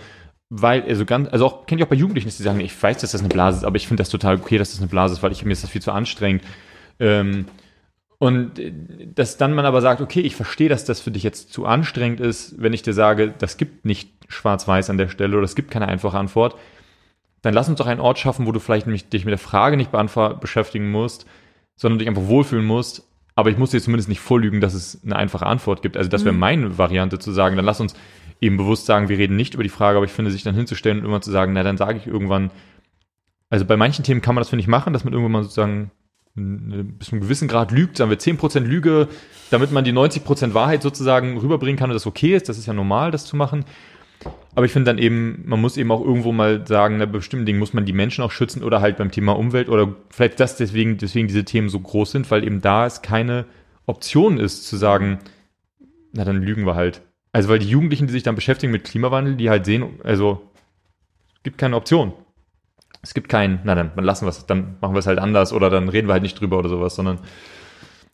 Weil, 0.51 0.83
also 0.85 1.05
ganz, 1.05 1.29
also 1.31 1.45
auch, 1.45 1.67
kenne 1.67 1.81
ich 1.81 1.85
auch 1.85 1.91
bei 1.91 1.97
Jugendlichen, 1.97 2.29
dass 2.29 2.37
die 2.39 2.43
sagen, 2.43 2.61
ich 2.61 2.81
weiß, 2.83 2.99
dass 2.99 3.13
das 3.13 3.21
eine 3.21 3.29
Blase 3.29 3.59
ist, 3.59 3.65
aber 3.65 3.77
ich 3.77 3.87
finde 3.87 4.01
das 4.03 4.09
total 4.09 4.37
okay, 4.37 4.57
dass 4.57 4.71
das 4.71 4.79
eine 4.79 4.89
Blase 4.89 5.15
ist, 5.15 5.23
weil 5.23 5.33
ich, 5.33 5.45
mir 5.45 5.53
ist 5.53 5.63
das 5.63 5.71
viel 5.71 5.83
zu 5.83 5.93
anstrengend. 5.93 6.43
Ähm, 7.01 7.45
und 8.19 8.59
äh, 8.59 8.73
dass 9.15 9.37
dann 9.37 9.55
man 9.55 9.65
aber 9.65 9.81
sagt, 9.81 10.01
okay, 10.01 10.21
ich 10.21 10.37
verstehe, 10.37 10.69
dass 10.69 10.85
das 10.85 11.01
für 11.01 11.11
dich 11.11 11.23
jetzt 11.23 11.53
zu 11.53 11.67
anstrengend 11.67 12.21
ist, 12.21 12.61
wenn 12.61 12.73
ich 12.73 12.83
dir 12.83 12.93
sage, 12.93 13.33
das 13.37 13.57
gibt 13.57 13.85
nicht 13.85 14.11
schwarz-weiß 14.29 14.91
an 14.91 14.99
der 14.99 15.09
Stelle 15.09 15.37
oder 15.37 15.45
es 15.45 15.55
gibt 15.55 15.71
keine 15.71 15.89
einfache 15.89 16.19
Antwort, 16.19 16.57
dann 17.43 17.55
lass 17.55 17.69
uns 17.69 17.79
doch 17.79 17.87
einen 17.87 18.01
Ort 18.01 18.19
schaffen, 18.19 18.47
wo 18.47 18.53
du 18.53 18.61
vielleicht 18.61 18.87
nämlich 18.87 19.09
dich 19.09 19.25
mit 19.25 19.33
der 19.33 19.39
Frage 19.39 19.77
nicht 19.77 19.93
beschäftigen 20.41 20.91
musst, 20.91 21.27
sondern 21.77 22.01
dich 22.01 22.09
einfach 22.09 22.27
wohlfühlen 22.27 22.67
musst. 22.67 23.05
Aber 23.37 23.51
ich 23.51 23.57
muss 23.57 23.71
dir 23.71 23.81
zumindest 23.81 24.09
nicht 24.09 24.21
vorlügen, 24.21 24.61
dass 24.61 24.75
es 24.75 25.01
eine 25.05 25.15
einfache 25.15 25.47
Antwort 25.47 25.81
gibt. 25.81 25.97
Also 25.97 26.11
das 26.11 26.25
wäre 26.25 26.35
meine 26.35 26.77
Variante 26.77 27.21
zu 27.21 27.31
sagen, 27.31 27.55
dann 27.55 27.65
lass 27.65 27.81
uns 27.81 27.95
eben 28.41 28.57
bewusst 28.57 28.87
sagen, 28.87 29.09
wir 29.09 29.17
reden 29.17 29.37
nicht 29.37 29.55
über 29.55 29.63
die 29.63 29.69
Frage, 29.69 29.97
aber 29.97 30.07
ich 30.07 30.13
finde, 30.13 30.33
sich 30.33 30.43
dann 30.43 30.57
hinzustellen 30.57 30.99
und 30.99 31.05
immer 31.05 31.21
zu 31.21 31.31
sagen, 31.31 31.53
na, 31.53 31.63
dann 31.63 31.77
sage 31.77 31.99
ich 31.99 32.09
irgendwann, 32.09 32.51
also 33.49 33.65
bei 33.65 33.77
manchen 33.77 34.05
Themen 34.05 34.21
kann 34.21 34.35
man 34.35 34.41
das, 34.41 34.49
finde 34.49 34.63
ich, 34.63 34.69
machen, 34.69 34.93
dass 34.93 35.05
man 35.05 35.13
irgendwann 35.13 35.33
mal 35.33 35.43
sozusagen 35.45 35.93
bis 36.99 37.09
zu 37.09 37.13
einem 37.13 37.23
gewissen 37.23 37.49
Grad 37.49 37.71
lügt, 37.71 37.97
sagen 37.97 38.11
wir 38.11 38.19
10% 38.19 38.61
Lüge, 38.61 39.09
damit 39.51 39.73
man 39.73 39.85
die 39.85 39.93
90% 39.93 40.55
Wahrheit 40.55 40.83
sozusagen 40.83 41.39
rüberbringen 41.39 41.79
kann 41.79 41.91
und 41.91 41.95
das 41.95 42.07
okay 42.07 42.35
ist. 42.35 42.49
Das 42.49 42.59
ist 42.59 42.67
ja 42.67 42.73
normal, 42.73 43.11
das 43.11 43.25
zu 43.25 43.37
machen. 43.37 43.65
Aber 44.55 44.67
ich 44.67 44.73
finde 44.73 44.91
dann 44.91 44.99
eben, 44.99 45.45
man 45.47 45.61
muss 45.61 45.77
eben 45.77 45.93
auch 45.93 46.05
irgendwo 46.05 46.33
mal 46.33 46.67
sagen, 46.67 46.99
bei 46.99 47.07
bestimmten 47.07 47.47
Dingen 47.47 47.59
muss 47.59 47.75
man 47.75 47.85
die 47.85 47.93
Menschen 47.93 48.25
auch 48.25 48.33
schützen 48.33 48.65
oder 48.65 48.81
halt 48.81 48.97
beim 48.97 49.11
Thema 49.11 49.37
Umwelt 49.37 49.69
oder 49.69 49.95
vielleicht 50.11 50.41
das 50.41 50.57
deswegen, 50.57 50.99
deswegen 50.99 51.29
diese 51.29 51.45
Themen 51.45 51.69
so 51.69 51.79
groß 51.79 52.11
sind, 52.11 52.31
weil 52.31 52.45
eben 52.45 52.61
da 52.61 52.87
es 52.87 53.03
keine 53.03 53.45
Option 53.87 54.39
ist 54.39 54.67
zu 54.67 54.77
sagen, 54.77 55.19
na 56.13 56.25
dann 56.25 56.43
lügen 56.43 56.67
wir 56.67 56.75
halt. 56.75 57.03
Also 57.33 57.49
weil 57.49 57.61
die 57.61 57.69
Jugendlichen, 57.69 58.07
die 58.07 58.13
sich 58.13 58.25
dann 58.25 58.35
beschäftigen 58.35 58.73
mit 58.73 58.85
Klimawandel, 58.85 59.37
die 59.37 59.51
halt 59.51 59.65
sehen, 59.65 60.01
also 60.03 60.43
es 61.37 61.43
gibt 61.45 61.59
keine 61.59 61.77
Option. 61.77 62.13
Es 63.03 63.15
gibt 63.15 63.29
kein, 63.29 63.61
na 63.65 63.75
dann, 63.75 63.93
dann 63.95 64.05
lassen 64.05 64.25
wir 64.27 64.31
es, 64.31 64.47
dann 64.47 64.77
machen 64.81 64.95
wir 64.95 64.99
es 64.99 65.07
halt 65.07 65.19
anders 65.19 65.53
oder 65.53 65.71
dann 65.71 65.89
reden 65.89 66.09
wir 66.09 66.15
halt 66.15 66.23
nicht 66.23 66.41
drüber 66.41 66.59
oder 66.59 66.69
sowas, 66.69 66.95
sondern 66.95 67.21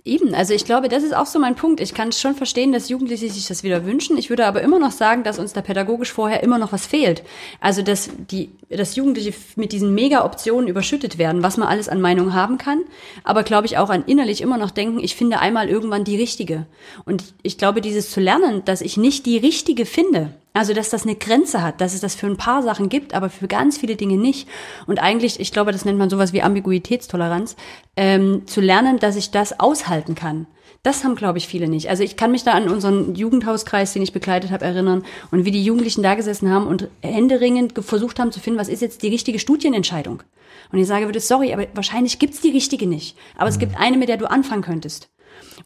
Eben, 0.06 0.34
also 0.34 0.52
ich 0.52 0.66
glaube, 0.66 0.90
das 0.90 1.02
ist 1.02 1.16
auch 1.16 1.24
so 1.24 1.38
mein 1.38 1.54
Punkt. 1.54 1.80
Ich 1.80 1.94
kann 1.94 2.12
schon 2.12 2.34
verstehen, 2.34 2.72
dass 2.72 2.90
Jugendliche 2.90 3.30
sich 3.30 3.48
das 3.48 3.62
wieder 3.62 3.86
wünschen. 3.86 4.18
Ich 4.18 4.28
würde 4.28 4.44
aber 4.44 4.60
immer 4.60 4.78
noch 4.78 4.90
sagen, 4.90 5.24
dass 5.24 5.38
uns 5.38 5.54
da 5.54 5.62
pädagogisch 5.62 6.12
vorher 6.12 6.42
immer 6.42 6.58
noch 6.58 6.72
was 6.72 6.86
fehlt. 6.86 7.22
Also, 7.58 7.80
dass 7.80 8.10
die, 8.30 8.50
dass 8.68 8.96
Jugendliche 8.96 9.32
mit 9.56 9.72
diesen 9.72 9.94
Mega-Optionen 9.94 10.68
überschüttet 10.68 11.16
werden, 11.16 11.42
was 11.42 11.56
man 11.56 11.68
alles 11.68 11.88
an 11.88 12.02
Meinung 12.02 12.34
haben 12.34 12.58
kann. 12.58 12.82
Aber 13.24 13.44
glaube 13.44 13.66
ich 13.66 13.78
auch 13.78 13.88
an 13.88 14.04
innerlich 14.04 14.42
immer 14.42 14.58
noch 14.58 14.72
denken, 14.72 14.98
ich 15.02 15.16
finde 15.16 15.38
einmal 15.38 15.70
irgendwann 15.70 16.04
die 16.04 16.18
richtige. 16.18 16.66
Und 17.06 17.24
ich 17.42 17.56
glaube, 17.56 17.80
dieses 17.80 18.10
zu 18.10 18.20
lernen, 18.20 18.62
dass 18.66 18.82
ich 18.82 18.98
nicht 18.98 19.24
die 19.24 19.38
richtige 19.38 19.86
finde, 19.86 20.34
also, 20.54 20.72
dass 20.72 20.88
das 20.88 21.02
eine 21.02 21.16
Grenze 21.16 21.62
hat, 21.62 21.80
dass 21.80 21.94
es 21.94 22.00
das 22.00 22.14
für 22.14 22.26
ein 22.26 22.36
paar 22.36 22.62
Sachen 22.62 22.88
gibt, 22.88 23.12
aber 23.12 23.28
für 23.28 23.48
ganz 23.48 23.76
viele 23.76 23.96
Dinge 23.96 24.16
nicht. 24.16 24.48
Und 24.86 25.00
eigentlich, 25.00 25.40
ich 25.40 25.52
glaube, 25.52 25.72
das 25.72 25.84
nennt 25.84 25.98
man 25.98 26.08
sowas 26.08 26.32
wie 26.32 26.42
Ambiguitätstoleranz, 26.42 27.56
ähm, 27.96 28.46
zu 28.46 28.60
lernen, 28.60 28.98
dass 28.98 29.16
ich 29.16 29.30
das 29.32 29.58
aushalten 29.58 30.14
kann. 30.14 30.46
Das 30.84 31.02
haben, 31.02 31.16
glaube 31.16 31.38
ich, 31.38 31.48
viele 31.48 31.66
nicht. 31.66 31.88
Also 31.88 32.02
ich 32.02 32.16
kann 32.16 32.30
mich 32.30 32.44
da 32.44 32.52
an 32.52 32.68
unseren 32.68 33.14
Jugendhauskreis, 33.14 33.94
den 33.94 34.02
ich 34.02 34.12
begleitet 34.12 34.50
habe, 34.50 34.64
erinnern 34.64 35.02
und 35.30 35.44
wie 35.44 35.50
die 35.50 35.64
Jugendlichen 35.64 36.02
da 36.02 36.14
gesessen 36.14 36.50
haben 36.50 36.66
und 36.66 36.88
händeringend 37.02 37.74
ge- 37.74 37.82
versucht 37.82 38.20
haben 38.20 38.32
zu 38.32 38.38
finden, 38.38 38.60
was 38.60 38.68
ist 38.68 38.82
jetzt 38.82 39.02
die 39.02 39.08
richtige 39.08 39.38
Studienentscheidung. 39.38 40.22
Und 40.70 40.78
ich 40.78 40.86
sage 40.86 41.06
würde, 41.06 41.20
sorry, 41.20 41.52
aber 41.52 41.66
wahrscheinlich 41.74 42.18
gibt's 42.18 42.40
die 42.42 42.50
richtige 42.50 42.86
nicht. 42.86 43.16
Aber 43.36 43.48
es 43.48 43.58
gibt 43.58 43.80
eine, 43.80 43.96
mit 43.96 44.08
der 44.08 44.18
du 44.18 44.30
anfangen 44.30 44.62
könntest. 44.62 45.08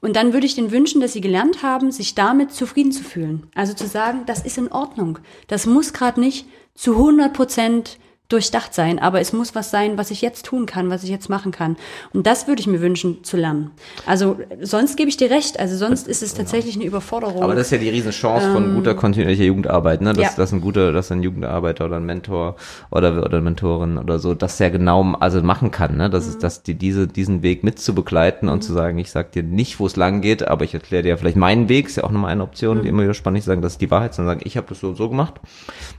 Und 0.01 0.17
dann 0.17 0.33
würde 0.33 0.47
ich 0.47 0.55
denen 0.55 0.71
wünschen, 0.71 1.01
dass 1.01 1.13
sie 1.13 1.21
gelernt 1.21 1.63
haben, 1.63 1.91
sich 1.91 2.15
damit 2.15 2.53
zufrieden 2.53 2.93
zu 2.93 3.03
fühlen. 3.03 3.47
Also 3.55 3.75
zu 3.75 3.87
sagen, 3.87 4.23
das 4.27 4.45
ist 4.45 4.59
in 4.59 4.71
Ordnung. 4.71 5.19
Das 5.47 5.67
muss 5.67 5.93
gerade 5.93 6.21
nicht 6.21 6.47
zu 6.75 6.93
100 6.93 7.33
Prozent 7.33 7.99
durchdacht 8.29 8.75
sein, 8.75 8.99
aber 8.99 9.21
es 9.21 9.33
muss 9.33 9.55
was 9.55 9.71
sein, 9.71 9.97
was 9.97 10.11
ich 10.11 10.21
jetzt 10.21 10.45
tun 10.45 10.67
kann, 10.67 10.91
was 10.91 11.03
ich 11.03 11.09
jetzt 11.09 11.31
machen 11.31 11.51
kann. 11.51 11.79
Und 12.13 12.27
das 12.27 12.47
würde 12.47 12.61
ich 12.61 12.67
mir 12.67 12.83
wünschen 12.83 13.25
zu 13.25 13.39
lernen. 13.39 13.71
Also 14.05 14.39
sonst 14.61 14.99
gebe 14.99 15.09
ich 15.09 15.17
dir 15.17 15.31
recht, 15.31 15.59
also 15.59 15.77
sonst 15.77 16.07
ist 16.07 16.23
es 16.23 16.35
tatsächlich 16.35 16.77
eine 16.77 16.85
Überforderung. 16.85 17.43
Aber 17.43 17.55
das 17.55 17.69
ist 17.69 17.71
ja 17.71 17.79
die 17.79 17.89
Riesenchance 17.89 18.53
von 18.53 18.75
guter 18.75 18.95
kontinuierlicher 18.95 19.45
Jugendarbeit, 19.45 20.03
ne? 20.03 20.13
Dass, 20.13 20.23
ja. 20.23 20.31
dass 20.37 20.53
ein 20.53 20.61
guter, 20.61 20.93
dass 20.93 21.11
ein 21.11 21.23
Jugendarbeiter 21.23 21.87
oder 21.87 21.97
ein 21.97 22.05
Mentor 22.05 22.57
oder, 22.91 23.25
oder 23.25 23.41
Mentorin 23.41 23.97
oder 23.97 24.19
so, 24.19 24.35
das 24.35 24.59
sehr 24.59 24.71
genau 24.71 25.15
also 25.21 25.43
machen 25.43 25.71
kann, 25.71 25.97
ne? 25.97 26.11
Das 26.11 26.27
ist, 26.27 26.43
dass 26.43 26.63
die 26.63 26.75
diese, 26.75 27.07
diesen 27.07 27.43
Weg 27.43 27.65
mitzubegleiten 27.65 28.51
und 28.51 28.63
zu 28.63 28.75
sagen, 28.75 28.99
ich 28.99 29.11
sag 29.11 29.33
dir 29.33 29.43
nicht, 29.43 29.81
wo 29.81 29.87
es 29.87 29.97
lang 29.97 30.21
geht, 30.21 30.47
aber 30.47 30.67
ich 30.67 30.75
erkläre 30.75 31.03
dir 31.03 31.17
vielleicht 31.17 31.37
meinen 31.39 31.71
Weg, 31.71 31.87
ist 31.87 31.97
ja 31.97 32.05
auch 32.05 32.11
nochmal 32.11 32.33
eine 32.33 32.43
Option, 32.43 32.83
die 32.83 32.89
immer 32.89 33.05
wieder 33.05 33.15
spannend 33.15 33.39
ist, 33.39 33.47
sagen, 33.47 33.63
das 33.63 33.73
ist 33.73 33.81
die 33.81 33.91
Wahrheit, 33.91 34.13
sondern 34.13 34.37
sagen, 34.37 34.47
ich 34.47 34.59
habe 34.59 34.67
das 34.69 34.81
so 34.81 34.89
und 34.89 34.97
so 34.97 35.09
gemacht. 35.09 35.41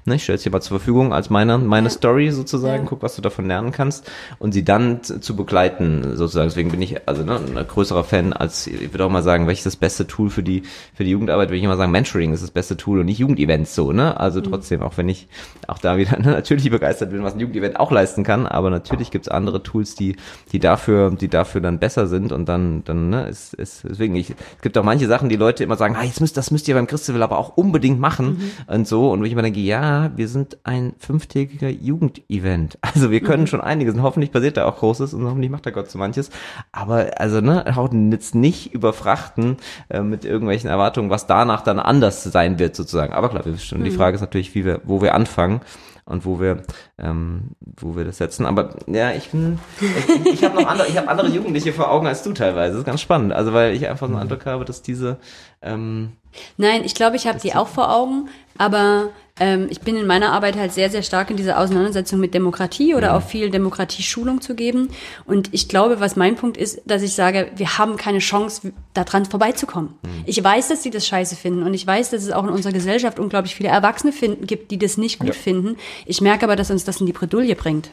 Ne? 0.05 0.13
Ich 0.13 0.23
stelle 0.23 0.35
es 0.35 0.43
dir 0.43 0.51
mal 0.51 0.61
zur 0.61 0.77
Verfügung 0.77 1.11
als 1.11 1.31
meine, 1.31 1.57
meine 1.57 1.89
Story 1.89 2.18
sozusagen, 2.27 2.83
Ja. 2.83 2.89
guck, 2.89 3.01
was 3.01 3.15
du 3.15 3.21
davon 3.21 3.47
lernen 3.47 3.71
kannst 3.71 4.11
und 4.39 4.51
sie 4.51 4.63
dann 4.65 5.01
zu, 5.03 5.35
begleiten 5.35 6.15
sozusagen. 6.15 6.49
Deswegen 6.49 6.69
bin 6.71 6.81
ich 6.81 7.07
also 7.07 7.23
ne, 7.23 7.39
ein 7.39 7.67
größerer 7.67 8.03
Fan 8.03 8.33
als, 8.33 8.67
ich 8.67 8.91
würde 8.93 9.05
auch 9.05 9.09
mal 9.09 9.23
sagen, 9.23 9.47
welches 9.47 9.63
das 9.63 9.75
beste 9.77 10.05
Tool 10.05 10.29
für 10.29 10.43
die, 10.43 10.63
für 10.93 11.03
die 11.03 11.11
Jugendarbeit, 11.11 11.49
würde 11.49 11.57
ich 11.57 11.63
immer 11.63 11.77
sagen, 11.77 11.91
Mentoring 11.91 12.33
ist 12.33 12.43
das 12.43 12.51
beste 12.51 12.75
Tool 12.77 12.99
und 12.99 13.05
nicht 13.05 13.19
Jugendevents 13.19 13.73
so, 13.75 13.91
ne? 13.93 14.19
Also 14.19 14.41
trotzdem, 14.41 14.81
auch 14.81 14.97
wenn 14.97 15.07
ich 15.07 15.27
auch 15.67 15.77
da 15.77 15.97
wieder 15.97 16.19
ne, 16.19 16.31
natürlich 16.31 16.69
begeistert 16.69 17.11
bin, 17.11 17.23
was 17.23 17.33
ein 17.33 17.39
Jugendevent 17.39 17.79
auch 17.79 17.91
leisten 17.91 18.23
kann, 18.23 18.45
aber 18.45 18.69
natürlich 18.69 19.11
gibt's 19.11 19.27
andere 19.29 19.63
Tools, 19.63 19.95
die, 19.95 20.15
die 20.51 20.59
dafür, 20.59 21.11
die 21.11 21.27
dafür 21.29 21.61
dann 21.61 21.79
besser 21.79 22.07
sind 22.07 22.31
und 22.31 22.49
dann, 22.49 22.83
dann, 22.83 23.09
ne, 23.09 23.27
ist, 23.27 23.53
ist, 23.53 23.83
deswegen, 23.87 24.15
ich, 24.15 24.31
es 24.31 24.61
gibt 24.61 24.77
auch 24.77 24.83
manche 24.83 25.07
Sachen, 25.07 25.29
die 25.29 25.35
Leute 25.37 25.63
immer 25.63 25.77
sagen, 25.77 25.95
ah, 25.97 26.03
jetzt 26.03 26.19
müsst, 26.21 26.35
das 26.35 26.51
müsst 26.51 26.67
ihr 26.67 26.75
beim 26.75 26.87
Christival 26.87 27.23
aber 27.23 27.37
auch 27.37 27.55
unbedingt 27.55 27.99
machen 27.99 28.51
und 28.67 28.87
so 28.87 29.11
und 29.11 29.21
wo 29.21 29.23
ich 29.25 29.31
immer 29.31 29.41
denke, 29.43 29.59
ja, 29.59 30.11
wir 30.15 30.27
sind 30.27 30.57
ein 30.63 30.93
fünftägiger 30.97 31.69
Jugendevent. 32.17 32.77
Also 32.99 33.11
wir 33.11 33.21
können 33.21 33.47
schon 33.47 33.61
einiges 33.61 33.93
und 33.93 34.01
hoffentlich 34.01 34.31
passiert 34.31 34.57
da 34.57 34.65
auch 34.65 34.77
Großes 34.77 35.13
und 35.13 35.23
hoffentlich 35.25 35.51
macht 35.51 35.65
da 35.65 35.71
Gott 35.71 35.89
so 35.89 35.97
manches. 35.97 36.31
Aber 36.71 37.11
also, 37.17 37.39
ne, 37.39 37.63
haut 37.75 37.93
jetzt 38.11 38.35
nicht 38.35 38.73
überfrachten 38.73 39.57
äh, 39.89 40.01
mit 40.01 40.25
irgendwelchen 40.25 40.69
Erwartungen, 40.69 41.09
was 41.09 41.27
danach 41.27 41.61
dann 41.61 41.79
anders 41.79 42.23
sein 42.23 42.59
wird 42.59 42.75
sozusagen. 42.75 43.13
Aber 43.13 43.29
klar, 43.29 43.45
wir 43.45 43.53
wissen, 43.53 43.83
die 43.83 43.91
Frage 43.91 44.15
ist 44.15 44.21
natürlich, 44.21 44.55
wie 44.55 44.65
wir, 44.65 44.81
wo 44.83 45.01
wir 45.01 45.13
anfangen 45.13 45.61
und 46.05 46.25
wo 46.25 46.39
wir, 46.39 46.63
ähm, 46.97 47.51
wo 47.61 47.95
wir 47.95 48.03
das 48.03 48.17
setzen. 48.17 48.45
Aber 48.45 48.75
ja, 48.87 49.11
ich 49.11 49.29
bin, 49.29 49.59
ich, 49.79 50.33
ich 50.33 50.43
habe 50.43 50.61
noch 50.61 50.67
andere, 50.67 50.87
ich 50.87 50.97
habe 50.97 51.07
andere 51.07 51.29
Jugendliche 51.29 51.71
vor 51.71 51.91
Augen 51.91 52.07
als 52.07 52.23
du 52.23 52.33
teilweise. 52.33 52.73
Das 52.73 52.79
ist 52.79 52.85
ganz 52.85 53.01
spannend. 53.01 53.31
Also 53.31 53.53
weil 53.53 53.73
ich 53.73 53.87
einfach 53.87 54.07
so 54.07 54.13
einen 54.13 54.21
Eindruck 54.23 54.45
habe, 54.45 54.65
dass 54.65 54.81
diese 54.81 55.17
ähm, 55.61 56.13
Nein, 56.57 56.83
ich 56.83 56.95
glaube, 56.95 57.15
ich 57.15 57.27
habe 57.27 57.39
die 57.39 57.55
auch 57.55 57.67
vor 57.67 57.95
Augen, 57.95 58.29
aber 58.57 59.09
ähm, 59.39 59.67
ich 59.69 59.81
bin 59.81 59.95
in 59.95 60.07
meiner 60.07 60.31
Arbeit 60.31 60.57
halt 60.57 60.73
sehr, 60.73 60.89
sehr 60.89 61.03
stark 61.03 61.29
in 61.29 61.37
dieser 61.37 61.59
Auseinandersetzung 61.59 62.19
mit 62.19 62.33
Demokratie 62.33 62.95
oder 62.95 63.15
auch 63.15 63.23
viel 63.23 63.49
Demokratieschulung 63.49 64.41
zu 64.41 64.55
geben. 64.55 64.89
Und 65.25 65.49
ich 65.53 65.69
glaube, 65.69 65.99
was 65.99 66.15
mein 66.15 66.35
Punkt 66.35 66.57
ist, 66.57 66.81
dass 66.85 67.01
ich 67.01 67.13
sage, 67.13 67.51
wir 67.55 67.77
haben 67.77 67.97
keine 67.97 68.19
Chance, 68.19 68.73
daran 68.93 69.25
vorbeizukommen. 69.25 69.93
Ich 70.25 70.43
weiß, 70.43 70.67
dass 70.67 70.83
sie 70.83 70.89
das 70.89 71.07
scheiße 71.07 71.35
finden 71.35 71.63
und 71.63 71.73
ich 71.73 71.85
weiß, 71.85 72.09
dass 72.09 72.23
es 72.23 72.31
auch 72.31 72.43
in 72.43 72.49
unserer 72.49 72.73
Gesellschaft 72.73 73.19
unglaublich 73.19 73.55
viele 73.55 73.69
Erwachsene 73.69 74.11
finden, 74.11 74.45
gibt, 74.45 74.71
die 74.71 74.77
das 74.77 74.97
nicht 74.97 75.19
gut 75.19 75.35
finden. 75.35 75.77
Ich 76.05 76.21
merke 76.21 76.45
aber, 76.45 76.55
dass 76.55 76.71
uns 76.71 76.83
das 76.83 76.99
in 76.99 77.05
die 77.05 77.13
Bredouille 77.13 77.55
bringt. 77.55 77.91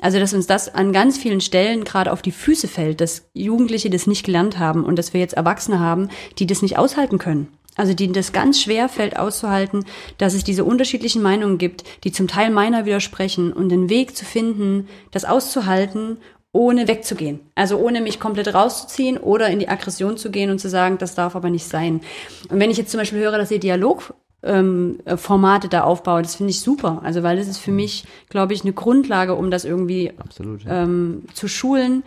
Also, 0.00 0.18
dass 0.18 0.34
uns 0.34 0.46
das 0.46 0.74
an 0.74 0.92
ganz 0.92 1.18
vielen 1.18 1.40
Stellen 1.40 1.84
gerade 1.84 2.12
auf 2.12 2.22
die 2.22 2.32
Füße 2.32 2.68
fällt, 2.68 3.00
dass 3.00 3.22
Jugendliche 3.32 3.90
das 3.90 4.06
nicht 4.06 4.24
gelernt 4.24 4.58
haben 4.58 4.84
und 4.84 4.96
dass 4.96 5.12
wir 5.12 5.20
jetzt 5.20 5.34
Erwachsene 5.34 5.80
haben, 5.80 6.08
die 6.38 6.46
das 6.46 6.62
nicht 6.62 6.78
aushalten 6.78 7.18
können. 7.18 7.48
Also 7.76 7.92
denen 7.94 8.12
das 8.12 8.32
ganz 8.32 8.60
schwer 8.60 8.88
fällt 8.88 9.18
auszuhalten, 9.18 9.84
dass 10.18 10.34
es 10.34 10.44
diese 10.44 10.64
unterschiedlichen 10.64 11.22
Meinungen 11.22 11.58
gibt, 11.58 11.84
die 12.04 12.12
zum 12.12 12.28
Teil 12.28 12.50
meiner 12.50 12.84
widersprechen 12.84 13.52
und 13.52 13.68
den 13.68 13.88
Weg 13.88 14.16
zu 14.16 14.24
finden, 14.24 14.88
das 15.10 15.24
auszuhalten, 15.24 16.18
ohne 16.52 16.86
wegzugehen. 16.86 17.40
Also 17.56 17.78
ohne 17.78 18.00
mich 18.00 18.20
komplett 18.20 18.54
rauszuziehen 18.54 19.18
oder 19.18 19.48
in 19.48 19.58
die 19.58 19.68
Aggression 19.68 20.16
zu 20.16 20.30
gehen 20.30 20.50
und 20.50 20.60
zu 20.60 20.68
sagen, 20.68 20.98
das 20.98 21.16
darf 21.16 21.34
aber 21.34 21.50
nicht 21.50 21.66
sein. 21.66 22.00
Und 22.48 22.60
wenn 22.60 22.70
ich 22.70 22.76
jetzt 22.76 22.92
zum 22.92 23.00
Beispiel 23.00 23.18
höre, 23.18 23.38
dass 23.38 23.50
ihr 23.50 23.58
Dialog 23.58 24.14
ähm, 24.44 25.00
Formate 25.16 25.68
da 25.68 25.82
aufbaut, 25.82 26.24
das 26.24 26.36
finde 26.36 26.50
ich 26.50 26.60
super. 26.60 27.00
Also 27.02 27.24
weil 27.24 27.36
das 27.36 27.48
ist 27.48 27.58
für 27.58 27.72
mich, 27.72 28.04
glaube 28.28 28.54
ich, 28.54 28.62
eine 28.62 28.72
Grundlage, 28.72 29.34
um 29.34 29.50
das 29.50 29.64
irgendwie 29.64 30.12
absolut. 30.16 30.62
Ja. 30.62 30.84
ähm, 30.84 31.24
zu 31.34 31.48
schulen 31.48 32.04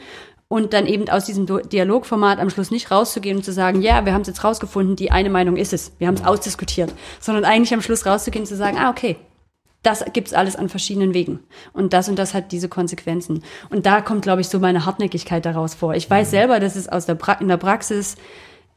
und 0.50 0.74
dann 0.74 0.86
eben 0.86 1.10
aus 1.10 1.26
diesem 1.26 1.46
Dialogformat 1.46 2.40
am 2.40 2.50
Schluss 2.50 2.72
nicht 2.72 2.90
rauszugehen 2.90 3.38
und 3.38 3.44
zu 3.44 3.52
sagen, 3.52 3.82
ja, 3.82 4.06
wir 4.06 4.14
haben 4.14 4.22
es 4.22 4.28
jetzt 4.28 4.44
rausgefunden, 4.44 4.96
die 4.96 5.12
eine 5.12 5.30
Meinung 5.30 5.58
ist 5.58 5.74
es, 5.74 5.92
wir 6.00 6.08
haben 6.08 6.16
es 6.16 6.26
ausdiskutiert, 6.26 6.94
sondern 7.20 7.44
eigentlich 7.44 7.74
am 7.74 7.82
Schluss 7.82 8.06
rauszugehen 8.06 8.44
und 8.44 8.48
zu 8.48 8.56
sagen, 8.56 8.78
ah, 8.78 8.90
okay, 8.90 9.18
das 9.84 10.04
gibt's 10.14 10.34
alles 10.34 10.56
an 10.56 10.70
verschiedenen 10.70 11.14
Wegen. 11.14 11.40
Und 11.72 11.94
das 11.94 12.10
und 12.10 12.18
das 12.18 12.34
hat 12.34 12.52
diese 12.52 12.68
Konsequenzen. 12.68 13.44
Und 13.70 13.86
da 13.86 14.02
kommt, 14.02 14.22
glaube 14.22 14.42
ich, 14.42 14.50
so 14.50 14.60
meine 14.60 14.86
Hartnäckigkeit 14.86 15.46
daraus 15.46 15.76
vor. 15.76 15.96
Ich 15.96 16.10
weiß 16.10 16.30
selber, 16.30 16.60
dass 16.60 16.76
es 16.76 16.90
aus 16.90 17.06
der 17.06 17.16
pra 17.16 17.34
in 17.34 17.48
der 17.48 17.58
Praxis 17.58 18.18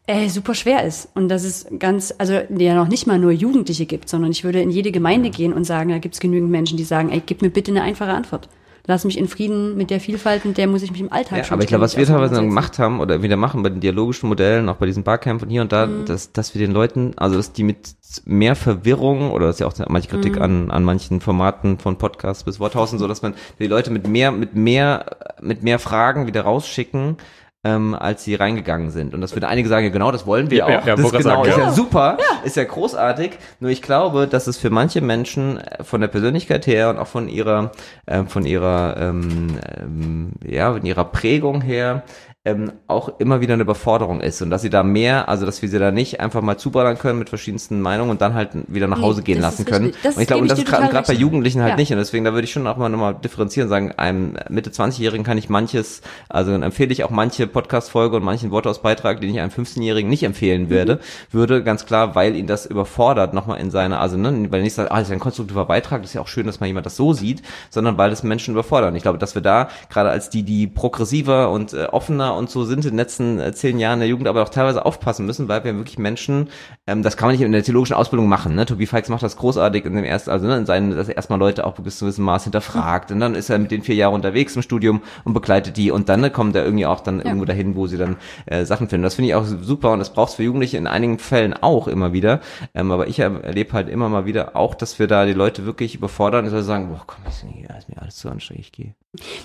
äh, 0.07 0.29
super 0.29 0.55
schwer 0.55 0.85
ist. 0.85 1.09
Und 1.15 1.29
dass 1.29 1.43
es 1.43 1.67
ganz, 1.79 2.15
also 2.19 2.35
ja 2.51 2.75
noch 2.75 2.89
nicht 2.89 3.07
mal 3.07 3.19
nur 3.19 3.33
Jugendliche 3.33 3.87
gibt, 3.87 4.09
sondern 4.09 4.31
ich 4.31 4.45
würde 4.45 4.61
in 4.61 4.71
jede 4.71 4.93
Gemeinde 4.93 5.31
gehen 5.31 5.53
und 5.53 5.65
sagen, 5.65 5.91
da 5.91 5.99
gibt's 5.99 6.21
genügend 6.21 6.51
Menschen, 6.51 6.77
die 6.77 6.85
sagen, 6.85 7.11
ey, 7.11 7.23
gib 7.25 7.43
mir 7.43 7.51
bitte 7.51 7.73
eine 7.73 7.83
einfache 7.83 8.13
Antwort. 8.13 8.49
Lass 8.87 9.05
mich 9.05 9.19
in 9.19 9.29
Frieden 9.29 9.77
mit 9.77 9.91
der 9.91 10.01
Vielfalt, 10.01 10.45
mit 10.45 10.57
der 10.59 10.67
muss 10.67 10.83
ich 10.83 10.91
mich 10.91 11.01
im 11.01 11.13
Alltag 11.13 11.39
Ja, 11.39 11.45
schon 11.45 11.55
aber 11.55 11.63
ich 11.63 11.69
glaube, 11.69 11.85
was 11.85 11.97
wir 11.97 12.07
teilweise 12.07 12.35
dann 12.35 12.47
gemacht 12.49 12.79
haben 12.79 13.01
oder 13.01 13.23
wieder 13.23 13.37
machen 13.37 13.63
bei 13.63 13.69
den 13.69 13.81
dialogischen 13.81 14.29
Modellen, 14.29 14.69
auch 14.69 14.77
bei 14.77 14.87
diesen 14.87 15.03
Barcamp 15.05 15.43
und 15.43 15.51
hier 15.51 15.63
und 15.63 15.73
da, 15.73 15.87
Mhm. 15.87 16.05
dass, 16.07 16.33
dass 16.33 16.55
wir 16.55 16.61
den 16.61 16.73
Leuten, 16.73 17.13
also 17.17 17.37
dass 17.37 17.53
die 17.53 17.63
mit 17.63 17.95
mehr 18.25 18.57
Verwirrung 18.57 19.31
oder 19.31 19.47
das 19.47 19.57
ist 19.57 19.61
ja 19.61 19.67
auch 19.67 19.89
manche 19.89 20.09
Kritik 20.09 20.37
Mhm. 20.37 20.43
an, 20.43 20.71
an 20.71 20.85
manchen 20.85 21.21
Formaten 21.21 21.79
von 21.79 21.97
Podcasts 21.97 22.43
bis 22.45 22.59
Worthausen, 22.59 22.99
so 22.99 23.07
dass 23.07 23.23
man 23.23 23.35
die 23.59 23.67
Leute 23.67 23.91
mit 23.91 24.09
mehr, 24.09 24.33
mit 24.33 24.55
mehr, 24.55 25.05
mit 25.41 25.63
mehr 25.63 25.79
Fragen 25.79 26.27
wieder 26.27 26.43
rausschicken, 26.43 27.17
ähm, 27.63 27.95
als 27.95 28.25
sie 28.25 28.35
reingegangen 28.35 28.91
sind. 28.91 29.13
Und 29.15 29.21
das 29.21 29.35
würde 29.35 29.49
einige 29.49 29.69
sagen, 29.69 29.85
ja 29.85 29.93
genau, 29.93 30.11
das 30.11 30.27
wollen 30.27 30.51
wir 30.51 30.59
Ja, 30.59 30.65
auch. 30.65 30.71
ja, 30.71 30.87
ja, 30.87 30.97
das 30.97 31.11
genau, 31.11 31.21
sagen, 31.21 31.43
ist 31.49 31.57
ja. 31.59 31.65
ja 31.65 31.73
super, 31.73 32.19
ist 32.45 32.57
ja 32.57 32.65
großartig. 32.65 33.33
Nur 33.61 33.71
ich 33.71 33.83
glaube, 33.83 34.27
dass 34.27 34.47
es 34.47 34.57
für 34.57 34.71
manche 34.71 35.03
Menschen 35.03 35.59
äh, 35.59 35.85
von 35.85 36.01
der 36.01 36.09
Persönlichkeit 36.09 36.67
her 36.67 36.89
und 36.91 36.99
auch 36.99 37.07
von 37.07 37.29
ihrer, 37.29 37.73
ähm, 38.07 38.29
von 38.29 38.47
ihrer, 38.47 38.97
ähm, 38.99 39.59
ähm, 39.79 40.33
ja, 40.43 40.73
von 40.73 40.85
ihrer 40.87 41.05
Prägung 41.05 41.61
her 41.61 42.03
ähm, 42.47 42.73
auch 42.87 43.19
immer 43.19 43.43
wieder 43.43 43.53
eine 43.53 43.65
Überforderung 43.65 44.23
ist 44.23 44.41
und 44.41 44.49
dass 44.49 44.63
sie 44.63 44.71
da 44.71 44.83
mehr, 44.83 45.29
also 45.29 45.45
dass 45.45 45.61
wir 45.61 45.69
sie 45.69 45.79
da 45.79 45.91
nicht 45.91 46.21
einfach 46.21 46.41
mal 46.41 46.57
zuballern 46.57 46.97
können 46.99 47.19
mit 47.19 47.29
verschiedensten 47.29 47.83
Meinungen 47.83 48.11
und 48.11 48.23
dann 48.23 48.33
halt 48.33 48.51
wieder 48.67 48.87
nach 48.89 48.97
Nee, 48.97 49.03
Hause 49.05 49.23
gehen 49.23 49.43
das 49.43 49.59
lassen 49.59 49.67
können. 49.67 49.93
Das 50.03 50.17
und 50.17 50.23
ich 50.23 50.27
glaube, 50.27 50.41
und 50.43 50.51
das 50.51 50.59
ist 50.59 50.67
gerade 50.67 51.03
bei. 51.07 51.13
Jugendlichen 51.13 51.61
halt 51.61 51.73
Ja. 51.73 51.77
nicht 51.77 51.93
und 51.93 51.99
deswegen 51.99 52.25
da 52.25 52.33
würde 52.33 52.47
ich 52.47 52.53
schon 52.53 52.67
auch 52.67 52.79
mal 52.79 52.89
nochmal 52.89 53.15
differenzieren, 53.15 53.69
sagen, 53.69 53.93
einem 53.93 54.39
Mitte 54.49 54.71
20-Jährigen 54.71 55.23
kann 55.23 55.37
ich 55.37 55.51
manches, 55.51 56.01
also 56.31 56.51
dann 56.51 56.63
empfehle 56.63 56.91
ich 56.93 57.05
auch 57.05 57.11
manche 57.11 57.47
Podcast-Folge 57.47 58.17
und 58.17 58.25
manchen 58.25 58.51
Wortausbeitrag, 58.51 59.21
den 59.21 59.29
ich 59.35 59.39
einem 59.39 59.51
15-Jährigen 59.51 60.09
nicht 60.09 60.23
empfehlen 60.23 60.63
Mhm. 60.63 60.71
würde, 60.71 61.01
würde 61.31 61.63
ganz 61.63 61.85
klar, 61.85 62.15
weil 62.15 62.37
ihn 62.37 62.47
das 62.47 62.65
überfordert, 62.65 63.35
nochmal 63.35 63.61
in 63.61 63.71
seine, 63.71 63.99
also 63.99 64.17
ne, 64.17 64.47
weil 64.51 64.63
nicht 64.63 64.73
sagt, 64.73 64.91
ah, 64.91 64.99
das 64.99 65.09
ist 65.09 65.13
ein 65.13 65.21
konstruktiver 65.21 65.67
Beitrag, 65.67 66.01
das 66.01 66.13
ist 66.13 66.15
ja 66.15 66.23
auch 66.23 66.29
schön, 66.29 66.47
dass 66.47 66.59
mal 66.59 66.67
jemand 66.69 66.87
das 66.87 66.97
so 66.97 67.13
sieht, 67.13 67.43
sondern 67.69 67.99
weil 67.99 68.13
es 68.13 68.23
Menschen 68.23 68.53
überfordert. 68.55 68.97
Ich 68.97 69.03
glaube, 69.03 69.19
dass 69.19 69.35
wir 69.35 69.43
da, 69.43 69.69
gerade 69.91 70.09
als 70.09 70.31
die, 70.31 70.43
die 70.43 70.67
progressiver 70.67 71.51
und 71.51 71.75
äh, 71.75 71.85
offener 71.85 72.30
und 72.37 72.51
so 72.51 72.65
sind 72.65 72.85
in 72.85 72.93
den 72.93 72.97
letzten 72.97 73.39
äh, 73.39 73.53
zehn 73.53 73.79
Jahren 73.79 73.99
der 73.99 74.09
Jugend, 74.09 74.29
aber 74.29 74.43
auch 74.43 74.49
teilweise 74.49 74.85
aufpassen 74.85 75.27
müssen, 75.27 75.49
weil 75.49 75.65
wir 75.65 75.77
wirklich 75.77 75.99
Menschen, 75.99 76.49
ähm, 76.87 77.03
das 77.03 77.17
kann 77.17 77.29
man 77.29 77.37
nicht 77.37 77.45
in 77.45 77.53
der 77.53 77.63
theologischen 77.63 77.97
Ausbildung 77.97 78.29
machen, 78.29 78.55
ne? 78.55 78.67
Tobi 78.67 78.87
Feix 78.87 79.09
macht 79.09 79.23
das 79.23 79.37
großartig 79.37 79.85
in 79.85 79.95
dem 79.95 80.05
ersten, 80.05 80.31
also 80.31 80.47
ne, 80.47 80.57
in 80.57 80.67
seinen, 80.67 80.97
dass 80.97 81.09
er 81.09 81.17
erstmal 81.17 81.39
Leute 81.39 81.67
auch 81.67 81.75
bis 81.75 81.99
zu 81.99 82.05
gewissem 82.05 82.25
Maß 82.25 82.45
hinterfragt 82.45 83.11
und 83.13 83.21
dann 83.21 83.35
ist 83.35 83.51
er 83.51 83.59
mit 83.59 83.71
den 83.71 83.83
vier 83.83 83.95
Jahren 83.95 84.15
unterwegs 84.15 84.57
im 84.57 84.63
Studium 84.63 85.03
und 85.25 85.35
begleitet 85.35 85.77
die 85.77 85.91
und 85.91 86.09
dann 86.09 86.21
ne, 86.21 86.31
kommt 86.31 86.57
er 86.57 86.65
irgendwie 86.65 86.87
auch 86.87 87.01
dann 87.01 87.21
irgendwo 87.21 87.45
dahin, 87.45 87.77
wo 87.77 87.87
sie 87.87 87.99
dann 87.99 88.17
äh, 88.47 88.65
Sachen 88.65 88.89
finden. 88.89 89.05
Das 89.05 89.15
finde 89.15 89.29
ich 89.29 89.35
auch 89.35 89.45
super 89.45 89.93
und 89.93 89.99
das 89.99 90.13
braucht 90.13 90.31
es 90.31 90.35
für 90.37 90.43
Jugendliche 90.43 90.77
in 90.77 90.87
einigen 90.87 91.19
Fällen 91.19 91.55
auch 91.55 91.89
immer 91.89 92.13
wieder. 92.13 92.41
Ähm, 92.75 92.91
aber 92.91 93.09
ich 93.09 93.19
erlebe 93.19 93.73
halt 93.73 93.89
immer 93.89 94.09
mal 94.09 94.27
wieder 94.27 94.57
auch, 94.57 94.75
dass 94.75 94.99
wir 94.99 95.07
da 95.07 95.27
die 95.27 95.33
Leute 95.33 95.67
wirklich 95.67 95.95
überfordern 95.95 96.45
und 96.45 96.51
so 96.51 96.63
sagen, 96.63 96.89
boah, 96.89 97.03
komm, 97.07 97.25
ist 97.27 97.45
mir 97.89 98.03
alles 98.03 98.17
zu 98.17 98.29
anstrengend, 98.31 98.61
ich 98.61 98.73
gehe. 98.73 98.95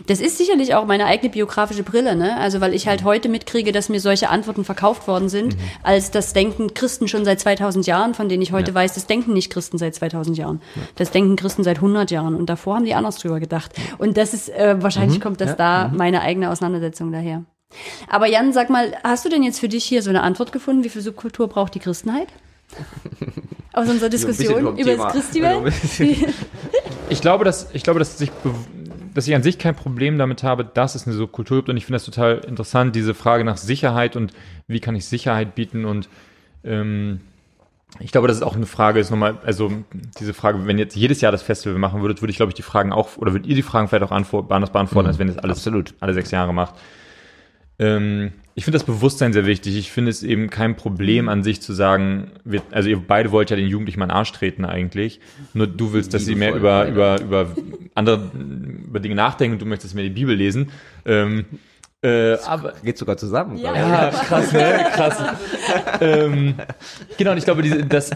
Das 0.06 0.20
ist 0.20 0.38
sicherlich 0.38 0.76
auch 0.76 0.86
meine 0.86 1.06
eigene 1.08 1.32
biografische 1.32 1.82
Brille, 1.82 2.16
ne? 2.16 2.38
Also 2.38 2.62
weil 2.62 2.76
ich 2.76 2.88
halt 2.88 3.02
Mhm. 3.02 3.06
heute 3.06 3.30
mitkriege, 3.30 3.72
dass 3.72 3.90
mir 3.90 4.00
solche 4.00 4.30
Antworten 4.30 4.64
verkauft 4.64 5.08
worden 5.08 5.28
sind, 5.28 5.58
als 5.82 6.12
das 6.12 6.34
denken 6.34 6.76
Christen 6.76 7.08
schon 7.08 7.26
seit 7.26 7.40
2000 7.40 7.88
Jahren, 7.88 8.14
von 8.14 8.30
denen 8.30 8.44
ich 8.44 8.52
heute 8.52 8.76
weiß, 8.76 8.94
das 8.94 9.08
denken 9.08 9.34
nicht 9.34 9.52
Christen 9.52 9.80
seit 9.80 9.96
2000 9.96 10.38
Jahren. 10.38 10.62
Das 10.98 11.10
denken 11.10 11.36
Christen 11.36 11.64
seit 11.64 11.78
100 11.78 12.12
Jahren 12.12 12.36
und 12.36 12.46
davor 12.48 12.76
haben 12.76 12.86
die 12.86 12.94
anders 12.94 13.18
drüber 13.18 13.40
gedacht. 13.40 13.72
Und 13.98 14.18
das 14.18 14.36
ist 14.36 14.50
äh, 14.50 14.76
wahrscheinlich 14.84 15.20
kommt 15.20 15.42
das 15.42 15.56
da 15.58 15.92
meine 15.92 16.22
eigene 16.22 16.52
Auseinandersetzung 16.52 17.12
daher. 17.12 17.44
Aber 18.08 18.28
Jan, 18.28 18.54
sag 18.54 18.70
mal, 18.70 18.94
hast 19.04 19.26
du 19.26 19.30
denn 19.30 19.42
jetzt 19.42 19.60
für 19.60 19.68
dich 19.68 19.84
hier 19.84 20.04
so 20.04 20.12
eine 20.12 20.22
Antwort 20.22 20.52
gefunden, 20.52 20.84
wie 20.84 20.90
viel 20.90 21.02
Subkultur 21.02 21.48
braucht 21.48 21.74
die 21.74 21.80
Christenheit? 21.80 22.28
Aus 23.74 23.90
unserer 23.90 24.10
Diskussion 24.10 24.78
über 24.78 24.96
das 24.96 25.12
Christiwelt? 25.12 25.74
Ich 27.08 27.22
glaube, 27.22 27.46
dass 27.46 27.68
ich 27.74 27.84
glaube, 27.84 28.00
dass 28.00 28.20
ich, 28.20 28.32
be- 28.32 28.52
dass 29.16 29.28
ich 29.28 29.34
an 29.34 29.42
sich 29.44 29.58
kein 29.58 29.76
Problem 29.76 30.18
damit 30.18 30.44
habe, 30.44 30.64
dass 30.66 30.94
es 30.94 31.08
eine 31.08 31.16
Subkultur 31.16 31.58
gibt 31.58 31.70
und 31.70 31.78
ich 31.78 31.86
finde 31.86 31.96
das 31.96 32.06
total 32.06 32.40
interessant, 32.46 32.96
diese 32.96 33.14
Frage 33.16 33.44
nach 33.44 33.58
Sicherheit 33.58 34.16
und 34.16 34.34
wie 34.68 34.80
kann 34.80 34.96
ich 34.96 35.06
Sicherheit 35.06 35.56
bieten 35.56 35.86
und 35.86 36.10
ähm, 36.64 37.22
ich 38.00 38.12
glaube, 38.12 38.28
das 38.28 38.38
ist 38.38 38.44
auch 38.44 38.56
eine 38.56 38.66
Frage, 38.66 39.00
ist 39.00 39.10
nochmal, 39.10 39.38
also 39.46 39.72
diese 40.20 40.34
Frage, 40.34 40.68
wenn 40.68 40.78
jetzt 40.78 40.96
jedes 40.96 41.22
Jahr 41.22 41.32
das 41.32 41.44
Festival 41.44 41.80
machen 41.80 42.02
würdet, 42.02 42.22
würde 42.22 42.32
ich, 42.32 42.38
glaube 42.38 42.50
ich, 42.50 42.56
die 42.56 42.62
Fragen 42.62 42.92
auch, 42.92 43.16
oder 43.18 43.32
würdet 43.32 43.48
ihr 43.48 43.56
die 43.56 43.62
Fragen 43.62 43.88
vielleicht 43.88 44.04
auch 44.04 44.12
anders 44.12 44.30
beantworten, 44.72 45.06
Mhm, 45.06 45.08
als 45.08 45.18
wenn 45.18 45.28
ihr 45.30 45.36
das 45.36 45.44
alles 45.44 45.58
absolut. 45.60 45.94
alle 46.02 46.14
sechs 46.14 46.32
Jahre 46.32 46.54
macht. 46.54 46.76
Ähm, 47.80 48.32
ich 48.58 48.64
finde 48.64 48.78
das 48.78 48.86
Bewusstsein 48.86 49.34
sehr 49.34 49.46
wichtig. 49.46 49.76
Ich 49.76 49.92
finde 49.92 50.12
es 50.12 50.24
eben 50.24 50.50
kein 50.50 50.78
Problem 50.78 51.28
an 51.28 51.44
sich 51.44 51.62
zu 51.62 51.74
sagen, 51.74 52.32
wir, 52.46 52.62
also 52.72 52.88
ihr 52.88 52.98
beide 53.00 53.32
wollt 53.32 53.50
ja 53.50 53.58
den 53.58 53.68
Jugendlichen 53.68 54.00
mal 54.00 54.06
in 54.06 54.10
den 54.10 54.16
Arsch 54.16 54.32
treten 54.32 54.64
eigentlich. 54.64 55.20
Nur 55.54 55.68
du 55.68 55.92
willst, 55.92 56.14
dass 56.14 56.24
sie 56.24 56.36
mehr 56.36 56.56
über, 56.56 56.88
über, 56.88 57.20
über 57.20 57.52
andere, 57.96 58.32
über 58.86 59.00
Dinge 59.02 59.16
nachdenken 59.16 59.56
und 59.56 59.62
du 59.62 59.66
möchtest 59.66 59.94
mehr 59.94 60.06
die 60.06 60.10
Bibel 60.10 60.34
lesen. 60.34 60.72
Ähm, 61.06 61.46
äh, 62.02 62.38
aber, 62.46 62.74
Geht 62.84 62.98
sogar 62.98 63.18
zusammen. 63.18 63.58
ich. 63.58 63.64
ja, 63.64 64.12
krass, 64.12 64.54
ne? 64.54 64.86
Krass. 64.94 65.24
ähm, 66.02 66.54
genau, 67.18 67.32
und 67.32 67.38
ich 67.38 67.46
glaube, 67.46 67.62
diese, 67.62 67.84
das, 67.84 68.12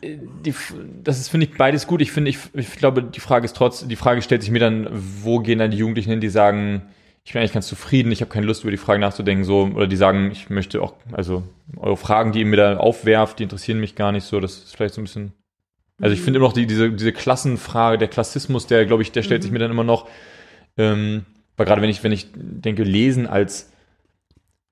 die, 0.00 0.54
das 1.02 1.18
ist, 1.18 1.28
finde 1.28 1.46
ich, 1.46 1.58
beides 1.58 1.86
gut. 1.86 2.00
Ich 2.00 2.12
finde, 2.12 2.30
ich, 2.30 2.38
ich 2.54 2.76
glaube, 2.76 3.02
die 3.02 3.20
Frage 3.20 3.44
ist 3.44 3.56
trotz, 3.56 3.86
die 3.86 3.96
Frage 3.96 4.22
stellt 4.22 4.42
sich 4.42 4.50
mir 4.52 4.60
dann, 4.60 4.88
wo 4.92 5.40
gehen 5.40 5.58
dann 5.58 5.70
die 5.70 5.76
Jugendlichen 5.76 6.10
hin, 6.10 6.20
die 6.20 6.28
sagen, 6.28 6.82
ich 7.24 7.32
bin 7.32 7.40
eigentlich 7.40 7.52
ganz 7.52 7.68
zufrieden, 7.68 8.10
ich 8.10 8.20
habe 8.20 8.30
keine 8.30 8.46
Lust, 8.46 8.62
über 8.62 8.70
die 8.70 8.76
Frage 8.76 9.00
nachzudenken, 9.00 9.44
so, 9.44 9.70
oder 9.74 9.86
die 9.86 9.96
sagen, 9.96 10.30
ich 10.32 10.50
möchte 10.50 10.82
auch, 10.82 10.94
also, 11.12 11.44
eure 11.76 11.96
Fragen, 11.96 12.32
die 12.32 12.40
ihr 12.40 12.46
mir 12.46 12.56
da 12.56 12.76
aufwerft, 12.76 13.38
die 13.38 13.44
interessieren 13.44 13.78
mich 13.78 13.94
gar 13.94 14.10
nicht 14.12 14.24
so, 14.24 14.40
das 14.40 14.58
ist 14.58 14.76
vielleicht 14.76 14.94
so 14.94 15.00
ein 15.00 15.04
bisschen, 15.04 15.32
also 16.00 16.14
ich 16.14 16.20
finde 16.20 16.38
immer 16.38 16.48
noch 16.48 16.52
die, 16.52 16.66
diese, 16.66 16.90
diese 16.90 17.12
Klassenfrage, 17.12 17.98
der 17.98 18.08
Klassismus, 18.08 18.66
der, 18.66 18.86
glaube 18.86 19.02
ich, 19.02 19.12
der 19.12 19.22
stellt 19.22 19.42
sich 19.42 19.52
mir 19.52 19.60
dann 19.60 19.70
immer 19.70 19.84
noch, 19.84 20.08
ähm, 20.76 21.24
weil 21.56 21.66
gerade 21.66 21.80
wenn 21.80 21.90
ich, 21.90 22.02
wenn 22.02 22.12
ich 22.12 22.26
denke, 22.34 22.82
lesen 22.82 23.28
als, 23.28 23.70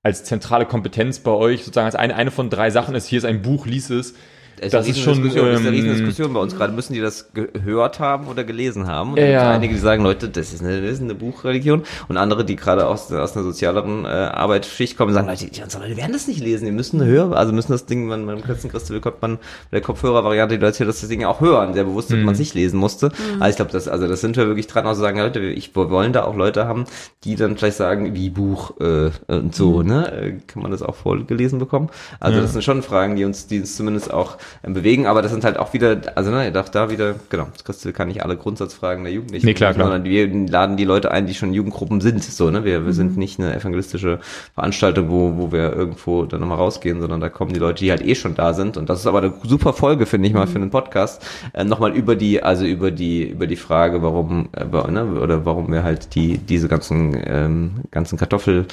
als 0.03 0.25
zentrale 0.25 0.67
Kompetenz 0.67 1.21
bei 1.21 1.31
euch, 1.31 1.61
sozusagen 1.61 1.87
als 1.87 1.95
eine, 1.95 2.17
eine 2.17 2.31
von 2.33 2.51
drei 2.51 2.71
Sachen 2.71 2.97
ist, 2.97 3.07
hier 3.07 3.19
ist 3.19 3.25
ein 3.25 3.43
Buch, 3.43 3.67
lies 3.67 3.91
es. 3.91 4.15
Es 4.63 4.73
Das 4.73 4.87
ist 4.87 4.99
schon, 5.01 5.15
Diskussion, 5.15 5.47
das 5.47 5.61
ist 5.61 5.67
eine 5.67 5.77
ähm, 5.77 5.83
Riesendiskussion 5.85 6.35
bei 6.35 6.41
uns 6.41 6.55
gerade. 6.55 6.75
Müssen 6.75 6.93
die 6.93 7.01
das 7.01 7.33
gehört 7.33 7.99
haben 7.99 8.27
oder 8.27 8.45
gelesen 8.45 8.87
haben? 8.87 9.13
Und 9.13 9.19
Ja, 9.19 9.51
einige, 9.51 9.73
die 9.73 9.81
sagen, 9.81 10.03
Leute, 10.03 10.29
das 10.29 10.53
ist 10.53 10.63
eine, 10.63 10.83
das 10.83 10.93
ist 10.93 11.01
eine 11.03 11.15
Buchreligion. 11.15 11.83
Und 12.09 12.17
andere, 12.19 12.45
die 12.45 12.57
gerade 12.57 12.87
aus, 12.87 13.11
aus 13.11 13.35
einer 13.35 13.45
sozialeren 13.45 14.05
äh, 14.05 14.09
Arbeitsschicht 14.09 14.99
kommen, 14.99 15.15
sagen, 15.15 15.29
Leute, 15.29 15.47
die, 15.47 15.51
die 15.51 15.61
Leute 15.61 15.97
werden 15.97 16.13
das 16.13 16.29
nicht 16.29 16.41
lesen. 16.41 16.67
Die 16.67 16.73
müssen 16.73 17.03
hören, 17.03 17.33
also 17.33 17.55
müssen 17.55 17.73
das 17.73 17.87
Ding, 17.87 18.07
man, 18.07 18.27
beim 18.27 18.43
Christen 18.43 18.69
Christel 18.69 19.01
kommt 19.01 19.23
man 19.23 19.33
mit 19.33 19.41
der 19.73 19.81
Kopfhörervariante, 19.81 20.59
die 20.59 20.65
Leute, 20.65 20.85
dass 20.85 21.01
das 21.01 21.09
Ding 21.09 21.25
auch 21.25 21.41
hören. 21.41 21.73
Sehr 21.73 21.85
bewusst, 21.85 22.11
dass 22.13 22.19
man 22.19 22.35
es 22.35 22.39
nicht 22.39 22.55
lesen 22.55 22.79
musste. 22.79 23.13
Also 23.39 23.51
ich 23.51 23.57
glaube, 23.57 23.73
das, 23.73 23.89
also 23.89 24.07
das 24.09 24.21
sind 24.21 24.37
wir 24.37 24.47
wirklich 24.47 24.67
dran, 24.67 24.87
auch 24.87 24.93
zu 24.95 25.01
sagen, 25.01 25.19
Leute, 25.19 25.41
ich, 25.41 25.75
wir 25.75 25.89
wollen 25.91 26.13
da 26.13 26.25
auch 26.25 26.37
Leute 26.37 26.67
haben, 26.67 26.85
die 27.25 27.37
dann 27.37 27.57
vielleicht 27.57 27.79
sagen, 27.79 28.15
wie 28.15 28.29
Buch 28.29 28.75
äh, 28.81 29.11
und 29.29 29.55
so, 29.55 29.83
ne? 29.83 30.13
Äh, 30.13 30.33
Kann 30.47 30.63
man 30.63 30.71
das 30.71 30.83
auch 30.83 30.97
vorgelesen 30.97 31.59
bekommen? 31.59 31.89
Also 32.19 32.37
Ja. 32.37 32.43
das 32.43 32.53
sind 32.53 32.63
schon 32.63 32.83
Fragen, 32.83 33.17
die 33.17 33.25
uns, 33.25 33.47
die 33.47 33.61
uns 33.61 33.77
zumindest 33.77 34.13
auch 34.13 34.37
ähm, 34.37 34.41
bewegen, 34.63 35.07
aber 35.07 35.23
das 35.23 35.33
sind 35.33 35.45
halt 35.45 35.59
auch 35.59 35.73
wieder, 35.73 36.01
also 36.15 36.31
ne, 36.31 36.45
ihr 36.47 36.51
darf 36.51 36.71
da 36.71 36.91
wieder, 36.91 37.15
genau, 37.29 37.49
das 37.53 37.65
Christel 37.65 37.93
kann 37.93 38.09
nicht 38.09 38.23
alle 38.25 38.37
Grundsatzfragen 38.37 39.05
der 39.05 39.13
Jugendlichen, 39.13 39.47
Nee, 39.47 39.55
klar, 39.55 39.75
klar. 39.75 39.87
sondern 39.87 40.05
wir 40.05 40.29
laden 40.49 40.77
die 40.77 40.85
Leute 40.85 41.11
ein, 41.11 41.27
die 41.27 41.35
schon 41.35 41.53
Jugendgruppen 41.53 42.01
sind, 42.01 42.23
so, 42.25 42.51
ne, 42.51 42.65
wir, 42.65 42.83
wir 42.85 42.91
Mhm. 42.91 42.93
sind 42.93 43.17
nicht 43.17 43.39
eine 43.41 43.55
evangelistische 43.55 44.19
Veranstaltung, 44.55 45.09
wo, 45.11 45.37
wo 45.37 45.53
wir 45.53 45.73
irgendwo 45.73 46.25
dann 46.25 46.41
nochmal 46.41 46.59
rausgehen, 46.59 47.01
sondern 47.01 47.21
da 47.21 47.29
kommen 47.29 47.53
die 47.53 47.61
Leute, 47.61 47.83
die 47.85 47.91
halt 47.91 48.05
eh 48.07 48.15
schon 48.15 48.35
da 48.35 48.53
sind. 48.55 48.77
Und 48.77 48.91
das 48.91 49.01
ist 49.01 49.07
aber 49.07 49.19
eine 49.19 49.33
super 49.45 49.73
Folge, 49.73 50.07
finde 50.07 50.29
ich 50.29 50.35
mal, 50.35 50.47
für 50.47 50.57
einen 50.57 50.71
Podcast, 50.71 51.25
äh, 51.53 51.65
nochmal 51.65 51.93
über 51.97 52.17
die, 52.17 52.43
also 52.43 52.65
über 52.65 52.91
die, 52.91 53.25
über 53.29 53.47
die 53.47 53.57
Frage, 53.57 54.03
warum, 54.03 54.49
äh, 54.57 54.91
ne, 54.91 55.07
oder 55.21 55.45
warum 55.47 55.71
wir 55.73 55.83
halt 55.83 56.15
die, 56.15 56.39
diese 56.39 56.69
ganzen, 56.69 57.17
ähm, 57.27 57.71
ganzen 57.91 58.19
Kartoffel, 58.19 58.67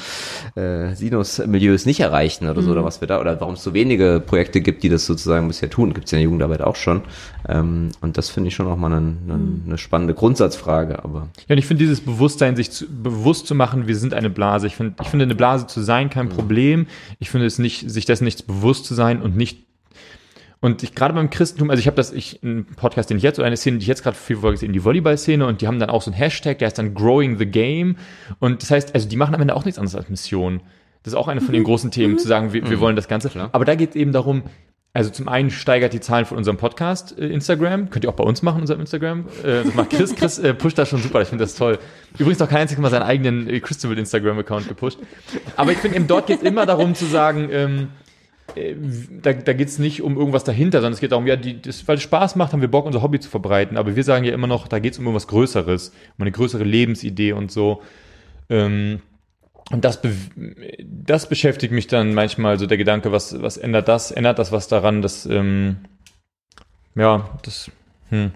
äh, 0.56 0.94
Sinus-Milieus 0.96 1.86
nicht 1.86 2.00
erreichen 2.00 2.50
oder 2.50 2.62
so, 2.62 2.72
oder 2.72 2.84
was 2.84 3.02
wir 3.02 3.08
da, 3.08 3.20
oder 3.20 3.40
warum 3.40 3.54
es 3.56 3.64
so 3.64 3.74
wenige 3.74 4.22
Projekte 4.26 4.62
gibt, 4.62 4.84
die 4.84 4.90
das 4.90 5.06
sozusagen 5.06 5.48
bisher 5.68 5.70
tun, 5.70 5.94
gibt 5.94 6.06
es 6.06 6.12
ja 6.12 6.18
in 6.18 6.22
der 6.22 6.26
Jugendarbeit 6.26 6.62
auch 6.62 6.76
schon. 6.76 7.02
Ähm, 7.48 7.90
und 8.02 8.18
das 8.18 8.30
finde 8.30 8.50
ich 8.50 8.56
schon 8.56 8.68
auch 8.68 8.78
mal 8.78 8.92
eine, 8.92 8.98
eine, 8.98 9.40
eine 9.66 9.78
spannende 9.78 10.14
Grundsatzfrage, 10.14 11.04
aber 11.04 11.30
Ja, 11.48 11.54
und 11.54 11.58
ich 11.58 11.66
finde 11.66 11.84
dieses 11.84 12.02
Bewusstsein, 12.02 12.56
sich 12.56 12.72
zu, 12.72 12.86
bewusst 12.88 13.48
zu 13.48 13.56
machen, 13.56 13.88
wir 13.88 13.96
sind 13.96 14.14
eine 14.14 14.30
Blase. 14.30 14.68
Ich 14.68 14.76
finde, 14.76 14.96
ich 15.02 15.08
finde 15.08 15.24
eine 15.24 15.36
Blase 15.36 15.68
zu 15.68 15.82
sein 15.82 16.10
kein 16.10 16.30
Problem. 16.30 16.88
Ich 17.20 17.30
finde 17.30 17.46
es 17.46 17.60
nicht, 17.60 17.90
sich 17.90 18.06
dessen 18.06 18.26
nicht 18.26 18.48
bewusst 18.48 18.86
zu 18.86 18.94
sein 18.94 19.22
und 19.22 19.36
nicht 19.36 19.64
und 20.60 20.82
ich 20.82 20.96
gerade 20.96 21.14
beim 21.14 21.30
Christentum, 21.30 21.70
also 21.70 21.80
ich 21.80 21.86
habe 21.86 21.96
das, 21.96 22.12
ich, 22.12 22.42
einen 22.42 22.66
Podcast, 22.66 23.12
den 23.12 23.18
ich 23.18 23.24
jetzt, 23.24 23.38
oder 23.38 23.46
eine 23.46 23.58
Szene, 23.58 23.78
die 23.78 23.84
ich 23.84 23.88
jetzt 23.88 24.02
gerade 24.02 24.18
viel 24.18 24.38
eben 24.38 24.74
die 24.74 24.84
Volleyball-Szene 24.84 25.46
und 25.46 25.62
die 25.62 25.68
haben 25.68 25.78
dann 25.78 25.92
auch 25.92 26.02
so 26.02 26.10
einen 26.10 26.18
Hashtag, 26.18 26.58
der 26.58 26.66
heißt 26.66 26.80
dann 26.80 26.96
Growing 26.96 27.38
the 27.38 27.46
Game. 27.46 27.96
Und 28.40 28.64
das 28.64 28.72
heißt, 28.72 28.96
also 28.96 29.08
die 29.08 29.18
machen 29.18 29.36
am 29.36 29.42
Ende 29.42 29.56
auch 29.56 29.66
nichts 29.66 29.78
anderes 29.78 29.96
als 29.96 30.10
Mission. 30.10 30.62
Das 31.04 31.14
ist 31.14 31.18
auch 31.18 31.28
eine 31.28 31.42
von 31.42 31.54
den 31.54 31.64
großen 31.70 31.92
Themen, 31.92 32.18
zu 32.18 32.28
sagen, 32.28 32.54
wir, 32.54 32.68
wir 32.68 32.80
wollen 32.80 32.96
das 32.96 33.08
Ganze. 33.08 33.30
Aber 33.52 33.66
da 33.66 33.76
geht 33.76 33.92
es 33.92 33.96
eben 33.96 34.12
darum, 34.12 34.44
also 34.94 35.12
zum 35.12 35.28
einen 35.28 35.52
steigert 35.52 35.94
die 35.94 36.00
Zahlen 36.00 36.26
von 36.26 36.38
unserem 36.38 36.58
Podcast 36.58 37.18
äh, 37.20 37.28
Instagram. 37.28 37.90
Könnt 37.90 38.04
ihr 38.04 38.10
auch 38.10 38.16
bei 38.16 38.24
uns 38.24 38.42
machen, 38.42 38.62
unserem 38.62 38.80
Instagram. 38.80 39.26
Äh, 39.44 39.64
das 39.64 39.74
macht 39.76 39.92
Chris. 39.92 40.16
Chris 40.16 40.40
äh, 40.40 40.54
pusht 40.54 40.78
das 40.78 40.90
schon 40.90 41.02
super. 41.02 41.22
Ich 41.22 41.28
finde 41.28 41.44
das 41.44 41.56
toll. 41.56 41.78
Übrigens 42.18 42.40
noch 42.40 42.50
kein 42.50 42.62
einziges 42.62 42.82
Mal 42.82 42.90
seinen 42.90 43.04
eigenen 43.04 43.48
äh, 43.48 43.60
Christabel 43.60 43.98
Instagram-Account 44.00 44.68
gepusht. 44.68 44.98
Aber 45.56 45.72
ich 45.72 45.78
finde 45.78 45.98
eben, 45.98 46.08
dort 46.08 46.28
geht 46.28 46.40
es 46.40 46.44
immer 46.44 46.66
darum 46.66 46.96
zu 46.96 47.06
sagen, 47.06 47.50
ähm, 47.52 47.88
äh, 48.56 48.76
da, 49.22 49.34
da 49.34 49.54
geht 49.54 49.68
es 49.68 49.78
nicht 49.78 50.02
um 50.02 50.18
irgendwas 50.18 50.44
dahinter, 50.44 50.80
sondern 50.80 50.94
es 50.94 51.00
geht 51.00 51.12
darum, 51.12 51.28
ja, 51.28 51.36
die, 51.36 51.62
das, 51.62 51.88
weil 51.88 51.98
es 51.98 52.04
Spaß 52.04 52.36
macht, 52.36 52.54
haben 52.54 52.62
wir 52.62 52.72
Bock, 52.72 52.86
unser 52.86 53.02
Hobby 53.02 53.20
zu 53.20 53.30
verbreiten. 53.30 53.78
Aber 53.78 53.96
wir 53.96 54.04
sagen 54.04 54.26
ja 54.26 54.34
immer 54.34 54.48
noch, 54.48 54.68
da 54.68 54.80
geht 54.80 54.94
es 54.94 55.00
um 55.00 55.06
irgendwas 55.06 55.28
Größeres, 55.28 55.90
um 56.18 56.24
eine 56.24 56.32
größere 56.32 56.64
Lebensidee 56.64 57.34
und 57.34 57.52
so. 57.52 57.84
Ähm, 58.50 59.02
und 59.72 59.84
das, 59.84 60.02
be 60.02 60.14
das 60.82 61.28
beschäftigt 61.28 61.74
mich 61.74 61.88
dann 61.88 62.14
manchmal 62.14 62.58
so 62.58 62.68
der 62.68 62.78
Gedanke, 62.78 63.12
was, 63.12 63.42
was 63.42 63.58
ändert 63.58 63.88
das? 63.88 64.12
Ändert 64.12 64.40
das 64.40 64.52
was 64.52 64.68
daran, 64.68 65.02
dass, 65.02 65.26
ähm, 65.26 65.78
ja, 66.96 67.30
das, 67.44 67.70
hm. 68.10 68.32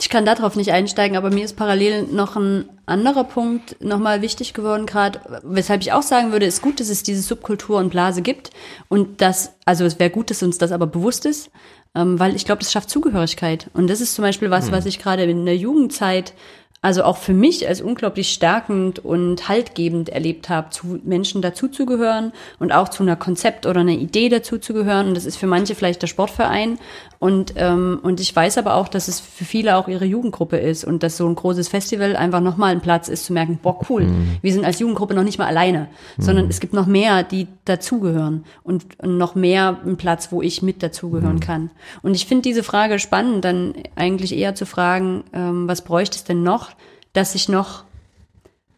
Ich 0.00 0.08
kann 0.10 0.24
darauf 0.24 0.56
nicht 0.56 0.72
einsteigen, 0.72 1.16
aber 1.16 1.30
mir 1.30 1.44
ist 1.44 1.56
parallel 1.56 2.04
noch 2.04 2.36
ein 2.36 2.68
anderer 2.86 3.24
Punkt 3.24 3.82
nochmal 3.84 4.22
wichtig 4.22 4.54
geworden, 4.54 4.86
gerade, 4.86 5.20
weshalb 5.42 5.82
ich 5.82 5.92
auch 5.92 6.02
sagen 6.02 6.32
würde, 6.32 6.46
ist 6.46 6.62
gut, 6.62 6.80
dass 6.80 6.88
es 6.88 7.02
diese 7.02 7.20
Subkultur 7.20 7.78
und 7.78 7.90
Blase 7.90 8.22
gibt 8.22 8.50
und 8.88 9.20
das, 9.20 9.52
also 9.64 9.84
es 9.84 9.98
wäre 9.98 10.10
gut, 10.10 10.30
dass 10.30 10.42
uns 10.42 10.56
das 10.56 10.72
aber 10.72 10.86
bewusst 10.86 11.26
ist, 11.26 11.50
ähm, 11.94 12.18
weil 12.18 12.36
ich 12.36 12.44
glaube, 12.44 12.60
das 12.60 12.72
schafft 12.72 12.90
Zugehörigkeit. 12.90 13.70
Und 13.74 13.88
das 13.88 14.00
ist 14.00 14.14
zum 14.14 14.22
Beispiel 14.22 14.50
was, 14.50 14.70
was 14.70 14.86
ich 14.86 14.98
gerade 14.98 15.24
in 15.24 15.44
der 15.44 15.56
Jugendzeit 15.56 16.32
also 16.80 17.02
auch 17.02 17.16
für 17.16 17.32
mich 17.32 17.66
als 17.66 17.80
unglaublich 17.80 18.30
stärkend 18.30 19.04
und 19.04 19.48
haltgebend 19.48 20.10
erlebt 20.10 20.48
habe, 20.48 20.70
zu 20.70 21.00
Menschen 21.04 21.42
dazuzugehören 21.42 22.32
und 22.60 22.72
auch 22.72 22.88
zu 22.88 23.02
einer 23.02 23.16
Konzept 23.16 23.66
oder 23.66 23.80
einer 23.80 23.92
Idee 23.92 24.28
dazuzugehören. 24.28 25.08
Und 25.08 25.14
das 25.16 25.24
ist 25.24 25.36
für 25.36 25.48
manche 25.48 25.74
vielleicht 25.74 26.02
der 26.02 26.06
Sportverein. 26.06 26.78
Und, 27.20 27.54
ähm, 27.56 27.98
und 28.02 28.20
ich 28.20 28.34
weiß 28.34 28.58
aber 28.58 28.74
auch, 28.74 28.86
dass 28.86 29.08
es 29.08 29.18
für 29.18 29.44
viele 29.44 29.76
auch 29.76 29.88
ihre 29.88 30.04
Jugendgruppe 30.04 30.56
ist 30.56 30.84
und 30.84 31.02
dass 31.02 31.16
so 31.16 31.26
ein 31.26 31.34
großes 31.34 31.66
Festival 31.66 32.14
einfach 32.14 32.40
nochmal 32.40 32.70
ein 32.70 32.80
Platz 32.80 33.08
ist, 33.08 33.24
zu 33.24 33.32
merken, 33.32 33.58
boah, 33.60 33.80
cool, 33.90 34.06
wir 34.40 34.52
sind 34.52 34.64
als 34.64 34.78
Jugendgruppe 34.78 35.14
noch 35.14 35.24
nicht 35.24 35.38
mal 35.38 35.48
alleine, 35.48 35.88
sondern 36.16 36.48
es 36.48 36.60
gibt 36.60 36.74
noch 36.74 36.86
mehr, 36.86 37.24
die 37.24 37.48
dazugehören 37.64 38.44
und, 38.62 39.00
und 39.00 39.18
noch 39.18 39.34
mehr 39.34 39.78
ein 39.84 39.96
Platz, 39.96 40.30
wo 40.30 40.42
ich 40.42 40.62
mit 40.62 40.82
dazugehören 40.82 41.40
kann. 41.40 41.70
Und 42.02 42.14
ich 42.14 42.26
finde 42.26 42.42
diese 42.42 42.62
Frage 42.62 43.00
spannend, 43.00 43.44
dann 43.44 43.74
eigentlich 43.96 44.36
eher 44.36 44.54
zu 44.54 44.64
fragen, 44.64 45.24
ähm, 45.32 45.66
was 45.66 45.82
bräuchte 45.82 46.16
es 46.16 46.24
denn 46.24 46.44
noch, 46.44 46.70
dass 47.12 47.32
sich 47.32 47.48
noch 47.48 47.82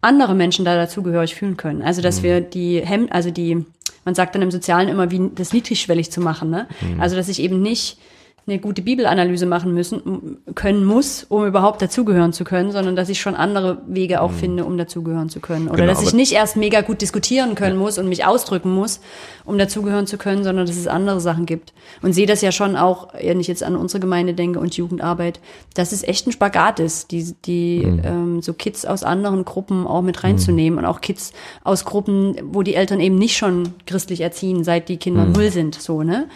andere 0.00 0.34
Menschen 0.34 0.64
da 0.64 0.76
dazugehörig 0.76 1.34
fühlen 1.34 1.56
können. 1.56 1.82
Also, 1.82 2.00
dass 2.00 2.22
wir 2.22 2.40
die 2.40 2.80
Hem 2.80 3.08
also 3.10 3.30
die, 3.30 3.66
man 4.04 4.14
sagt 4.14 4.34
dann 4.34 4.42
im 4.42 4.50
Sozialen 4.50 4.88
immer, 4.88 5.10
wie 5.10 5.30
das 5.34 5.52
niedrigschwellig 5.52 6.10
zu 6.10 6.20
machen, 6.20 6.48
ne? 6.48 6.66
Also, 6.98 7.16
dass 7.16 7.28
ich 7.28 7.40
eben 7.40 7.60
nicht 7.60 7.98
eine 8.46 8.58
gute 8.58 8.82
Bibelanalyse 8.82 9.46
machen 9.46 9.74
müssen, 9.74 10.38
können 10.54 10.84
muss, 10.84 11.24
um 11.28 11.46
überhaupt 11.46 11.82
dazugehören 11.82 12.32
zu 12.32 12.44
können, 12.44 12.72
sondern 12.72 12.96
dass 12.96 13.08
ich 13.08 13.20
schon 13.20 13.34
andere 13.34 13.82
Wege 13.86 14.20
auch 14.20 14.32
finde, 14.32 14.64
um 14.64 14.76
dazugehören 14.76 15.28
zu 15.28 15.40
können. 15.40 15.68
Oder 15.68 15.82
Genau, 15.82 15.92
dass 15.92 16.02
ich 16.02 16.14
nicht 16.14 16.32
erst 16.32 16.56
mega 16.56 16.80
gut 16.80 17.00
diskutieren 17.02 17.54
können 17.54 17.76
muss 17.76 17.98
und 17.98 18.08
mich 18.08 18.24
ausdrücken 18.24 18.74
muss, 18.74 19.00
um 19.44 19.58
dazugehören 19.58 20.06
zu 20.06 20.18
können, 20.18 20.42
sondern 20.42 20.66
dass 20.66 20.76
es 20.76 20.86
andere 20.86 21.20
Sachen 21.20 21.46
gibt. 21.46 21.72
Und 22.02 22.12
sehe 22.12 22.26
das 22.26 22.40
ja 22.40 22.52
schon 22.52 22.76
auch, 22.76 23.08
wenn 23.14 23.40
ich 23.40 23.48
jetzt 23.48 23.62
an 23.62 23.76
unsere 23.76 24.00
Gemeinde 24.00 24.34
denke 24.34 24.58
und 24.58 24.76
Jugendarbeit, 24.76 25.40
dass 25.74 25.92
es 25.92 26.02
echt 26.02 26.26
ein 26.26 26.32
Spagat 26.32 26.80
ist, 26.80 27.10
die, 27.10 27.34
die 27.44 27.82
ähm, 28.04 28.42
so 28.42 28.52
Kids 28.52 28.84
aus 28.84 29.02
anderen 29.02 29.44
Gruppen 29.44 29.86
auch 29.86 30.02
mit 30.02 30.24
reinzunehmen 30.24 30.78
und 30.78 30.84
auch 30.86 31.00
Kids 31.00 31.32
aus 31.62 31.84
Gruppen, 31.84 32.36
wo 32.42 32.62
die 32.62 32.74
Eltern 32.74 33.00
eben 33.00 33.16
nicht 33.16 33.36
schon 33.36 33.74
christlich 33.86 34.20
erziehen, 34.20 34.64
seit 34.64 34.88
die 34.88 34.96
Kinder 34.96 35.24
null 35.24 35.50
sind, 35.50 35.74
so, 35.74 36.02
ne? 36.02 36.26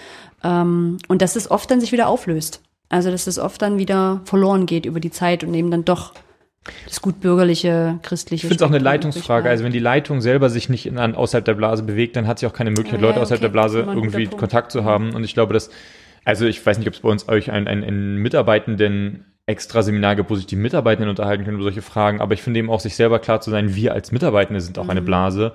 Ähm, 0.44 0.98
und 1.08 1.22
dass 1.22 1.36
es 1.36 1.50
oft 1.50 1.70
dann 1.70 1.80
sich 1.80 1.90
wieder 1.92 2.06
auflöst. 2.08 2.60
Also, 2.90 3.10
dass 3.10 3.26
es 3.26 3.38
oft 3.38 3.60
dann 3.62 3.78
wieder 3.78 4.20
verloren 4.24 4.66
geht 4.66 4.86
über 4.86 5.00
die 5.00 5.10
Zeit 5.10 5.42
und 5.42 5.52
eben 5.54 5.70
dann 5.70 5.84
doch 5.84 6.12
das 6.86 7.00
gut 7.02 7.20
bürgerliche, 7.20 7.98
christliche. 8.02 8.46
Ich 8.46 8.48
finde 8.48 8.56
es 8.56 8.62
auch 8.62 8.74
eine 8.74 8.82
Leitungsfrage. 8.82 9.50
Also 9.50 9.64
wenn 9.64 9.72
die 9.72 9.78
Leitung 9.80 10.20
selber 10.20 10.48
sich 10.48 10.68
nicht 10.68 10.86
in, 10.86 10.98
an, 10.98 11.14
außerhalb 11.14 11.44
der 11.44 11.54
Blase 11.54 11.82
bewegt, 11.82 12.16
dann 12.16 12.26
hat 12.26 12.38
sie 12.38 12.46
auch 12.46 12.52
keine 12.52 12.70
Möglichkeit, 12.70 13.00
Ja, 13.00 13.06
Leute 13.08 13.20
außerhalb 13.20 13.40
okay. 13.40 13.46
der 13.48 13.52
Blase 13.52 13.80
irgendwie. 13.80 14.26
Kontakt 14.28 14.72
zu 14.72 14.84
haben. 14.84 15.14
Und 15.14 15.24
ich 15.24 15.34
glaube, 15.34 15.52
dass, 15.52 15.70
also 16.24 16.46
ich 16.46 16.64
weiß 16.64 16.78
nicht, 16.78 16.88
ob 16.88 16.94
es 16.94 17.00
bei 17.00 17.08
uns 17.10 17.28
euch 17.28 17.50
ein, 17.50 17.68
ein, 17.68 17.84
ein 17.84 18.16
Mitarbeitenden 18.16 19.26
extra 19.46 19.82
Seminar 19.82 20.16
gibt, 20.16 20.30
wo 20.30 20.36
sich 20.36 20.46
die 20.46 20.56
Mitarbeitenden 20.56 21.10
unterhalten 21.10 21.44
können 21.44 21.56
über 21.56 21.64
solche 21.64 21.82
Fragen, 21.82 22.22
aber 22.22 22.32
ich 22.32 22.40
finde 22.40 22.60
eben 22.60 22.70
auch, 22.70 22.80
sich 22.80 22.96
selber 22.96 23.18
klar 23.18 23.42
zu 23.42 23.50
sein, 23.50 23.74
wir 23.74 23.92
als 23.92 24.10
Mitarbeitende 24.10 24.62
sind 24.62 24.78
auch 24.78 24.88
eine 24.88 25.02
Mhm. 25.02 25.06
Blase. 25.06 25.52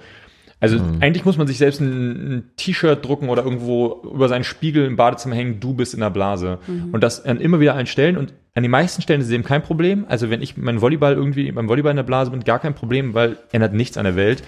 Also 0.62 0.78
eigentlich 1.00 1.24
muss 1.24 1.38
man 1.38 1.48
sich 1.48 1.58
selbst 1.58 1.80
ein, 1.80 2.36
ein 2.36 2.44
T-Shirt 2.58 3.06
drucken 3.06 3.30
oder 3.30 3.44
irgendwo 3.44 4.02
über 4.04 4.28
seinen 4.28 4.44
Spiegel 4.44 4.86
im 4.86 4.98
Badezimmer 4.98 5.36
hängen, 5.36 5.60
du 5.62 5.74
bist 5.74 5.94
in 5.94 6.02
der 6.02 6.10
Blase. 6.10 6.60
Und 6.92 7.02
das 7.02 7.24
an 7.24 7.40
immer 7.40 7.62
wieder 7.62 7.76
allen 7.76 7.88
Stellen 7.88 8.18
und 8.18 8.34
an 8.56 8.64
den 8.64 8.72
meisten 8.72 9.02
Stellen 9.02 9.22
ist 9.22 9.28
es 9.28 9.34
eben 9.34 9.44
kein 9.44 9.64
Problem. 9.64 10.06
Also 10.10 10.30
wenn 10.30 10.42
ich 10.42 10.58
mein 10.58 10.82
Volleyball 10.82 11.14
irgendwie 11.14 11.50
beim 11.52 11.70
Volleyball 11.70 11.92
in 11.92 11.98
der 11.98 12.04
Blase 12.04 12.32
bin, 12.32 12.42
gar 12.42 12.60
kein 12.60 12.76
Problem, 12.76 13.14
weil 13.14 13.38
ändert 13.54 13.74
nichts 13.74 13.98
an 13.98 14.04
der 14.04 14.18
Welt. 14.18 14.44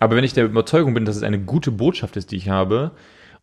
Aber 0.00 0.16
wenn 0.16 0.24
ich 0.24 0.32
der 0.32 0.44
Überzeugung 0.44 0.92
bin, 0.92 1.04
dass 1.04 1.16
es 1.16 1.22
eine 1.22 1.38
gute 1.38 1.70
Botschaft 1.70 2.16
ist, 2.16 2.32
die 2.32 2.36
ich 2.36 2.48
habe, 2.48 2.90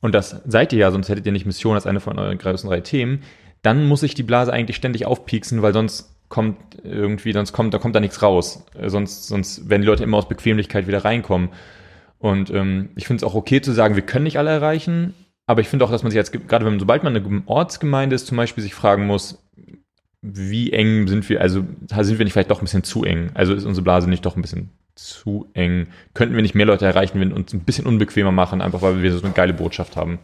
und 0.01 0.14
das 0.14 0.41
seid 0.45 0.74
ihr 0.74 0.80
ja, 0.80 0.91
sonst 0.91 1.07
hättet 1.07 1.26
ihr 1.26 1.32
nicht 1.32 1.45
Mission 1.45 1.76
als 1.76 1.86
eine 1.86 2.01
von 2.01 2.20
euren 2.20 2.38
größten 2.38 2.70
drei 2.70 2.82
Themen, 2.82 3.22
dann 3.62 3.88
muss 3.88 4.03
ich 4.03 4.16
die 4.16 4.24
Blase 4.24 4.51
eigentlich 4.51 4.76
ständig 4.76 5.05
aufpieksen, 5.05 5.62
weil 5.62 5.74
sonst 5.74 6.14
kommt 6.28 6.57
irgendwie, 6.84 7.32
sonst 7.34 7.53
kommt, 7.53 7.74
da 7.74 7.78
kommt 7.78 7.95
da 7.95 7.99
nichts 7.99 8.22
raus. 8.22 8.66
Sonst, 8.86 9.28
sonst 9.28 9.70
werden 9.70 9.82
die 9.82 9.88
Leute 9.88 10.03
immer 10.03 10.18
aus 10.18 10.28
Bequemlichkeit 10.28 10.88
wieder 10.88 11.05
reinkommen. 11.05 11.49
Und 12.22 12.52
ähm, 12.52 12.90
ich 12.96 13.08
finde 13.08 13.26
es 13.26 13.30
auch 13.30 13.36
okay 13.36 13.62
zu 13.62 13.72
sagen, 13.72 13.96
wir 13.96 14.04
können 14.04 14.24
nicht 14.24 14.38
alle 14.38 14.52
erreichen, 14.52 15.16
aber 15.48 15.62
ich 15.62 15.68
finde 15.68 15.84
auch, 15.84 15.92
dass 15.92 16.04
man 16.04 16.12
sich 16.12 16.18
jetzt, 16.18 16.32
gerade 16.32 16.66
wenn, 16.66 16.80
sobald 16.80 17.04
man 17.04 17.16
eine 17.16 17.44
Ortsgemeinde 17.48 18.16
ist, 18.16 18.28
zum 18.28 18.38
Beispiel 18.38 18.64
sich 18.64 18.76
fragen 18.76 19.08
muss, 19.08 19.44
wie 20.22 20.72
eng 20.72 21.08
sind 21.08 21.28
wir, 21.30 21.42
also 21.42 21.66
sind 21.90 22.20
wir 22.20 22.26
nicht 22.26 22.34
vielleicht 22.34 22.52
doch 22.52 22.62
ein 22.62 22.66
bisschen 22.66 22.84
zu 22.84 23.04
eng? 23.04 23.32
Also 23.34 23.56
ist 23.56 23.66
unsere 23.66 23.84
Blase 23.84 24.08
nicht 24.08 24.24
doch 24.24 24.36
ein 24.36 24.44
bisschen 24.44 24.70
zu 24.94 25.48
eng? 25.54 25.88
Könnten 26.14 26.36
wir 26.36 26.44
nicht 26.44 26.54
mehr 26.54 26.68
Leute 26.68 26.86
erreichen, 26.86 27.20
wenn 27.20 27.30
wir 27.30 27.36
uns 27.36 27.54
ein 27.54 27.62
bisschen 27.62 27.88
unbequemer 27.88 28.32
machen, 28.32 28.62
einfach 28.62 28.84
weil 28.84 29.02
wir 29.02 29.12
so 29.14 29.24
eine 29.24 29.34
geile 29.34 29.54
Botschaft 29.54 29.96
haben? 29.96 30.20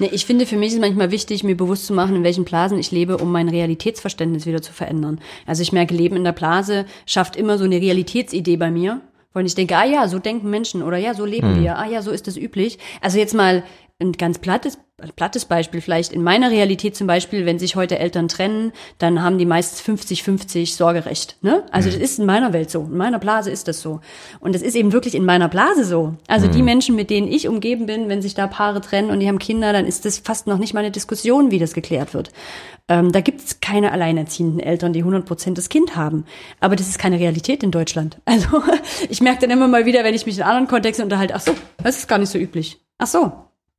Nee, 0.00 0.10
ich 0.10 0.26
finde, 0.26 0.46
für 0.46 0.56
mich 0.56 0.72
ist 0.72 0.80
manchmal 0.80 1.12
wichtig, 1.12 1.44
mir 1.44 1.56
bewusst 1.56 1.86
zu 1.86 1.94
machen, 1.94 2.16
in 2.16 2.24
welchen 2.24 2.44
Blasen 2.44 2.76
ich 2.76 2.90
lebe, 2.90 3.18
um 3.18 3.30
mein 3.30 3.48
Realitätsverständnis 3.48 4.46
wieder 4.46 4.62
zu 4.62 4.72
verändern. 4.72 5.20
Also 5.46 5.62
ich 5.62 5.72
merke, 5.72 5.94
Leben 5.94 6.16
in 6.16 6.24
der 6.24 6.32
Blase 6.32 6.86
schafft 7.06 7.36
immer 7.36 7.56
so 7.56 7.64
eine 7.64 7.80
Realitätsidee 7.80 8.56
bei 8.56 8.72
mir. 8.72 9.00
Weil 9.36 9.44
ich 9.44 9.54
denke, 9.54 9.76
ah 9.76 9.84
ja, 9.84 10.08
so 10.08 10.18
denken 10.18 10.48
Menschen 10.48 10.82
oder 10.82 10.96
ja, 10.96 11.12
so 11.12 11.26
leben 11.26 11.60
wir, 11.60 11.76
ah 11.76 11.84
ja, 11.84 12.00
so 12.00 12.10
ist 12.10 12.26
das 12.26 12.38
üblich. 12.38 12.78
Also 13.02 13.18
jetzt 13.18 13.34
mal 13.34 13.64
ein 13.98 14.12
ganz 14.12 14.38
plattes, 14.38 14.78
plattes 15.16 15.46
Beispiel 15.46 15.80
vielleicht. 15.80 16.12
In 16.12 16.22
meiner 16.22 16.50
Realität 16.50 16.94
zum 16.94 17.06
Beispiel, 17.06 17.46
wenn 17.46 17.58
sich 17.58 17.76
heute 17.76 17.98
Eltern 17.98 18.28
trennen, 18.28 18.72
dann 18.98 19.22
haben 19.22 19.38
die 19.38 19.46
meist 19.46 19.80
50-50 19.80 20.76
Sorgerecht. 20.76 21.38
Ne? 21.40 21.64
Also 21.70 21.88
das 21.88 21.98
ist 21.98 22.18
in 22.18 22.26
meiner 22.26 22.52
Welt 22.52 22.70
so. 22.70 22.82
In 22.82 22.98
meiner 22.98 23.18
Blase 23.18 23.50
ist 23.50 23.68
das 23.68 23.80
so. 23.80 24.00
Und 24.38 24.54
das 24.54 24.60
ist 24.60 24.76
eben 24.76 24.92
wirklich 24.92 25.14
in 25.14 25.24
meiner 25.24 25.48
Blase 25.48 25.84
so. 25.84 26.14
Also 26.28 26.46
die 26.46 26.62
Menschen, 26.62 26.94
mit 26.94 27.08
denen 27.08 27.26
ich 27.26 27.48
umgeben 27.48 27.86
bin, 27.86 28.10
wenn 28.10 28.20
sich 28.20 28.34
da 28.34 28.46
Paare 28.46 28.82
trennen 28.82 29.10
und 29.10 29.20
die 29.20 29.28
haben 29.28 29.38
Kinder, 29.38 29.72
dann 29.72 29.86
ist 29.86 30.04
das 30.04 30.18
fast 30.18 30.46
noch 30.46 30.58
nicht 30.58 30.74
mal 30.74 30.80
eine 30.80 30.90
Diskussion, 30.90 31.50
wie 31.50 31.58
das 31.58 31.72
geklärt 31.72 32.12
wird. 32.12 32.30
Ähm, 32.88 33.12
da 33.12 33.22
gibt 33.22 33.40
es 33.40 33.60
keine 33.60 33.92
alleinerziehenden 33.92 34.60
Eltern, 34.60 34.92
die 34.92 35.00
100 35.00 35.24
Prozent 35.24 35.56
das 35.56 35.70
Kind 35.70 35.96
haben. 35.96 36.26
Aber 36.60 36.76
das 36.76 36.88
ist 36.88 36.98
keine 36.98 37.18
Realität 37.18 37.62
in 37.62 37.70
Deutschland. 37.70 38.18
Also 38.26 38.62
ich 39.08 39.22
merke 39.22 39.40
dann 39.40 39.50
immer 39.50 39.66
mal 39.66 39.86
wieder, 39.86 40.04
wenn 40.04 40.14
ich 40.14 40.26
mich 40.26 40.36
in 40.36 40.42
anderen 40.42 40.66
Kontexten 40.66 41.04
unterhalte, 41.04 41.34
ach 41.34 41.40
so, 41.40 41.52
das 41.82 41.96
ist 41.96 42.08
gar 42.08 42.18
nicht 42.18 42.28
so 42.28 42.38
üblich. 42.38 42.78
Ach 42.98 43.06
so, 43.06 43.32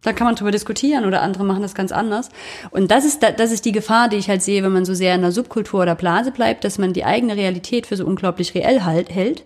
da 0.04 0.14
kann 0.14 0.26
man 0.26 0.36
drüber 0.36 0.52
diskutieren 0.52 1.06
oder 1.06 1.22
andere 1.22 1.44
machen 1.44 1.64
das 1.64 1.74
ganz 1.76 1.92
anders. 1.92 2.30
Und 2.70 2.92
das 2.92 3.04
ist, 3.04 3.24
da- 3.24 3.32
das 3.32 3.52
ist 3.52 3.66
die 3.66 3.72
Gefahr, 3.72 4.10
die 4.10 4.18
ich 4.18 4.30
halt 4.30 4.42
sehe, 4.42 4.64
wenn 4.64 4.72
man 4.72 4.86
so 4.86 4.94
sehr 4.94 5.16
in 5.16 5.22
der 5.22 5.32
Subkultur 5.32 5.82
oder 5.82 5.96
Blase 5.96 6.32
bleibt, 6.32 6.64
dass 6.64 6.78
man 6.78 6.94
die 6.94 7.04
eigene 7.04 7.36
Realität 7.36 7.88
für 7.88 7.98
so 7.98 8.06
unglaublich 8.06 8.54
reell 8.56 8.84
halt, 8.84 9.10
hält 9.10 9.44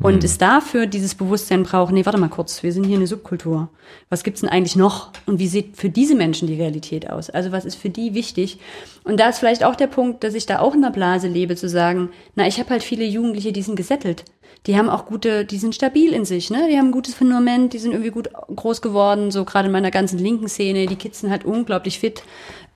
und 0.00 0.24
es 0.24 0.38
dafür 0.38 0.86
dieses 0.86 1.14
Bewusstsein 1.14 1.62
braucht, 1.62 1.92
nee, 1.92 2.04
warte 2.04 2.18
mal 2.18 2.28
kurz, 2.28 2.62
wir 2.62 2.72
sind 2.72 2.84
hier 2.84 2.96
eine 2.96 3.06
Subkultur. 3.06 3.68
Was 4.10 4.24
gibt's 4.24 4.40
denn 4.40 4.50
eigentlich 4.50 4.76
noch? 4.76 5.10
Und 5.26 5.38
wie 5.38 5.46
sieht 5.46 5.76
für 5.76 5.88
diese 5.88 6.14
Menschen 6.14 6.48
die 6.48 6.60
Realität 6.60 7.08
aus? 7.08 7.30
Also 7.30 7.52
was 7.52 7.64
ist 7.64 7.76
für 7.76 7.90
die 7.90 8.14
wichtig? 8.14 8.58
Und 9.04 9.20
da 9.20 9.28
ist 9.28 9.38
vielleicht 9.38 9.64
auch 9.64 9.76
der 9.76 9.86
Punkt, 9.86 10.24
dass 10.24 10.34
ich 10.34 10.46
da 10.46 10.58
auch 10.58 10.74
in 10.74 10.82
der 10.82 10.90
Blase 10.90 11.28
lebe, 11.28 11.56
zu 11.56 11.68
sagen, 11.68 12.10
na, 12.34 12.46
ich 12.46 12.58
habe 12.58 12.70
halt 12.70 12.82
viele 12.82 13.04
Jugendliche, 13.04 13.52
die 13.52 13.62
sind 13.62 13.76
gesettelt. 13.76 14.24
Die 14.66 14.78
haben 14.78 14.88
auch 14.88 15.04
gute, 15.04 15.44
die 15.44 15.58
sind 15.58 15.74
stabil 15.74 16.12
in 16.12 16.24
sich, 16.24 16.50
ne? 16.50 16.68
Die 16.70 16.78
haben 16.78 16.86
ein 16.86 16.92
gutes 16.92 17.14
Fundament, 17.14 17.74
die 17.74 17.78
sind 17.78 17.92
irgendwie 17.92 18.10
gut 18.10 18.30
groß 18.32 18.80
geworden, 18.80 19.30
so 19.30 19.44
gerade 19.44 19.66
in 19.66 19.72
meiner 19.72 19.90
ganzen 19.90 20.18
linken 20.18 20.48
Szene. 20.48 20.86
Die 20.86 20.96
Kids 20.96 21.20
sind 21.20 21.30
halt 21.30 21.44
unglaublich 21.44 21.98
fit, 21.98 22.22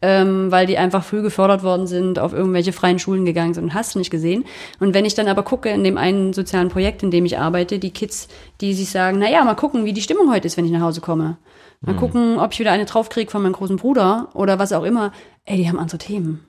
ähm, 0.01 0.51
weil 0.51 0.67
die 0.67 0.79
einfach 0.79 1.05
früh 1.05 1.23
gefördert 1.23 1.63
worden 1.63 1.87
sind, 1.87 2.19
auf 2.19 2.33
irgendwelche 2.33 2.73
freien 2.73 2.99
Schulen 2.99 3.25
gegangen 3.25 3.55
sind 3.55 3.65
und 3.65 3.75
hast 3.75 3.95
du 3.95 3.99
nicht 3.99 4.11
gesehen. 4.11 4.45
Und 4.81 4.95
wenn 4.95 5.05
ich 5.05 5.15
dann 5.15 5.29
aber 5.29 5.43
gucke 5.43 5.69
in 5.69 5.85
dem 5.85 5.99
einen 5.99 6.33
sozialen 6.33 6.69
Projekt, 6.69 7.03
in 7.03 7.11
dem 7.11 7.25
ich 7.25 7.39
arbeite, 7.39 7.79
die 7.79 7.91
Kids, 7.91 8.29
die 8.61 8.75
sich 8.75 8.91
sagen, 8.91 9.19
na 9.19 9.31
ja, 9.31 9.45
mal 9.45 9.55
gucken, 9.55 9.85
wie 9.85 9.93
die 9.93 10.03
Stimmung 10.03 10.33
heute 10.33 10.47
ist, 10.47 10.57
wenn 10.57 10.65
ich 10.65 10.73
nach 10.73 10.83
Hause 10.83 11.01
komme. 11.01 11.39
Mal 11.81 11.95
gucken, 11.95 12.41
ob 12.41 12.53
ich 12.53 12.59
wieder 12.59 12.73
eine 12.73 12.87
draufkriege 12.87 13.31
von 13.31 13.43
meinem 13.43 13.53
großen 13.53 13.77
Bruder 13.77 14.31
oder 14.35 14.59
was 14.59 14.73
auch 14.73 14.83
immer. 14.83 15.13
Ey, 15.45 15.59
die 15.59 15.69
haben 15.69 15.79
andere 15.79 15.99
Themen. 15.99 16.45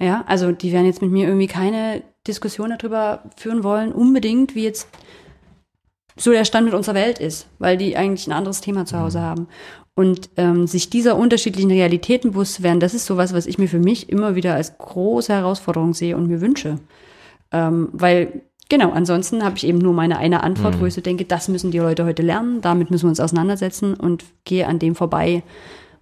Ja, 0.00 0.24
also 0.26 0.50
die 0.50 0.72
werden 0.72 0.86
jetzt 0.86 1.00
mit 1.00 1.12
mir 1.12 1.28
irgendwie 1.28 1.46
keine 1.46 2.02
Diskussion 2.26 2.74
darüber 2.76 3.22
führen 3.36 3.62
wollen, 3.62 3.92
unbedingt, 3.92 4.56
wie 4.56 4.64
jetzt 4.64 4.88
so 6.16 6.32
der 6.32 6.44
Stand 6.44 6.66
mit 6.66 6.74
unserer 6.74 6.96
Welt 6.96 7.18
ist, 7.18 7.46
weil 7.58 7.76
die 7.76 7.96
eigentlich 7.96 8.26
ein 8.26 8.32
anderes 8.32 8.60
Thema 8.60 8.84
zu 8.84 8.98
Hause 8.98 9.20
haben. 9.20 9.48
Und 9.96 10.30
ähm, 10.36 10.66
sich 10.66 10.90
dieser 10.90 11.16
unterschiedlichen 11.16 11.70
Realitäten 11.70 12.32
bewusst 12.32 12.54
zu 12.54 12.62
werden, 12.64 12.80
das 12.80 12.94
ist 12.94 13.06
sowas, 13.06 13.32
was 13.32 13.46
ich 13.46 13.58
mir 13.58 13.68
für 13.68 13.78
mich 13.78 14.08
immer 14.08 14.34
wieder 14.34 14.54
als 14.54 14.76
große 14.76 15.32
Herausforderung 15.32 15.94
sehe 15.94 16.16
und 16.16 16.26
mir 16.26 16.40
wünsche. 16.40 16.80
Ähm, 17.52 17.90
weil, 17.92 18.42
genau, 18.68 18.90
ansonsten 18.90 19.44
habe 19.44 19.56
ich 19.56 19.64
eben 19.64 19.78
nur 19.78 19.92
meine 19.92 20.18
eine 20.18 20.42
Antwort, 20.42 20.80
wo 20.80 20.86
ich 20.86 20.94
so 20.94 21.00
denke, 21.00 21.24
das 21.24 21.46
müssen 21.46 21.70
die 21.70 21.78
Leute 21.78 22.04
heute 22.04 22.22
lernen, 22.22 22.60
damit 22.60 22.90
müssen 22.90 23.04
wir 23.04 23.10
uns 23.10 23.20
auseinandersetzen 23.20 23.94
und 23.94 24.24
gehe 24.44 24.66
an 24.66 24.80
dem 24.80 24.96
vorbei, 24.96 25.44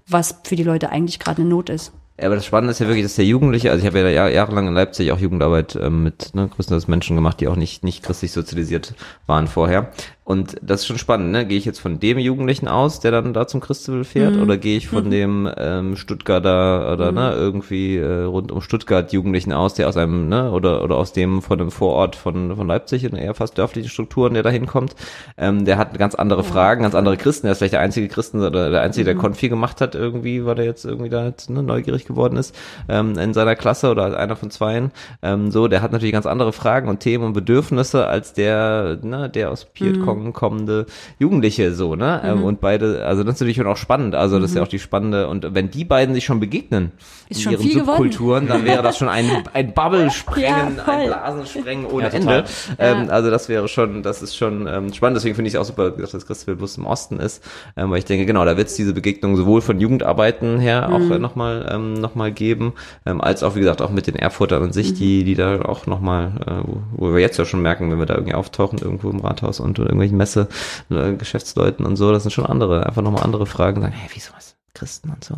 was 0.07 0.37
für 0.45 0.57
die 0.57 0.65
Leute 0.65 0.89
eigentlich 0.89 1.19
gerade 1.19 1.43
eine 1.43 1.51
Not 1.51 1.69
ist. 1.69 1.93
Ja, 2.19 2.27
aber 2.27 2.37
das 2.37 2.47
Spannende 2.47 2.73
ist 2.73 2.79
ja 2.79 2.87
wirklich, 2.87 3.05
dass 3.05 3.17
der 3.17 3.25
Jugendliche, 3.25 3.71
also 3.71 3.81
ich 3.81 3.87
habe 3.87 4.01
ja 4.01 4.09
jahr- 4.09 4.31
jahrelang 4.31 4.69
in 4.69 4.75
Leipzig 4.75 5.11
auch 5.13 5.19
Jugendarbeit 5.19 5.77
ähm, 5.77 6.03
mit 6.03 6.35
ne, 6.35 6.49
größtenteils 6.49 6.87
Menschen 6.87 7.17
gemacht, 7.17 7.41
die 7.41 7.49
auch 7.49 7.57
nicht, 7.57 7.85
nicht 7.85 8.03
christlich 8.03 8.33
sozialisiert 8.33 8.95
waren 9.27 9.49
vorher. 9.49 9.91
Und 10.25 10.57
das 10.63 10.83
ist 10.83 10.87
schon 10.87 10.99
spannend, 10.99 11.33
ne? 11.33 11.45
Gehe 11.45 11.59
ich 11.59 11.65
jetzt 11.65 11.81
von 11.81 11.99
dem 11.99 12.17
Jugendlichen 12.19 12.69
aus, 12.69 13.01
der 13.01 13.11
dann 13.11 13.35
da 13.35 13.49
zum 13.49 13.61
Christabel 13.61 14.05
fährt, 14.05 14.37
oder 14.37 14.57
gehe 14.57 14.77
ich 14.77 14.87
von 14.87 15.11
dem 15.11 15.51
ähm, 15.57 15.97
Stuttgarter 15.97 16.93
oder 16.93 17.11
ne, 17.11 17.33
irgendwie 17.35 17.97
äh, 17.97 18.23
rund 18.23 18.53
um 18.53 18.61
Stuttgart 18.61 19.13
Jugendlichen 19.13 19.53
aus, 19.53 19.75
der 19.75 19.89
aus 19.89 19.97
einem, 19.97 20.29
ne, 20.29 20.53
oder 20.53 20.85
oder 20.85 20.97
aus 20.97 21.13
dem 21.13 21.43
von 21.43 21.61
einem 21.61 21.73
Vorort 21.73 22.15
von, 22.15 22.55
von 22.55 22.69
Leipzig 22.69 23.03
in 23.03 23.17
eher 23.17 23.35
fast 23.35 23.59
dörflichen 23.59 23.91
Strukturen, 23.91 24.35
der 24.35 24.45
da 24.45 24.51
hinkommt, 24.51 24.95
ähm, 25.39 25.65
der 25.65 25.77
hat 25.77 25.99
ganz 25.99 26.15
andere 26.15 26.45
Fragen, 26.45 26.83
ganz 26.83 26.95
andere 26.95 27.17
Christen, 27.17 27.47
der 27.47 27.53
ist 27.53 27.59
vielleicht 27.59 27.75
der 27.75 27.81
einzige 27.81 28.07
Christen 28.07 28.43
oder 28.43 28.71
der 28.71 28.83
einzige, 28.83 29.05
der 29.05 29.17
Konfi 29.17 29.49
gemacht 29.49 29.81
hat, 29.81 29.97
irgendwie, 29.97 30.45
weil 30.45 30.59
er 30.59 30.65
jetzt 30.65 30.85
irgendwie 30.85 31.11
da 31.11 31.25
jetzt, 31.27 31.51
ne, 31.51 31.65
neugierig 31.65 32.05
geworden 32.05 32.37
ist, 32.37 32.55
ähm, 32.89 33.19
in 33.19 33.35
seiner 33.35 33.57
Klasse 33.57 33.91
oder 33.91 34.17
einer 34.17 34.37
von 34.37 34.53
zweien. 34.53 34.93
Ähm, 35.21 35.51
so, 35.51 35.67
der 35.67 35.83
hat 35.83 35.91
natürlich 35.91 36.13
ganz 36.13 36.27
andere 36.27 36.53
Fragen 36.53 36.89
und 36.89 37.01
Themen 37.01 37.25
und 37.25 37.33
Bedürfnisse 37.33 38.07
als 38.07 38.35
der, 38.35 38.99
ne, 39.03 39.29
der 39.29 39.51
aus 39.51 39.65
Pietkongen 40.13 40.33
kommende 40.33 40.87
Jugendliche 41.19 41.75
so, 41.75 41.95
ne? 41.97 42.21
Ähm, 42.25 42.45
und 42.45 42.61
beide, 42.61 43.05
also 43.07 43.23
das 43.23 43.35
ist 43.35 43.41
natürlich 43.41 43.57
schon 43.57 43.67
auch 43.67 43.77
spannend. 43.77 44.15
Also 44.15 44.39
das 44.39 44.51
ist 44.51 44.57
ja 44.57 44.63
auch 44.63 44.69
die 44.69 44.79
spannende, 44.79 45.29
und 45.29 45.55
wenn 45.55 45.71
die 45.71 45.85
beiden 45.85 46.15
sich 46.15 46.25
schon 46.25 46.41
begegnen 46.41 46.93
Ist 47.29 47.39
in 47.39 47.43
schon 47.45 47.53
ihren 47.53 47.63
gewonnen. 47.63 47.87
Subkulturen, 47.87 48.47
dann 48.49 48.65
wäre 48.65 48.83
das 48.83 48.99
schon 48.99 49.09
ein, 49.09 49.27
ein 49.53 49.73
Bubble-Sprengen, 49.75 50.77
Ja, 50.77 50.85
ein 50.87 51.07
Blasensprengen 51.07 51.87
ohne 51.87 52.05
Ja, 52.05 52.11
total. 52.11 52.37
Ende. 52.39 52.45
Ähm, 52.79 53.11
also 53.11 53.31
das 53.31 53.49
wäre 53.49 53.69
schon, 53.69 54.03
das 54.03 54.23
ist 54.23 54.37
schon 54.37 54.67
ähm, 54.67 54.93
spannend. 54.93 55.17
Deswegen 55.17 55.35
finde 55.35 55.49
ich 55.49 55.55
es 55.55 55.61
auch 55.61 55.65
super, 55.65 55.91
dass 55.91 56.11
das 56.13 56.27
Christabel 56.27 56.57
Bus 56.57 56.77
im 56.77 56.87
Osten 56.87 57.19
ist, 57.21 57.43
ähm, 57.77 57.91
weil 57.91 57.99
ich 57.99 58.05
denke, 58.05 58.27
genau, 58.27 58.45
da 58.45 58.57
wird 58.57 58.69
es 58.69 58.75
diese 58.75 58.93
Begegnung 58.93 59.37
sowohl 59.37 59.61
von 59.61 59.81
Jugendarbeiten 59.81 60.59
her 60.59 60.91
auch 60.93 60.99
Mhm. 60.99 61.13
äh, 61.13 61.19
nochmal 61.19 61.69
ähm, 61.73 61.95
noch 61.95 62.15
mal 62.15 62.33
geben, 62.33 62.73
ähm, 63.07 63.21
als 63.21 63.43
auch, 63.43 63.55
wie 63.55 63.61
gesagt, 63.61 63.83
auch 63.83 63.91
mit 63.91 64.07
den 64.07 64.17
Erfurtern 64.17 64.63
an 64.63 64.73
sich, 64.73 64.91
Mhm. 64.93 64.97
die, 64.97 65.25
die 65.25 65.35
da 65.35 65.63
auch 65.63 65.87
nochmal, 65.87 66.33
äh, 66.47 66.51
wo, 66.67 66.83
wo 67.09 67.15
wir 67.15 67.21
jetzt 67.21 67.39
ja 67.39 67.45
schon 67.45 67.63
merken, 67.63 67.91
wenn 67.91 67.99
wir 67.99 68.07
da 68.07 68.15
irgendwie 68.15 68.35
auftauchen, 68.35 68.79
irgendwo 68.79 69.11
im 69.11 69.21
Rathaus 69.21 69.61
und 69.61 69.79
irgendwelchen 69.79 70.02
Messe, 70.11 70.49
äh, 70.91 71.13
Geschäftsleuten 71.15 71.87
und 71.87 71.95
so, 71.95 72.11
das 72.11 72.25
sind 72.25 72.33
schon 72.33 72.47
andere, 72.47 72.87
einfach 72.87 73.03
nochmal 73.03 73.23
andere 73.23 73.47
Fragen, 73.47 73.81
sagen, 73.81 73.93
hey, 73.93 74.11
wieso 74.13 74.33
was? 74.35 74.57
Christen 74.75 75.11
und 75.11 75.23
so. 75.23 75.37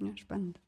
Ja, 0.00 0.16
spannend. 0.16 0.58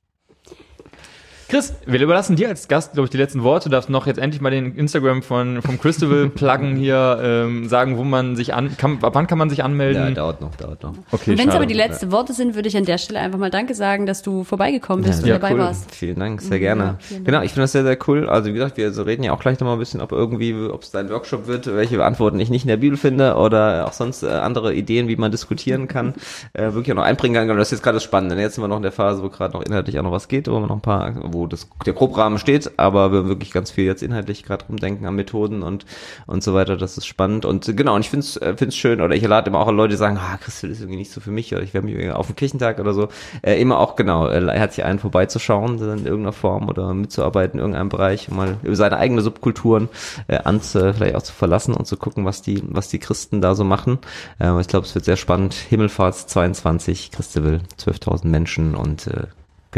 Chris, 1.49 1.73
wir 1.87 1.99
überlassen 2.03 2.37
dir 2.37 2.49
als 2.51 2.69
Gast, 2.69 2.93
glaube 2.93 3.07
ich, 3.07 3.11
die 3.11 3.17
letzten 3.17 3.43
Worte. 3.43 3.71
Du 3.71 3.73
darfst 3.73 3.89
noch 3.89 4.07
jetzt 4.07 4.19
endlich 4.19 4.43
mal 4.43 4.51
den 4.51 4.75
Instagram 4.77 5.23
von, 5.23 5.63
vom 5.63 5.81
Christabel 5.81 6.29
pluggen 6.35 6.77
hier, 6.77 7.19
ähm, 7.23 7.67
sagen, 7.71 7.97
wo 7.97 8.05
man 8.05 8.37
sich 8.37 8.53
an, 8.53 8.77
kann, 8.77 8.99
ab 9.01 9.15
wann 9.15 9.27
kann 9.27 9.39
man 9.39 9.49
sich 9.49 9.61
Ja, 9.61 9.65
anmelden? 9.65 10.15
dauert 10.15 10.43
noch, 10.43 10.55
dauert 10.57 10.83
noch. 10.83 10.93
okay, 11.11 11.39
wenn 11.39 11.49
es 11.49 11.55
aber 11.55 11.65
die 11.65 11.73
letzten 11.73 12.13
Worte 12.13 12.35
sind, 12.35 12.55
würde 12.55 12.69
ich 12.69 12.77
an 12.77 12.85
der 12.85 12.99
Stelle 12.99 13.21
einfach 13.21 13.39
mal 13.39 13.49
Danke 13.51 13.75
sagen, 13.75 14.05
dass 14.05 14.21
du 14.21 14.45
vorbeigekommen 14.45 15.03
bist 15.07 15.25
Ja, 15.27 15.37
und 15.37 15.43
dabei 15.43 15.55
cool. 15.55 15.61
warst. 15.61 15.95
Vielen 15.95 16.19
Dank, 16.19 16.43
sehr 16.43 16.59
gerne. 16.59 16.99
Genau, 17.25 17.41
ich 17.41 17.53
finde 17.53 17.63
das 17.63 17.73
sehr, 17.73 17.83
sehr 17.85 17.97
cool. 18.07 18.29
Also 18.29 18.51
wie 18.51 18.53
gesagt, 18.53 18.77
wir 18.77 18.93
so 18.93 19.05
reden 19.05 19.23
ja 19.23 19.33
auch 19.33 19.41
gleich 19.41 19.59
nochmal 19.59 19.77
ein 19.77 19.79
bisschen, 19.81 20.03
ob 20.03 20.13
irgendwie, 20.13 20.55
ob 20.71 20.83
es 20.83 20.91
dein 20.91 21.09
Workshop 21.09 21.47
wird, 21.47 21.67
welche 21.75 22.05
Antworten 22.05 22.39
ich 22.41 22.51
nicht 22.51 22.65
in 22.65 22.69
der 22.69 22.77
Bibel 22.77 22.99
finde 22.99 23.37
oder 23.37 23.87
auch 23.87 23.95
sonst 23.95 24.23
äh, 24.23 24.27
andere 24.29 24.75
Ideen, 24.75 25.09
wie 25.09 25.17
man 25.17 25.31
diskutieren 25.31 25.89
kann, 25.89 26.13
äh, 26.53 26.75
wirklich 26.75 26.93
auch 26.93 26.97
noch 26.97 27.05
einbringen 27.05 27.37
kann. 27.37 27.49
Und 27.51 27.57
das 27.57 27.69
ist 27.69 27.79
jetzt 27.79 27.83
gerade 27.83 27.97
das 27.97 28.05
Spannende. 28.05 28.37
Jetzt 28.39 28.57
sind 28.57 28.65
wir 28.65 28.69
noch 28.69 28.77
in 28.77 28.83
der 28.83 28.93
Phase, 28.93 29.23
wo 29.23 29.31
gerade 29.31 29.55
noch 29.57 29.63
inhaltlich 29.65 29.99
auch 29.99 30.03
noch 30.03 30.13
was 30.13 30.29
geht, 30.29 30.47
wo 30.47 30.61
wir 30.61 30.67
noch 30.67 30.77
ein 30.77 30.83
paar, 30.83 31.15
wo 31.39 31.47
das, 31.47 31.69
der 31.87 31.93
Grobrahmen 31.93 32.39
steht, 32.39 32.79
aber 32.79 33.13
wir 33.13 33.29
wirklich 33.29 33.53
ganz 33.53 33.71
viel 33.71 33.85
jetzt 33.85 34.03
inhaltlich 34.03 34.43
gerade 34.43 34.67
rumdenken 34.67 35.07
an 35.07 35.15
Methoden 35.15 35.63
und, 35.63 35.87
und 36.27 36.43
so 36.43 36.55
weiter. 36.55 36.77
Das 36.77 36.99
ist 36.99 37.07
spannend. 37.07 37.45
Und 37.45 37.77
genau, 37.77 37.95
und 37.95 38.01
ich 38.01 38.11
finde 38.11 38.25
es 38.25 38.37
äh, 38.37 38.57
find's 38.57 38.77
schön, 38.77 39.01
oder 39.01 39.15
ich 39.15 39.23
lade 39.23 39.49
immer 39.49 39.61
auch 39.61 39.71
Leute, 39.71 39.93
die 39.93 39.97
sagen, 39.97 40.19
ah, 40.19 40.37
Christel 40.39 40.71
ist 40.71 40.81
irgendwie 40.81 40.99
nicht 40.99 41.11
so 41.11 41.21
für 41.21 41.31
mich, 41.31 41.55
oder 41.55 41.63
ich 41.63 41.75
werde 41.75 41.87
mich 41.87 42.11
auf 42.11 42.27
dem 42.27 42.37
Kirchentag 42.37 42.79
oder 42.81 42.93
so, 42.93 43.09
äh, 43.43 43.61
immer 43.61 43.79
auch, 43.79 43.97
genau, 43.97 44.29
äh, 44.29 44.47
herzlich 44.51 44.85
einen 44.85 44.99
vorbeizuschauen 44.99 45.79
in 45.79 46.07
irgendeiner 46.07 46.33
Form 46.33 46.69
oder 46.69 46.93
mitzuarbeiten 46.95 47.59
in 47.59 47.61
irgendeinem 47.61 47.89
Bereich, 47.89 48.29
um 48.31 48.37
mal 48.37 48.57
über 48.63 48.77
seine 48.77 48.99
eigene 48.99 49.23
Subkulturen 49.23 49.89
äh, 50.27 50.37
ans, 50.39 50.75
äh, 50.75 50.93
vielleicht 50.93 51.15
auch 51.15 51.23
zu 51.23 51.33
verlassen 51.33 51.75
und 51.75 51.87
zu 51.87 51.97
gucken, 51.97 52.25
was 52.25 52.43
die, 52.43 52.63
was 52.67 52.89
die 52.89 52.99
Christen 52.99 53.41
da 53.41 53.55
so 53.55 53.65
machen. 53.65 53.99
Äh, 54.39 54.61
ich 54.61 54.69
glaube, 54.69 54.87
es 54.87 54.95
wird 54.95 55.05
sehr 55.05 55.17
spannend. 55.17 55.55
Himmelfahrts 55.55 56.27
22, 56.27 57.11
Christewill, 57.13 57.61
12.000 57.79 58.27
Menschen 58.27 58.75
und 58.75 59.07
äh, 59.07 59.27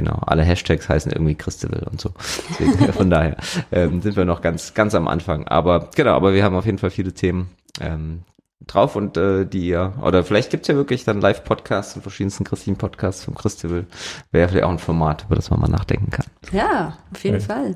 Genau, 0.01 0.18
alle 0.27 0.43
Hashtags 0.43 0.89
heißen 0.89 1.12
irgendwie 1.12 1.35
Christewill 1.35 1.82
und 1.90 2.01
so. 2.01 2.14
Deswegen, 2.59 2.90
von 2.94 3.10
daher 3.10 3.36
ähm, 3.70 4.01
sind 4.01 4.16
wir 4.16 4.24
noch 4.24 4.40
ganz, 4.40 4.72
ganz 4.72 4.94
am 4.94 5.06
Anfang. 5.06 5.47
Aber 5.47 5.90
genau, 5.94 6.14
aber 6.14 6.32
wir 6.32 6.43
haben 6.43 6.55
auf 6.55 6.64
jeden 6.64 6.78
Fall 6.78 6.89
viele 6.89 7.12
Themen 7.12 7.51
ähm, 7.82 8.22
drauf 8.66 8.97
und 8.97 9.18
äh, 9.18 9.44
die 9.44 9.66
ihr, 9.66 9.93
oder 10.02 10.24
vielleicht 10.24 10.51
gibt's 10.51 10.68
ja 10.68 10.74
wirklich 10.74 11.05
dann 11.05 11.20
Live-Podcasts 11.20 11.97
und 11.97 12.01
verschiedensten 12.01 12.44
christlichen 12.44 12.78
Podcasts 12.78 13.24
vom 13.24 13.35
Christewill. 13.35 13.85
Wäre 14.32 14.48
vielleicht 14.48 14.64
auch 14.64 14.70
ein 14.70 14.78
Format, 14.78 15.27
über 15.27 15.36
das 15.36 15.51
man 15.51 15.60
mal 15.60 15.68
nachdenken 15.68 16.09
kann. 16.09 16.24
Ja, 16.51 16.97
auf 17.12 17.22
jeden 17.22 17.43
Fall. 17.43 17.74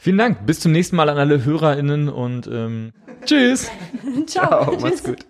Vielen 0.00 0.18
Dank. 0.18 0.44
Bis 0.44 0.58
zum 0.58 0.72
nächsten 0.72 0.96
Mal 0.96 1.08
an 1.08 1.18
alle 1.18 1.44
HörerInnen 1.44 2.08
und 2.08 2.48
ähm, 2.48 2.92
tschüss. 3.26 3.70
Ciao. 4.26 4.64
Ciao, 4.64 4.76
macht's 4.80 5.04
gut. 5.04 5.24